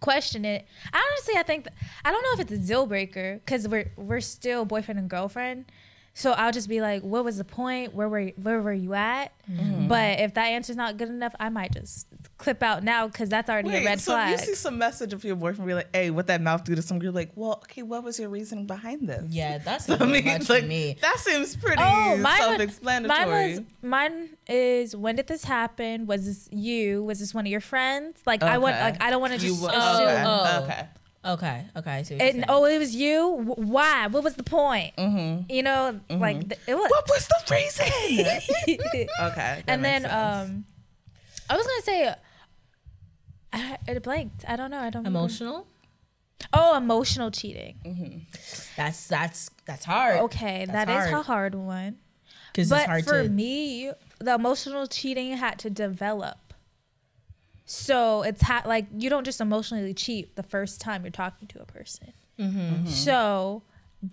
question 0.00 0.44
it. 0.44 0.66
Honestly, 0.92 1.34
I 1.36 1.42
think 1.42 1.66
I 2.04 2.12
don't 2.12 2.22
know 2.22 2.32
if 2.34 2.40
it's 2.40 2.52
a 2.52 2.66
deal 2.66 2.86
breaker 2.86 3.40
because 3.44 3.66
we're 3.68 3.90
we're 3.96 4.20
still 4.20 4.64
boyfriend 4.64 4.98
and 5.00 5.08
girlfriend. 5.08 5.66
So 6.14 6.32
I'll 6.32 6.52
just 6.52 6.68
be 6.68 6.82
like, 6.82 7.02
what 7.02 7.24
was 7.24 7.38
the 7.38 7.44
point? 7.44 7.94
Where 7.94 8.08
were 8.08 8.28
where 8.36 8.60
were 8.60 8.72
you 8.72 8.92
at? 8.94 9.32
Mm-hmm. 9.50 9.88
But 9.88 10.20
if 10.20 10.34
that 10.34 10.44
answer's 10.46 10.76
not 10.76 10.98
good 10.98 11.08
enough, 11.08 11.34
I 11.40 11.48
might 11.48 11.72
just 11.72 12.06
clip 12.42 12.62
out 12.62 12.82
now 12.82 13.06
because 13.06 13.28
that's 13.28 13.48
already 13.48 13.68
Wait, 13.70 13.82
a 13.82 13.84
red 13.84 14.00
flag. 14.00 14.00
so 14.00 14.12
flag. 14.12 14.30
you 14.32 14.38
see 14.46 14.54
some 14.54 14.76
message 14.78 15.12
of 15.12 15.22
your 15.24 15.36
boyfriend 15.36 15.66
be 15.68 15.74
like, 15.74 15.88
"Hey, 15.94 16.10
what 16.10 16.26
that 16.26 16.40
mouth 16.42 16.64
do 16.64 16.74
to 16.74 16.82
some 16.82 16.98
girl?" 16.98 17.12
Like, 17.12 17.30
well, 17.34 17.60
okay, 17.64 17.82
what 17.82 18.02
was 18.04 18.18
your 18.18 18.28
reasoning 18.28 18.66
behind 18.66 19.08
this? 19.08 19.24
Yeah, 19.30 19.58
that's 19.64 19.88
I 19.88 19.94
a 19.94 19.96
little 19.96 20.08
mean, 20.08 20.24
much 20.24 20.48
like 20.50 20.66
me. 20.66 20.96
that 21.00 21.18
seems 21.18 21.56
pretty 21.56 21.82
Oh, 21.84 22.16
mine 22.18 22.40
self-explanatory. 22.40 23.26
mine 23.26 23.50
was 23.56 23.60
mine 23.82 24.28
is 24.48 24.94
when 24.96 25.16
did 25.16 25.26
this 25.28 25.44
happen? 25.44 26.06
Was 26.06 26.26
this 26.26 26.48
you? 26.52 27.04
Was 27.04 27.18
this 27.20 27.32
one 27.34 27.46
of 27.46 27.50
your 27.50 27.60
friends? 27.60 28.20
Like 28.26 28.42
I 28.42 28.58
want 28.58 28.76
like 28.80 29.02
I 29.02 29.10
don't 29.10 29.20
want 29.20 29.32
to 29.34 29.38
just 29.38 29.62
wa- 29.62 29.68
assume. 29.68 30.08
okay. 30.08 30.22
Oh. 30.26 30.62
okay. 30.64 30.86
Okay, 31.24 31.64
okay. 31.76 31.90
I 31.92 32.02
see 32.02 32.14
what 32.16 32.24
you're 32.24 32.34
And, 32.34 32.44
oh, 32.48 32.64
it 32.64 32.78
was 32.78 32.96
you. 32.96 33.54
Why? 33.54 34.08
What 34.08 34.24
was 34.24 34.34
the 34.34 34.42
point? 34.42 34.92
You 34.98 35.62
know, 35.62 36.00
like 36.10 36.40
th- 36.48 36.60
it 36.66 36.74
was. 36.74 36.90
What 36.90 37.08
was 37.08 37.28
the 37.28 37.54
reason? 37.54 37.86
okay. 38.66 39.06
that 39.20 39.64
and 39.68 39.82
makes 39.82 40.02
then 40.02 40.02
sense. 40.02 40.12
um, 40.50 40.64
I 41.48 41.56
was 41.56 41.64
gonna 41.66 41.82
say, 41.82 42.14
I, 43.52 43.78
it 43.86 44.02
blanked. 44.02 44.44
I 44.48 44.56
don't 44.56 44.70
know. 44.70 44.78
I 44.78 44.90
don't. 44.90 45.00
remember. 45.04 45.18
emotional. 45.18 45.66
Oh, 46.52 46.76
emotional 46.76 47.30
cheating. 47.30 47.76
Mm-hmm. 47.84 48.18
That's 48.76 49.06
that's 49.06 49.50
that's 49.66 49.84
hard. 49.84 50.18
Okay, 50.22 50.64
That's 50.66 50.86
that 50.86 50.88
is 50.88 51.10
hard. 51.10 51.12
a 51.12 51.22
hard 51.22 51.54
one. 51.54 51.98
because 52.52 52.72
it's 52.72 52.84
hard 52.84 53.04
for 53.04 53.22
to. 53.22 53.28
me 53.28 53.92
the 54.18 54.34
emotional 54.34 54.86
cheating 54.86 55.36
had 55.36 55.58
to 55.60 55.70
develop 55.70 56.38
so 57.64 58.22
it's 58.22 58.42
ha- 58.42 58.62
like 58.66 58.86
you 58.96 59.08
don't 59.08 59.24
just 59.24 59.40
emotionally 59.40 59.94
cheat 59.94 60.34
the 60.36 60.42
first 60.42 60.80
time 60.80 61.04
you're 61.04 61.10
talking 61.10 61.46
to 61.48 61.60
a 61.60 61.64
person 61.64 62.12
Mm-hmm. 62.38 62.86
so 62.86 63.62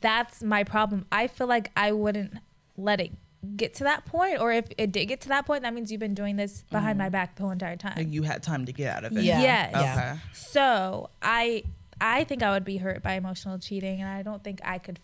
that's 0.01 0.43
my 0.43 0.63
problem 0.63 1.05
i 1.11 1.25
feel 1.27 1.47
like 1.47 1.71
i 1.75 1.91
wouldn't 1.91 2.33
let 2.77 2.99
it 3.01 3.11
get 3.55 3.73
to 3.75 3.85
that 3.85 4.05
point 4.05 4.39
or 4.39 4.51
if 4.51 4.65
it 4.77 4.91
did 4.91 5.05
get 5.05 5.21
to 5.21 5.29
that 5.29 5.45
point 5.45 5.63
that 5.63 5.73
means 5.73 5.91
you've 5.91 5.99
been 5.99 6.13
doing 6.13 6.35
this 6.35 6.63
behind 6.71 6.97
my 6.97 7.07
mm. 7.07 7.11
back 7.11 7.35
the 7.35 7.43
whole 7.43 7.51
entire 7.51 7.77
time. 7.77 7.93
Like, 7.95 8.11
you 8.11 8.23
had 8.23 8.43
time 8.43 8.65
to 8.65 8.73
get 8.73 8.95
out 8.95 9.05
of 9.05 9.17
it. 9.17 9.23
Yeah. 9.23 9.41
yes. 9.41 9.75
Okay. 9.75 10.19
so 10.33 11.09
i 11.21 11.63
i 12.01 12.23
think 12.25 12.43
i 12.43 12.51
would 12.51 12.65
be 12.65 12.77
hurt 12.77 13.01
by 13.01 13.13
emotional 13.13 13.57
cheating 13.57 14.01
and 14.01 14.09
i 14.09 14.23
don't 14.23 14.43
think 14.43 14.59
i 14.63 14.77
could 14.77 14.99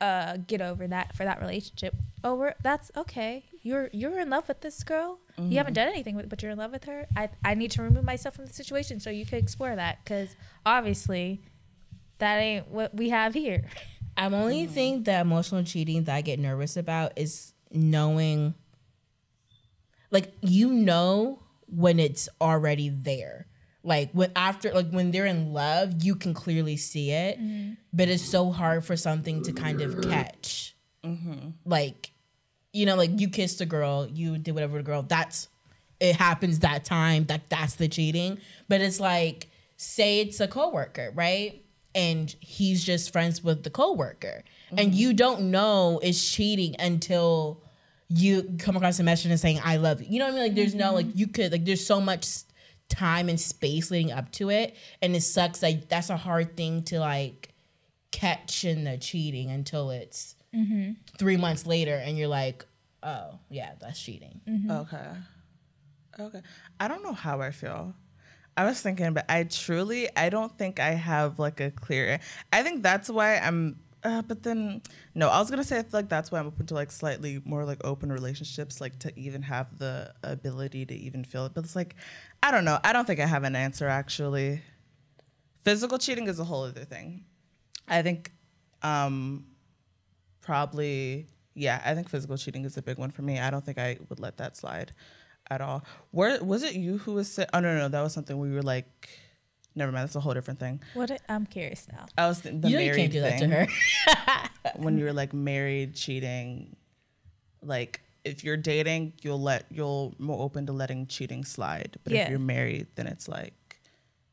uh 0.00 0.36
get 0.46 0.60
over 0.60 0.86
that 0.86 1.16
for 1.16 1.24
that 1.24 1.40
relationship. 1.40 1.94
Oh 2.22 2.34
we're 2.34 2.54
that's 2.62 2.90
okay. 2.96 3.44
You're 3.62 3.88
you're 3.92 4.18
in 4.20 4.30
love 4.30 4.48
with 4.48 4.60
this 4.60 4.84
girl. 4.84 5.18
You 5.36 5.44
mm-hmm. 5.44 5.56
haven't 5.56 5.74
done 5.74 5.88
anything 5.88 6.16
with 6.16 6.28
but 6.28 6.42
you're 6.42 6.52
in 6.52 6.58
love 6.58 6.72
with 6.72 6.84
her. 6.84 7.06
I 7.16 7.30
i 7.44 7.54
need 7.54 7.70
to 7.72 7.82
remove 7.82 8.04
myself 8.04 8.36
from 8.36 8.46
the 8.46 8.52
situation 8.52 9.00
so 9.00 9.10
you 9.10 9.24
could 9.24 9.38
explore 9.38 9.74
that 9.74 9.98
because 10.04 10.36
obviously 10.64 11.42
that 12.18 12.36
ain't 12.36 12.68
what 12.68 12.94
we 12.94 13.10
have 13.10 13.34
here. 13.34 13.64
I'm 14.16 14.34
only 14.34 14.64
mm-hmm. 14.64 14.72
thing 14.72 15.02
that 15.04 15.20
emotional 15.20 15.62
cheating 15.62 16.04
that 16.04 16.14
I 16.14 16.20
get 16.22 16.38
nervous 16.38 16.76
about 16.76 17.12
is 17.16 17.52
knowing, 17.76 18.54
like 20.10 20.32
you 20.40 20.72
know 20.72 21.40
when 21.68 21.98
it's 21.98 22.28
already 22.40 22.88
there. 22.88 23.46
Like 23.82 24.10
when 24.12 24.32
after 24.34 24.72
like 24.72 24.90
when 24.90 25.12
they're 25.12 25.26
in 25.26 25.52
love, 25.52 26.02
you 26.02 26.16
can 26.16 26.34
clearly 26.34 26.76
see 26.76 27.12
it, 27.12 27.38
mm-hmm. 27.38 27.74
but 27.92 28.08
it's 28.08 28.24
so 28.24 28.50
hard 28.50 28.84
for 28.84 28.96
something 28.96 29.44
to 29.44 29.52
kind 29.52 29.80
of 29.80 30.00
catch. 30.02 30.74
Mm-hmm. 31.04 31.50
Like, 31.64 32.10
you 32.72 32.84
know, 32.84 32.96
like 32.96 33.20
you 33.20 33.28
kissed 33.28 33.60
a 33.60 33.66
girl, 33.66 34.08
you 34.08 34.38
did 34.38 34.54
whatever 34.54 34.78
the 34.78 34.82
girl. 34.82 35.02
That's 35.02 35.48
it 36.00 36.16
happens 36.16 36.60
that 36.60 36.84
time. 36.84 37.26
That 37.26 37.48
that's 37.48 37.76
the 37.76 37.86
cheating. 37.86 38.38
But 38.68 38.80
it's 38.80 38.98
like, 38.98 39.50
say 39.76 40.18
it's 40.18 40.40
a 40.40 40.48
coworker, 40.48 41.12
right? 41.14 41.62
And 41.94 42.34
he's 42.40 42.82
just 42.84 43.12
friends 43.12 43.44
with 43.44 43.62
the 43.62 43.70
coworker, 43.70 44.42
and 44.70 44.90
mm-hmm. 44.90 44.98
you 44.98 45.12
don't 45.14 45.50
know 45.52 46.00
it's 46.02 46.28
cheating 46.28 46.74
until 46.80 47.62
you 48.08 48.56
come 48.58 48.76
across 48.76 48.98
a 49.00 49.02
message 49.02 49.30
and 49.30 49.40
saying 49.40 49.60
I 49.64 49.76
love 49.76 50.00
you. 50.00 50.08
You 50.10 50.18
know 50.20 50.26
what 50.26 50.34
I 50.34 50.36
mean? 50.36 50.44
Like 50.44 50.54
there's 50.54 50.74
no 50.74 50.94
like 50.94 51.06
mm-hmm. 51.06 51.18
you 51.18 51.26
could 51.26 51.52
like 51.52 51.64
there's 51.64 51.84
so 51.84 52.00
much 52.00 52.26
time 52.88 53.28
and 53.28 53.40
space 53.40 53.90
leading 53.90 54.12
up 54.12 54.30
to 54.32 54.50
it, 54.50 54.76
and 55.02 55.16
it 55.16 55.22
sucks. 55.22 55.62
Like 55.62 55.88
that's 55.88 56.10
a 56.10 56.16
hard 56.16 56.56
thing 56.56 56.82
to 56.84 57.00
like 57.00 57.52
catch 58.12 58.64
in 58.64 58.84
the 58.84 58.96
cheating 58.96 59.50
until 59.50 59.90
it's 59.90 60.36
mm-hmm. 60.54 60.92
three 61.18 61.36
months 61.36 61.66
later, 61.66 61.96
and 61.96 62.16
you're 62.16 62.28
like, 62.28 62.64
oh 63.02 63.38
yeah, 63.50 63.72
that's 63.80 64.00
cheating. 64.00 64.40
Mm-hmm. 64.48 64.70
Okay. 64.70 65.08
Okay. 66.18 66.42
I 66.80 66.88
don't 66.88 67.02
know 67.02 67.12
how 67.12 67.40
I 67.40 67.50
feel. 67.50 67.94
I 68.56 68.64
was 68.64 68.80
thinking, 68.80 69.12
but 69.12 69.26
I 69.28 69.44
truly, 69.44 70.08
I 70.16 70.30
don't 70.30 70.56
think 70.56 70.80
I 70.80 70.92
have 70.92 71.38
like 71.38 71.60
a 71.60 71.70
clear. 71.70 72.20
I 72.52 72.62
think 72.62 72.82
that's 72.82 73.10
why 73.10 73.36
I'm. 73.36 73.78
Uh, 74.06 74.22
but 74.22 74.42
then, 74.44 74.80
no, 75.14 75.28
I 75.28 75.40
was 75.40 75.50
gonna 75.50 75.64
say 75.64 75.78
I 75.78 75.82
feel 75.82 75.90
like 75.92 76.08
that's 76.08 76.30
why 76.30 76.38
I'm 76.38 76.46
open 76.46 76.66
to 76.66 76.74
like 76.74 76.92
slightly 76.92 77.42
more 77.44 77.64
like 77.64 77.84
open 77.84 78.12
relationships, 78.12 78.80
like 78.80 78.98
to 79.00 79.12
even 79.18 79.42
have 79.42 79.78
the 79.78 80.14
ability 80.22 80.86
to 80.86 80.94
even 80.94 81.24
feel 81.24 81.46
it. 81.46 81.54
But 81.54 81.64
it's 81.64 81.74
like, 81.74 81.96
I 82.42 82.52
don't 82.52 82.64
know. 82.64 82.78
I 82.84 82.92
don't 82.92 83.04
think 83.06 83.18
I 83.18 83.26
have 83.26 83.42
an 83.42 83.56
answer 83.56 83.88
actually. 83.88 84.62
Physical 85.64 85.98
cheating 85.98 86.28
is 86.28 86.38
a 86.38 86.44
whole 86.44 86.64
other 86.64 86.84
thing. 86.84 87.24
I 87.88 88.02
think, 88.02 88.30
um, 88.82 89.46
probably 90.46 91.26
yeah 91.54 91.82
i 91.84 91.92
think 91.92 92.08
physical 92.08 92.36
cheating 92.36 92.64
is 92.64 92.76
a 92.76 92.82
big 92.82 92.98
one 92.98 93.10
for 93.10 93.22
me 93.22 93.40
i 93.40 93.50
don't 93.50 93.64
think 93.64 93.78
i 93.78 93.98
would 94.08 94.20
let 94.20 94.36
that 94.36 94.56
slide 94.56 94.92
at 95.50 95.60
all 95.60 95.84
where 96.12 96.42
was 96.44 96.62
it 96.62 96.74
you 96.74 96.98
who 96.98 97.14
was 97.14 97.28
sa- 97.32 97.46
oh 97.52 97.58
no, 97.58 97.76
no 97.76 97.88
that 97.88 98.00
was 98.00 98.12
something 98.12 98.38
we 98.38 98.52
were 98.52 98.62
like 98.62 99.08
never 99.76 99.92
mind 99.92 100.02
that's 100.04 100.16
a 100.16 100.20
whole 100.20 100.34
different 100.34 100.58
thing 100.58 100.80
what 100.94 101.10
i 101.10 101.18
i'm 101.28 101.46
curious 101.46 101.86
now 101.92 102.06
i 102.18 102.26
was 102.26 102.40
th- 102.40 102.54
the 102.60 102.68
you 102.68 102.76
know 102.76 102.80
you 102.82 102.86
married 102.90 102.98
can't 103.00 103.12
do 103.12 103.20
that 103.20 103.38
to 103.38 103.48
thing, 103.48 103.50
her. 103.50 104.48
when 104.76 104.98
you 104.98 105.04
were 105.04 105.12
like 105.12 105.32
married 105.32 105.94
cheating 105.94 106.74
like 107.62 108.00
if 108.24 108.42
you're 108.42 108.56
dating 108.56 109.12
you'll 109.22 109.40
let 109.40 109.66
you'll 109.70 110.14
more 110.18 110.42
open 110.42 110.66
to 110.66 110.72
letting 110.72 111.06
cheating 111.06 111.44
slide 111.44 111.96
but 112.02 112.12
Yeah. 112.12 112.22
if 112.24 112.30
you're 112.30 112.38
married 112.38 112.86
then 112.96 113.06
it's 113.06 113.28
like 113.28 113.52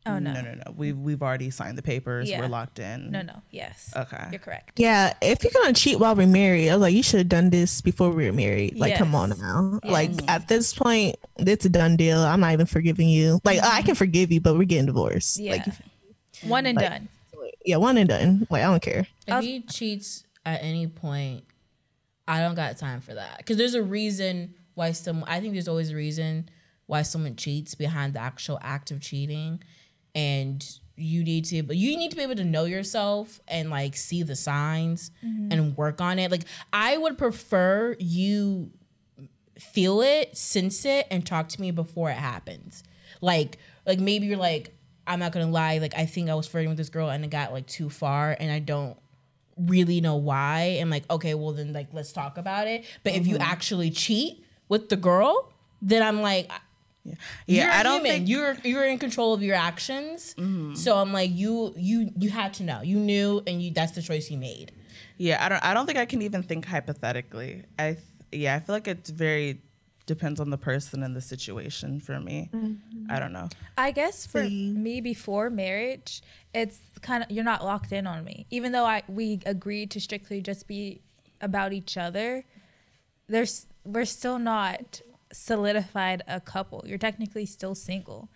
Oh 0.05 0.19
no. 0.19 0.33
no, 0.33 0.41
no, 0.41 0.53
no. 0.55 0.73
We've 0.75 0.97
we've 0.97 1.21
already 1.23 1.49
signed 1.49 1.77
the 1.77 1.81
papers. 1.81 2.29
Yeah. 2.29 2.39
We're 2.41 2.47
locked 2.49 2.79
in. 2.79 3.09
No, 3.11 3.21
no. 3.21 3.41
Yes. 3.51 3.93
Okay. 3.95 4.25
You're 4.31 4.39
correct. 4.39 4.77
Yeah, 4.79 5.13
if 5.21 5.43
you're 5.43 5.53
gonna 5.53 5.73
cheat 5.73 5.99
while 5.99 6.13
we're 6.15 6.27
married, 6.27 6.69
I 6.69 6.75
was 6.75 6.81
like, 6.81 6.93
you 6.93 7.03
should 7.03 7.19
have 7.19 7.29
done 7.29 7.49
this 7.49 7.79
before 7.81 8.09
we 8.11 8.25
were 8.25 8.33
married. 8.33 8.77
Like, 8.77 8.95
come 8.97 9.15
on 9.15 9.29
Yes. 9.29 9.39
now. 9.39 9.79
Like 9.83 10.11
at 10.27 10.47
this 10.49 10.73
point, 10.73 11.15
it's 11.37 11.65
a 11.65 11.69
done 11.69 11.95
deal. 11.95 12.19
I'm 12.19 12.41
not 12.41 12.51
even 12.53 12.65
forgiving 12.65 13.07
you. 13.07 13.39
Like 13.45 13.59
I 13.63 13.81
can 13.81 13.95
forgive 13.95 14.31
you, 14.31 14.41
but 14.41 14.57
we're 14.57 14.65
getting 14.65 14.87
divorced. 14.87 15.39
Yeah. 15.39 15.53
Like, 15.53 15.65
One 16.43 16.65
and 16.65 16.75
Like- 16.75 16.89
done. 16.89 17.09
yeah, 17.65 17.77
one 17.77 17.97
and 17.97 18.09
done. 18.09 18.45
Like 18.49 18.63
I 18.63 18.65
don't 18.65 18.81
care. 18.81 19.07
If 19.27 19.33
I'll- 19.33 19.41
he 19.41 19.61
cheats 19.61 20.25
at 20.45 20.61
any 20.63 20.87
point, 20.87 21.45
I 22.27 22.39
don't 22.41 22.55
got 22.55 22.77
time 22.77 22.99
for 22.99 23.13
that. 23.13 23.37
Because 23.37 23.55
there's 23.57 23.73
a 23.75 23.83
reason 23.83 24.55
why 24.75 24.91
some. 24.91 25.23
I 25.27 25.39
think 25.39 25.53
there's 25.53 25.67
always 25.69 25.91
a 25.91 25.95
reason 25.95 26.49
why 26.87 27.01
someone 27.03 27.35
cheats 27.37 27.75
behind 27.75 28.13
the 28.13 28.19
actual 28.19 28.59
act 28.61 28.91
of 28.91 28.99
cheating, 28.99 29.63
and 30.15 30.65
you 30.95 31.23
need 31.23 31.45
to. 31.45 31.63
But 31.63 31.77
you 31.77 31.97
need 31.97 32.11
to 32.11 32.17
be 32.17 32.23
able 32.23 32.35
to 32.35 32.43
know 32.43 32.65
yourself 32.65 33.39
and 33.47 33.69
like 33.69 33.95
see 33.95 34.23
the 34.23 34.35
signs 34.35 35.11
mm-hmm. 35.23 35.51
and 35.51 35.77
work 35.77 36.01
on 36.01 36.19
it. 36.19 36.31
Like 36.31 36.43
I 36.71 36.97
would 36.97 37.17
prefer 37.17 37.95
you 37.99 38.71
feel 39.59 40.01
it, 40.01 40.37
sense 40.37 40.85
it, 40.85 41.07
and 41.09 41.25
talk 41.25 41.49
to 41.49 41.61
me 41.61 41.71
before 41.71 42.09
it 42.09 42.17
happens. 42.17 42.83
Like, 43.21 43.57
like 43.85 43.99
maybe 43.99 44.27
you're 44.27 44.37
like, 44.37 44.75
I'm 45.05 45.19
not 45.19 45.31
gonna 45.31 45.49
lie, 45.49 45.79
like 45.79 45.95
I 45.97 46.05
think 46.05 46.29
I 46.29 46.35
was 46.35 46.47
flirting 46.47 46.69
with 46.69 46.77
this 46.77 46.89
girl 46.89 47.09
and 47.09 47.23
it 47.23 47.29
got 47.29 47.51
like 47.51 47.67
too 47.67 47.89
far, 47.89 48.35
and 48.39 48.51
I 48.51 48.59
don't 48.59 48.97
really 49.57 50.01
know 50.01 50.15
why. 50.15 50.77
And 50.79 50.89
like, 50.89 51.09
okay, 51.09 51.33
well 51.33 51.51
then 51.51 51.73
like 51.73 51.87
let's 51.93 52.13
talk 52.13 52.37
about 52.37 52.67
it. 52.67 52.85
But 53.03 53.13
if 53.13 53.27
you 53.27 53.35
mm-hmm. 53.35 53.43
actually 53.43 53.91
cheat 53.91 54.43
with 54.69 54.89
the 54.89 54.95
girl, 54.95 55.51
then 55.81 56.01
I'm 56.01 56.21
like, 56.21 56.51
Yeah, 57.05 57.15
you're 57.47 57.71
I 57.71 57.81
a 57.81 57.83
don't 57.83 57.93
human. 57.95 58.11
think 58.11 58.29
you're 58.29 58.57
you're 58.63 58.85
in 58.85 58.97
control 58.97 59.33
of 59.33 59.43
your 59.43 59.55
actions. 59.55 60.33
Mm-hmm. 60.37 60.75
So 60.75 60.97
I'm 60.97 61.11
like, 61.11 61.31
you 61.31 61.73
you 61.75 62.11
you 62.17 62.29
had 62.29 62.53
to 62.55 62.63
know, 62.63 62.81
you 62.81 62.97
knew, 62.97 63.41
and 63.45 63.61
you 63.61 63.71
that's 63.71 63.91
the 63.91 64.01
choice 64.01 64.31
you 64.31 64.37
made. 64.37 64.71
Yeah, 65.17 65.43
I 65.43 65.49
don't. 65.49 65.63
I 65.63 65.73
don't 65.73 65.85
think 65.85 65.97
I 65.97 66.05
can 66.05 66.21
even 66.21 66.43
think 66.43 66.65
hypothetically. 66.65 67.63
I 67.77 67.93
th- 67.93 67.99
yeah, 68.31 68.55
I 68.55 68.59
feel 68.59 68.75
like 68.75 68.87
it's 68.87 69.09
very 69.09 69.61
depends 70.05 70.39
on 70.39 70.49
the 70.49 70.57
person 70.57 71.03
and 71.03 71.15
the 71.15 71.21
situation. 71.21 71.99
For 71.99 72.19
me, 72.19 72.49
mm-hmm. 72.53 73.11
I 73.11 73.19
don't 73.19 73.33
know. 73.33 73.49
I 73.77 73.91
guess 73.91 74.25
for 74.25 74.43
See. 74.47 74.71
me 74.71 75.01
before 75.01 75.49
marriage, 75.49 76.21
it's 76.53 76.79
kind 77.01 77.23
of 77.23 77.31
you're 77.31 77.43
not 77.43 77.63
locked 77.63 77.91
in 77.91 78.07
on 78.07 78.23
me. 78.23 78.47
Even 78.49 78.71
though 78.71 78.85
I 78.85 79.03
we 79.07 79.41
agreed 79.45 79.91
to 79.91 79.99
strictly 79.99 80.41
just 80.41 80.67
be 80.67 81.01
about 81.41 81.73
each 81.73 81.97
other, 81.97 82.45
there's 83.27 83.67
we're 83.83 84.05
still 84.05 84.39
not 84.39 85.01
solidified 85.33 86.23
a 86.27 86.39
couple. 86.39 86.83
You're 86.85 86.97
technically 86.97 87.45
still 87.45 87.75
single. 87.75 88.29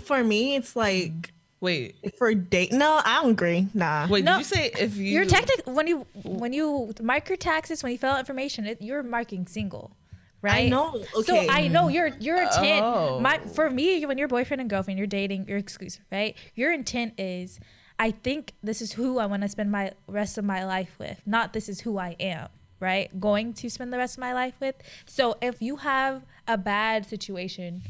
For 0.00 0.24
me, 0.24 0.56
it's 0.56 0.74
like 0.76 1.12
mm-hmm. 1.12 1.34
Wait, 1.60 1.96
for 2.16 2.32
date. 2.34 2.72
No, 2.72 3.00
I 3.04 3.20
don't 3.20 3.32
agree. 3.32 3.66
Nah. 3.74 4.06
wait. 4.08 4.24
No, 4.24 4.32
did 4.32 4.38
you 4.38 4.44
say 4.44 4.70
if 4.78 4.96
you? 4.96 5.06
You're 5.06 5.24
technically 5.24 5.72
when 5.72 5.88
you 5.88 6.06
when 6.24 6.52
you 6.52 6.94
mark 7.02 7.28
your 7.28 7.36
taxes 7.36 7.82
when 7.82 7.90
you 7.92 7.98
fill 7.98 8.12
out 8.12 8.20
information, 8.20 8.64
it, 8.66 8.80
you're 8.80 9.02
marking 9.02 9.46
single, 9.46 9.96
right? 10.40 10.66
I 10.66 10.68
know. 10.68 11.04
Okay. 11.16 11.22
So 11.22 11.46
I 11.50 11.66
know 11.66 11.88
your 11.88 12.08
your 12.20 12.40
intent. 12.40 12.84
Oh. 12.84 13.18
My 13.18 13.38
for 13.38 13.70
me, 13.70 14.06
when 14.06 14.18
you're 14.18 14.28
boyfriend 14.28 14.60
and 14.60 14.70
girlfriend, 14.70 14.98
you're 14.98 15.08
dating, 15.08 15.46
you're 15.48 15.58
exclusive, 15.58 16.04
right? 16.12 16.36
Your 16.54 16.72
intent 16.72 17.14
is, 17.18 17.58
I 17.98 18.12
think 18.12 18.54
this 18.62 18.80
is 18.80 18.92
who 18.92 19.18
I 19.18 19.26
want 19.26 19.42
to 19.42 19.48
spend 19.48 19.72
my 19.72 19.92
rest 20.06 20.38
of 20.38 20.44
my 20.44 20.64
life 20.64 20.94
with, 21.00 21.20
not 21.26 21.54
this 21.54 21.68
is 21.68 21.80
who 21.80 21.98
I 21.98 22.14
am, 22.20 22.50
right? 22.80 23.20
Going 23.20 23.52
to 23.54 23.70
spend 23.70 23.92
the 23.92 23.98
rest 23.98 24.16
of 24.16 24.20
my 24.20 24.32
life 24.32 24.54
with. 24.60 24.76
So 25.06 25.36
if 25.40 25.60
you 25.60 25.76
have 25.76 26.22
a 26.46 26.56
bad 26.56 27.06
situation. 27.06 27.82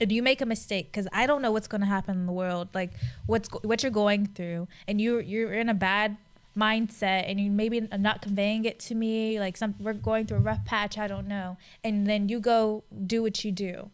And 0.00 0.12
you 0.12 0.22
make 0.22 0.40
a 0.40 0.46
mistake 0.46 0.92
because 0.92 1.08
I 1.12 1.26
don't 1.26 1.42
know 1.42 1.50
what's 1.50 1.66
going 1.66 1.80
to 1.80 1.86
happen 1.88 2.14
in 2.16 2.26
the 2.26 2.32
world, 2.32 2.68
like 2.72 2.92
what's 3.26 3.48
what 3.64 3.82
you're 3.82 3.90
going 3.90 4.26
through, 4.26 4.68
and 4.86 5.00
you 5.00 5.18
you're 5.18 5.52
in 5.52 5.68
a 5.68 5.74
bad 5.74 6.16
mindset, 6.56 7.28
and 7.28 7.40
you 7.40 7.50
maybe 7.50 7.80
not 7.80 8.22
conveying 8.22 8.64
it 8.64 8.78
to 8.80 8.94
me, 8.94 9.40
like 9.40 9.56
some 9.56 9.74
we're 9.80 9.94
going 9.94 10.24
through 10.24 10.36
a 10.36 10.40
rough 10.40 10.64
patch, 10.64 10.98
I 10.98 11.08
don't 11.08 11.26
know, 11.26 11.56
and 11.82 12.06
then 12.06 12.28
you 12.28 12.38
go 12.38 12.84
do 13.06 13.22
what 13.22 13.44
you 13.44 13.50
do 13.50 13.90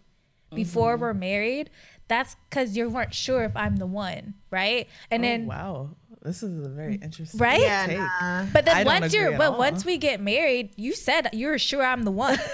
before 0.54 0.92
mm-hmm. 0.92 1.02
we're 1.04 1.14
married. 1.14 1.70
That's 2.06 2.36
because 2.50 2.76
you 2.76 2.90
weren't 2.90 3.14
sure 3.14 3.44
if 3.44 3.56
I'm 3.56 3.76
the 3.76 3.86
one, 3.86 4.34
right? 4.50 4.86
And 5.10 5.22
Oh, 5.22 5.26
then 5.26 5.46
wow, 5.46 5.90
this 6.24 6.42
is 6.42 6.64
a 6.64 6.68
very 6.68 6.94
interesting. 6.96 7.38
Right? 7.38 7.60
Yeah, 7.60 8.08
nah. 8.20 8.46
but 8.52 8.64
then 8.64 8.76
I 8.76 8.84
once 8.84 9.12
you're 9.12 9.32
at 9.32 9.38
but 9.38 9.52
all. 9.52 9.58
once 9.58 9.84
we 9.84 9.98
get 9.98 10.20
married, 10.20 10.72
you 10.76 10.94
said 10.94 11.28
you're 11.32 11.58
sure 11.58 11.84
I'm 11.84 12.02
the 12.02 12.10
one. 12.10 12.38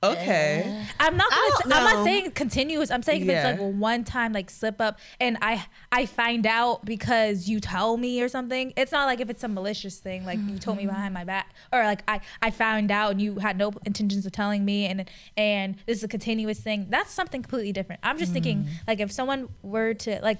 Okay. 0.00 0.86
I'm 1.00 1.16
not 1.16 1.28
gonna. 1.28 1.56
say, 1.56 1.62
I'm 1.64 1.96
not 1.96 2.04
saying 2.04 2.30
continuous. 2.30 2.90
I'm 2.90 3.02
saying 3.02 3.22
if 3.22 3.28
Yeah. 3.28 3.50
it's 3.50 3.60
like 3.60 3.74
one 3.74 4.04
time 4.04 4.32
like 4.32 4.48
slip 4.48 4.80
up, 4.80 5.00
and 5.20 5.36
I 5.42 5.66
I 5.90 6.06
find 6.06 6.46
out 6.46 6.84
because 6.84 7.48
you 7.48 7.58
tell 7.58 7.96
me 7.96 8.22
or 8.22 8.28
something. 8.28 8.72
It's 8.76 8.92
not 8.92 9.06
like 9.06 9.20
if 9.20 9.28
it's 9.28 9.42
a 9.42 9.48
malicious 9.48 9.98
thing, 9.98 10.24
like 10.24 10.38
you 10.46 10.58
told 10.58 10.76
me 10.76 10.86
behind 10.86 11.14
my 11.14 11.24
back, 11.24 11.52
or 11.72 11.82
like 11.82 12.04
I 12.06 12.20
I 12.40 12.52
found 12.52 12.92
out 12.92 13.12
and 13.12 13.20
you 13.20 13.40
had 13.40 13.58
no 13.58 13.72
intentions 13.84 14.24
of 14.24 14.30
telling 14.30 14.64
me, 14.64 14.86
and 14.86 15.10
and 15.36 15.74
this 15.86 15.98
is 15.98 16.04
a 16.04 16.08
continuous 16.08 16.60
thing. 16.60 16.86
That's 16.90 17.10
something 17.10 17.42
completely 17.42 17.72
different. 17.72 18.00
I'm 18.04 18.18
just 18.18 18.32
thinking 18.32 18.64
mm. 18.64 18.68
like 18.86 19.00
if 19.00 19.10
someone 19.10 19.48
were 19.62 19.94
to 19.94 20.20
like, 20.22 20.38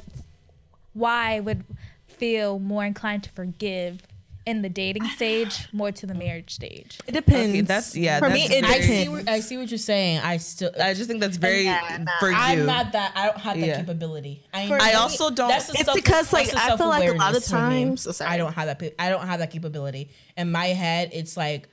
why 0.99 1.40
would 1.40 1.64
feel 2.07 2.59
more 2.59 2.84
inclined 2.84 3.22
to 3.24 3.30
forgive 3.30 4.03
in 4.46 4.62
the 4.62 4.68
dating 4.68 5.05
stage 5.16 5.68
more 5.72 5.92
to 5.92 6.07
the 6.07 6.14
marriage 6.14 6.55
stage. 6.55 6.99
It 7.07 7.12
depends. 7.12 7.51
Okay, 7.51 7.61
that's- 7.61 7.94
yeah, 7.94 8.18
For 8.18 8.30
me, 8.30 8.44
it 8.44 8.64
very- 8.64 8.64
I 8.64 8.80
see. 8.80 9.05
depends. 9.05 9.09
What, 9.11 9.28
I 9.28 9.40
see 9.40 9.59
what 9.59 9.70
you're 9.70 9.78
saying. 9.78 10.20
I 10.20 10.38
still. 10.38 10.70
I 10.82 10.94
just 10.94 11.07
think 11.09 11.20
that's 11.20 11.36
very 11.36 11.64
Yeah, 11.64 11.99
nah. 12.01 12.11
for 12.18 12.30
you. 12.30 12.36
I'm 12.36 12.64
not 12.64 12.92
that. 12.92 13.12
I 13.14 13.26
don't 13.26 13.38
have 13.40 13.61
that 13.61 13.66
Yeah. 13.66 13.76
capability. 13.76 14.42
I, 14.55 14.66
For 14.68 14.80
I 14.80 14.92
also 14.94 15.28
don't- 15.30 15.49
That's 15.49 15.68
It's 15.68 15.84
self- 15.84 15.94
because, 15.94 16.32
like, 16.32 16.49
I 16.55 16.76
feel 16.78 16.88
like 16.88 17.09
a 17.11 17.12
lot 17.14 17.36
of 17.36 17.44
self-awareness 17.44 17.51
for 17.51 17.68
me. 17.68 17.84
times- 17.84 18.20
oh. 18.20 18.24
I 18.26 18.36
don't 18.38 18.55
have 18.55 18.66
that. 18.78 18.94
I 18.99 19.11
don't 19.11 19.26
have 19.26 19.40
that 19.40 19.51
capability. 19.51 20.11
In 20.36 20.51
my 20.51 20.66
head, 20.68 21.11
it's 21.12 21.36
like 21.36 21.68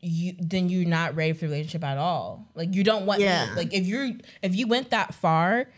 you. 0.00 0.34
Then 0.38 0.68
you're 0.68 0.88
not 0.88 1.14
ready 1.14 1.32
for 1.32 1.46
the 1.46 1.52
relationship 1.52 1.84
at 1.84 1.96
all. 1.96 2.48
Like 2.56 2.74
you 2.74 2.82
don't 2.84 3.06
want. 3.06 3.20
Yeah. 3.20 3.46
Me. 3.46 3.52
Like 3.56 3.72
if 3.72 3.86
you're 3.86 4.10
if 4.42 4.54
you 4.56 4.66
went 4.66 4.90
that 4.90 5.14
far, 5.14 5.68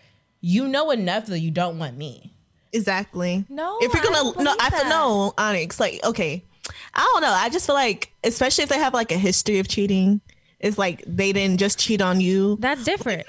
you 0.41 0.67
know 0.67 0.91
enough 0.91 1.27
that 1.27 1.39
you 1.41 1.51
don't 1.51 1.79
want 1.79 1.97
me. 1.99 2.33
Exactly. 2.73 3.45
No, 3.49 3.79
If 3.81 3.93
you're 3.95 4.03
gonna 4.03 4.17
don't 4.35 4.41
no, 4.41 4.55
I 4.61 4.71
feel 4.71 4.81
that. 4.81 4.89
no 4.89 5.35
Onyx. 5.39 5.79
Like, 5.81 6.01
okay, 6.05 6.43
I 6.95 7.11
don't 7.13 7.23
know. 7.23 7.31
I 7.33 7.49
just 7.49 7.67
feel 7.67 7.75
like, 7.75 8.13
especially 8.25 8.65
if 8.65 8.69
they 8.71 8.79
have 8.79 8.93
like 8.95 9.13
a 9.13 9.17
history 9.19 9.59
of 9.59 9.69
cheating, 9.69 10.21
it's 10.61 10.77
like 10.79 11.03
they 11.07 11.33
didn't 11.33 11.59
just 11.59 11.79
cheat 11.79 12.01
on 12.03 12.21
you. 12.21 12.57
That's 12.61 12.85
different. 12.85 13.25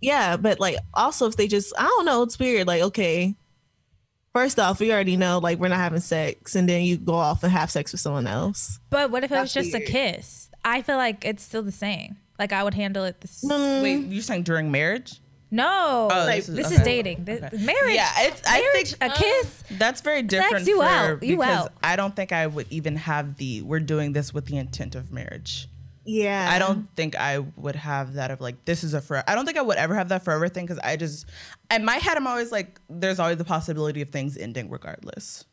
Yeah, 0.00 0.36
but 0.36 0.60
like 0.60 0.76
also 0.94 1.26
if 1.26 1.36
they 1.36 1.48
just, 1.48 1.72
I 1.78 1.82
don't 1.84 2.04
know. 2.04 2.22
It's 2.22 2.38
weird. 2.38 2.66
Like, 2.66 2.82
okay, 2.82 3.34
first 4.34 4.58
off, 4.58 4.80
we 4.80 4.92
already 4.92 5.16
know 5.16 5.38
like 5.38 5.58
we're 5.58 5.68
not 5.68 5.78
having 5.78 6.00
sex, 6.00 6.54
and 6.54 6.68
then 6.68 6.82
you 6.82 6.96
go 6.96 7.14
off 7.14 7.42
and 7.42 7.52
have 7.52 7.70
sex 7.70 7.92
with 7.92 8.00
someone 8.00 8.26
else. 8.26 8.78
But 8.90 9.10
what 9.10 9.24
if 9.24 9.30
it 9.32 9.34
was 9.34 9.52
That's 9.52 9.66
just 9.70 9.74
a 9.76 9.80
kiss? 9.80 10.50
I 10.64 10.82
feel 10.82 10.96
like 10.96 11.24
it's 11.24 11.42
still 11.42 11.62
the 11.62 11.72
same. 11.72 12.16
Like 12.38 12.52
I 12.52 12.62
would 12.62 12.74
handle 12.74 13.04
it 13.04 13.20
the 13.20 13.28
s- 13.28 13.44
Mm, 13.44 13.82
Wait, 13.82 14.06
you're 14.12 14.22
saying 14.22 14.42
during 14.44 14.70
marriage? 14.70 15.20
No, 15.50 16.08
Oh, 16.12 16.26
this, 16.26 16.46
this 16.46 16.66
is, 16.66 16.72
is- 16.72 16.80
okay. 16.80 16.84
dating. 17.02 17.24
This, 17.24 17.42
Okay. 17.42 17.56
marriage. 17.64 17.94
Yeah, 17.94 18.10
it's. 18.18 18.42
I 18.46 18.60
marriage, 18.60 18.94
think 18.94 19.12
a 19.12 19.16
kiss. 19.16 19.64
That's 19.72 20.00
very 20.02 20.22
different 20.22 20.66
you 20.66 20.78
for, 20.78 20.84
out, 20.84 21.22
you 21.22 21.36
because 21.38 21.66
out. 21.66 21.72
I 21.82 21.96
don't 21.96 22.14
think 22.14 22.32
I 22.32 22.46
would 22.46 22.66
even 22.70 22.96
have 22.96 23.36
the 23.36 23.62
we're 23.62 23.80
doing 23.80 24.12
this 24.12 24.34
with 24.34 24.46
the 24.46 24.58
intent 24.58 24.94
of 24.94 25.10
marriage. 25.10 25.68
Yeah, 26.04 26.48
I 26.50 26.58
don't 26.58 26.88
think 26.96 27.16
I 27.16 27.38
would 27.56 27.76
have 27.76 28.14
that 28.14 28.30
of 28.30 28.40
like 28.40 28.64
this 28.66 28.82
is 28.84 28.94
a 28.94 29.00
forever. 29.00 29.24
I 29.28 29.34
don't 29.34 29.44
think 29.46 29.58
I 29.58 29.62
would 29.62 29.76
ever 29.78 29.94
have 29.94 30.08
that 30.10 30.24
forever 30.24 30.48
thing 30.48 30.64
because 30.66 30.78
I 30.78 30.96
just 30.96 31.26
in 31.70 31.84
my 31.84 31.96
head 31.96 32.16
I'm 32.16 32.26
always 32.26 32.50
like 32.52 32.80
there's 32.88 33.18
always 33.18 33.36
the 33.36 33.44
possibility 33.44 34.00
of 34.02 34.08
things 34.10 34.36
ending 34.38 34.68
regardless. 34.70 35.44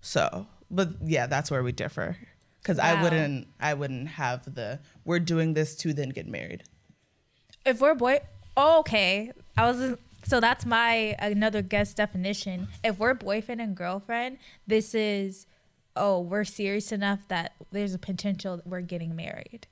So, 0.00 0.46
but 0.70 0.90
yeah, 1.04 1.26
that's 1.26 1.50
where 1.50 1.62
we 1.62 1.72
differ 1.72 2.16
because 2.62 2.78
I 2.78 3.02
wouldn't 3.02 3.48
I 3.60 3.74
wouldn't 3.74 4.08
have 4.08 4.52
the 4.54 4.80
we're 5.04 5.18
doing 5.20 5.54
this 5.54 5.74
to 5.76 5.92
then 5.92 6.10
get 6.10 6.26
married. 6.28 6.62
If 7.64 7.80
we're 7.80 7.94
boy, 7.94 8.20
oh, 8.56 8.80
okay. 8.80 9.32
I 9.56 9.70
was 9.70 9.96
so 10.24 10.40
that's 10.40 10.66
my 10.66 11.16
another 11.18 11.62
guest 11.62 11.96
definition. 11.96 12.68
If 12.82 12.98
we're 12.98 13.14
boyfriend 13.14 13.60
and 13.60 13.76
girlfriend, 13.76 14.38
this 14.66 14.94
is 14.94 15.46
oh 15.94 16.20
we're 16.20 16.44
serious 16.44 16.92
enough 16.92 17.20
that 17.28 17.52
there's 17.72 17.94
a 17.94 17.98
potential 17.98 18.56
that 18.56 18.66
we're 18.66 18.80
getting 18.80 19.14
married. 19.16 19.66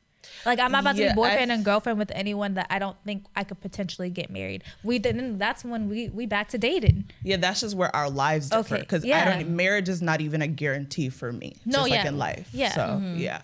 Like 0.46 0.58
I'm 0.58 0.72
not 0.72 0.82
about 0.82 0.96
to 0.96 1.02
Yeah, 1.02 1.12
be 1.12 1.16
boyfriend 1.16 1.52
I- 1.52 1.56
and 1.56 1.64
girlfriend 1.64 1.98
with 1.98 2.10
anyone 2.14 2.54
that 2.54 2.66
I 2.70 2.78
don't 2.78 2.96
think 3.04 3.26
I 3.36 3.44
could 3.44 3.60
potentially 3.60 4.10
get 4.10 4.30
married. 4.30 4.64
We 4.82 4.98
then 4.98 5.38
that's 5.38 5.64
when 5.64 5.88
we 5.88 6.08
we 6.08 6.26
back 6.26 6.48
to 6.50 6.58
dating. 6.58 7.10
Yeah, 7.22 7.36
that's 7.36 7.60
just 7.60 7.76
where 7.76 7.94
our 7.94 8.08
lives 8.08 8.50
differ 8.50 8.74
Okay, 8.74 8.80
because 8.80 9.04
yeah. 9.04 9.36
I 9.36 9.42
don't. 9.42 9.56
Marriage 9.56 9.88
is 9.88 10.00
not 10.00 10.20
even 10.20 10.40
a 10.40 10.46
guarantee 10.46 11.08
for 11.08 11.32
me. 11.32 11.56
No, 11.66 11.78
just 11.78 11.90
like 11.90 12.04
yeah, 12.04 12.08
in 12.08 12.18
life. 12.18 12.48
yeah. 12.52 12.72
So 12.74 12.80
mm-hmm. 12.80 13.16
yeah. 13.18 13.42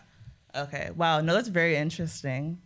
Okay. 0.54 0.90
Wow. 0.96 1.20
No, 1.20 1.34
that's 1.34 1.48
very 1.48 1.76
interesting. 1.76 2.60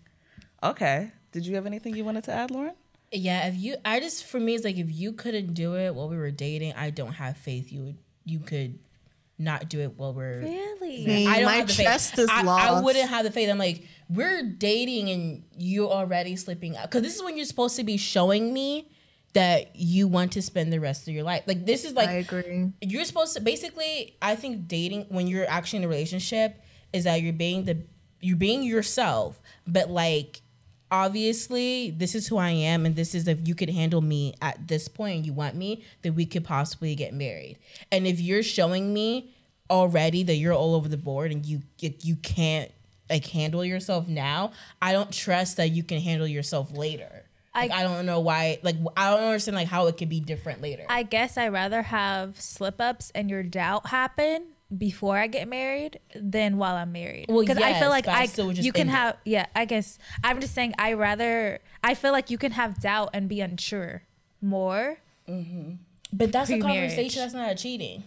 Okay. 0.63 1.13
Did 1.35 1.47
you 1.49 1.57
have 1.57 1.67
anything 1.67 1.97
you 1.97 2.05
wanted 2.05 2.23
to 2.25 2.33
add, 2.33 2.53
Lauren? 2.53 2.75
Yeah, 3.11 3.49
if 3.49 3.57
you, 3.57 3.75
I 3.85 3.99
just 3.99 4.25
for 4.25 4.39
me, 4.39 4.55
it's 4.55 4.65
like 4.65 4.77
if 4.77 4.89
you 4.89 5.13
couldn't 5.13 5.53
do 5.53 5.77
it 5.77 5.93
while 5.93 6.09
we 6.09 6.17
were 6.17 6.31
dating, 6.31 6.75
I 6.75 6.91
don't 6.91 7.15
have 7.15 7.37
faith 7.37 7.73
you 7.73 7.83
would, 7.83 7.99
you 8.25 8.39
could 8.39 8.79
not 9.37 9.69
do 9.69 9.81
it 9.81 9.99
while 9.99 10.15
we're. 10.15 10.43
Really? 10.43 11.27
I 11.27 11.41
don't 11.41 11.47
my 11.47 11.57
have 11.57 11.67
the 11.67 11.83
trust 11.83 12.13
faith. 12.13 12.21
is 12.21 12.31
I, 12.31 12.43
lost. 12.43 12.71
I 12.71 12.81
wouldn't 12.81 13.09
have 13.11 13.25
the 13.25 13.33
faith. 13.33 13.51
I'm 13.51 13.59
like, 13.59 13.85
we're 14.09 14.45
dating 14.45 15.11
and 15.11 15.43
you 15.59 15.89
are 15.89 16.03
already 16.03 16.37
slipping 16.37 16.77
out 16.77 16.89
because 16.89 17.03
this 17.03 17.17
is 17.17 17.23
when 17.23 17.37
you're 17.37 17.47
supposed 17.47 17.75
to 17.77 17.85
be 17.85 17.97
showing 17.97 18.55
me 18.55 18.89
that 19.33 19.75
you 19.75 20.07
want 20.07 20.31
to 20.33 20.43
spend 20.43 20.73
the 20.73 20.79
rest 20.79 21.09
of 21.09 21.15
your 21.15 21.25
life. 21.25 21.43
Like 21.49 21.67
this 21.67 21.85
is 21.85 21.95
like 21.95 22.11
I 22.11 22.13
agree. 22.13 22.71
you're 22.81 23.05
supposed 23.05 23.35
to 23.35 23.41
basically 23.41 24.17
i 24.23 24.37
think 24.37 24.69
dating 24.69 25.07
when 25.09 25.27
you're 25.27 25.49
actually 25.51 25.79
in 25.79 25.85
a 25.85 25.89
relationship 25.89 26.63
is 26.93 27.03
that 27.03 27.21
you're 27.21 27.33
being 27.33 27.65
the 27.65 27.79
you're 28.21 28.37
being 28.37 28.63
yourself 28.63 29.43
but 29.67 29.91
like 29.91 30.41
obviously 30.91 31.91
this 31.91 32.15
is 32.15 32.27
who 32.27 32.37
i 32.37 32.51
am 32.51 32.87
and 32.87 32.95
this 32.95 33.15
is 33.15 33.27
if 33.27 33.47
you 33.47 33.55
could 33.55 33.71
handle 33.71 34.01
me 34.01 34.35
at 34.41 34.69
this 34.69 34.87
point 34.87 35.17
and 35.17 35.27
you 35.27 35.33
want 35.33 35.55
me 35.55 35.83
then 36.03 36.15
we 36.15 36.27
could 36.27 36.45
possibly 36.45 36.95
get 36.95 37.13
married. 37.13 37.59
And 37.91 38.07
if 38.07 38.21
you're 38.21 38.43
showing 38.43 38.93
me 38.93 39.31
already 39.71 40.23
that 40.25 40.37
you're 40.37 40.53
all 40.53 40.75
over 40.75 40.89
the 40.89 40.97
board 40.97 41.33
and 41.33 41.45
you 41.47 41.63
you 41.79 42.17
can't 42.17 42.71
like 43.09 43.27
handle 43.27 43.65
yourself 43.65 44.07
now 44.09 44.53
i 44.83 44.93
don't 44.93 45.11
trust 45.11 45.57
that 45.57 45.71
you 45.71 45.83
can 45.83 46.01
handle 46.01 46.27
yourself 46.27 46.77
later. 46.77 47.25
Like, 47.55 47.71
I, 47.71 47.85
don't 47.85 48.05
know 48.05 48.19
why 48.19 48.59
like 48.63 48.77
i 48.97 49.11
don't 49.11 49.23
understand 49.23 49.55
like 49.55 49.69
how 49.69 49.87
it 49.87 49.97
could 49.97 50.09
be 50.09 50.21
different 50.21 50.61
later. 50.61 50.85
I 50.89 51.05
guess 51.05 51.37
I 51.37 51.49
rather 51.49 51.83
have 51.83 52.41
slip 52.41 52.81
ups 52.81 53.13
and 53.15 53.31
your 53.31 53.43
doubt 53.43 53.89
happen 53.89 54.54
before 54.77 55.17
I 55.17 55.27
get 55.27 55.49
married 55.49 56.01
than 56.15 56.57
while 56.57 56.75
I'm 56.77 56.93
married. 56.93 57.27
Well, 57.29 57.41
because 57.41 57.59
I 57.59 57.79
feel 57.79 57.91
like 57.91 58.09
I 58.09 58.23
I 58.23 58.27
still 58.27 58.47
would 58.47 58.57
just 58.57 58.67
you 58.67 58.73
can 58.73 58.89
have 58.89 59.17
yeah. 59.25 59.47
I 59.55 59.65
guess 59.65 59.99
I'm 60.23 60.41
just 60.41 60.55
saying 60.55 60.75
I 60.79 60.95
rather 60.95 61.61
I 61.83 61.95
feel 61.95 62.13
like 62.13 62.31
you 62.31 62.39
can 62.39 62.53
have 62.53 62.81
doubt 62.81 63.11
and 63.13 63.29
be 63.29 63.41
unsure 63.41 64.03
more. 64.41 64.99
Mm-hmm. 65.29 65.75
But 66.13 66.33
that's 66.33 66.51
a 66.51 66.55
pre-marriage. 66.55 66.91
conversation. 66.91 67.23
That's 67.23 67.35
not 67.35 67.51
a 67.51 67.55
cheating. 67.55 68.05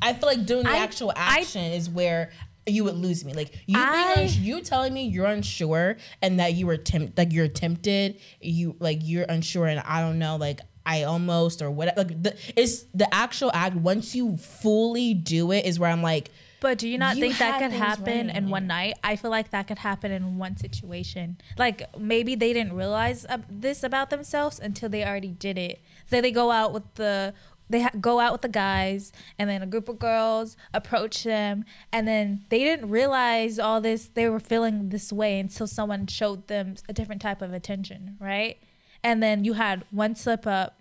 I 0.00 0.12
feel 0.14 0.28
like 0.28 0.46
doing 0.46 0.64
the 0.64 0.70
I- 0.70 0.78
actual 0.78 1.10
I- 1.16 1.40
action 1.40 1.64
is 1.72 1.90
where 1.90 2.30
you 2.66 2.84
would 2.84 2.96
lose 2.96 3.24
me. 3.24 3.32
Like 3.32 3.52
you, 3.66 3.76
I- 3.78 4.14
being 4.14 4.44
you 4.44 4.60
telling 4.60 4.92
me 4.94 5.06
you're 5.06 5.26
unsure 5.26 5.96
and 6.22 6.38
that 6.38 6.54
you 6.54 6.66
were 6.66 6.76
tempt, 6.76 7.18
like 7.18 7.32
you're 7.32 7.48
tempted. 7.48 8.20
You 8.40 8.76
like 8.78 8.98
you're 9.02 9.24
unsure 9.28 9.66
and 9.66 9.80
I 9.80 10.00
don't 10.00 10.18
know. 10.18 10.36
Like 10.36 10.60
I 10.88 11.02
almost 11.02 11.60
or 11.60 11.70
whatever. 11.70 11.98
Like 11.98 12.22
the, 12.22 12.36
it's 12.56 12.84
the 12.94 13.12
actual 13.14 13.50
act. 13.52 13.76
Once 13.76 14.14
you 14.14 14.38
fully 14.38 15.12
do 15.12 15.52
it, 15.52 15.66
is 15.66 15.78
where 15.78 15.90
I'm 15.90 16.02
like, 16.02 16.30
But 16.60 16.78
do 16.78 16.88
you 16.88 16.96
not 16.96 17.16
You 17.16 17.22
think 17.24 17.38
that 17.38 17.60
could 17.60 17.72
happen 17.72 18.28
right 18.28 18.36
in 18.36 18.48
one 18.48 18.66
night? 18.66 18.94
I 19.04 19.16
feel 19.16 19.30
like 19.30 19.50
that 19.50 19.68
could 19.68 19.78
happen 19.78 20.10
in 20.10 20.38
one 20.38 20.56
situation. 20.56 21.36
Like 21.58 21.82
maybe 21.98 22.34
they 22.34 22.52
didn't 22.54 22.72
realize 22.72 23.26
uh, 23.28 23.38
this 23.50 23.82
about 23.82 24.08
themselves 24.08 24.58
until 24.58 24.88
they 24.88 25.04
already 25.04 25.28
did 25.28 25.58
it. 25.58 25.80
So 26.10 26.20
they 26.22 26.32
go 26.32 26.50
out 26.50 26.72
with 26.72 26.94
the 26.94 27.34
they 27.70 27.82
ha- 27.82 27.90
go 28.00 28.18
out 28.18 28.32
with 28.32 28.40
the 28.40 28.48
guys 28.48 29.12
and 29.38 29.50
then 29.50 29.62
a 29.62 29.66
group 29.66 29.90
of 29.90 29.98
girls 29.98 30.56
approach 30.72 31.22
them 31.24 31.66
and 31.92 32.08
then 32.08 32.46
they 32.48 32.60
didn't 32.64 32.88
realize 32.88 33.58
all 33.58 33.80
this 33.82 34.08
they 34.14 34.26
were 34.26 34.40
feeling 34.40 34.88
this 34.88 35.12
way 35.12 35.38
until 35.38 35.66
someone 35.66 36.06
showed 36.06 36.48
them 36.48 36.76
a 36.88 36.94
different 36.94 37.20
type 37.20 37.42
of 37.42 37.52
attention, 37.52 38.16
right? 38.18 38.56
And 39.04 39.22
then 39.22 39.44
you 39.44 39.52
had 39.52 39.84
one 39.90 40.14
slip 40.14 40.46
up. 40.46 40.77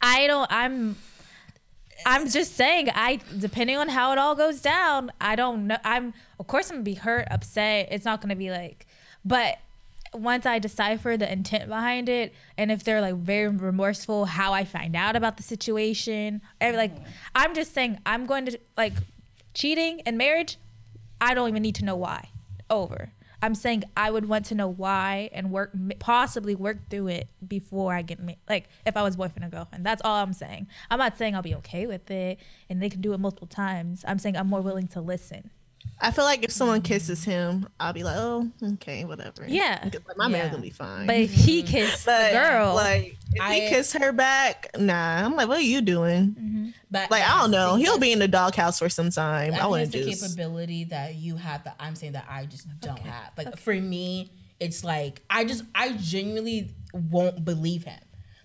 I 0.00 0.26
don't 0.26 0.50
I'm 0.50 0.96
I'm 2.06 2.28
just 2.28 2.56
saying, 2.56 2.88
I 2.94 3.20
depending 3.38 3.76
on 3.76 3.88
how 3.88 4.12
it 4.12 4.18
all 4.18 4.34
goes 4.34 4.60
down, 4.60 5.12
I 5.20 5.36
don't 5.36 5.66
know. 5.66 5.76
I'm 5.84 6.14
of 6.38 6.46
course 6.46 6.70
I'm 6.70 6.76
gonna 6.76 6.84
be 6.84 6.94
hurt, 6.94 7.28
upset. 7.30 7.88
It's 7.90 8.04
not 8.04 8.20
gonna 8.20 8.36
be 8.36 8.50
like, 8.50 8.86
but 9.24 9.58
once 10.12 10.44
I 10.44 10.58
decipher 10.58 11.16
the 11.16 11.30
intent 11.30 11.68
behind 11.68 12.08
it, 12.08 12.34
and 12.58 12.72
if 12.72 12.82
they're 12.82 13.00
like 13.00 13.14
very 13.14 13.48
remorseful, 13.48 14.24
how 14.24 14.52
I 14.52 14.64
find 14.64 14.96
out 14.96 15.14
about 15.16 15.36
the 15.36 15.42
situation, 15.42 16.40
like 16.60 16.92
I'm 17.34 17.54
just 17.54 17.72
saying, 17.74 17.98
I'm 18.04 18.26
going 18.26 18.46
to 18.46 18.58
like 18.76 18.94
cheating 19.54 20.00
and 20.02 20.18
marriage. 20.18 20.58
I 21.20 21.34
don't 21.34 21.48
even 21.48 21.62
need 21.62 21.74
to 21.76 21.84
know 21.84 21.96
why. 21.96 22.30
Over. 22.68 23.12
I'm 23.42 23.54
saying 23.54 23.84
I 23.96 24.10
would 24.10 24.28
want 24.28 24.44
to 24.46 24.54
know 24.54 24.68
why 24.68 25.30
and 25.32 25.50
work 25.50 25.72
possibly 25.98 26.54
work 26.54 26.88
through 26.90 27.08
it 27.08 27.28
before 27.46 27.94
I 27.94 28.02
get 28.02 28.20
ma- 28.20 28.34
like 28.48 28.68
if 28.84 28.96
I 28.96 29.02
was 29.02 29.16
boyfriend 29.16 29.44
and 29.44 29.52
girlfriend. 29.52 29.84
That's 29.84 30.02
all 30.04 30.16
I'm 30.16 30.32
saying. 30.32 30.66
I'm 30.90 30.98
not 30.98 31.16
saying 31.16 31.34
I'll 31.34 31.42
be 31.42 31.54
okay 31.56 31.86
with 31.86 32.10
it 32.10 32.38
and 32.68 32.82
they 32.82 32.90
can 32.90 33.00
do 33.00 33.12
it 33.12 33.18
multiple 33.18 33.48
times. 33.48 34.04
I'm 34.06 34.18
saying 34.18 34.36
I'm 34.36 34.48
more 34.48 34.60
willing 34.60 34.88
to 34.88 35.00
listen. 35.00 35.50
I 36.02 36.10
feel 36.12 36.24
like 36.24 36.42
if 36.42 36.50
someone 36.50 36.80
kisses 36.80 37.24
him, 37.24 37.68
I'll 37.78 37.92
be 37.92 38.02
like, 38.04 38.16
oh, 38.16 38.50
okay, 38.74 39.04
whatever. 39.04 39.44
Yeah. 39.46 39.80
Like, 39.84 40.16
my 40.16 40.28
man's 40.28 40.44
Yeah. 40.44 40.50
gonna 40.50 40.62
be 40.62 40.70
fine. 40.70 41.06
But 41.06 41.16
if 41.16 41.30
he 41.32 41.62
mm-hmm. 41.62 41.70
kissed 41.72 42.06
But, 42.06 42.32
the 42.32 42.38
girl, 42.38 42.74
like, 42.74 43.16
if 43.34 43.40
I- 43.40 43.54
he 43.54 43.68
kiss 43.68 43.92
her 43.92 44.10
back, 44.12 44.70
nah. 44.78 45.24
I'm 45.24 45.36
like, 45.36 45.48
what 45.48 45.58
are 45.58 45.62
you 45.62 45.82
doing? 45.82 46.28
Mm-hmm. 46.28 46.68
but 46.90 47.10
Like, 47.10 47.22
I 47.22 47.40
don't 47.42 47.50
know. 47.50 47.76
He'll 47.76 47.98
be 47.98 48.12
in 48.12 48.18
the 48.18 48.28
doghouse 48.28 48.78
for 48.78 48.88
some 48.88 49.10
time. 49.10 49.52
I 49.52 49.56
I, 49.56 49.60
think 49.60 49.70
wouldn't 49.70 49.94
it's 49.94 50.04
the 50.06 50.10
just. 50.10 50.36
capability 50.36 50.84
that 50.84 51.16
you 51.16 51.36
have 51.36 51.64
that 51.64 51.76
I'm 51.78 51.94
saying 51.94 52.12
that 52.12 52.26
I 52.30 52.46
just 52.46 52.66
don't 52.80 52.98
have. 52.98 53.32
Like 53.36 53.58
for 53.58 53.74
me, 53.74 54.30
it's 54.58 54.82
like 54.82 55.20
I 55.28 55.44
just 55.44 55.64
I 55.74 55.92
genuinely 55.98 56.74
won't 56.94 57.44
believe 57.44 57.84
him. 57.84 58.00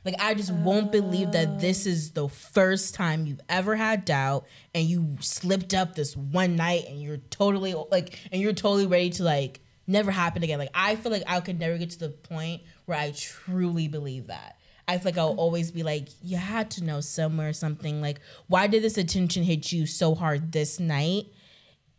Like 0.06 0.16
I 0.20 0.36
just 0.36 0.53
won't 0.53 0.91
believe 0.91 1.32
that 1.32 1.47
uh. 1.47 1.58
this 1.58 1.86
is 1.86 2.12
the 2.12 2.30
first 2.30 2.93
time 2.93 3.26
you've 3.26 3.41
ever 3.49 3.76
had 3.76 4.06
doubt 4.06 4.45
and 4.74 4.86
you 4.86 5.18
slipped 5.20 5.74
up 5.74 5.95
this 5.95 6.16
one 6.16 6.56
night 6.56 6.86
and 6.88 7.01
you're 7.01 7.18
totally 7.18 7.74
like 7.91 8.20
and 8.32 8.41
you're 8.41 8.53
totally 8.53 8.86
ready 8.86 9.10
to 9.12 9.24
like 9.24 9.60
never 9.88 10.12
happen 10.12 10.43
again. 10.43 10.60
Like 10.60 10.70
I 10.74 10.95
feel 10.95 11.12
like 11.12 11.24
I 11.28 11.39
could 11.39 11.60
never 11.60 11.78
get 11.78 11.89
to 11.91 11.99
the 11.99 12.10
point 12.10 12.62
where 12.86 12.97
I 12.97 13.12
truly 13.12 13.88
believe 13.88 14.28
that. 14.28 14.58
I 14.88 14.97
feel 14.97 15.06
like 15.06 15.18
I'll 15.18 15.36
always 15.36 15.72
be 15.72 15.84
like, 15.84 16.10
you 16.22 16.38
had 16.38 16.70
to 16.72 16.84
know 16.84 17.01
somewhere 17.01 17.53
something. 17.53 18.01
Like, 18.01 18.20
why 18.47 18.68
did 18.68 18.84
this 18.84 18.97
attention 18.97 19.43
hit 19.43 19.72
you 19.72 19.88
so 19.88 20.14
hard 20.14 20.51
this 20.51 20.80
night 20.80 21.26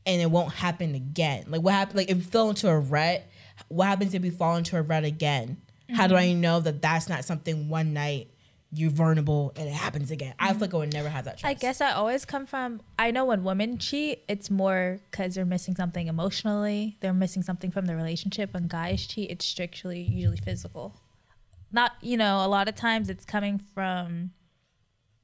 and 0.04 0.22
it 0.22 0.30
won't 0.30 0.52
happen 0.54 0.94
again? 0.94 1.46
Like, 1.48 1.62
what 1.62 1.74
happened? 1.74 1.96
Like, 1.96 2.10
if 2.10 2.18
you 2.18 2.22
fell 2.22 2.48
into 2.48 2.68
a 2.68 2.78
rut, 2.78 3.24
what 3.66 3.86
happens 3.86 4.14
if 4.14 4.24
you 4.24 4.30
fall 4.30 4.56
into 4.56 4.76
a 4.76 4.82
rut 4.82 5.02
again? 5.02 5.56
How 5.94 6.06
do 6.06 6.16
I 6.16 6.26
mm-hmm. 6.26 6.40
know 6.40 6.60
that 6.60 6.82
that's 6.82 7.08
not 7.08 7.24
something 7.24 7.68
one 7.68 7.92
night 7.92 8.30
you're 8.72 8.90
vulnerable 8.90 9.52
and 9.56 9.68
it 9.68 9.72
happens 9.74 10.10
again? 10.10 10.34
I 10.38 10.50
feel 10.52 10.60
like 10.62 10.74
I 10.74 10.76
would 10.78 10.92
never 10.92 11.08
have 11.08 11.24
that 11.26 11.38
trust. 11.38 11.44
I 11.44 11.54
guess 11.54 11.80
I 11.80 11.92
always 11.92 12.24
come 12.24 12.46
from. 12.46 12.80
I 12.98 13.10
know 13.12 13.24
when 13.24 13.44
women 13.44 13.78
cheat, 13.78 14.24
it's 14.28 14.50
more 14.50 14.98
because 15.10 15.34
they're 15.36 15.44
missing 15.44 15.76
something 15.76 16.08
emotionally. 16.08 16.96
They're 17.00 17.12
missing 17.14 17.42
something 17.42 17.70
from 17.70 17.86
the 17.86 17.94
relationship. 17.94 18.52
When 18.52 18.66
guys 18.66 19.06
cheat, 19.06 19.30
it's 19.30 19.44
strictly 19.44 20.00
usually 20.02 20.38
physical. 20.38 20.94
Not 21.72 21.92
you 22.00 22.16
know. 22.16 22.44
A 22.44 22.48
lot 22.48 22.68
of 22.68 22.74
times 22.74 23.08
it's 23.08 23.24
coming 23.24 23.60
from. 23.74 24.32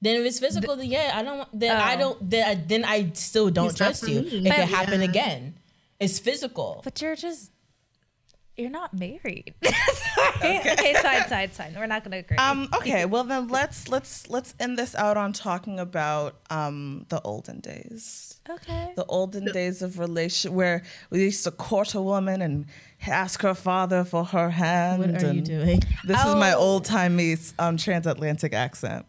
Then 0.00 0.20
if 0.20 0.26
it's 0.26 0.40
physical, 0.40 0.74
then 0.76 0.86
yeah, 0.86 1.12
I 1.14 1.22
don't. 1.22 1.38
want- 1.38 1.58
Then 1.58 1.76
I 1.76 1.94
Oh. 1.94 1.98
don't. 1.98 2.30
Then 2.30 2.48
I, 2.48 2.54
then 2.56 2.84
I 2.84 3.10
still 3.14 3.50
don't 3.50 3.76
trust 3.76 4.06
you. 4.08 4.22
me. 4.22 4.28
It 4.38 4.44
But- 4.44 4.56
could 4.56 4.68
happen 4.68 5.00
Yeah. 5.00 5.08
again. 5.08 5.54
It's 6.00 6.18
physical. 6.18 6.80
But 6.84 7.00
you're 7.00 7.14
just. 7.16 7.50
You're 8.56 8.70
not 8.70 8.92
married. 8.92 9.54
Sorry. 9.64 10.58
Okay, 10.58 10.74
it's 10.90 11.00
side, 11.00 11.22
side, 11.22 11.28
fine, 11.28 11.44
it's 11.44 11.56
fine. 11.56 11.74
We're 11.74 11.86
not 11.86 12.04
gonna 12.04 12.18
agree. 12.18 12.36
Um, 12.36 12.68
okay, 12.74 13.06
well 13.06 13.24
then 13.24 13.48
let's 13.48 13.88
let's 13.88 14.28
let's 14.28 14.54
end 14.60 14.78
this 14.78 14.94
out 14.94 15.16
on 15.16 15.32
talking 15.32 15.80
about 15.80 16.36
um 16.50 17.06
the 17.08 17.20
olden 17.22 17.60
days. 17.60 18.38
okay. 18.50 18.92
The 18.94 19.06
olden 19.06 19.46
days 19.46 19.80
of 19.80 19.98
relation 19.98 20.52
where 20.54 20.82
we 21.10 21.22
used 21.22 21.44
to 21.44 21.50
court 21.50 21.94
a 21.94 22.02
woman 22.02 22.42
and 22.42 22.66
ask 23.06 23.40
her 23.42 23.54
father 23.54 24.04
for 24.04 24.24
her 24.26 24.50
hand. 24.50 24.98
What 25.00 25.22
are 25.22 25.32
you 25.32 25.40
doing? 25.40 25.80
This 26.04 26.22
is 26.22 26.34
my 26.34 26.52
Oh. 26.52 26.58
old 26.60 26.84
timey 26.84 27.36
um, 27.58 27.76
transatlantic 27.78 28.52
accent. 28.52 29.06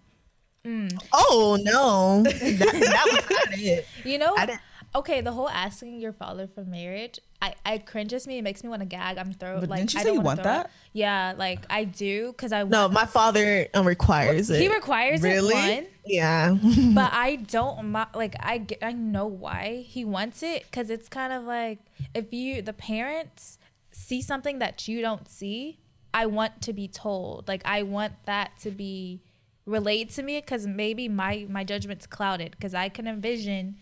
Oh 1.11 1.57
no, 1.61 2.23
that, 2.23 2.39
that 2.39 3.05
was 3.11 3.29
not 3.49 3.59
it. 3.59 3.85
You 4.05 4.17
know, 4.19 4.33
I 4.37 4.45
didn't- 4.45 4.61
okay, 4.95 5.19
the 5.21 5.31
whole 5.33 5.49
asking 5.49 5.99
your 5.99 6.13
father 6.13 6.47
for 6.47 6.63
marriage, 6.63 7.19
I, 7.43 7.55
I 7.65 7.77
cringes 7.79 8.25
me. 8.25 8.37
It 8.37 8.41
makes 8.43 8.63
me 8.63 8.69
want 8.69 8.81
to 8.81 8.85
gag. 8.85 9.17
I'm 9.17 9.33
throw 9.33 9.59
But 9.59 9.69
like. 9.69 9.79
didn't 9.79 9.93
you 9.95 9.99
say 9.99 10.09
you 10.09 10.21
wanna 10.21 10.25
want 10.25 10.39
up. 10.39 10.45
that? 10.45 10.71
Yeah, 10.93 11.33
like 11.37 11.59
I 11.69 11.83
do 11.83 12.31
because 12.31 12.51
I 12.53 12.63
No, 12.63 12.81
want. 12.83 12.93
my 12.93 13.05
father 13.05 13.67
um, 13.73 13.85
requires 13.85 14.49
it. 14.49 14.61
he 14.61 14.69
requires 14.69 15.21
Really? 15.21 15.53
it 15.55 15.75
one, 15.83 15.87
yeah. 16.05 16.51
but 16.95 17.11
I 17.13 17.35
don't 17.35 17.91
mi- 17.91 18.13
like. 18.15 18.35
I 18.39 18.59
get, 18.59 18.79
I 18.81 18.93
know 18.93 19.27
why 19.27 19.85
he 19.87 20.05
wants 20.05 20.41
it 20.41 20.63
because 20.69 20.89
it's 20.89 21.09
kind 21.09 21.33
of 21.33 21.43
like 21.43 21.79
if 22.13 22.31
you 22.31 22.61
the 22.61 22.73
parents 22.73 23.57
see 23.91 24.21
something 24.21 24.59
that 24.59 24.87
you 24.87 25.01
don't 25.01 25.27
see, 25.29 25.79
I 26.13 26.25
want 26.27 26.61
to 26.61 26.73
be 26.73 26.87
told. 26.87 27.47
Like 27.47 27.61
I 27.65 27.83
want 27.83 28.13
that 28.25 28.57
to 28.61 28.71
be 28.71 29.21
relayed 29.65 30.09
to 30.11 30.23
me 30.23 30.39
because 30.39 30.65
maybe 30.67 31.07
my 31.09 31.45
my 31.49 31.63
judgment's 31.63 32.05
clouded 32.05 32.51
because 32.51 32.73
I 32.73 32.89
can 32.89 33.07
envision 33.07 33.75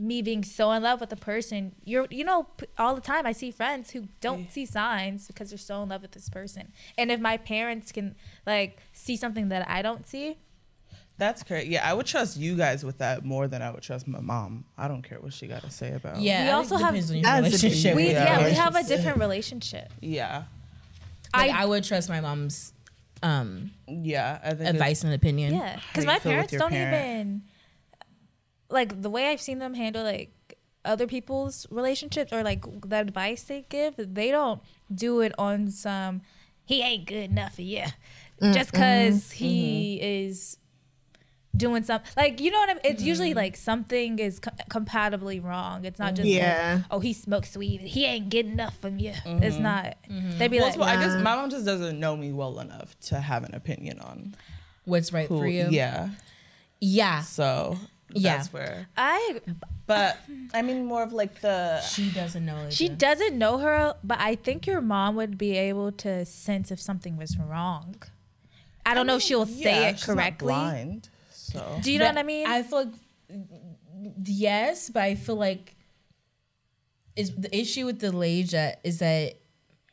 me 0.00 0.22
being 0.22 0.42
so 0.42 0.70
in 0.72 0.82
love 0.82 1.00
with 1.00 1.12
a 1.12 1.16
person 1.16 1.74
you're 1.84 2.06
you 2.10 2.24
know 2.24 2.46
all 2.78 2.94
the 2.94 3.00
time 3.00 3.26
i 3.26 3.32
see 3.32 3.50
friends 3.50 3.90
who 3.90 4.00
don't 4.20 4.50
see 4.50 4.64
signs 4.64 5.26
because 5.26 5.50
they're 5.50 5.58
so 5.58 5.82
in 5.82 5.88
love 5.90 6.02
with 6.02 6.12
this 6.12 6.28
person 6.28 6.72
and 6.96 7.10
if 7.12 7.20
my 7.20 7.36
parents 7.36 7.92
can 7.92 8.14
like 8.46 8.78
see 8.92 9.16
something 9.16 9.48
that 9.50 9.68
i 9.68 9.82
don't 9.82 10.06
see 10.08 10.36
That's 11.18 11.42
great. 11.42 11.66
Yeah, 11.68 11.82
I 11.86 11.92
would 11.92 12.06
trust 12.06 12.38
you 12.38 12.56
guys 12.56 12.80
with 12.82 12.96
that 13.04 13.16
more 13.26 13.46
than 13.46 13.60
I 13.60 13.68
would 13.72 13.82
trust 13.82 14.08
my 14.08 14.20
mom. 14.20 14.64
I 14.82 14.88
don't 14.88 15.02
care 15.08 15.20
what 15.20 15.34
she 15.38 15.46
got 15.54 15.60
to 15.68 15.70
say 15.80 15.90
about. 15.92 16.16
Yeah, 16.16 16.44
We 16.46 16.50
also 16.58 16.76
have- 16.78 16.94
depends 16.94 17.10
on 17.10 17.16
your 17.18 17.24
That's 17.24 17.38
a 17.40 17.44
relationship. 17.44 17.92
we 17.94 18.04
yeah, 18.08 18.24
Yeah. 18.40 18.44
we 18.48 18.52
have 18.64 18.74
a 18.74 18.84
different 18.92 19.18
relationship 19.26 19.86
yeah, 20.00 20.44
Like, 21.36 21.50
I- 21.52 21.62
I 21.62 21.64
would 21.70 21.84
trust 21.84 22.08
my 22.08 22.20
mom's 22.22 22.72
um, 23.22 23.72
yeah. 23.86 24.38
I 24.42 24.54
think 24.54 24.70
advice 24.70 25.04
and 25.04 25.12
opinion. 25.12 25.52
yeah 25.60 25.78
because 25.88 26.06
my 26.06 26.18
parents 26.18 26.52
don't 26.56 26.70
parent. 26.70 27.04
even 27.20 27.42
like 28.70 29.02
the 29.02 29.10
way 29.10 29.28
i've 29.28 29.40
seen 29.40 29.58
them 29.58 29.74
handle 29.74 30.02
like 30.02 30.56
other 30.84 31.06
people's 31.06 31.66
relationships 31.70 32.32
or 32.32 32.42
like 32.42 32.64
the 32.88 32.96
advice 32.96 33.42
they 33.42 33.64
give 33.68 33.94
they 33.96 34.30
don't 34.30 34.62
do 34.94 35.20
it 35.20 35.32
on 35.38 35.70
some 35.70 36.22
he 36.64 36.82
ain't 36.82 37.06
good 37.06 37.30
enough 37.30 37.56
for 37.56 37.62
you 37.62 37.84
mm, 38.40 38.54
just 38.54 38.72
because 38.72 39.24
mm-hmm, 39.24 39.44
he 39.44 39.98
mm-hmm. 40.00 40.28
is 40.28 40.56
doing 41.56 41.82
something 41.82 42.10
like 42.16 42.40
you 42.40 42.50
know 42.50 42.58
what 42.58 42.70
I 42.70 42.74
mean? 42.74 42.82
It's 42.84 43.02
usually 43.02 43.30
mm-hmm. 43.30 43.38
like 43.38 43.56
something 43.56 44.18
is 44.18 44.38
co- 44.38 44.52
compatibly 44.68 45.40
wrong. 45.40 45.84
It's 45.84 45.98
not 45.98 46.14
just 46.14 46.26
like, 46.26 46.36
Yeah. 46.36 46.82
oh 46.90 47.00
he 47.00 47.12
smokes 47.12 47.56
weed. 47.56 47.80
He 47.80 48.04
ain't 48.04 48.30
good 48.30 48.46
enough 48.46 48.78
from 48.78 48.98
you. 48.98 49.12
It's 49.24 49.56
not. 49.56 49.96
They'd 50.08 50.48
be 50.48 50.58
Well, 50.58 50.66
like, 50.66 50.74
so 50.74 50.82
I 50.82 50.96
guess 50.96 51.14
my 51.16 51.34
mom 51.34 51.50
just 51.50 51.64
doesn't 51.64 51.98
know 51.98 52.16
me 52.16 52.32
well 52.32 52.60
enough 52.60 52.98
to 53.00 53.20
have 53.20 53.44
an 53.44 53.54
opinion 53.54 54.00
on 54.00 54.34
What's 54.84 55.12
right 55.12 55.28
who. 55.28 55.38
for 55.38 55.46
you? 55.46 55.68
Yeah. 55.70 56.10
Yeah. 56.80 57.22
So 57.22 57.78
Yeah. 58.14 58.36
that's 58.36 58.52
where. 58.52 58.88
I 58.96 59.40
But 59.86 60.18
I 60.54 60.62
mean, 60.62 60.84
more 60.84 61.02
of 61.02 61.12
like 61.12 61.40
the. 61.40 61.80
She 61.80 62.10
doesn't 62.10 62.44
know. 62.44 62.66
she 62.70 62.86
She 62.86 62.88
doesn't 62.88 63.36
know 63.36 63.58
her, 63.58 63.94
but 64.04 64.18
I 64.20 64.34
think 64.36 64.66
your 64.66 64.80
mom 64.80 65.16
would 65.16 65.36
be 65.38 65.56
able 65.56 65.92
to 65.92 66.24
sense 66.24 66.70
if 66.70 66.80
something 66.80 67.16
was 67.16 67.36
wrong. 67.38 67.96
I 68.86 68.94
don't 68.94 69.06
know 69.06 69.16
if 69.16 69.22
she'll 69.22 69.46
say 69.46 69.82
yeah, 69.82 69.88
it 69.90 69.98
she's 69.98 70.08
not 70.08 70.14
correctly. 70.16 70.46
blind. 70.52 71.08
So 71.30 71.78
Do 71.82 71.92
you 71.92 71.98
know 71.98 72.06
what 72.06 72.18
I 72.18 72.22
mean? 72.22 72.46
I 72.46 72.62
feel 72.62 72.84
like 72.84 72.94
yes, 74.24 74.90
but 74.90 75.02
I 75.02 75.14
feel 75.14 75.36
like 75.36 75.76
is 77.16 77.34
the 77.34 77.54
issue 77.56 77.86
with 77.86 78.00
the 78.00 78.12
Leja 78.12 78.76
is 78.84 79.00
that 79.00 79.34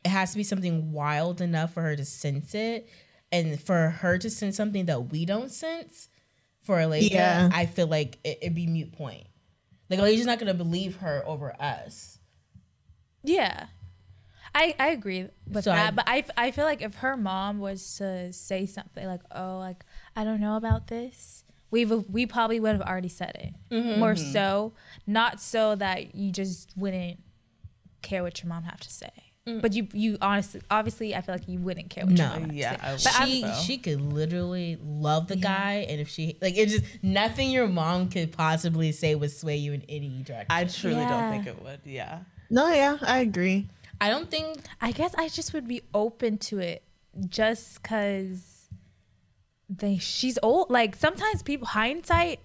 it 0.04 0.08
has 0.08 0.30
to 0.32 0.36
be 0.36 0.44
something 0.44 0.92
wild 0.92 1.40
enough 1.40 1.74
for 1.74 1.82
her 1.82 1.96
to 1.96 2.04
sense 2.04 2.54
it, 2.54 2.88
and 3.32 3.60
for 3.60 3.90
her 3.90 4.16
to 4.18 4.30
sense 4.30 4.56
something 4.56 4.86
that 4.86 5.10
we 5.10 5.24
don't 5.24 5.50
sense. 5.50 6.08
For 6.68 6.76
Aleja, 6.76 7.10
Yeah. 7.10 7.48
I 7.50 7.64
feel 7.64 7.86
like 7.86 8.18
it, 8.24 8.40
it'd 8.42 8.54
be 8.54 8.66
mute 8.66 8.92
point. 8.92 9.26
Like 9.88 10.00
Aleja's 10.00 10.26
not 10.26 10.38
gonna 10.38 10.52
believe 10.52 10.96
her 10.96 11.22
over 11.24 11.54
us. 11.58 12.18
Yeah. 13.24 13.68
I, 14.54 14.74
I 14.78 14.88
agree 14.88 15.28
with 15.46 15.64
So 15.64 15.70
that, 15.70 15.88
I- 15.88 15.90
but 15.92 16.04
I, 16.06 16.24
I 16.36 16.50
feel 16.50 16.64
like 16.66 16.82
if 16.82 16.96
her 16.96 17.16
mom 17.16 17.58
was 17.58 17.96
to 17.96 18.32
say 18.34 18.66
something 18.66 19.06
like, 19.06 19.22
"Oh, 19.34 19.58
like 19.58 19.84
I 20.14 20.24
don't 20.24 20.40
know 20.40 20.56
about 20.56 20.88
this," 20.88 21.42
we 21.70 21.86
we 21.86 22.26
probably 22.26 22.60
would 22.60 22.72
have 22.72 22.82
already 22.82 23.08
said 23.08 23.32
it. 23.70 23.74
Mm-hmm. 23.74 23.98
More 24.00 24.14
so, 24.16 24.74
not 25.06 25.40
so 25.40 25.74
that 25.76 26.14
you 26.14 26.30
just 26.32 26.72
wouldn't 26.76 27.20
care 28.02 28.22
what 28.22 28.42
your 28.42 28.48
mom 28.50 28.64
have 28.64 28.80
to 28.80 28.90
say, 28.90 29.27
but 29.60 29.72
you 29.72 29.88
you 29.92 30.18
honestly, 30.20 30.60
obviously, 30.70 31.14
I 31.14 31.20
feel 31.20 31.34
like 31.34 31.48
you 31.48 31.58
wouldn't 31.60 31.90
care 31.90 32.04
what 32.06 32.16
your 32.18 32.26
Mm. 32.26 32.32
No. 32.34 32.40
mom 32.40 32.48
have 32.50 32.54
Yeah, 32.56 32.76
But 32.76 33.14
I'm- 33.20 33.26
she 33.28 33.40
so. 33.42 33.54
she 33.64 33.78
could 33.78 34.00
literally 34.00 34.78
love 34.84 35.28
the 35.28 35.36
guy, 35.36 35.86
and 35.88 36.00
if 36.00 36.08
she 36.08 36.36
like, 36.40 36.56
it 36.56 36.68
just 36.68 36.84
nothing 37.02 37.50
your 37.50 37.66
mom 37.68 38.08
could 38.08 38.32
possibly 38.32 38.92
say 38.92 39.14
would 39.14 39.30
sway 39.32 39.56
you 39.56 39.72
in 39.72 39.82
any 39.88 40.22
direction. 40.22 40.46
I 40.50 40.64
truly 40.64 40.96
Yeah. 40.96 41.08
don't 41.10 41.30
think 41.30 41.46
it 41.46 41.62
would. 41.62 41.80
Yeah. 41.84 42.20
No, 42.50 42.72
yeah, 42.72 42.98
I 43.02 43.18
agree. 43.18 43.68
I 44.00 44.10
don't 44.10 44.30
think 44.30 44.58
I 44.80 44.92
guess 44.92 45.14
I 45.18 45.28
just 45.28 45.52
would 45.54 45.66
be 45.66 45.82
open 45.92 46.38
to 46.38 46.58
it 46.58 46.82
just 47.28 47.82
because 47.82 48.68
they 49.68 49.98
she's 49.98 50.38
old. 50.42 50.70
Like 50.70 50.96
sometimes 50.96 51.42
people 51.42 51.66
hindsight, 51.68 52.40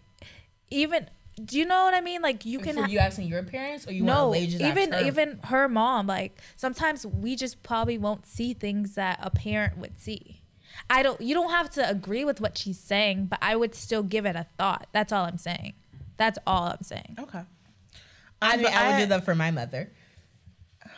even 0.69 1.09
do 1.43 1.57
you 1.57 1.65
know 1.65 1.84
what 1.84 1.93
I 1.93 2.01
mean? 2.01 2.22
Like 2.22 2.45
you 2.45 2.60
can 2.60 2.76
for 2.76 2.81
ha- 2.84 2.88
you 2.88 2.99
asking 2.99 3.27
your 3.27 3.43
parents, 3.43 3.88
or 3.88 3.91
you 3.93 4.03
no 4.03 4.30
want 4.30 4.41
Aleja's 4.41 4.61
even 4.61 4.91
her? 4.91 5.03
even 5.05 5.39
her 5.45 5.68
mom. 5.68 6.07
Like 6.07 6.38
sometimes 6.55 7.05
we 7.05 7.35
just 7.35 7.64
probably 7.64 7.97
won't 7.97 8.26
see 8.27 8.53
things 8.53 8.95
that 8.95 9.19
a 9.22 9.30
parent 9.30 9.77
would 9.77 9.99
see. 9.99 10.41
I 10.89 11.01
don't. 11.03 11.19
You 11.22 11.34
don't 11.34 11.49
have 11.51 11.69
to 11.72 11.89
agree 11.89 12.26
with 12.26 12.39
what 12.41 12.57
she's 12.57 12.80
saying, 12.80 13.26
but 13.26 13.39
I 13.41 13.55
would 13.55 13.73
still 13.76 14.03
give 14.03 14.26
it 14.26 14.35
a 14.35 14.45
thought. 14.57 14.88
That's 14.91 15.11
all 15.11 15.26
I'm 15.26 15.38
saying. 15.38 15.73
That's 16.18 16.38
all 16.45 16.65
I'm 16.65 16.84
saying. 16.84 17.18
Okay. 17.19 17.41
I, 18.41 18.57
mean, 18.57 18.65
but 18.65 18.73
I 18.73 18.89
would 18.91 19.03
do 19.03 19.07
that 19.10 19.23
for 19.26 19.35
my 19.35 19.51
mother. 19.51 19.89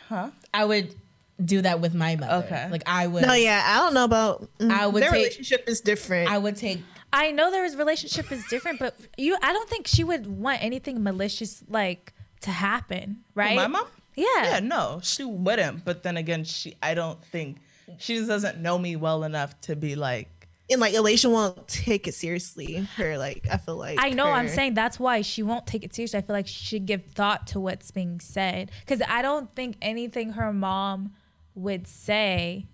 Huh? 0.08 0.30
I 0.52 0.64
would 0.64 0.94
do 1.42 1.62
that 1.62 1.80
with 1.80 1.94
my 1.94 2.16
mother. 2.16 2.46
Okay. 2.46 2.68
like 2.70 2.82
I 2.86 3.06
would. 3.06 3.22
No, 3.26 3.34
yeah, 3.34 3.62
I 3.66 3.78
don't 3.78 3.94
know 3.94 4.04
about. 4.04 4.48
mm, 4.58 4.70
I 4.70 4.86
would 4.86 5.02
their 5.02 5.10
take- 5.10 5.18
relationship 5.18 5.68
is 5.68 5.80
different. 5.80 6.30
I 6.30 6.38
would 6.38 6.56
take. 6.56 6.80
I 7.16 7.30
know 7.30 7.50
their 7.50 7.62
relationship 7.62 8.30
is 8.30 8.44
different, 8.46 8.78
but 8.78 8.94
you, 9.16 9.36
I 9.42 9.52
don't 9.54 9.68
think 9.68 9.86
she 9.86 10.04
would 10.04 10.26
want 10.26 10.62
anything 10.62 11.02
malicious 11.02 11.64
like 11.66 12.12
to 12.42 12.50
happen, 12.50 13.24
right? 13.34 13.56
My 13.56 13.66
mom? 13.66 13.86
Yeah. 14.14 14.26
Yeah, 14.44 14.60
no, 14.60 15.00
she 15.02 15.24
wouldn't. 15.24 15.84
But 15.84 16.02
then 16.02 16.18
again, 16.18 16.44
she 16.44 16.76
I 16.82 16.94
don't 16.94 17.22
think 17.24 17.58
she 17.98 18.16
just 18.16 18.28
doesn't 18.28 18.58
know 18.58 18.78
me 18.78 18.96
well 18.96 19.24
enough 19.24 19.58
to 19.62 19.76
be 19.76 19.94
like 19.94 20.28
and 20.68 20.80
like 20.80 20.94
Aleja 20.94 21.30
won't 21.30 21.66
take 21.68 22.06
it 22.06 22.14
seriously. 22.14 22.86
Her 22.96 23.16
like, 23.16 23.46
I 23.50 23.56
feel 23.56 23.76
like 23.76 23.98
I 24.00 24.10
know. 24.10 24.26
I'm 24.26 24.48
saying 24.48 24.74
that's 24.74 25.00
why 25.00 25.22
she 25.22 25.42
won't 25.42 25.66
take 25.66 25.84
it 25.84 25.94
seriously. 25.94 26.18
I 26.18 26.22
feel 26.22 26.34
like 26.34 26.48
she 26.48 26.64
should 26.64 26.86
give 26.86 27.04
thought 27.06 27.46
to 27.48 27.60
what's 27.60 27.90
being 27.90 28.20
said 28.20 28.70
because 28.80 29.00
I 29.08 29.22
don't 29.22 29.54
think 29.54 29.76
anything 29.80 30.30
her 30.32 30.52
mom 30.52 31.14
would 31.54 31.86
say 31.86 32.66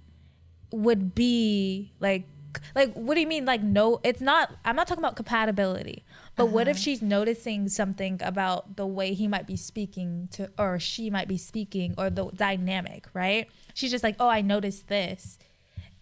would 0.73 1.15
be 1.15 1.93
like 2.01 2.25
like 2.75 2.93
what 2.95 3.15
do 3.15 3.21
you 3.21 3.27
mean 3.27 3.45
like 3.45 3.63
no 3.63 4.01
it's 4.03 4.21
not 4.21 4.51
i'm 4.65 4.77
not 4.77 4.87
talking 4.87 5.03
about 5.03 5.17
compatibility 5.17 6.05
but 6.37 6.47
what 6.47 6.67
if 6.69 6.77
uh-huh. 6.77 6.83
she's 6.83 7.03
noticing 7.03 7.69
something 7.69 8.21
about 8.23 8.77
the 8.77 8.87
way 8.87 9.15
he 9.15 9.29
might 9.29 9.47
be 9.47 9.57
speaking 9.57 10.29
to 10.33 10.51
or 10.59 10.79
she 10.79 11.11
might 11.11 11.29
be 11.29 11.37
speaking 11.37 11.95
or 11.99 12.11
the 12.11 12.27
dynamic 12.31 13.07
right 13.15 13.49
she's 13.75 13.91
just 13.91 14.05
like 14.05 14.17
oh 14.19 14.29
i 14.29 14.41
noticed 14.41 14.89
this 14.89 15.39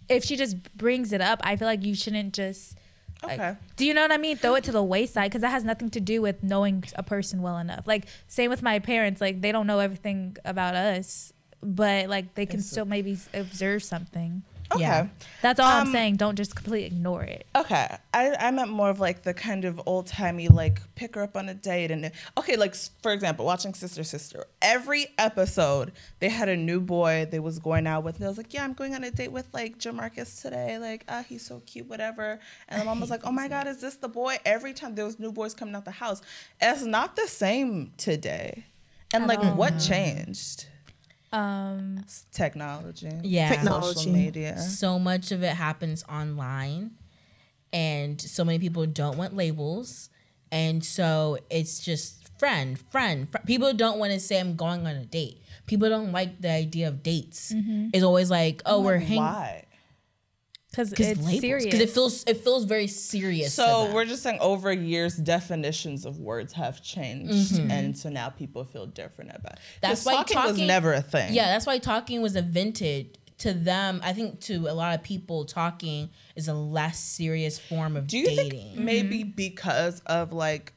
if 0.08 0.24
she 0.24 0.36
just 0.36 0.76
brings 0.76 1.12
it 1.12 1.20
up 1.20 1.40
i 1.42 1.56
feel 1.56 1.66
like 1.66 1.84
you 1.84 1.94
shouldn't 1.94 2.32
just 2.32 2.76
like, 3.22 3.38
Okay. 3.38 3.56
do 3.76 3.84
you 3.84 3.92
know 3.92 4.02
what 4.02 4.12
I 4.12 4.16
mean? 4.16 4.36
Throw 4.36 4.54
it 4.54 4.64
to 4.64 4.72
the 4.72 4.82
wayside 4.82 5.30
because 5.30 5.42
that 5.42 5.50
has 5.50 5.64
nothing 5.64 5.90
to 5.90 6.00
do 6.00 6.22
with 6.22 6.42
knowing 6.42 6.84
a 6.94 7.02
person 7.02 7.42
well 7.42 7.58
enough. 7.58 7.86
Like 7.86 8.06
same 8.28 8.50
with 8.50 8.62
my 8.62 8.78
parents, 8.78 9.20
like 9.20 9.40
they 9.40 9.52
don't 9.52 9.66
know 9.66 9.78
everything 9.78 10.36
about 10.44 10.74
us, 10.74 11.32
but 11.62 12.08
like 12.08 12.34
they 12.34 12.46
can 12.46 12.62
still 12.62 12.84
maybe 12.84 13.18
observe 13.34 13.82
something. 13.82 14.42
Okay. 14.72 14.80
Yeah. 14.82 15.08
That's 15.42 15.58
all 15.60 15.66
I'm 15.66 15.86
Um, 15.88 15.92
saying. 15.92 16.16
Don't 16.16 16.36
just 16.36 16.54
completely 16.54 16.86
ignore 16.86 17.22
it. 17.22 17.46
Okay, 17.56 17.86
I, 18.14 18.34
I 18.38 18.50
meant 18.50 18.70
more 18.70 18.90
of 18.90 19.00
like 19.00 19.22
the 19.22 19.34
kind 19.34 19.64
of 19.64 19.80
old 19.86 20.06
timey 20.06 20.48
like 20.48 20.80
pick 20.94 21.14
her 21.14 21.22
up 21.22 21.36
on 21.36 21.48
a 21.48 21.54
date 21.54 21.90
and 21.90 22.10
okay, 22.38 22.56
like 22.56 22.74
for 23.02 23.12
example, 23.12 23.44
watching 23.44 23.74
Sister 23.74 24.04
Sister. 24.04 24.46
Every 24.62 25.06
episode 25.18 25.92
they 26.20 26.28
had 26.28 26.48
a 26.48 26.56
new 26.56 26.80
boy 26.80 27.26
they 27.30 27.40
was 27.40 27.58
going 27.58 27.86
out 27.86 28.04
with. 28.04 28.16
And 28.16 28.24
I 28.24 28.28
was 28.28 28.36
like, 28.38 28.52
yeah, 28.54 28.64
I'm 28.64 28.72
going 28.74 28.94
on 28.94 29.02
a 29.04 29.10
date 29.10 29.32
with 29.32 29.48
like 29.52 29.78
Jamarcus 29.78 30.42
today. 30.42 30.78
Like, 30.78 31.04
ah, 31.08 31.24
he's 31.28 31.44
so 31.44 31.62
cute, 31.66 31.88
whatever. 31.88 32.38
And 32.68 32.80
the 32.80 32.84
mom 32.84 33.00
was 33.00 33.10
like, 33.14 33.22
oh 33.24 33.32
my 33.32 33.48
god, 33.48 33.66
is 33.66 33.80
this 33.80 33.96
the 33.96 34.08
boy? 34.08 34.38
Every 34.44 34.72
time 34.72 34.94
there 34.94 35.04
was 35.04 35.18
new 35.18 35.32
boys 35.32 35.54
coming 35.54 35.74
out 35.74 35.84
the 35.84 35.90
house, 35.90 36.20
it's 36.60 36.82
not 36.82 37.16
the 37.16 37.26
same 37.26 37.92
today. 37.96 38.64
And 39.12 39.26
like, 39.26 39.42
what 39.56 39.78
changed? 39.80 40.66
Um, 41.32 42.04
technology. 42.32 43.10
Yeah. 43.22 43.48
Technology. 43.48 43.94
Social 43.98 44.12
media. 44.12 44.58
So 44.58 44.98
much 44.98 45.30
of 45.32 45.42
it 45.42 45.54
happens 45.54 46.04
online, 46.08 46.92
and 47.72 48.20
so 48.20 48.44
many 48.44 48.58
people 48.58 48.84
don't 48.86 49.16
want 49.16 49.36
labels, 49.36 50.10
and 50.50 50.84
so 50.84 51.38
it's 51.50 51.80
just 51.80 52.30
friend, 52.38 52.78
friend. 52.90 53.28
fr- 53.30 53.38
People 53.46 53.72
don't 53.74 53.98
want 53.98 54.12
to 54.12 54.18
say 54.20 54.40
I'm 54.40 54.56
going 54.56 54.86
on 54.86 54.96
a 54.96 55.04
date. 55.04 55.40
People 55.66 55.88
don't 55.88 56.10
like 56.10 56.40
the 56.40 56.50
idea 56.50 56.88
of 56.88 57.02
dates. 57.02 57.54
It's 57.92 58.02
always 58.02 58.28
like, 58.30 58.60
oh, 58.66 58.80
we're 58.80 58.94
Like, 58.98 59.02
hanging 59.06 59.22
why? 59.22 59.64
Because 60.70 60.90
because 60.90 61.08
it's 61.10 61.40
serious. 61.40 61.64
because 61.64 61.80
it 61.80 61.90
feels 61.90 62.24
it 62.24 62.36
feels 62.38 62.64
very 62.64 62.86
serious. 62.86 63.52
So 63.54 63.90
we're 63.92 64.04
just 64.04 64.22
saying 64.22 64.38
over 64.40 64.72
years 64.72 65.16
definitions 65.16 66.04
of 66.06 66.18
words 66.18 66.52
have 66.54 66.82
changed, 66.82 67.54
mm-hmm. 67.54 67.70
and 67.70 67.96
so 67.98 68.08
now 68.08 68.28
people 68.30 68.64
feel 68.64 68.86
different 68.86 69.30
about. 69.34 69.54
It. 69.54 69.58
That's 69.80 70.04
'Cause 70.04 70.06
why 70.14 70.22
talking, 70.24 70.52
was 70.52 70.58
never 70.60 70.92
a 70.92 71.02
thing. 71.02 71.34
Yeah, 71.34 71.46
that's 71.46 71.66
why 71.66 71.78
talking 71.78 72.22
was 72.22 72.36
invented. 72.36 73.16
To 73.38 73.54
them, 73.54 74.02
I 74.04 74.12
think 74.12 74.40
to 74.42 74.68
a 74.68 74.74
lot 74.74 74.94
of 74.94 75.02
people, 75.02 75.46
talking 75.46 76.10
is 76.36 76.46
a 76.48 76.52
less 76.52 76.98
serious 76.98 77.58
form 77.58 77.96
of 77.96 78.06
Do 78.06 78.18
you 78.18 78.26
dating. 78.26 78.50
think 78.50 78.76
maybe 78.76 79.22
because 79.24 80.00
of 80.00 80.34
like 80.34 80.74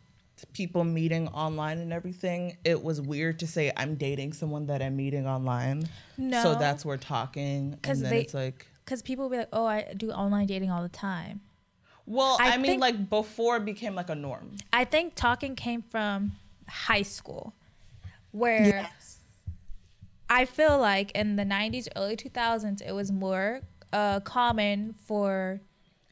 people 0.53 0.85
meeting 0.85 1.27
online 1.27 1.79
and 1.79 1.91
everything, 1.91 2.55
it 2.63 2.81
was 2.81 3.01
weird 3.01 3.39
to 3.39 3.47
say 3.47 3.73
I'm 3.75 3.95
dating 3.95 4.31
someone 4.31 4.67
that 4.67 4.81
I'm 4.81 4.95
meeting 4.95 5.27
online? 5.27 5.89
No. 6.17 6.41
So 6.41 6.55
that's 6.55 6.85
where 6.85 6.95
talking, 6.95 7.77
'Cause 7.81 7.97
and 7.97 8.05
then 8.05 8.11
they- 8.13 8.21
it's 8.21 8.33
like. 8.33 8.65
Because 8.83 9.01
people 9.01 9.25
will 9.25 9.29
be 9.31 9.37
like, 9.37 9.49
oh, 9.53 9.65
I 9.65 9.93
do 9.95 10.11
online 10.11 10.45
dating 10.47 10.71
all 10.71 10.81
the 10.83 10.89
time. 10.89 11.41
Well, 12.05 12.37
I 12.39 12.53
I, 12.53 12.57
mean, 12.57 12.65
think- 12.65 12.81
like 12.81 13.09
before 13.09 13.57
it 13.57 13.65
became 13.65 13.95
like 13.95 14.09
a 14.09 14.15
norm. 14.15 14.57
I 14.73 14.83
think 14.85 15.15
talking 15.15 15.55
came 15.55 15.81
from 15.81 16.33
high 16.67 17.01
school, 17.03 17.53
where 18.31 18.65
Yes. 18.67 19.19
I 20.29 20.45
feel 20.45 20.77
like 20.79 21.11
in 21.11 21.35
the 21.35 21.43
90s, 21.43 21.87
early 21.95 22.17
2000s, 22.17 22.81
it 22.81 22.91
was 22.93 23.11
more 23.11 23.61
uh, 23.93 24.19
common 24.21 24.95
for 25.05 25.61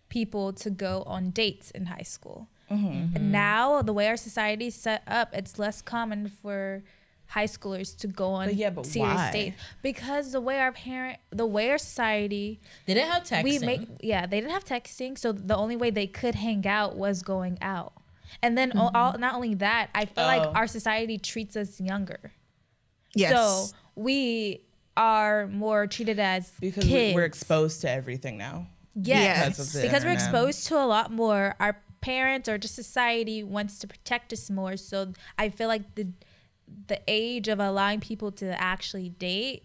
people 0.10 0.54
to 0.54 0.70
go 0.70 1.04
on 1.08 1.32
dates 1.32 1.72
in 1.72 1.86
high 1.88 2.04
school. 2.04 2.48
And 2.70 3.34
now, 3.34 3.82
the 3.82 3.92
way 3.92 4.08
our 4.08 4.16
society 4.16 4.68
is 4.68 4.76
set 4.76 5.04
up, 5.06 5.34
it's 5.34 5.60
less 5.60 5.82
common 5.82 6.30
for 6.30 6.84
high 7.36 7.48
schoolers 7.56 7.90
to 7.98 8.08
go 8.08 8.28
on 8.40 8.46
But 8.48 8.56
yeah, 8.56 8.70
but 8.72 8.86
serious 8.86 9.16
why? 9.16 9.32
dates 9.32 9.58
because 9.82 10.32
the 10.34 10.42
way 10.42 10.60
our 10.60 10.74
parent, 10.74 11.18
the 11.30 11.46
way 11.46 11.70
our 11.72 11.78
society, 11.78 12.60
They 12.86 12.94
didn't 12.94 13.10
have 13.12 13.24
texting. 13.24 13.44
we 13.44 13.60
make 13.60 13.82
yeah, 14.02 14.26
they 14.26 14.40
didn't 14.42 14.52
have 14.52 14.66
texting, 14.66 15.18
so 15.18 15.32
the 15.32 15.56
only 15.56 15.78
way 15.78 15.90
they 15.92 16.08
could 16.08 16.36
hang 16.36 16.68
out 16.68 16.98
was 16.98 17.24
going 17.24 17.58
out. 17.62 17.94
And 18.44 18.58
then 18.58 18.70
all, 18.78 18.92
all, 18.94 19.18
not 19.18 19.34
only 19.36 19.54
that, 19.56 19.90
I 19.96 20.06
feel 20.06 20.24
Oh. 20.26 20.28
like 20.28 20.56
our 20.56 20.68
society 20.68 21.18
treats 21.18 21.56
us 21.56 21.80
younger. 21.80 22.32
Yes. 23.16 23.32
So 23.34 23.76
we 23.96 24.62
are 24.98 25.48
more 25.48 25.88
treated 25.88 26.20
as 26.20 26.52
because 26.60 26.84
kids. 26.84 27.14
we- 27.14 27.16
we're 27.16 27.26
exposed 27.26 27.82
to 27.82 27.90
everything 27.90 28.38
now. 28.38 28.68
Yes, 28.94 29.46
Because 29.58 29.76
of 29.76 29.82
because 29.84 30.04
we're 30.04 30.12
exposed 30.12 30.68
to 30.68 30.76
a 30.78 30.86
lot 30.86 31.12
more. 31.12 31.56
Our 31.62 31.78
parents 32.02 32.50
or 32.50 32.58
just 32.58 32.76
society 32.76 33.42
wants 33.42 33.80
to 33.80 33.88
protect 33.88 34.34
us 34.34 34.50
more. 34.50 34.76
So 34.76 35.14
I 35.38 35.48
feel 35.50 35.70
like 35.70 35.96
the 35.96 36.08
the 36.88 37.00
age 37.08 37.48
of 37.48 37.60
allowing 37.60 38.00
people 38.00 38.32
to 38.34 38.62
actually 38.62 39.10
date 39.10 39.64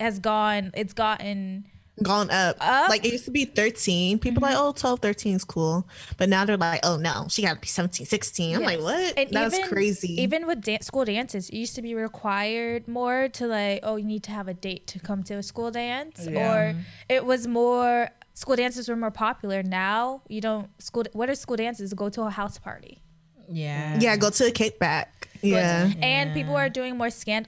has 0.00 0.18
gone. 0.18 0.70
It's 0.74 0.92
gotten 0.92 1.66
gone 2.02 2.30
up. 2.30 2.56
Up? 2.60 2.88
Like 2.88 3.04
it 3.04 3.12
used 3.12 3.24
to 3.26 3.30
be 3.30 3.44
13. 3.44 4.18
People 4.18 4.42
like, 4.42 4.54
mm-hmm. 4.54 4.66
oh, 4.66 4.72
12, 4.72 5.00
13 5.00 5.36
is 5.36 5.44
cool. 5.44 5.88
But 6.16 6.28
now 6.28 6.44
they're 6.44 6.56
like, 6.56 6.80
oh 6.84 6.96
no, 6.96 7.26
she 7.28 7.42
gotta 7.42 7.60
be 7.60 7.66
17, 7.66 8.06
16. 8.06 8.56
I'm 8.56 8.62
like, 8.62 8.80
what? 8.80 9.18
And 9.18 9.30
That's 9.30 9.56
even- 9.56 9.68
crazy. 9.68 10.20
Even 10.22 10.46
with 10.46 10.62
dan- 10.62 10.82
school 10.82 11.04
dances, 11.04 11.50
it 11.50 11.56
used 11.56 11.74
to 11.76 11.82
be 11.82 11.94
required 11.94 12.88
more 12.88 13.28
to 13.28 13.46
like, 13.46 13.80
oh, 13.82 13.96
you 13.96 14.04
need 14.04 14.22
to 14.24 14.30
have 14.32 14.48
a 14.48 14.54
date 14.54 14.86
to 14.88 14.98
come 14.98 15.22
to 15.24 15.34
a 15.34 15.42
school 15.42 15.70
dance, 15.70 16.26
Yeah. 16.28 16.52
or 16.52 16.76
it 17.08 17.24
was 17.24 17.46
more. 17.46 18.10
School 18.36 18.56
dances 18.56 18.88
were 18.88 18.96
more 18.96 19.12
popular. 19.12 19.62
Now 19.62 20.22
you 20.28 20.40
don't 20.40 20.68
school. 20.82 21.04
What 21.12 21.30
are 21.30 21.36
school 21.36 21.56
dances? 21.56 21.94
Go 21.94 22.08
to 22.08 22.22
a 22.22 22.30
house 22.30 22.58
party. 22.58 23.00
Yeah. 23.48 23.98
yeah, 24.00 24.16
go 24.16 24.30
to 24.30 24.46
a 24.46 24.50
kickback. 24.50 25.06
Yeah. 25.42 25.92
And 26.00 26.32
people 26.32 26.56
are 26.56 26.68
doing 26.68 26.96
more 26.96 27.10
scan. 27.10 27.46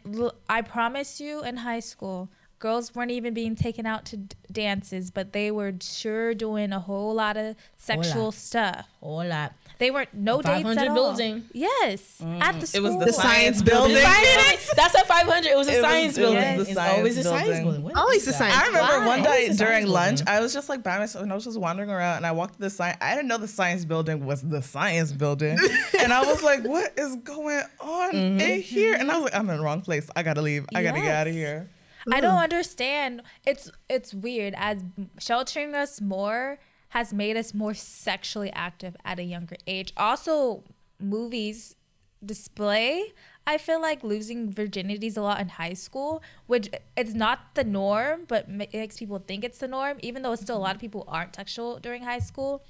I 0.48 0.62
promise 0.62 1.20
you, 1.20 1.42
in 1.42 1.58
high 1.58 1.80
school, 1.80 2.28
girls 2.58 2.94
weren't 2.94 3.10
even 3.10 3.34
being 3.34 3.54
taken 3.54 3.86
out 3.86 4.04
to 4.06 4.16
d- 4.16 4.36
dances, 4.50 5.10
but 5.10 5.32
they 5.32 5.50
were 5.50 5.74
sure 5.80 6.34
doing 6.34 6.72
a 6.72 6.80
whole 6.80 7.14
lot 7.14 7.36
of 7.36 7.56
sexual 7.76 8.24
lot. 8.26 8.34
stuff. 8.34 8.86
Whole 9.00 9.24
lot. 9.26 9.52
They 9.78 9.90
weren't 9.90 10.14
no 10.14 10.40
dates 10.40 10.62
500 10.62 10.80
at 10.80 10.88
all. 10.88 10.94
building. 10.94 11.44
Yes, 11.52 12.18
mm. 12.22 12.40
at 12.40 12.58
the 12.58 12.78
It 12.78 12.82
was 12.82 12.98
the, 12.98 13.04
The 13.04 13.12
science 13.12 13.60
building. 13.60 13.94
That's 13.96 14.94
a 14.94 15.04
500. 15.04 15.50
It 15.50 15.56
was 15.56 15.68
a 15.68 15.72
It 15.72 15.74
was- 15.74 15.82
science 15.82 16.16
it 16.16 16.20
was 16.22 16.30
building. 16.30 16.56
the 16.56 16.62
it's 16.62 16.72
science 16.72 16.96
always 16.96 17.18
a 17.18 17.22
science 17.24 17.46
building. 17.46 17.64
building. 17.64 17.82
What 17.82 17.96
Always 17.96 18.16
is 18.20 18.24
the 18.24 18.30
that? 18.32 18.38
science 18.38 18.54
I 18.56 18.66
remember 18.68 18.98
Why? 19.00 19.06
one 19.06 19.22
day 19.22 19.52
during 19.52 19.86
lunch, 19.86 20.20
building. 20.20 20.34
I 20.34 20.40
was 20.40 20.54
just 20.54 20.70
like 20.70 20.82
by 20.82 20.98
myself 20.98 21.22
and 21.24 21.30
I 21.30 21.34
was 21.34 21.44
just 21.44 21.60
wandering 21.60 21.90
around 21.90 22.16
and 22.18 22.26
I 22.26 22.32
walked 22.32 22.54
to 22.54 22.60
the 22.60 22.70
science. 22.70 22.96
I 23.02 23.14
didn't 23.14 23.28
know 23.28 23.36
the 23.36 23.48
science 23.48 23.84
building 23.84 24.24
was 24.24 24.40
the 24.40 24.62
science 24.62 25.12
building. 25.12 25.58
and 26.00 26.10
I 26.10 26.22
was 26.24 26.42
like, 26.42 26.64
what 26.64 26.94
is 26.96 27.16
going 27.16 27.62
on 27.78 28.12
mm-hmm. 28.12 28.40
in 28.40 28.62
here? 28.62 28.94
And 28.94 29.10
I 29.10 29.16
was 29.16 29.24
like, 29.24 29.34
I'm 29.34 29.50
in 29.50 29.58
the 29.58 29.62
wrong 29.62 29.82
place. 29.82 30.08
I 30.16 30.22
gotta 30.22 30.40
leave. 30.40 30.64
I 30.74 30.82
gotta 30.82 31.00
get 31.00 31.14
out 31.14 31.26
of 31.26 31.34
Yes. 31.34 31.66
Here. 32.06 32.18
I 32.18 32.20
don't 32.20 32.38
understand. 32.38 33.22
It's 33.46 33.70
it's 33.88 34.14
weird 34.14 34.54
as 34.56 34.82
sheltering 35.18 35.74
us 35.74 36.00
more 36.00 36.58
has 36.90 37.12
made 37.12 37.36
us 37.36 37.52
more 37.52 37.74
sexually 37.74 38.50
active 38.52 38.96
at 39.04 39.18
a 39.18 39.24
younger 39.24 39.56
age. 39.66 39.92
Also, 39.96 40.64
movies 41.00 41.76
display 42.24 43.12
I 43.46 43.58
feel 43.58 43.80
like 43.80 44.02
losing 44.02 44.52
virginities 44.52 45.16
a 45.16 45.20
lot 45.20 45.40
in 45.40 45.50
high 45.50 45.74
school, 45.74 46.20
which 46.46 46.68
it's 46.96 47.14
not 47.14 47.54
the 47.54 47.62
norm, 47.62 48.24
but 48.26 48.48
makes 48.48 48.96
people 48.96 49.20
think 49.20 49.44
it's 49.44 49.58
the 49.58 49.68
norm. 49.68 49.98
Even 50.02 50.22
though 50.22 50.32
it's 50.32 50.42
still 50.42 50.56
a 50.56 50.58
lot 50.58 50.74
of 50.74 50.80
people 50.80 51.04
aren't 51.06 51.36
sexual 51.36 51.78
during 51.78 52.02
high 52.02 52.18
school, 52.18 52.64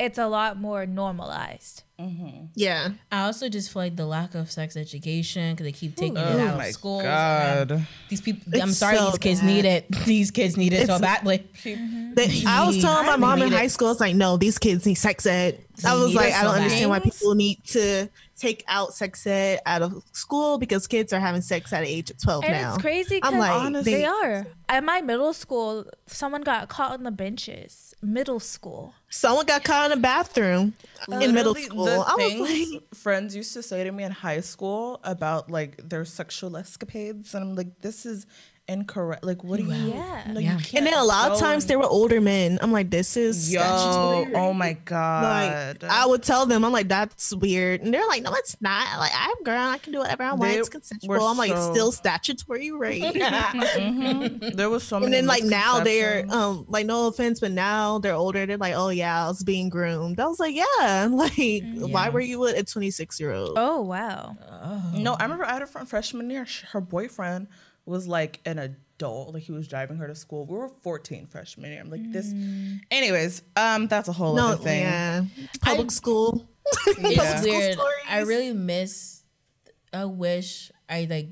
it's 0.00 0.18
a 0.18 0.26
lot 0.26 0.58
more 0.58 0.86
normalized. 0.86 1.82
Mm-hmm. 2.00 2.46
Yeah. 2.54 2.92
I 3.12 3.24
also 3.26 3.48
just 3.50 3.70
feel 3.72 3.82
like 3.82 3.96
the 3.96 4.06
lack 4.06 4.34
of 4.34 4.50
sex 4.50 4.74
education 4.76 5.52
because 5.54 5.64
they 5.64 5.72
keep 5.72 5.94
taking 5.96 6.16
it 6.16 6.20
Oh 6.20 6.38
out 6.40 6.56
my 6.56 6.66
of 6.68 6.72
schools. 6.72 7.02
God. 7.02 7.86
These 8.08 8.22
people, 8.22 8.60
I'm 8.62 8.70
sorry, 8.70 8.96
so 8.96 9.06
these 9.10 9.18
kids 9.18 9.40
bad. 9.40 9.46
need 9.46 9.64
it. 9.66 9.88
These 10.06 10.30
kids 10.30 10.56
need 10.56 10.72
it 10.72 10.86
so 10.86 10.96
It's- 10.96 11.00
badly. 11.00 11.46
Mm-hmm. 11.62 12.14
They- 12.14 12.42
I 12.46 12.66
was 12.66 12.80
telling 12.80 13.06
my 13.06 13.16
mom 13.16 13.42
in 13.42 13.50
need 13.50 13.54
it. 13.54 13.58
high 13.58 13.66
school, 13.66 13.90
it's 13.90 14.00
like, 14.00 14.16
no, 14.16 14.36
these 14.38 14.58
kids 14.58 14.86
need 14.86 14.94
sex 14.94 15.26
ed. 15.26 15.62
I 15.84 15.94
was 15.94 16.14
like, 16.14 16.28
it 16.30 16.34
I 16.36 16.42
don't 16.44 16.52
bad. 16.54 16.62
understand 16.62 16.90
why 16.90 16.98
people 17.00 17.34
need 17.34 17.62
to 17.68 18.08
take 18.40 18.64
out 18.68 18.94
sex 18.94 19.26
ed 19.26 19.60
out 19.66 19.82
of 19.82 20.02
school 20.12 20.56
because 20.58 20.86
kids 20.86 21.12
are 21.12 21.20
having 21.20 21.42
sex 21.42 21.72
at 21.72 21.82
the 21.84 21.88
age 21.88 22.10
of 22.10 22.18
12 22.20 22.44
And 22.44 22.52
now. 22.54 22.74
it's 22.74 22.82
crazy 22.82 23.20
I'm 23.22 23.32
because 23.34 23.38
like, 23.40 23.50
Honestly- 23.62 23.92
they 23.92 24.04
are. 24.06 24.46
At 24.68 24.84
my 24.84 25.00
middle 25.00 25.32
school, 25.32 25.84
someone 26.06 26.42
got 26.42 26.68
caught 26.68 26.92
on 26.92 27.02
the 27.02 27.10
benches. 27.10 27.92
Middle 28.02 28.38
school. 28.40 28.94
Someone 29.08 29.44
got 29.44 29.64
caught 29.64 29.90
in 29.90 29.98
a 29.98 30.00
bathroom 30.00 30.74
in 31.10 31.34
middle 31.34 31.54
school. 31.56 31.84
the 31.86 31.92
I 32.06 32.14
was 32.14 32.34
like, 32.70 32.94
friends 32.94 33.34
used 33.34 33.52
to 33.54 33.62
say 33.62 33.82
to 33.84 33.90
me 33.92 34.04
in 34.04 34.12
high 34.12 34.40
school 34.40 35.00
about 35.02 35.50
like 35.50 35.88
their 35.88 36.04
sexual 36.04 36.56
escapades, 36.56 37.34
and 37.34 37.42
I'm 37.44 37.54
like, 37.56 37.80
this 37.80 38.06
is 38.06 38.26
incorrect. 38.70 39.24
Like, 39.24 39.44
what 39.44 39.58
do 39.58 39.64
you? 39.66 39.72
Yeah. 39.92 40.22
Like, 40.32 40.44
Yeah. 40.44 40.56
you 40.56 40.64
can't 40.64 40.74
and 40.78 40.86
then 40.86 40.94
a 40.94 41.04
lot 41.04 41.30
of 41.32 41.38
times 41.38 41.64
and- 41.64 41.70
they 41.70 41.76
were 41.76 41.84
older 41.86 42.20
men. 42.20 42.58
I'm 42.62 42.72
like, 42.72 42.90
this 42.90 43.16
is 43.16 43.52
Yo, 43.52 43.60
statutory. 43.60 44.34
oh 44.34 44.52
my 44.52 44.68
Like 44.68 44.84
god! 44.84 45.84
I 45.88 46.06
would 46.06 46.22
tell 46.22 46.46
them, 46.46 46.64
I'm 46.64 46.72
like, 46.72 46.88
that's 46.88 47.34
weird, 47.34 47.82
and 47.82 47.92
they're 47.92 48.06
like, 48.06 48.22
no, 48.22 48.32
it's 48.34 48.56
not. 48.60 48.98
Like 48.98 49.12
I'm 49.14 49.34
a 49.40 49.44
girl, 49.44 49.58
I 49.60 49.78
can 49.78 49.92
do 49.92 49.98
whatever 49.98 50.22
I 50.22 50.30
want. 50.30 50.42
They 50.42 50.58
It's 50.58 50.68
consensual. 50.68 51.08
were 51.10 51.20
I'm 51.20 51.36
like, 51.36 51.50
so- 51.52 51.72
still 51.72 51.92
statutory 51.92 52.70
rape. 52.70 53.14
there 54.54 54.70
was 54.70 54.82
so 54.84 54.96
many. 55.00 55.06
and 55.06 55.14
then 55.14 55.26
like 55.26 55.44
now 55.44 55.80
they're 55.80 56.24
um 56.30 56.64
like 56.68 56.86
no 56.86 57.06
offense, 57.08 57.40
but 57.40 57.50
now 57.52 57.98
they're 57.98 58.14
older. 58.14 58.46
They're 58.46 58.56
like, 58.56 58.74
oh 58.76 58.88
yeah, 58.90 59.24
I 59.24 59.28
was 59.28 59.42
being 59.42 59.68
groomed. 59.68 60.20
I 60.20 60.26
was 60.26 60.38
like, 60.40 60.54
yeah, 60.54 61.08
like 61.10 61.62
why 61.90 62.08
were 62.10 62.20
you 62.20 62.38
with 62.38 62.56
a 62.58 62.62
26 62.64 63.20
year 63.20 63.32
old? 63.32 63.54
Oh 63.56 63.82
wow. 63.82 64.36
No, 64.94 65.14
I 65.14 65.22
remember 65.24 65.44
I 65.44 65.52
had 65.54 65.62
a 65.62 65.66
friend 65.66 65.88
freshman 65.88 66.30
year. 66.30 66.46
Her 66.72 66.80
boyfriend 66.80 67.48
was 67.90 68.06
like 68.08 68.40
an 68.46 68.58
adult, 68.58 69.34
like 69.34 69.42
he 69.42 69.52
was 69.52 69.68
driving 69.68 69.96
her 69.98 70.06
to 70.06 70.14
school. 70.14 70.46
We 70.46 70.56
were 70.56 70.68
14 70.82 71.26
freshman 71.26 71.70
year. 71.72 71.80
I'm 71.80 71.90
like 71.90 72.10
this. 72.12 72.32
Anyways, 72.90 73.42
um, 73.56 73.86
that's 73.88 74.08
a 74.08 74.12
whole 74.12 74.34
no, 74.36 74.48
other 74.52 74.62
thing. 74.62 74.82
yeah, 74.82 75.24
public 75.60 75.88
I- 75.88 75.90
school. 75.90 76.46
It's 76.86 76.94
Public 77.00 77.38
school 77.38 77.52
weird. 77.58 77.72
stories. 77.74 78.04
I 78.08 78.20
really 78.20 78.52
miss. 78.52 79.24
I 79.92 80.04
wish 80.04 80.70
I 80.88 81.06
like 81.10 81.28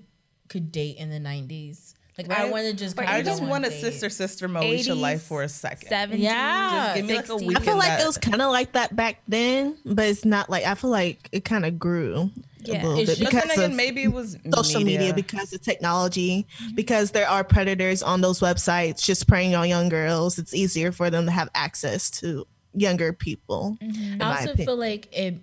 could 0.49 0.73
date 0.73 0.97
in 0.97 1.11
the 1.11 1.21
90s. 1.21 1.95
Like 2.19 2.31
I 2.31 2.43
Right? 2.43 2.51
want 2.53 2.67
to 2.67 2.73
just. 2.75 2.97
Kinda 2.97 3.13
I 3.13 3.23
just 3.23 3.41
want 3.43 3.65
a 3.65 3.71
dates. 3.71 3.81
sister 3.81 4.11
sister 4.11 4.49
Moesha 4.49 4.89
80s, 4.89 5.01
life 5.01 5.23
for 5.23 5.43
a 5.45 5.49
second. 5.49 5.89
70s. 5.89 6.19
Yeah. 6.19 6.71
Just 6.71 6.97
give 6.97 7.07
me 7.07 7.15
like 7.17 7.29
a 7.29 7.37
week. 7.37 7.57
I 7.59 7.61
feel 7.63 7.77
like 7.77 7.87
that. 7.89 8.01
it 8.03 8.07
was 8.07 8.19
kind 8.19 8.43
of 8.43 8.51
like 8.51 8.73
that 8.73 8.95
back 8.97 9.23
then, 9.29 9.77
but 9.87 10.07
it's 10.07 10.25
not 10.25 10.51
like 10.51 10.65
I 10.65 10.75
feel 10.75 10.91
like 10.91 11.29
it 11.31 11.45
kind 11.45 11.65
of 11.65 11.79
grew 11.79 12.31
Yeah. 12.65 12.83
a 12.85 12.87
little 12.87 12.99
It's 12.99 13.11
bit 13.11 13.19
just- 13.19 13.21
then 13.33 13.41
because 13.43 13.57
again, 13.57 13.71
of 13.71 13.77
maybe 13.77 14.03
it 14.03 14.13
was 14.13 14.37
social 14.53 14.81
media. 14.81 15.15
because 15.15 15.53
of 15.53 15.63
technology, 15.63 16.45
mm-hmm. 16.61 16.75
because 16.75 17.13
there 17.13 17.29
are 17.29 17.45
predators 17.45 18.03
on 18.03 18.21
those 18.21 18.41
websites 18.41 19.01
just 19.05 19.29
preying 19.29 19.55
on 19.55 19.69
young 19.69 19.89
girls. 19.89 20.39
It's 20.41 20.53
easier 20.55 20.91
for 20.91 21.11
them 21.11 21.25
to 21.27 21.31
have 21.31 21.49
access 21.55 22.11
to 22.19 22.47
younger 22.75 23.13
people. 23.13 23.77
Mm-hmm. 23.81 24.13
in 24.13 24.19
my 24.19 24.25
I 24.25 24.31
also 24.31 24.43
opinion. 24.51 24.67
feel 24.67 24.77
like 24.77 25.09
it. 25.13 25.41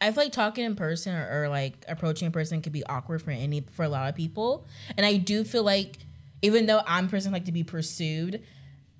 I 0.00 0.10
feel 0.12 0.24
like 0.24 0.32
talking 0.32 0.64
in 0.64 0.76
person 0.76 1.14
or, 1.14 1.44
or 1.44 1.48
like 1.48 1.84
approaching 1.88 2.28
a 2.28 2.30
person 2.30 2.60
could 2.62 2.72
be 2.72 2.84
awkward 2.84 3.22
for 3.22 3.30
any 3.30 3.64
for 3.72 3.84
a 3.84 3.88
lot 3.88 4.08
of 4.08 4.14
people, 4.14 4.66
and 4.96 5.06
I 5.06 5.16
do 5.16 5.44
feel 5.44 5.62
like 5.62 5.96
even 6.42 6.66
though 6.66 6.82
I'm 6.86 7.06
a 7.06 7.08
person 7.08 7.32
like 7.32 7.46
to 7.46 7.52
be 7.52 7.64
pursued, 7.64 8.42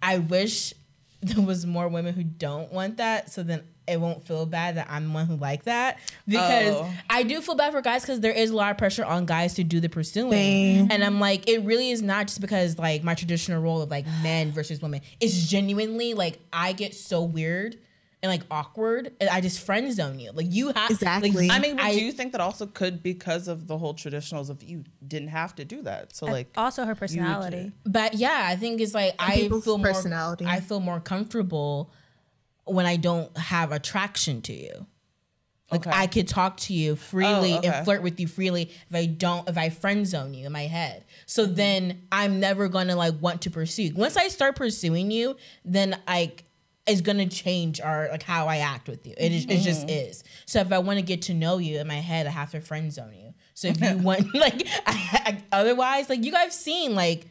I 0.02 0.18
wish 0.18 0.72
there 1.20 1.44
was 1.44 1.66
more 1.66 1.88
women 1.88 2.14
who 2.14 2.22
don't 2.24 2.72
want 2.72 2.98
that, 2.98 3.30
so 3.30 3.42
then 3.42 3.62
it 3.86 4.00
won't 4.00 4.26
feel 4.26 4.46
bad 4.46 4.76
that 4.76 4.86
I'm 4.88 5.08
the 5.08 5.12
one 5.12 5.26
who 5.26 5.36
like 5.36 5.64
that 5.64 5.98
because 6.26 6.74
Oh. 6.74 6.90
I 7.10 7.22
do 7.22 7.42
feel 7.42 7.54
bad 7.54 7.70
for 7.72 7.82
guys 7.82 8.00
because 8.00 8.18
there 8.20 8.32
is 8.32 8.48
a 8.50 8.56
lot 8.56 8.70
of 8.70 8.78
pressure 8.78 9.04
on 9.04 9.26
guys 9.26 9.52
to 9.54 9.64
do 9.64 9.78
the 9.78 9.90
pursuing, 9.90 10.90
and 10.90 11.04
I'm 11.04 11.20
like, 11.20 11.48
it 11.50 11.64
really 11.64 11.90
is 11.90 12.00
not 12.00 12.28
just 12.28 12.40
because 12.40 12.78
like 12.78 13.04
my 13.04 13.14
traditional 13.14 13.60
role 13.60 13.82
of 13.82 13.90
like 13.90 14.06
men 14.22 14.52
versus 14.52 14.80
women. 14.80 15.02
It's 15.20 15.46
genuinely 15.48 16.14
like 16.14 16.38
I 16.52 16.72
get 16.72 16.94
so 16.94 17.22
weird 17.24 17.76
and 18.24 18.30
like 18.30 18.42
awkward, 18.50 19.12
and 19.20 19.28
I 19.28 19.42
just 19.42 19.60
friend 19.60 19.92
zone 19.92 20.18
you. 20.18 20.32
Like 20.32 20.46
you 20.48 20.72
have 20.72 20.90
Exactly. 20.90 21.30
Like, 21.30 21.50
I 21.50 21.58
mean, 21.58 21.76
but 21.76 21.84
I- 21.84 21.92
do 21.92 22.02
you 22.02 22.10
think 22.10 22.32
that 22.32 22.40
also 22.40 22.66
could 22.66 23.02
because 23.02 23.48
of 23.48 23.66
the 23.66 23.76
whole 23.76 23.92
traditionals 23.92 24.48
of 24.48 24.62
you 24.62 24.84
didn't 25.06 25.28
have 25.28 25.54
to 25.56 25.64
do 25.66 25.82
that? 25.82 26.16
So 26.16 26.24
like, 26.24 26.48
also 26.56 26.86
her 26.86 26.94
personality. 26.94 27.72
But 27.84 28.14
yeah, 28.14 28.46
I 28.48 28.56
think 28.56 28.80
it's 28.80 28.94
like 28.94 29.14
I 29.18 29.34
people's 29.36 29.64
feel 29.64 29.76
more. 29.76 29.88
personality. 29.88 30.46
I 30.46 30.60
feel 30.60 30.80
more 30.80 31.00
comfortable 31.00 31.92
when 32.64 32.86
I 32.86 32.96
don't 32.96 33.36
have 33.36 33.72
attraction 33.72 34.40
to 34.42 34.54
you. 34.54 34.86
Like 35.70 35.86
Okay. 35.86 35.94
I 35.94 36.06
could 36.06 36.26
talk 36.26 36.56
to 36.58 36.72
you 36.72 36.96
freely 36.96 37.52
Oh, 37.52 37.58
okay. 37.58 37.68
and 37.68 37.84
flirt 37.84 38.02
with 38.02 38.18
you 38.18 38.26
freely 38.26 38.70
if 38.88 38.94
I 38.94 39.04
don't 39.04 39.46
if 39.50 39.58
I 39.58 39.68
friend 39.68 40.06
zone 40.06 40.32
you 40.32 40.46
in 40.46 40.52
my 40.52 40.66
head. 40.66 41.04
So 41.26 41.44
mm-hmm. 41.44 41.54
then 41.56 42.02
I'm 42.10 42.40
never 42.40 42.68
gonna 42.68 42.96
like 42.96 43.20
want 43.20 43.42
to 43.42 43.50
pursue. 43.50 43.92
Once 43.94 44.16
I 44.16 44.28
start 44.28 44.56
pursuing 44.56 45.10
you, 45.10 45.36
then 45.62 46.00
like 46.08 46.44
it's 46.86 47.00
gonna 47.00 47.26
change 47.26 47.80
our 47.80 48.08
like 48.10 48.22
how 48.22 48.46
I 48.46 48.58
act 48.58 48.88
with 48.88 49.06
you. 49.06 49.14
It 49.16 49.32
is 49.32 49.44
it 49.44 49.60
just 49.60 49.86
mm-hmm. 49.86 50.08
is. 50.08 50.24
So 50.46 50.60
if 50.60 50.72
I 50.72 50.78
want 50.78 50.98
to 50.98 51.04
get 51.04 51.22
to 51.22 51.34
know 51.34 51.58
you 51.58 51.78
in 51.78 51.86
my 51.86 51.94
head, 51.94 52.26
I 52.26 52.30
have 52.30 52.50
to 52.50 52.60
friend 52.60 52.92
zone 52.92 53.14
you. 53.14 53.34
So 53.54 53.68
if 53.68 53.80
you 53.80 53.98
want 53.98 54.26
like 54.34 54.66
I, 54.86 55.20
I- 55.26 55.42
otherwise, 55.52 56.08
like 56.08 56.24
you 56.24 56.32
guys 56.32 56.54
seen 56.58 56.94
like 56.94 57.26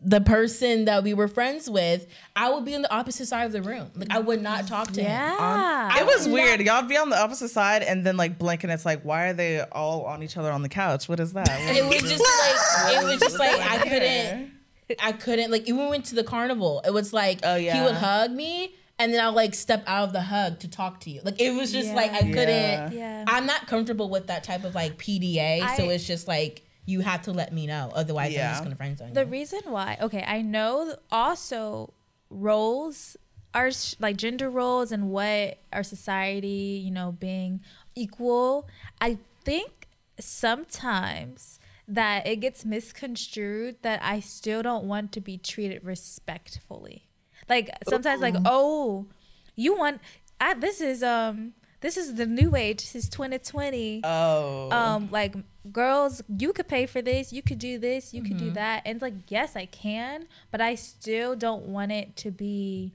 the 0.00 0.20
person 0.20 0.84
that 0.84 1.02
we 1.02 1.14
were 1.14 1.28
friends 1.28 1.68
with, 1.68 2.06
I 2.36 2.50
would 2.50 2.64
be 2.64 2.74
on 2.74 2.82
the 2.82 2.94
opposite 2.94 3.26
side 3.26 3.44
of 3.44 3.52
the 3.52 3.62
room. 3.62 3.90
Like 3.96 4.10
I 4.10 4.18
would 4.18 4.42
not 4.42 4.68
talk 4.68 4.92
to 4.92 5.00
him. 5.00 5.10
Yeah. 5.10 5.98
it 5.98 6.06
was 6.06 6.28
weird. 6.28 6.60
Y'all 6.60 6.82
be 6.82 6.96
on 6.96 7.08
the 7.08 7.18
opposite 7.18 7.48
side 7.48 7.82
and 7.82 8.04
then 8.04 8.16
like 8.16 8.38
blink, 8.38 8.62
and 8.62 8.72
it's 8.72 8.84
like, 8.84 9.02
why 9.02 9.28
are 9.28 9.32
they 9.32 9.62
all 9.62 10.04
on 10.04 10.22
each 10.22 10.36
other 10.36 10.52
on 10.52 10.62
the 10.62 10.68
couch? 10.68 11.08
What 11.08 11.18
is 11.20 11.32
that? 11.32 11.48
What 11.48 11.76
it 11.76 11.76
is 11.76 11.84
was 11.86 12.02
this? 12.02 12.18
just 12.18 12.22
like 12.22 12.94
it 12.94 13.04
was 13.04 13.20
just 13.20 13.38
like 13.38 13.60
I 13.60 13.78
couldn't 13.78 14.53
I 15.00 15.12
couldn't 15.12 15.50
like 15.50 15.68
even 15.68 15.88
went 15.88 16.04
to 16.06 16.14
the 16.14 16.24
carnival. 16.24 16.82
It 16.86 16.92
was 16.92 17.12
like 17.12 17.40
Oh, 17.42 17.56
he 17.56 17.80
would 17.80 17.94
hug 17.94 18.30
me 18.30 18.74
and 18.98 19.12
then 19.12 19.20
I'll 19.24 19.32
like 19.32 19.54
step 19.54 19.82
out 19.86 20.04
of 20.08 20.12
the 20.12 20.20
hug 20.22 20.60
to 20.60 20.68
talk 20.68 21.00
to 21.00 21.10
you. 21.10 21.20
Like 21.24 21.40
it 21.40 21.50
was 21.54 21.72
just 21.72 21.94
like 21.94 22.12
I 22.12 22.20
couldn't 22.20 22.92
Yeah. 22.92 23.24
I'm 23.26 23.46
not 23.46 23.66
comfortable 23.66 24.08
with 24.10 24.26
that 24.28 24.44
type 24.44 24.64
of 24.64 24.74
like 24.74 24.98
PDA. 24.98 25.76
so 25.76 25.88
it's 25.90 26.06
just 26.06 26.28
like 26.28 26.62
you 26.86 27.00
have 27.00 27.22
to 27.22 27.32
let 27.32 27.52
me 27.52 27.66
know. 27.66 27.90
Otherwise 27.94 28.34
I'm 28.36 28.40
just 28.52 28.62
gonna 28.62 28.76
friend 28.76 28.96
zone 28.98 29.12
The 29.14 29.22
you. 29.22 29.26
reason 29.26 29.60
why, 29.64 29.96
okay, 30.02 30.22
I 30.26 30.42
know 30.42 30.96
also 31.10 31.92
roles 32.30 33.16
are 33.54 33.70
sh- 33.70 33.94
like 34.00 34.16
gender 34.16 34.50
roles 34.50 34.92
and 34.92 35.08
what 35.10 35.58
our 35.72 35.82
society, 35.82 36.82
you 36.84 36.90
know, 36.90 37.12
being 37.12 37.60
equal, 37.94 38.68
I 39.00 39.16
think 39.44 39.88
sometimes 40.18 41.58
that 41.86 42.26
it 42.26 42.36
gets 42.36 42.64
misconstrued 42.64 43.76
that 43.82 44.00
I 44.02 44.20
still 44.20 44.62
don't 44.62 44.84
want 44.84 45.12
to 45.12 45.20
be 45.20 45.36
treated 45.38 45.84
respectfully. 45.84 47.08
Like 47.48 47.70
sometimes 47.88 48.20
like, 48.22 48.36
"Oh, 48.44 49.06
you 49.54 49.76
want 49.76 50.00
I, 50.40 50.54
this 50.54 50.80
is 50.80 51.02
um 51.02 51.52
this 51.80 51.96
is 51.98 52.14
the 52.14 52.26
new 52.26 52.56
age. 52.56 52.78
This 52.80 52.94
is 52.94 53.08
2020 53.10 54.00
Oh. 54.04 54.70
um 54.70 55.08
like 55.10 55.34
girls 55.72 56.22
you 56.38 56.52
could 56.52 56.68
pay 56.68 56.86
for 56.86 57.00
this 57.02 57.32
you 57.32 57.42
could 57.42 57.58
do 57.58 57.78
this 57.78 58.12
you 58.12 58.22
could 58.22 58.36
do 58.36 58.50
that 58.50 58.82
and 58.84 58.96
it's 58.96 59.02
like 59.02 59.14
yes 59.28 59.56
i 59.56 59.64
can 59.64 60.26
but 60.50 60.60
i 60.60 60.74
still 60.74 61.34
don't 61.34 61.62
want 61.64 61.90
it 61.90 62.14
to 62.16 62.30
be 62.30 62.92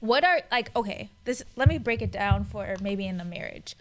what 0.00 0.22
are 0.22 0.42
like 0.50 0.70
okay 0.76 1.08
this 1.24 1.42
let 1.56 1.68
me 1.68 1.78
break 1.78 2.02
it 2.02 2.12
down 2.12 2.44
for 2.44 2.74
maybe 2.82 3.06
in 3.06 3.18
a 3.18 3.24
marriage 3.24 3.74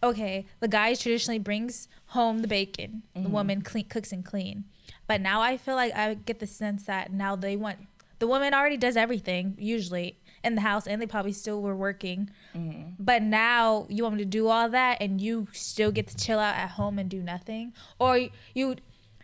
okay 0.00 0.46
the 0.60 0.68
guy 0.68 0.94
traditionally 0.94 1.40
brings 1.40 1.88
home 2.08 2.38
the 2.38 2.48
bacon 2.48 3.02
the 3.14 3.20
mm-hmm. 3.20 3.32
woman 3.32 3.62
clean, 3.62 3.84
cooks 3.86 4.12
and 4.12 4.24
clean 4.24 4.64
but 5.06 5.20
now 5.20 5.40
i 5.40 5.56
feel 5.56 5.74
like 5.74 5.94
i 5.94 6.14
get 6.14 6.38
the 6.38 6.46
sense 6.46 6.84
that 6.84 7.12
now 7.12 7.34
they 7.34 7.56
want 7.56 7.78
the 8.18 8.26
woman 8.26 8.54
already 8.54 8.76
does 8.76 8.96
everything 8.96 9.54
usually 9.58 10.18
in 10.44 10.54
the 10.54 10.60
house 10.60 10.86
and 10.86 11.02
they 11.02 11.06
probably 11.06 11.32
still 11.32 11.60
were 11.60 11.74
working 11.74 12.30
mm-hmm. 12.54 12.90
but 12.98 13.22
now 13.22 13.86
you 13.88 14.04
want 14.04 14.14
me 14.14 14.22
to 14.22 14.28
do 14.28 14.48
all 14.48 14.68
that 14.68 14.96
and 15.00 15.20
you 15.20 15.48
still 15.52 15.90
get 15.90 16.06
to 16.06 16.16
chill 16.16 16.38
out 16.38 16.54
at 16.54 16.70
home 16.70 16.98
and 16.98 17.10
do 17.10 17.22
nothing 17.22 17.72
or 17.98 18.28
you 18.54 18.76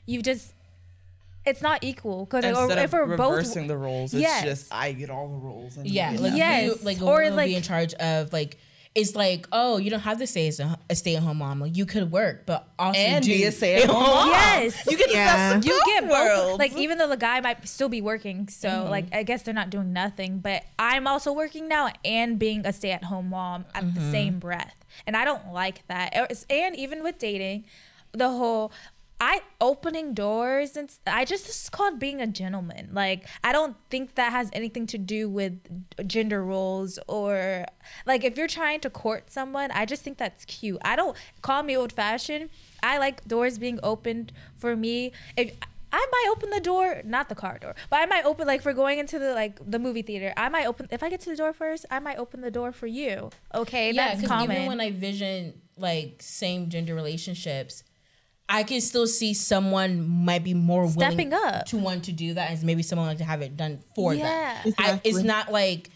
you 0.06 0.20
just 0.20 0.54
it's 1.44 1.62
not 1.62 1.82
equal 1.82 2.24
because 2.24 2.44
like, 2.44 2.56
Instead 2.56 2.78
if 2.78 2.94
of 2.94 3.08
we're 3.08 3.16
both 3.16 3.32
reversing 3.32 3.66
the 3.66 3.76
roles, 3.76 4.14
it's 4.14 4.42
just 4.42 4.72
I 4.72 4.92
get 4.92 5.10
all 5.10 5.28
the 5.28 5.44
roles. 5.44 5.76
And 5.76 5.86
Yeah, 5.86 6.10
like 6.10 6.20
nothing. 6.20 6.36
Yes. 6.36 6.64
you, 6.64 6.84
like 6.84 7.00
a 7.00 7.04
Or, 7.04 7.06
woman 7.14 7.24
would 7.30 7.36
like- 7.36 7.48
be 7.48 7.56
in 7.56 7.62
charge 7.62 7.94
of 7.94 8.32
like 8.32 8.58
it's 8.94 9.16
like 9.16 9.46
oh 9.52 9.78
you 9.78 9.88
don't 9.90 10.00
have 10.00 10.18
to 10.18 10.26
stay 10.26 10.48
as 10.48 10.60
a, 10.60 10.78
a 10.90 10.94
stay 10.94 11.16
at 11.16 11.22
home 11.22 11.38
mom. 11.38 11.60
Like 11.60 11.76
you 11.76 11.86
could 11.86 12.10
work, 12.12 12.44
but 12.44 12.68
also 12.78 12.98
and 12.98 13.24
do 13.24 13.30
be 13.30 13.44
a 13.44 13.52
stay-at-home 13.52 14.02
mom. 14.02 14.28
yes 14.30 14.86
You 14.90 14.98
get 14.98 15.08
the 15.08 15.14
Yeah. 15.14 15.54
best 15.54 15.66
you 15.66 15.72
both 15.72 15.84
get 15.86 16.02
both 16.02 16.10
worlds. 16.12 16.58
like 16.58 16.76
even 16.76 16.98
though 16.98 17.08
the 17.08 17.16
guy 17.16 17.40
might 17.40 17.66
still 17.66 17.88
be 17.88 18.02
working 18.02 18.48
so 18.48 18.68
Mm-hmm. 18.68 18.90
like 18.90 19.06
i 19.14 19.22
guess 19.22 19.42
they're 19.44 19.54
not 19.54 19.70
doing 19.70 19.92
nothing 19.94 20.40
but 20.40 20.62
i'm 20.78 21.06
also 21.06 21.32
working 21.32 21.68
now 21.68 21.90
and 22.04 22.38
being 22.38 22.66
a 22.66 22.72
stay-at-home 22.72 23.30
mom 23.30 23.64
at 23.74 23.84
Mm-hmm. 23.84 23.94
the 23.94 24.10
same 24.10 24.38
breath 24.38 24.76
and 25.06 25.16
i 25.16 25.24
don't 25.24 25.52
like 25.52 25.86
that 25.88 26.14
and 26.50 26.76
even 26.76 27.02
with 27.02 27.16
dating 27.18 27.64
the 28.12 28.28
whole 28.28 28.72
I 29.24 29.40
opening 29.60 30.14
doors 30.14 30.76
and 30.76 30.92
I 31.06 31.24
just 31.24 31.46
this 31.46 31.62
is 31.62 31.70
called 31.70 32.00
being 32.00 32.20
a 32.20 32.26
gentleman. 32.26 32.88
Like 32.92 33.28
I 33.44 33.52
don't 33.52 33.76
think 33.88 34.16
that 34.16 34.32
has 34.32 34.50
anything 34.52 34.84
to 34.88 34.98
do 34.98 35.28
with 35.30 35.60
gender 36.08 36.44
roles 36.44 36.98
or 37.06 37.64
like 38.04 38.24
if 38.24 38.36
you're 38.36 38.48
trying 38.48 38.80
to 38.80 38.90
court 38.90 39.30
someone, 39.30 39.70
I 39.70 39.86
just 39.86 40.02
think 40.02 40.18
that's 40.18 40.44
cute. 40.46 40.78
I 40.84 40.96
don't 40.96 41.16
call 41.40 41.62
me 41.62 41.76
old 41.76 41.92
fashioned. 41.92 42.50
I 42.82 42.98
like 42.98 43.24
doors 43.28 43.58
being 43.58 43.78
opened 43.84 44.32
for 44.56 44.74
me. 44.74 45.12
If 45.36 45.54
I 45.92 46.04
might 46.10 46.28
open 46.36 46.50
the 46.50 46.58
door, 46.58 47.00
not 47.04 47.28
the 47.28 47.36
car 47.36 47.58
door, 47.58 47.76
but 47.90 48.00
I 48.00 48.06
might 48.06 48.24
open 48.24 48.48
like 48.48 48.60
for 48.60 48.72
going 48.72 48.98
into 48.98 49.20
the 49.20 49.34
like 49.34 49.60
the 49.70 49.78
movie 49.78 50.02
theater. 50.02 50.32
I 50.36 50.48
might 50.48 50.66
open 50.66 50.88
if 50.90 51.04
I 51.04 51.08
get 51.08 51.20
to 51.20 51.30
the 51.30 51.36
door 51.36 51.52
first. 51.52 51.86
I 51.92 52.00
might 52.00 52.18
open 52.18 52.40
the 52.40 52.50
door 52.50 52.72
for 52.72 52.88
you. 52.88 53.30
Okay, 53.54 53.92
Yeah, 53.92 54.08
that's 54.08 54.22
because 54.22 54.28
common. 54.36 54.56
even 54.56 54.66
when 54.66 54.80
I 54.80 54.90
vision 54.90 55.60
like 55.76 56.16
same 56.18 56.70
gender 56.70 56.96
relationships, 56.96 57.84
I 58.52 58.64
can 58.64 58.82
still 58.82 59.06
see 59.06 59.32
someone 59.32 60.06
might 60.06 60.44
be 60.44 60.52
more 60.52 60.86
Stepping 60.86 61.30
willing 61.30 61.54
up. 61.54 61.64
to 61.66 61.78
want 61.78 62.04
to 62.04 62.12
do 62.12 62.34
that, 62.34 62.50
and 62.50 62.62
maybe 62.64 62.82
someone 62.82 63.08
like 63.08 63.18
to 63.18 63.24
have 63.24 63.40
it 63.40 63.56
done 63.56 63.80
for 63.94 64.12
Yeah. 64.12 64.62
them. 64.62 64.74
I, 64.76 65.00
it's 65.04 65.22
not 65.22 65.50
like 65.50 65.88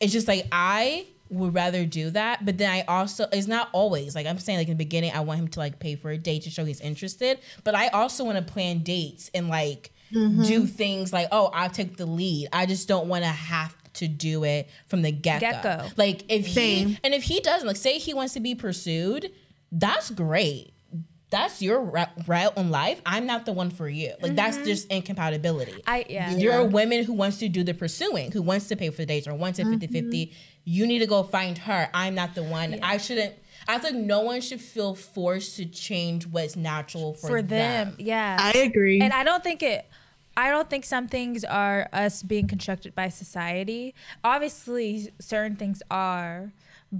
it's 0.00 0.10
just 0.10 0.26
like 0.26 0.46
I 0.50 1.06
would 1.28 1.54
rather 1.54 1.84
do 1.84 2.08
that, 2.10 2.46
but 2.46 2.56
then 2.56 2.70
I 2.70 2.84
also 2.88 3.26
it's 3.30 3.46
not 3.46 3.68
always 3.72 4.14
like 4.14 4.26
I'm 4.26 4.38
saying 4.38 4.58
like 4.58 4.68
in 4.68 4.78
the 4.78 4.82
beginning 4.82 5.12
I 5.14 5.20
want 5.20 5.40
him 5.40 5.48
to 5.48 5.58
like 5.60 5.78
pay 5.78 5.94
for 5.94 6.10
a 6.10 6.16
date 6.16 6.44
to 6.44 6.50
show 6.50 6.64
he's 6.64 6.80
interested, 6.80 7.38
but 7.64 7.74
I 7.74 7.88
also 7.88 8.24
want 8.24 8.38
to 8.38 8.50
plan 8.50 8.78
dates 8.78 9.30
and 9.34 9.48
like 9.48 9.92
mm-hmm. 10.10 10.42
do 10.44 10.66
things 10.66 11.12
like 11.12 11.28
oh 11.30 11.50
I'll 11.52 11.68
take 11.68 11.98
the 11.98 12.06
lead. 12.06 12.48
I 12.50 12.64
just 12.64 12.88
don't 12.88 13.08
want 13.08 13.24
to 13.24 13.30
have 13.30 13.76
to 13.94 14.08
do 14.08 14.44
it 14.44 14.70
from 14.86 15.02
the 15.02 15.12
get 15.12 15.62
go. 15.62 15.86
Like 15.98 16.24
if 16.32 16.46
he 16.46 16.98
and 17.04 17.12
if 17.12 17.24
he 17.24 17.40
doesn't 17.40 17.68
like 17.68 17.76
say 17.76 17.98
he 17.98 18.14
wants 18.14 18.32
to 18.34 18.40
be 18.40 18.54
pursued, 18.54 19.30
that's 19.70 20.10
great. 20.10 20.72
That's 21.30 21.62
your 21.62 21.80
ra- 21.80 22.10
route 22.26 22.56
in 22.56 22.70
life. 22.70 23.00
I'm 23.06 23.24
not 23.24 23.46
the 23.46 23.52
one 23.52 23.70
for 23.70 23.88
you. 23.88 24.12
Like 24.20 24.34
that's 24.34 24.56
mm-hmm. 24.56 24.66
just 24.66 24.90
incompatibility. 24.90 25.80
I 25.86 26.04
yeah. 26.08 26.34
You're 26.34 26.56
a 26.56 26.64
woman 26.64 27.04
who 27.04 27.12
wants 27.12 27.38
to 27.38 27.48
do 27.48 27.62
the 27.62 27.72
pursuing, 27.72 28.32
who 28.32 28.42
wants 28.42 28.66
to 28.68 28.76
pay 28.76 28.90
for 28.90 28.96
the 28.96 29.06
dates 29.06 29.28
or 29.28 29.34
wants 29.34 29.60
a 29.60 29.62
mm-hmm. 29.62 29.78
50 29.78 29.86
50. 29.86 30.32
You 30.64 30.86
need 30.86 30.98
to 30.98 31.06
go 31.06 31.22
find 31.22 31.56
her. 31.58 31.88
I'm 31.94 32.16
not 32.16 32.34
the 32.34 32.42
one. 32.42 32.80
I 32.82 32.96
shouldn't. 32.96 33.34
I 33.68 33.78
think 33.78 33.96
no 33.96 34.20
one 34.20 34.40
should 34.40 34.60
feel 34.60 34.94
forced 34.94 35.56
to 35.56 35.66
change 35.66 36.26
what's 36.26 36.56
natural 36.56 37.14
for, 37.14 37.28
for 37.28 37.42
them. 37.42 37.90
them. 37.90 37.96
Yeah. 37.98 38.36
I 38.40 38.58
agree. 38.58 39.00
and 39.00 39.12
I 39.12 39.22
don't 39.22 39.44
think 39.44 39.62
it. 39.62 39.86
I 40.36 40.50
don't 40.50 40.70
think 40.70 40.84
some 40.84 41.06
things 41.06 41.44
are 41.44 41.88
us 41.92 42.22
being 42.22 42.48
constructed 42.48 42.94
by 42.94 43.08
society. 43.08 43.94
Obviously, 44.24 45.12
certain 45.20 45.56
things 45.56 45.82
are, 45.90 46.52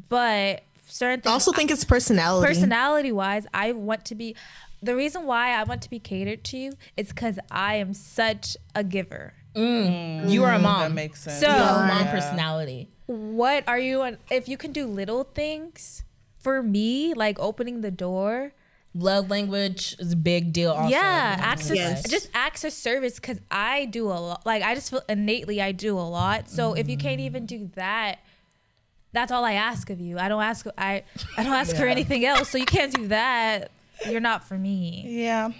but 0.09 0.63
certain 0.91 1.23
I 1.29 1.33
also 1.33 1.53
think 1.53 1.71
it's 1.71 1.85
personality. 1.85 2.47
personality 2.47 3.13
wise, 3.13 3.47
I 3.55 3.73
want 3.73 4.05
to 4.07 4.15
be. 4.15 4.37
The 4.83 4.97
reason 4.97 5.27
why 5.27 5.51
I 5.53 5.65
want 5.65 5.83
to 5.83 5.91
be 5.91 5.99
catered 5.99 6.43
to 6.45 6.57
you 6.57 6.73
is 6.97 7.09
because 7.09 7.39
I 7.51 7.75
am 7.77 7.93
such 7.93 8.57
a 8.75 8.83
giver. 8.83 9.35
Mm. 9.55 10.31
You 10.31 10.45
are 10.45 10.55
a 10.55 10.59
mm, 10.59 10.63
mom. 10.63 10.81
That 10.83 10.93
makes 10.93 11.23
sense. 11.23 11.41
So- 11.41 11.49
You 11.49 11.53
are 11.53 11.85
a 11.85 11.89
Yeah. 11.89 11.95
mom 12.05 12.09
personality. 12.09 12.89
What 13.07 13.65
are 13.69 13.79
you? 13.79 14.03
on- 14.03 14.19
If 14.31 14.49
you 14.49 14.57
can 14.57 14.73
do 14.73 14.87
little 14.87 15.25
things 15.25 16.05
for 16.39 16.63
me, 16.63 17.13
like 17.15 17.39
opening 17.39 17.81
the 17.83 17.91
door, 17.91 18.53
Love 18.93 19.31
language 19.31 19.95
is 20.01 20.13
a 20.15 20.17
big 20.17 20.53
deal. 20.53 20.73
Also 20.73 20.89
yeah 20.91 21.37
access 21.39 21.77
Yes. 21.77 22.09
just 22.11 22.29
access 22.35 22.75
service 22.75 23.15
because 23.21 23.39
i 23.49 23.85
do 23.85 24.07
a 24.09 24.19
lot 24.19 24.45
like 24.45 24.65
i 24.65 24.75
just 24.75 24.91
feel 24.91 25.03
innately 25.09 25.63
i 25.63 25.71
do 25.71 25.97
a 25.97 26.03
lot 26.03 26.51
so 26.51 26.73
if 26.75 26.89
you 26.89 26.97
can't 26.97 27.21
even 27.21 27.47
do 27.47 27.71
that 27.77 28.19
that's 29.13 29.33
all 29.33 29.45
i 29.45 29.53
ask 29.53 29.91
of 29.91 30.01
you 30.01 30.19
i 30.19 30.29
don't 30.29 30.43
ask 30.43 30.67
i 30.79 31.03
i 31.37 31.43
don't 31.43 31.53
ask 31.53 31.77
for 31.77 31.87
anything 31.87 32.25
else 32.25 32.51
so 32.51 32.59
you 32.59 32.67
can't 32.67 32.95
do 32.95 33.09
that 33.09 33.71
you're 34.09 34.21
not 34.21 34.45
for 34.45 34.57
me 34.57 35.05
yeah. 35.09 35.51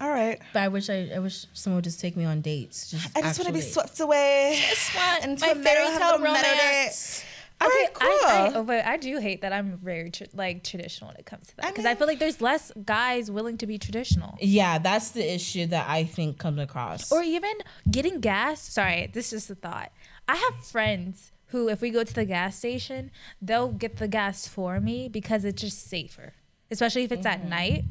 All 0.00 0.10
right. 0.10 0.40
But 0.52 0.62
I 0.62 0.68
wish 0.68 0.90
I, 0.90 1.10
I 1.14 1.18
wish 1.18 1.46
someone 1.52 1.78
would 1.78 1.84
just 1.84 1.98
take 2.00 2.16
me 2.16 2.24
on 2.24 2.40
dates. 2.40 2.90
Just 2.90 3.16
I 3.16 3.22
just 3.22 3.38
want 3.38 3.48
to 3.48 3.52
be 3.52 3.60
swept 3.60 3.98
away 3.98 4.62
want 4.94 5.24
into 5.24 5.44
my 5.46 5.52
a 5.52 5.54
fairy 5.56 5.86
tale 5.86 5.94
little 5.94 6.18
meadow 6.20 6.48
romance. 6.48 7.20
day. 7.20 7.24
All 7.60 7.66
right, 7.66 7.88
cool. 7.92 8.08
I, 8.08 8.30
I, 8.30 8.52
oh, 8.54 8.62
but 8.62 8.84
I 8.86 8.96
do 8.96 9.18
hate 9.18 9.40
that 9.40 9.52
I'm 9.52 9.78
very 9.78 10.10
tr- 10.12 10.24
like 10.32 10.62
traditional 10.62 11.08
when 11.08 11.16
it 11.16 11.26
comes 11.26 11.48
to 11.48 11.56
that 11.56 11.66
because 11.66 11.84
I, 11.84 11.88
mean- 11.88 11.96
feel 11.96 12.06
like 12.06 12.20
there's 12.20 12.40
less 12.40 12.70
guys 12.84 13.32
willing 13.32 13.58
to 13.58 13.66
be 13.66 13.78
traditional. 13.78 14.38
Yeah, 14.40 14.78
that's 14.78 15.10
the 15.10 15.34
issue 15.34 15.66
that 15.66 15.88
I 15.88 16.04
think 16.04 16.38
comes 16.38 16.60
across. 16.60 17.10
Or 17.10 17.22
even 17.22 17.54
getting 17.90 18.20
gas. 18.20 18.60
Sorry, 18.60 19.10
this 19.12 19.32
is 19.32 19.48
just 19.48 19.50
a 19.50 19.54
thought. 19.56 19.90
I 20.28 20.36
have 20.36 20.64
friends 20.64 21.32
who, 21.48 21.68
if 21.68 21.80
we 21.80 21.90
go 21.90 22.04
to 22.04 22.14
the 22.14 22.24
gas 22.24 22.56
station, 22.56 23.10
they'll 23.40 23.72
get 23.72 23.96
the 23.96 24.08
gas 24.08 24.46
for 24.46 24.80
me 24.80 25.08
because 25.08 25.44
it's 25.44 25.60
just 25.62 25.88
safer, 25.88 26.34
especially 26.70 27.04
if 27.04 27.12
it's 27.12 27.26
at 27.26 27.48
night. 27.48 27.84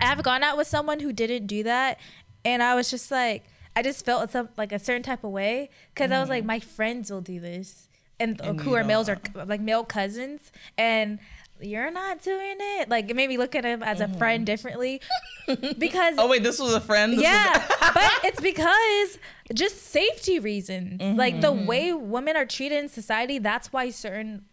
I've 0.00 0.22
gone 0.22 0.42
out 0.42 0.56
with 0.56 0.66
someone 0.66 1.00
who 1.00 1.12
didn't 1.12 1.46
do 1.46 1.62
that, 1.62 1.98
and 2.44 2.62
I 2.62 2.74
was 2.74 2.90
just 2.90 3.10
like, 3.10 3.44
I 3.74 3.82
just 3.82 4.04
felt 4.04 4.30
some 4.30 4.48
like 4.56 4.72
a 4.72 4.78
certain 4.78 5.02
type 5.02 5.24
of 5.24 5.30
way 5.30 5.70
because 5.94 6.10
I 6.10 6.20
was 6.20 6.28
like, 6.28 6.44
my 6.44 6.60
friends 6.60 7.10
will 7.10 7.20
do 7.20 7.40
this, 7.40 7.88
and, 8.20 8.40
And 8.42 8.60
who 8.60 8.74
are 8.74 8.84
males 8.84 9.08
or 9.08 9.18
like 9.34 9.60
male 9.60 9.84
cousins, 9.84 10.52
and 10.76 11.18
you're 11.60 11.90
not 11.90 12.22
doing 12.22 12.56
it. 12.58 12.88
Like 12.88 13.10
it 13.10 13.16
made 13.16 13.28
me 13.28 13.38
look 13.38 13.54
at 13.54 13.64
him 13.64 13.82
as 13.82 14.00
a 14.00 14.08
friend 14.08 14.40
mm-hmm. 14.40 14.44
differently 14.44 15.00
because 15.78 16.14
Oh 16.18 16.28
wait, 16.28 16.42
this 16.42 16.58
was 16.58 16.74
a 16.74 16.80
friend. 16.80 17.12
This 17.12 17.18
was- 17.18 17.24
yeah, 17.24 17.66
but 17.94 18.12
it's 18.24 18.40
because 18.40 19.18
just 19.54 19.82
safety 19.82 20.38
reasons. 20.38 21.00
Like 21.16 21.40
the 21.40 21.52
mm-hmm. 21.52 21.66
way 21.66 21.92
women 21.92 22.36
are 22.36 22.46
treated 22.46 22.78
in 22.78 22.88
society, 22.88 23.38
that's 23.38 23.72
why 23.72 23.90
certain 23.90 24.44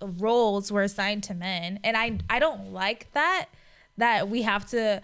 roles 0.00 0.70
were 0.70 0.82
assigned 0.82 1.24
to 1.24 1.34
men. 1.34 1.80
And 1.84 1.96
I 1.96 2.18
I 2.30 2.38
don't 2.38 2.72
like 2.72 3.12
that 3.12 3.48
that 3.96 4.28
we 4.28 4.42
have 4.42 4.64
to 4.70 5.02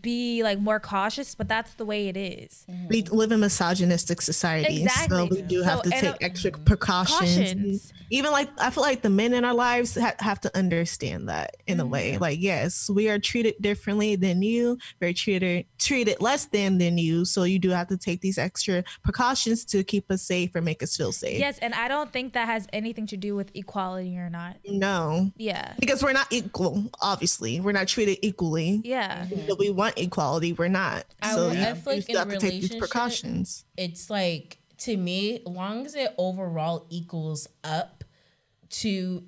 be 0.00 0.42
like 0.42 0.58
more 0.60 0.78
cautious, 0.78 1.34
but 1.34 1.48
that's 1.48 1.74
the 1.74 1.84
way 1.84 2.08
it 2.08 2.16
is. 2.16 2.64
we 2.88 3.02
live 3.02 3.32
in 3.32 3.40
misogynistic 3.40 4.20
society, 4.22 4.86
so 5.08 5.26
we 5.30 5.42
do 5.42 5.62
have 5.62 5.78
So, 5.78 5.82
to 5.84 5.90
take 5.90 6.04
uh, 6.04 6.18
extra 6.20 6.50
precautions. 6.52 7.18
Cautions. 7.18 7.92
Even 8.10 8.30
like 8.30 8.48
I 8.58 8.70
feel 8.70 8.82
like 8.82 9.02
the 9.02 9.10
men 9.10 9.32
in 9.34 9.44
our 9.44 9.54
lives 9.54 9.96
ha- 9.98 10.14
have 10.20 10.40
to 10.42 10.56
understand 10.56 11.28
that 11.28 11.56
in 11.66 11.80
a 11.80 11.82
Mm-hmm. 11.82 11.92
way. 11.92 12.18
Like, 12.18 12.40
yes, 12.40 12.88
we 12.88 13.08
are 13.10 13.18
treated 13.18 13.54
differently 13.60 14.14
than 14.16 14.40
you. 14.42 14.78
We're 15.00 15.12
treated 15.12 15.66
treated 15.78 16.20
less 16.20 16.44
than 16.46 16.78
than 16.78 16.96
you. 16.96 17.24
So 17.24 17.42
you 17.42 17.58
do 17.58 17.70
have 17.70 17.88
to 17.88 17.96
take 17.96 18.20
these 18.20 18.38
extra 18.38 18.84
precautions 19.02 19.64
to 19.66 19.82
keep 19.82 20.10
us 20.12 20.22
safe 20.22 20.54
or 20.54 20.60
make 20.60 20.82
us 20.82 20.96
feel 20.96 21.10
safe. 21.10 21.38
Yes, 21.40 21.58
and 21.58 21.74
I 21.74 21.88
don't 21.88 22.12
think 22.12 22.34
that 22.34 22.46
has 22.46 22.68
anything 22.72 23.06
to 23.08 23.16
do 23.16 23.34
with 23.34 23.50
equality 23.54 24.16
or 24.16 24.30
not. 24.30 24.56
No, 24.64 25.32
Yeah. 25.36 25.72
because 25.80 26.02
we're 26.04 26.12
not 26.12 26.28
equal. 26.30 26.84
Obviously, 27.00 27.58
we're 27.60 27.72
not 27.72 27.88
treated 27.88 28.18
equally. 28.22 28.80
Yeah. 28.84 29.26
But 29.48 29.58
we 29.58 29.70
want 29.72 29.98
equality. 29.98 30.52
We're 30.52 30.68
not. 30.68 31.04
I 31.20 31.34
so 31.34 31.50
you, 31.50 31.58
you 31.58 31.64
like 31.64 32.02
still 32.02 32.18
have 32.18 32.28
to 32.28 32.38
take 32.38 32.60
these 32.60 32.74
precautions. 32.76 33.64
it's 33.76 34.10
like 34.10 34.58
to 34.78 34.96
me, 34.96 35.42
long 35.46 35.86
as 35.86 35.94
it 35.94 36.14
overall 36.18 36.86
equals 36.90 37.48
up 37.62 38.04
to 38.70 39.22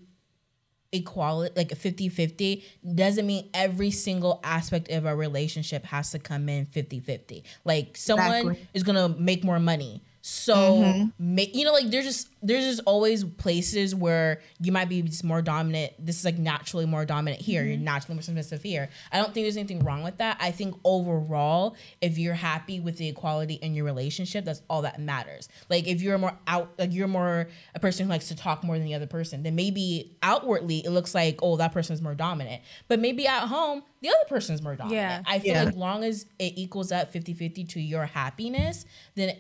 equality 0.93 1.53
like 1.57 1.73
a 1.73 1.75
50-50 1.75 2.63
doesn't 2.95 3.27
mean 3.27 3.51
every 3.53 3.91
single 3.91 4.39
aspect 4.45 4.89
of 4.93 5.05
a 5.07 5.15
relationship 5.17 5.85
has 5.85 6.13
to 6.13 6.21
come 6.21 6.49
in 6.49 6.67
50-50 6.67 7.43
like 7.65 7.97
someone 7.97 8.29
Exactly. 8.29 8.69
is 8.75 8.85
gonna 8.85 9.09
make 9.09 9.43
more 9.43 9.59
money 9.59 10.05
so 10.27 10.55
mm-hmm. 10.55 11.09
make 11.19 11.55
you 11.55 11.67
know 11.67 11.73
like 11.75 11.91
there's 11.91 12.07
just 12.07 12.31
there's 12.41 12.65
just 12.65 12.81
always 12.87 13.25
places 13.25 13.95
where 13.95 14.41
you 14.59 14.73
might 14.73 14.89
be 14.89 15.03
just 15.03 15.23
more 15.23 15.43
dominant. 15.43 15.93
This 15.99 16.19
is 16.19 16.25
like 16.25 16.39
naturally 16.39 16.87
more 16.87 17.05
dominant 17.05 17.43
here. 17.43 17.63
You're 17.63 17.75
mm-hmm. 17.75 17.85
naturally 17.85 18.15
more 18.15 18.23
submissive 18.23 18.63
here. 18.63 18.89
I 19.13 19.19
don't 19.19 19.35
think 19.35 19.45
there's 19.45 19.59
anything 19.59 19.81
wrong 19.81 20.03
with 20.03 20.17
that. 20.19 20.39
I 20.41 20.51
think 20.51 20.77
overall 20.83 21.77
if 22.01 22.17
you're 22.17 22.33
happy 22.33 22.81
with 22.81 22.97
the 22.97 23.09
equality 23.09 23.55
in 23.55 23.75
your 23.75 23.85
relationship 23.85 24.47
that's 24.47 24.63
all 24.71 24.81
that 24.83 24.99
matters. 24.99 25.51
Like 25.69 25.87
if 25.87 26.01
you're 26.01 26.17
more 26.17 26.39
out 26.47 26.73
like 26.79 26.95
you're 26.95 27.07
more 27.07 27.49
a 27.75 27.79
person 27.79 28.07
who 28.07 28.11
likes 28.11 28.29
to 28.29 28.35
talk 28.35 28.65
more 28.65 28.79
than 28.79 28.87
the 28.87 28.95
other 28.95 29.07
person 29.07 29.43
then 29.43 29.55
maybe 29.55 30.17
outwardly 30.23 30.79
it 30.87 30.91
looks 30.91 31.15
like 31.15 31.41
oh 31.43 31.59
that 31.59 31.73
person's 31.73 32.01
more 32.01 32.15
dominant. 32.15 32.63
But 32.89 32.99
maybe 32.99 33.27
at 33.27 33.47
home 33.47 33.83
the 34.01 34.09
other 34.09 34.25
person's 34.27 34.63
more 34.63 34.75
dominant. 34.75 34.95
Yeah. 34.97 35.23
i 35.27 35.39
feel 35.39 35.53
Yeah. 35.53 35.65
like 35.65 35.77
long 35.77 36.03
as 36.03 36.25
it 36.39 36.55
equals 36.57 36.93
up 36.93 37.13
50-50 37.13 37.69
to 37.71 37.81
your 37.81 38.07
happiness 38.07 38.87
then 39.17 39.37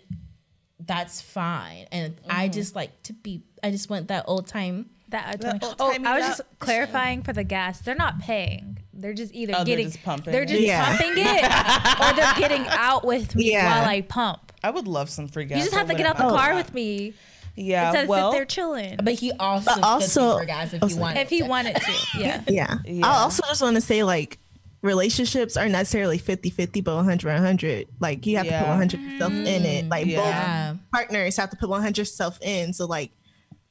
that's 0.87 1.21
fine. 1.21 1.87
And 1.93 2.17
I 2.29 2.47
mm-hmm. 2.47 2.53
just 2.53 2.75
like 2.75 3.03
to 3.05 3.13
be. 3.13 3.43
I 3.63 3.71
just 3.71 3.89
want 3.91 4.09
that 4.09 4.25
old 4.27 4.47
time. 4.47 4.91
That 5.09 5.41
That 5.41 5.77
oh, 5.79 5.93
I 6.05 6.19
was 6.19 6.27
just 6.27 6.41
clarifying 6.59 7.23
for 7.23 7.33
the 7.33 7.45
gas. 7.45 7.81
They're 7.81 7.95
not 7.95 8.19
paying. 8.21 8.79
They're 8.93 9.13
just 9.13 9.35
either 9.35 9.53
Oh, 9.55 9.59
they're 9.59 9.67
getting 9.67 9.87
just 9.91 10.03
pumping 10.03 10.33
They're 10.33 10.43
it. 10.43 10.49
just 10.49 10.63
Yeah. 10.63 10.85
pumping 10.85 11.13
it, 11.17 11.45
or 12.01 12.17
they're 12.17 12.35
getting 12.49 12.67
out 12.69 13.05
with 13.05 13.35
me 13.35 13.53
Yeah. 13.53 13.81
while 13.81 13.89
I 13.89 14.01
pump. 14.03 14.53
I 14.63 14.71
would 14.71 14.89
love 14.89 15.11
some 15.11 15.29
free 15.29 15.45
gas. 15.45 15.59
You 15.59 15.65
just 15.65 15.77
have 15.77 15.89
to 15.89 15.95
get 15.95 16.07
out 16.07 16.17
the 16.17 16.23
car 16.25 16.49
that. 16.49 16.57
with 16.57 16.75
me 16.75 17.13
Yeah, 17.55 17.89
instead 17.89 18.09
well, 18.09 18.33
sit 18.33 18.39
there 18.39 18.45
chilling. 18.47 18.99
But 19.03 19.15
he 19.15 19.33
also 19.33 19.75
But 19.75 19.85
also- 19.85 20.39
for 20.39 20.45
guys 20.45 20.73
if 20.73 20.83
you 20.83 20.89
sorry. 20.91 21.19
if 21.19 21.29
he 21.29 21.43
wanted 21.43 21.77
to, 21.77 21.93
yeah. 22.19 22.43
Yeah. 22.49 22.79
Yeah. 22.85 23.07
I 23.07 23.19
also 23.23 23.43
just 23.47 23.63
want 23.63 23.75
to 23.77 23.81
say 23.81 24.03
like 24.05 24.39
relationships 24.85 25.57
are 25.57 25.65
not 25.65 25.79
necessarily 25.79 26.19
50-50 26.19 26.85
but 26.85 27.03
100-100 27.05 27.87
like 28.01 28.27
you 28.27 28.37
have 28.37 28.47
Yeah. 28.47 28.59
to 28.61 28.65
put 28.65 28.69
100 28.69 29.01
yourself 29.01 29.33
in 29.33 29.47
it 29.65 29.81
mm-hmm. 29.83 29.89
like 29.89 30.07
Yeah. 30.07 30.73
both 30.75 30.81
partners 30.93 31.37
have 31.39 31.51
to 31.51 31.57
put 31.57 31.69
100 31.71 32.05
self 32.05 32.39
in 32.43 32.73
so 32.73 32.87
like 32.87 33.11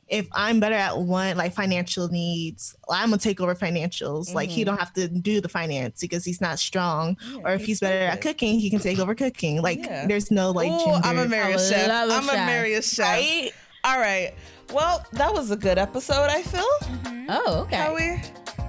if 0.09 0.27
i'm 0.33 0.59
better 0.59 0.75
at 0.75 0.97
one 0.97 1.37
like 1.37 1.53
financial 1.53 2.07
needs 2.09 2.75
i'm 2.89 3.09
gonna 3.09 3.17
take 3.19 3.39
over 3.39 3.55
financials 3.55 4.33
like 4.33 4.49
he 4.49 4.61
mm-hmm. 4.61 4.71
don't 4.71 4.79
have 4.79 4.91
to 4.93 5.07
do 5.07 5.39
the 5.39 5.47
finance 5.47 6.01
because 6.01 6.25
he's 6.25 6.41
not 6.41 6.59
strong 6.59 7.15
or 7.45 7.51
if 7.53 7.59
he's 7.61 7.67
he's 7.67 7.79
better 7.79 8.05
at 8.05 8.19
cooking 8.19 8.59
he 8.59 8.69
can 8.69 8.79
take 8.79 8.99
over 8.99 9.15
cooking 9.15 9.61
like 9.61 9.79
Yeah. 9.85 10.07
there's 10.07 10.31
no 10.31 10.51
like 10.51 10.69
Ooh, 10.71 10.91
I'm 10.91 11.17
a 11.17 11.21
gender- 11.21 11.29
marry 11.29 11.53
a 11.53 11.55
I 11.55 11.59
chef. 11.59 11.87
love 11.87 12.09
a 12.09 12.13
I'm 12.15 12.23
a 12.23 12.31
chef. 12.31 12.45
marry 12.47 12.73
a 12.73 12.81
chef. 12.81 13.05
right 13.07 13.51
All 13.85 13.99
right. 13.99 14.33
Well, 14.73 15.05
that 15.11 15.33
was 15.33 15.51
a 15.51 15.57
good 15.57 15.77
episode. 15.77 16.29
I 16.29 16.41
feel. 16.41 16.63
Mm-hmm. 16.83 17.25
oh, 17.29 17.63
okay. 17.63 18.23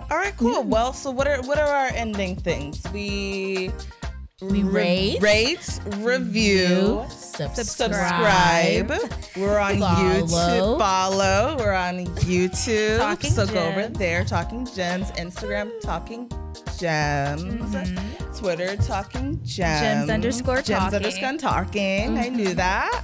How 0.09 0.17
we? 0.17 0.17
All 0.17 0.19
right, 0.19 0.37
cool. 0.37 0.63
Well, 0.65 0.93
so 0.93 1.11
what 1.11 1.27
are 1.29 1.41
what 1.43 1.59
are 1.59 1.69
our 1.69 1.89
ending 1.95 2.37
things? 2.37 2.83
We 2.93 3.71
We 4.41 4.63
rate, 4.63 5.23
rate, 5.23 5.81
review, 5.99 7.05
subscribe. 7.09 7.67
subscribe. 7.67 8.93
We're 9.37 9.59
on 9.59 9.79
Follow. 9.79 9.97
YouTube. 10.23 10.79
Follow. 10.79 11.57
We're 11.59 11.73
on 11.73 12.07
YouTube. 12.07 12.99
Talking 12.99 13.31
so 13.31 13.47
go 13.47 13.61
over 13.65 13.89
there. 13.89 14.25
Talking 14.25 14.67
Gems. 14.75 15.11
Instagram. 15.13 15.71
Talking 15.81 16.31
Gems. 16.79 18.39
Twitter. 18.39 18.77
Talking 18.77 19.41
Gems. 19.45 19.81
Gems 19.81 20.11
underscore 20.11 20.57
Gems 20.63 20.93
talking. 20.93 20.97
underscore 20.97 21.37
talking. 21.39 22.19
I 22.19 22.29
knew 22.29 22.55
that. 22.55 23.03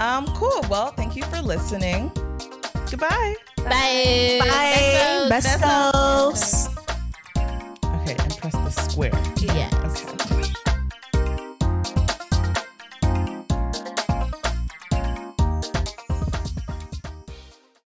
Um. 0.00 0.26
Cool. 0.34 0.64
Well, 0.68 0.88
thank 0.92 1.16
you 1.16 1.22
for 1.24 1.40
listening. 1.40 2.10
Goodbye. 2.90 3.34
Bye. 3.56 4.38
bye 4.40 5.28
Besos. 5.30 5.92
Besos 6.14 6.68
Okay, 8.02 8.16
and 8.18 8.36
press 8.38 8.52
the 8.52 8.70
square. 8.70 9.33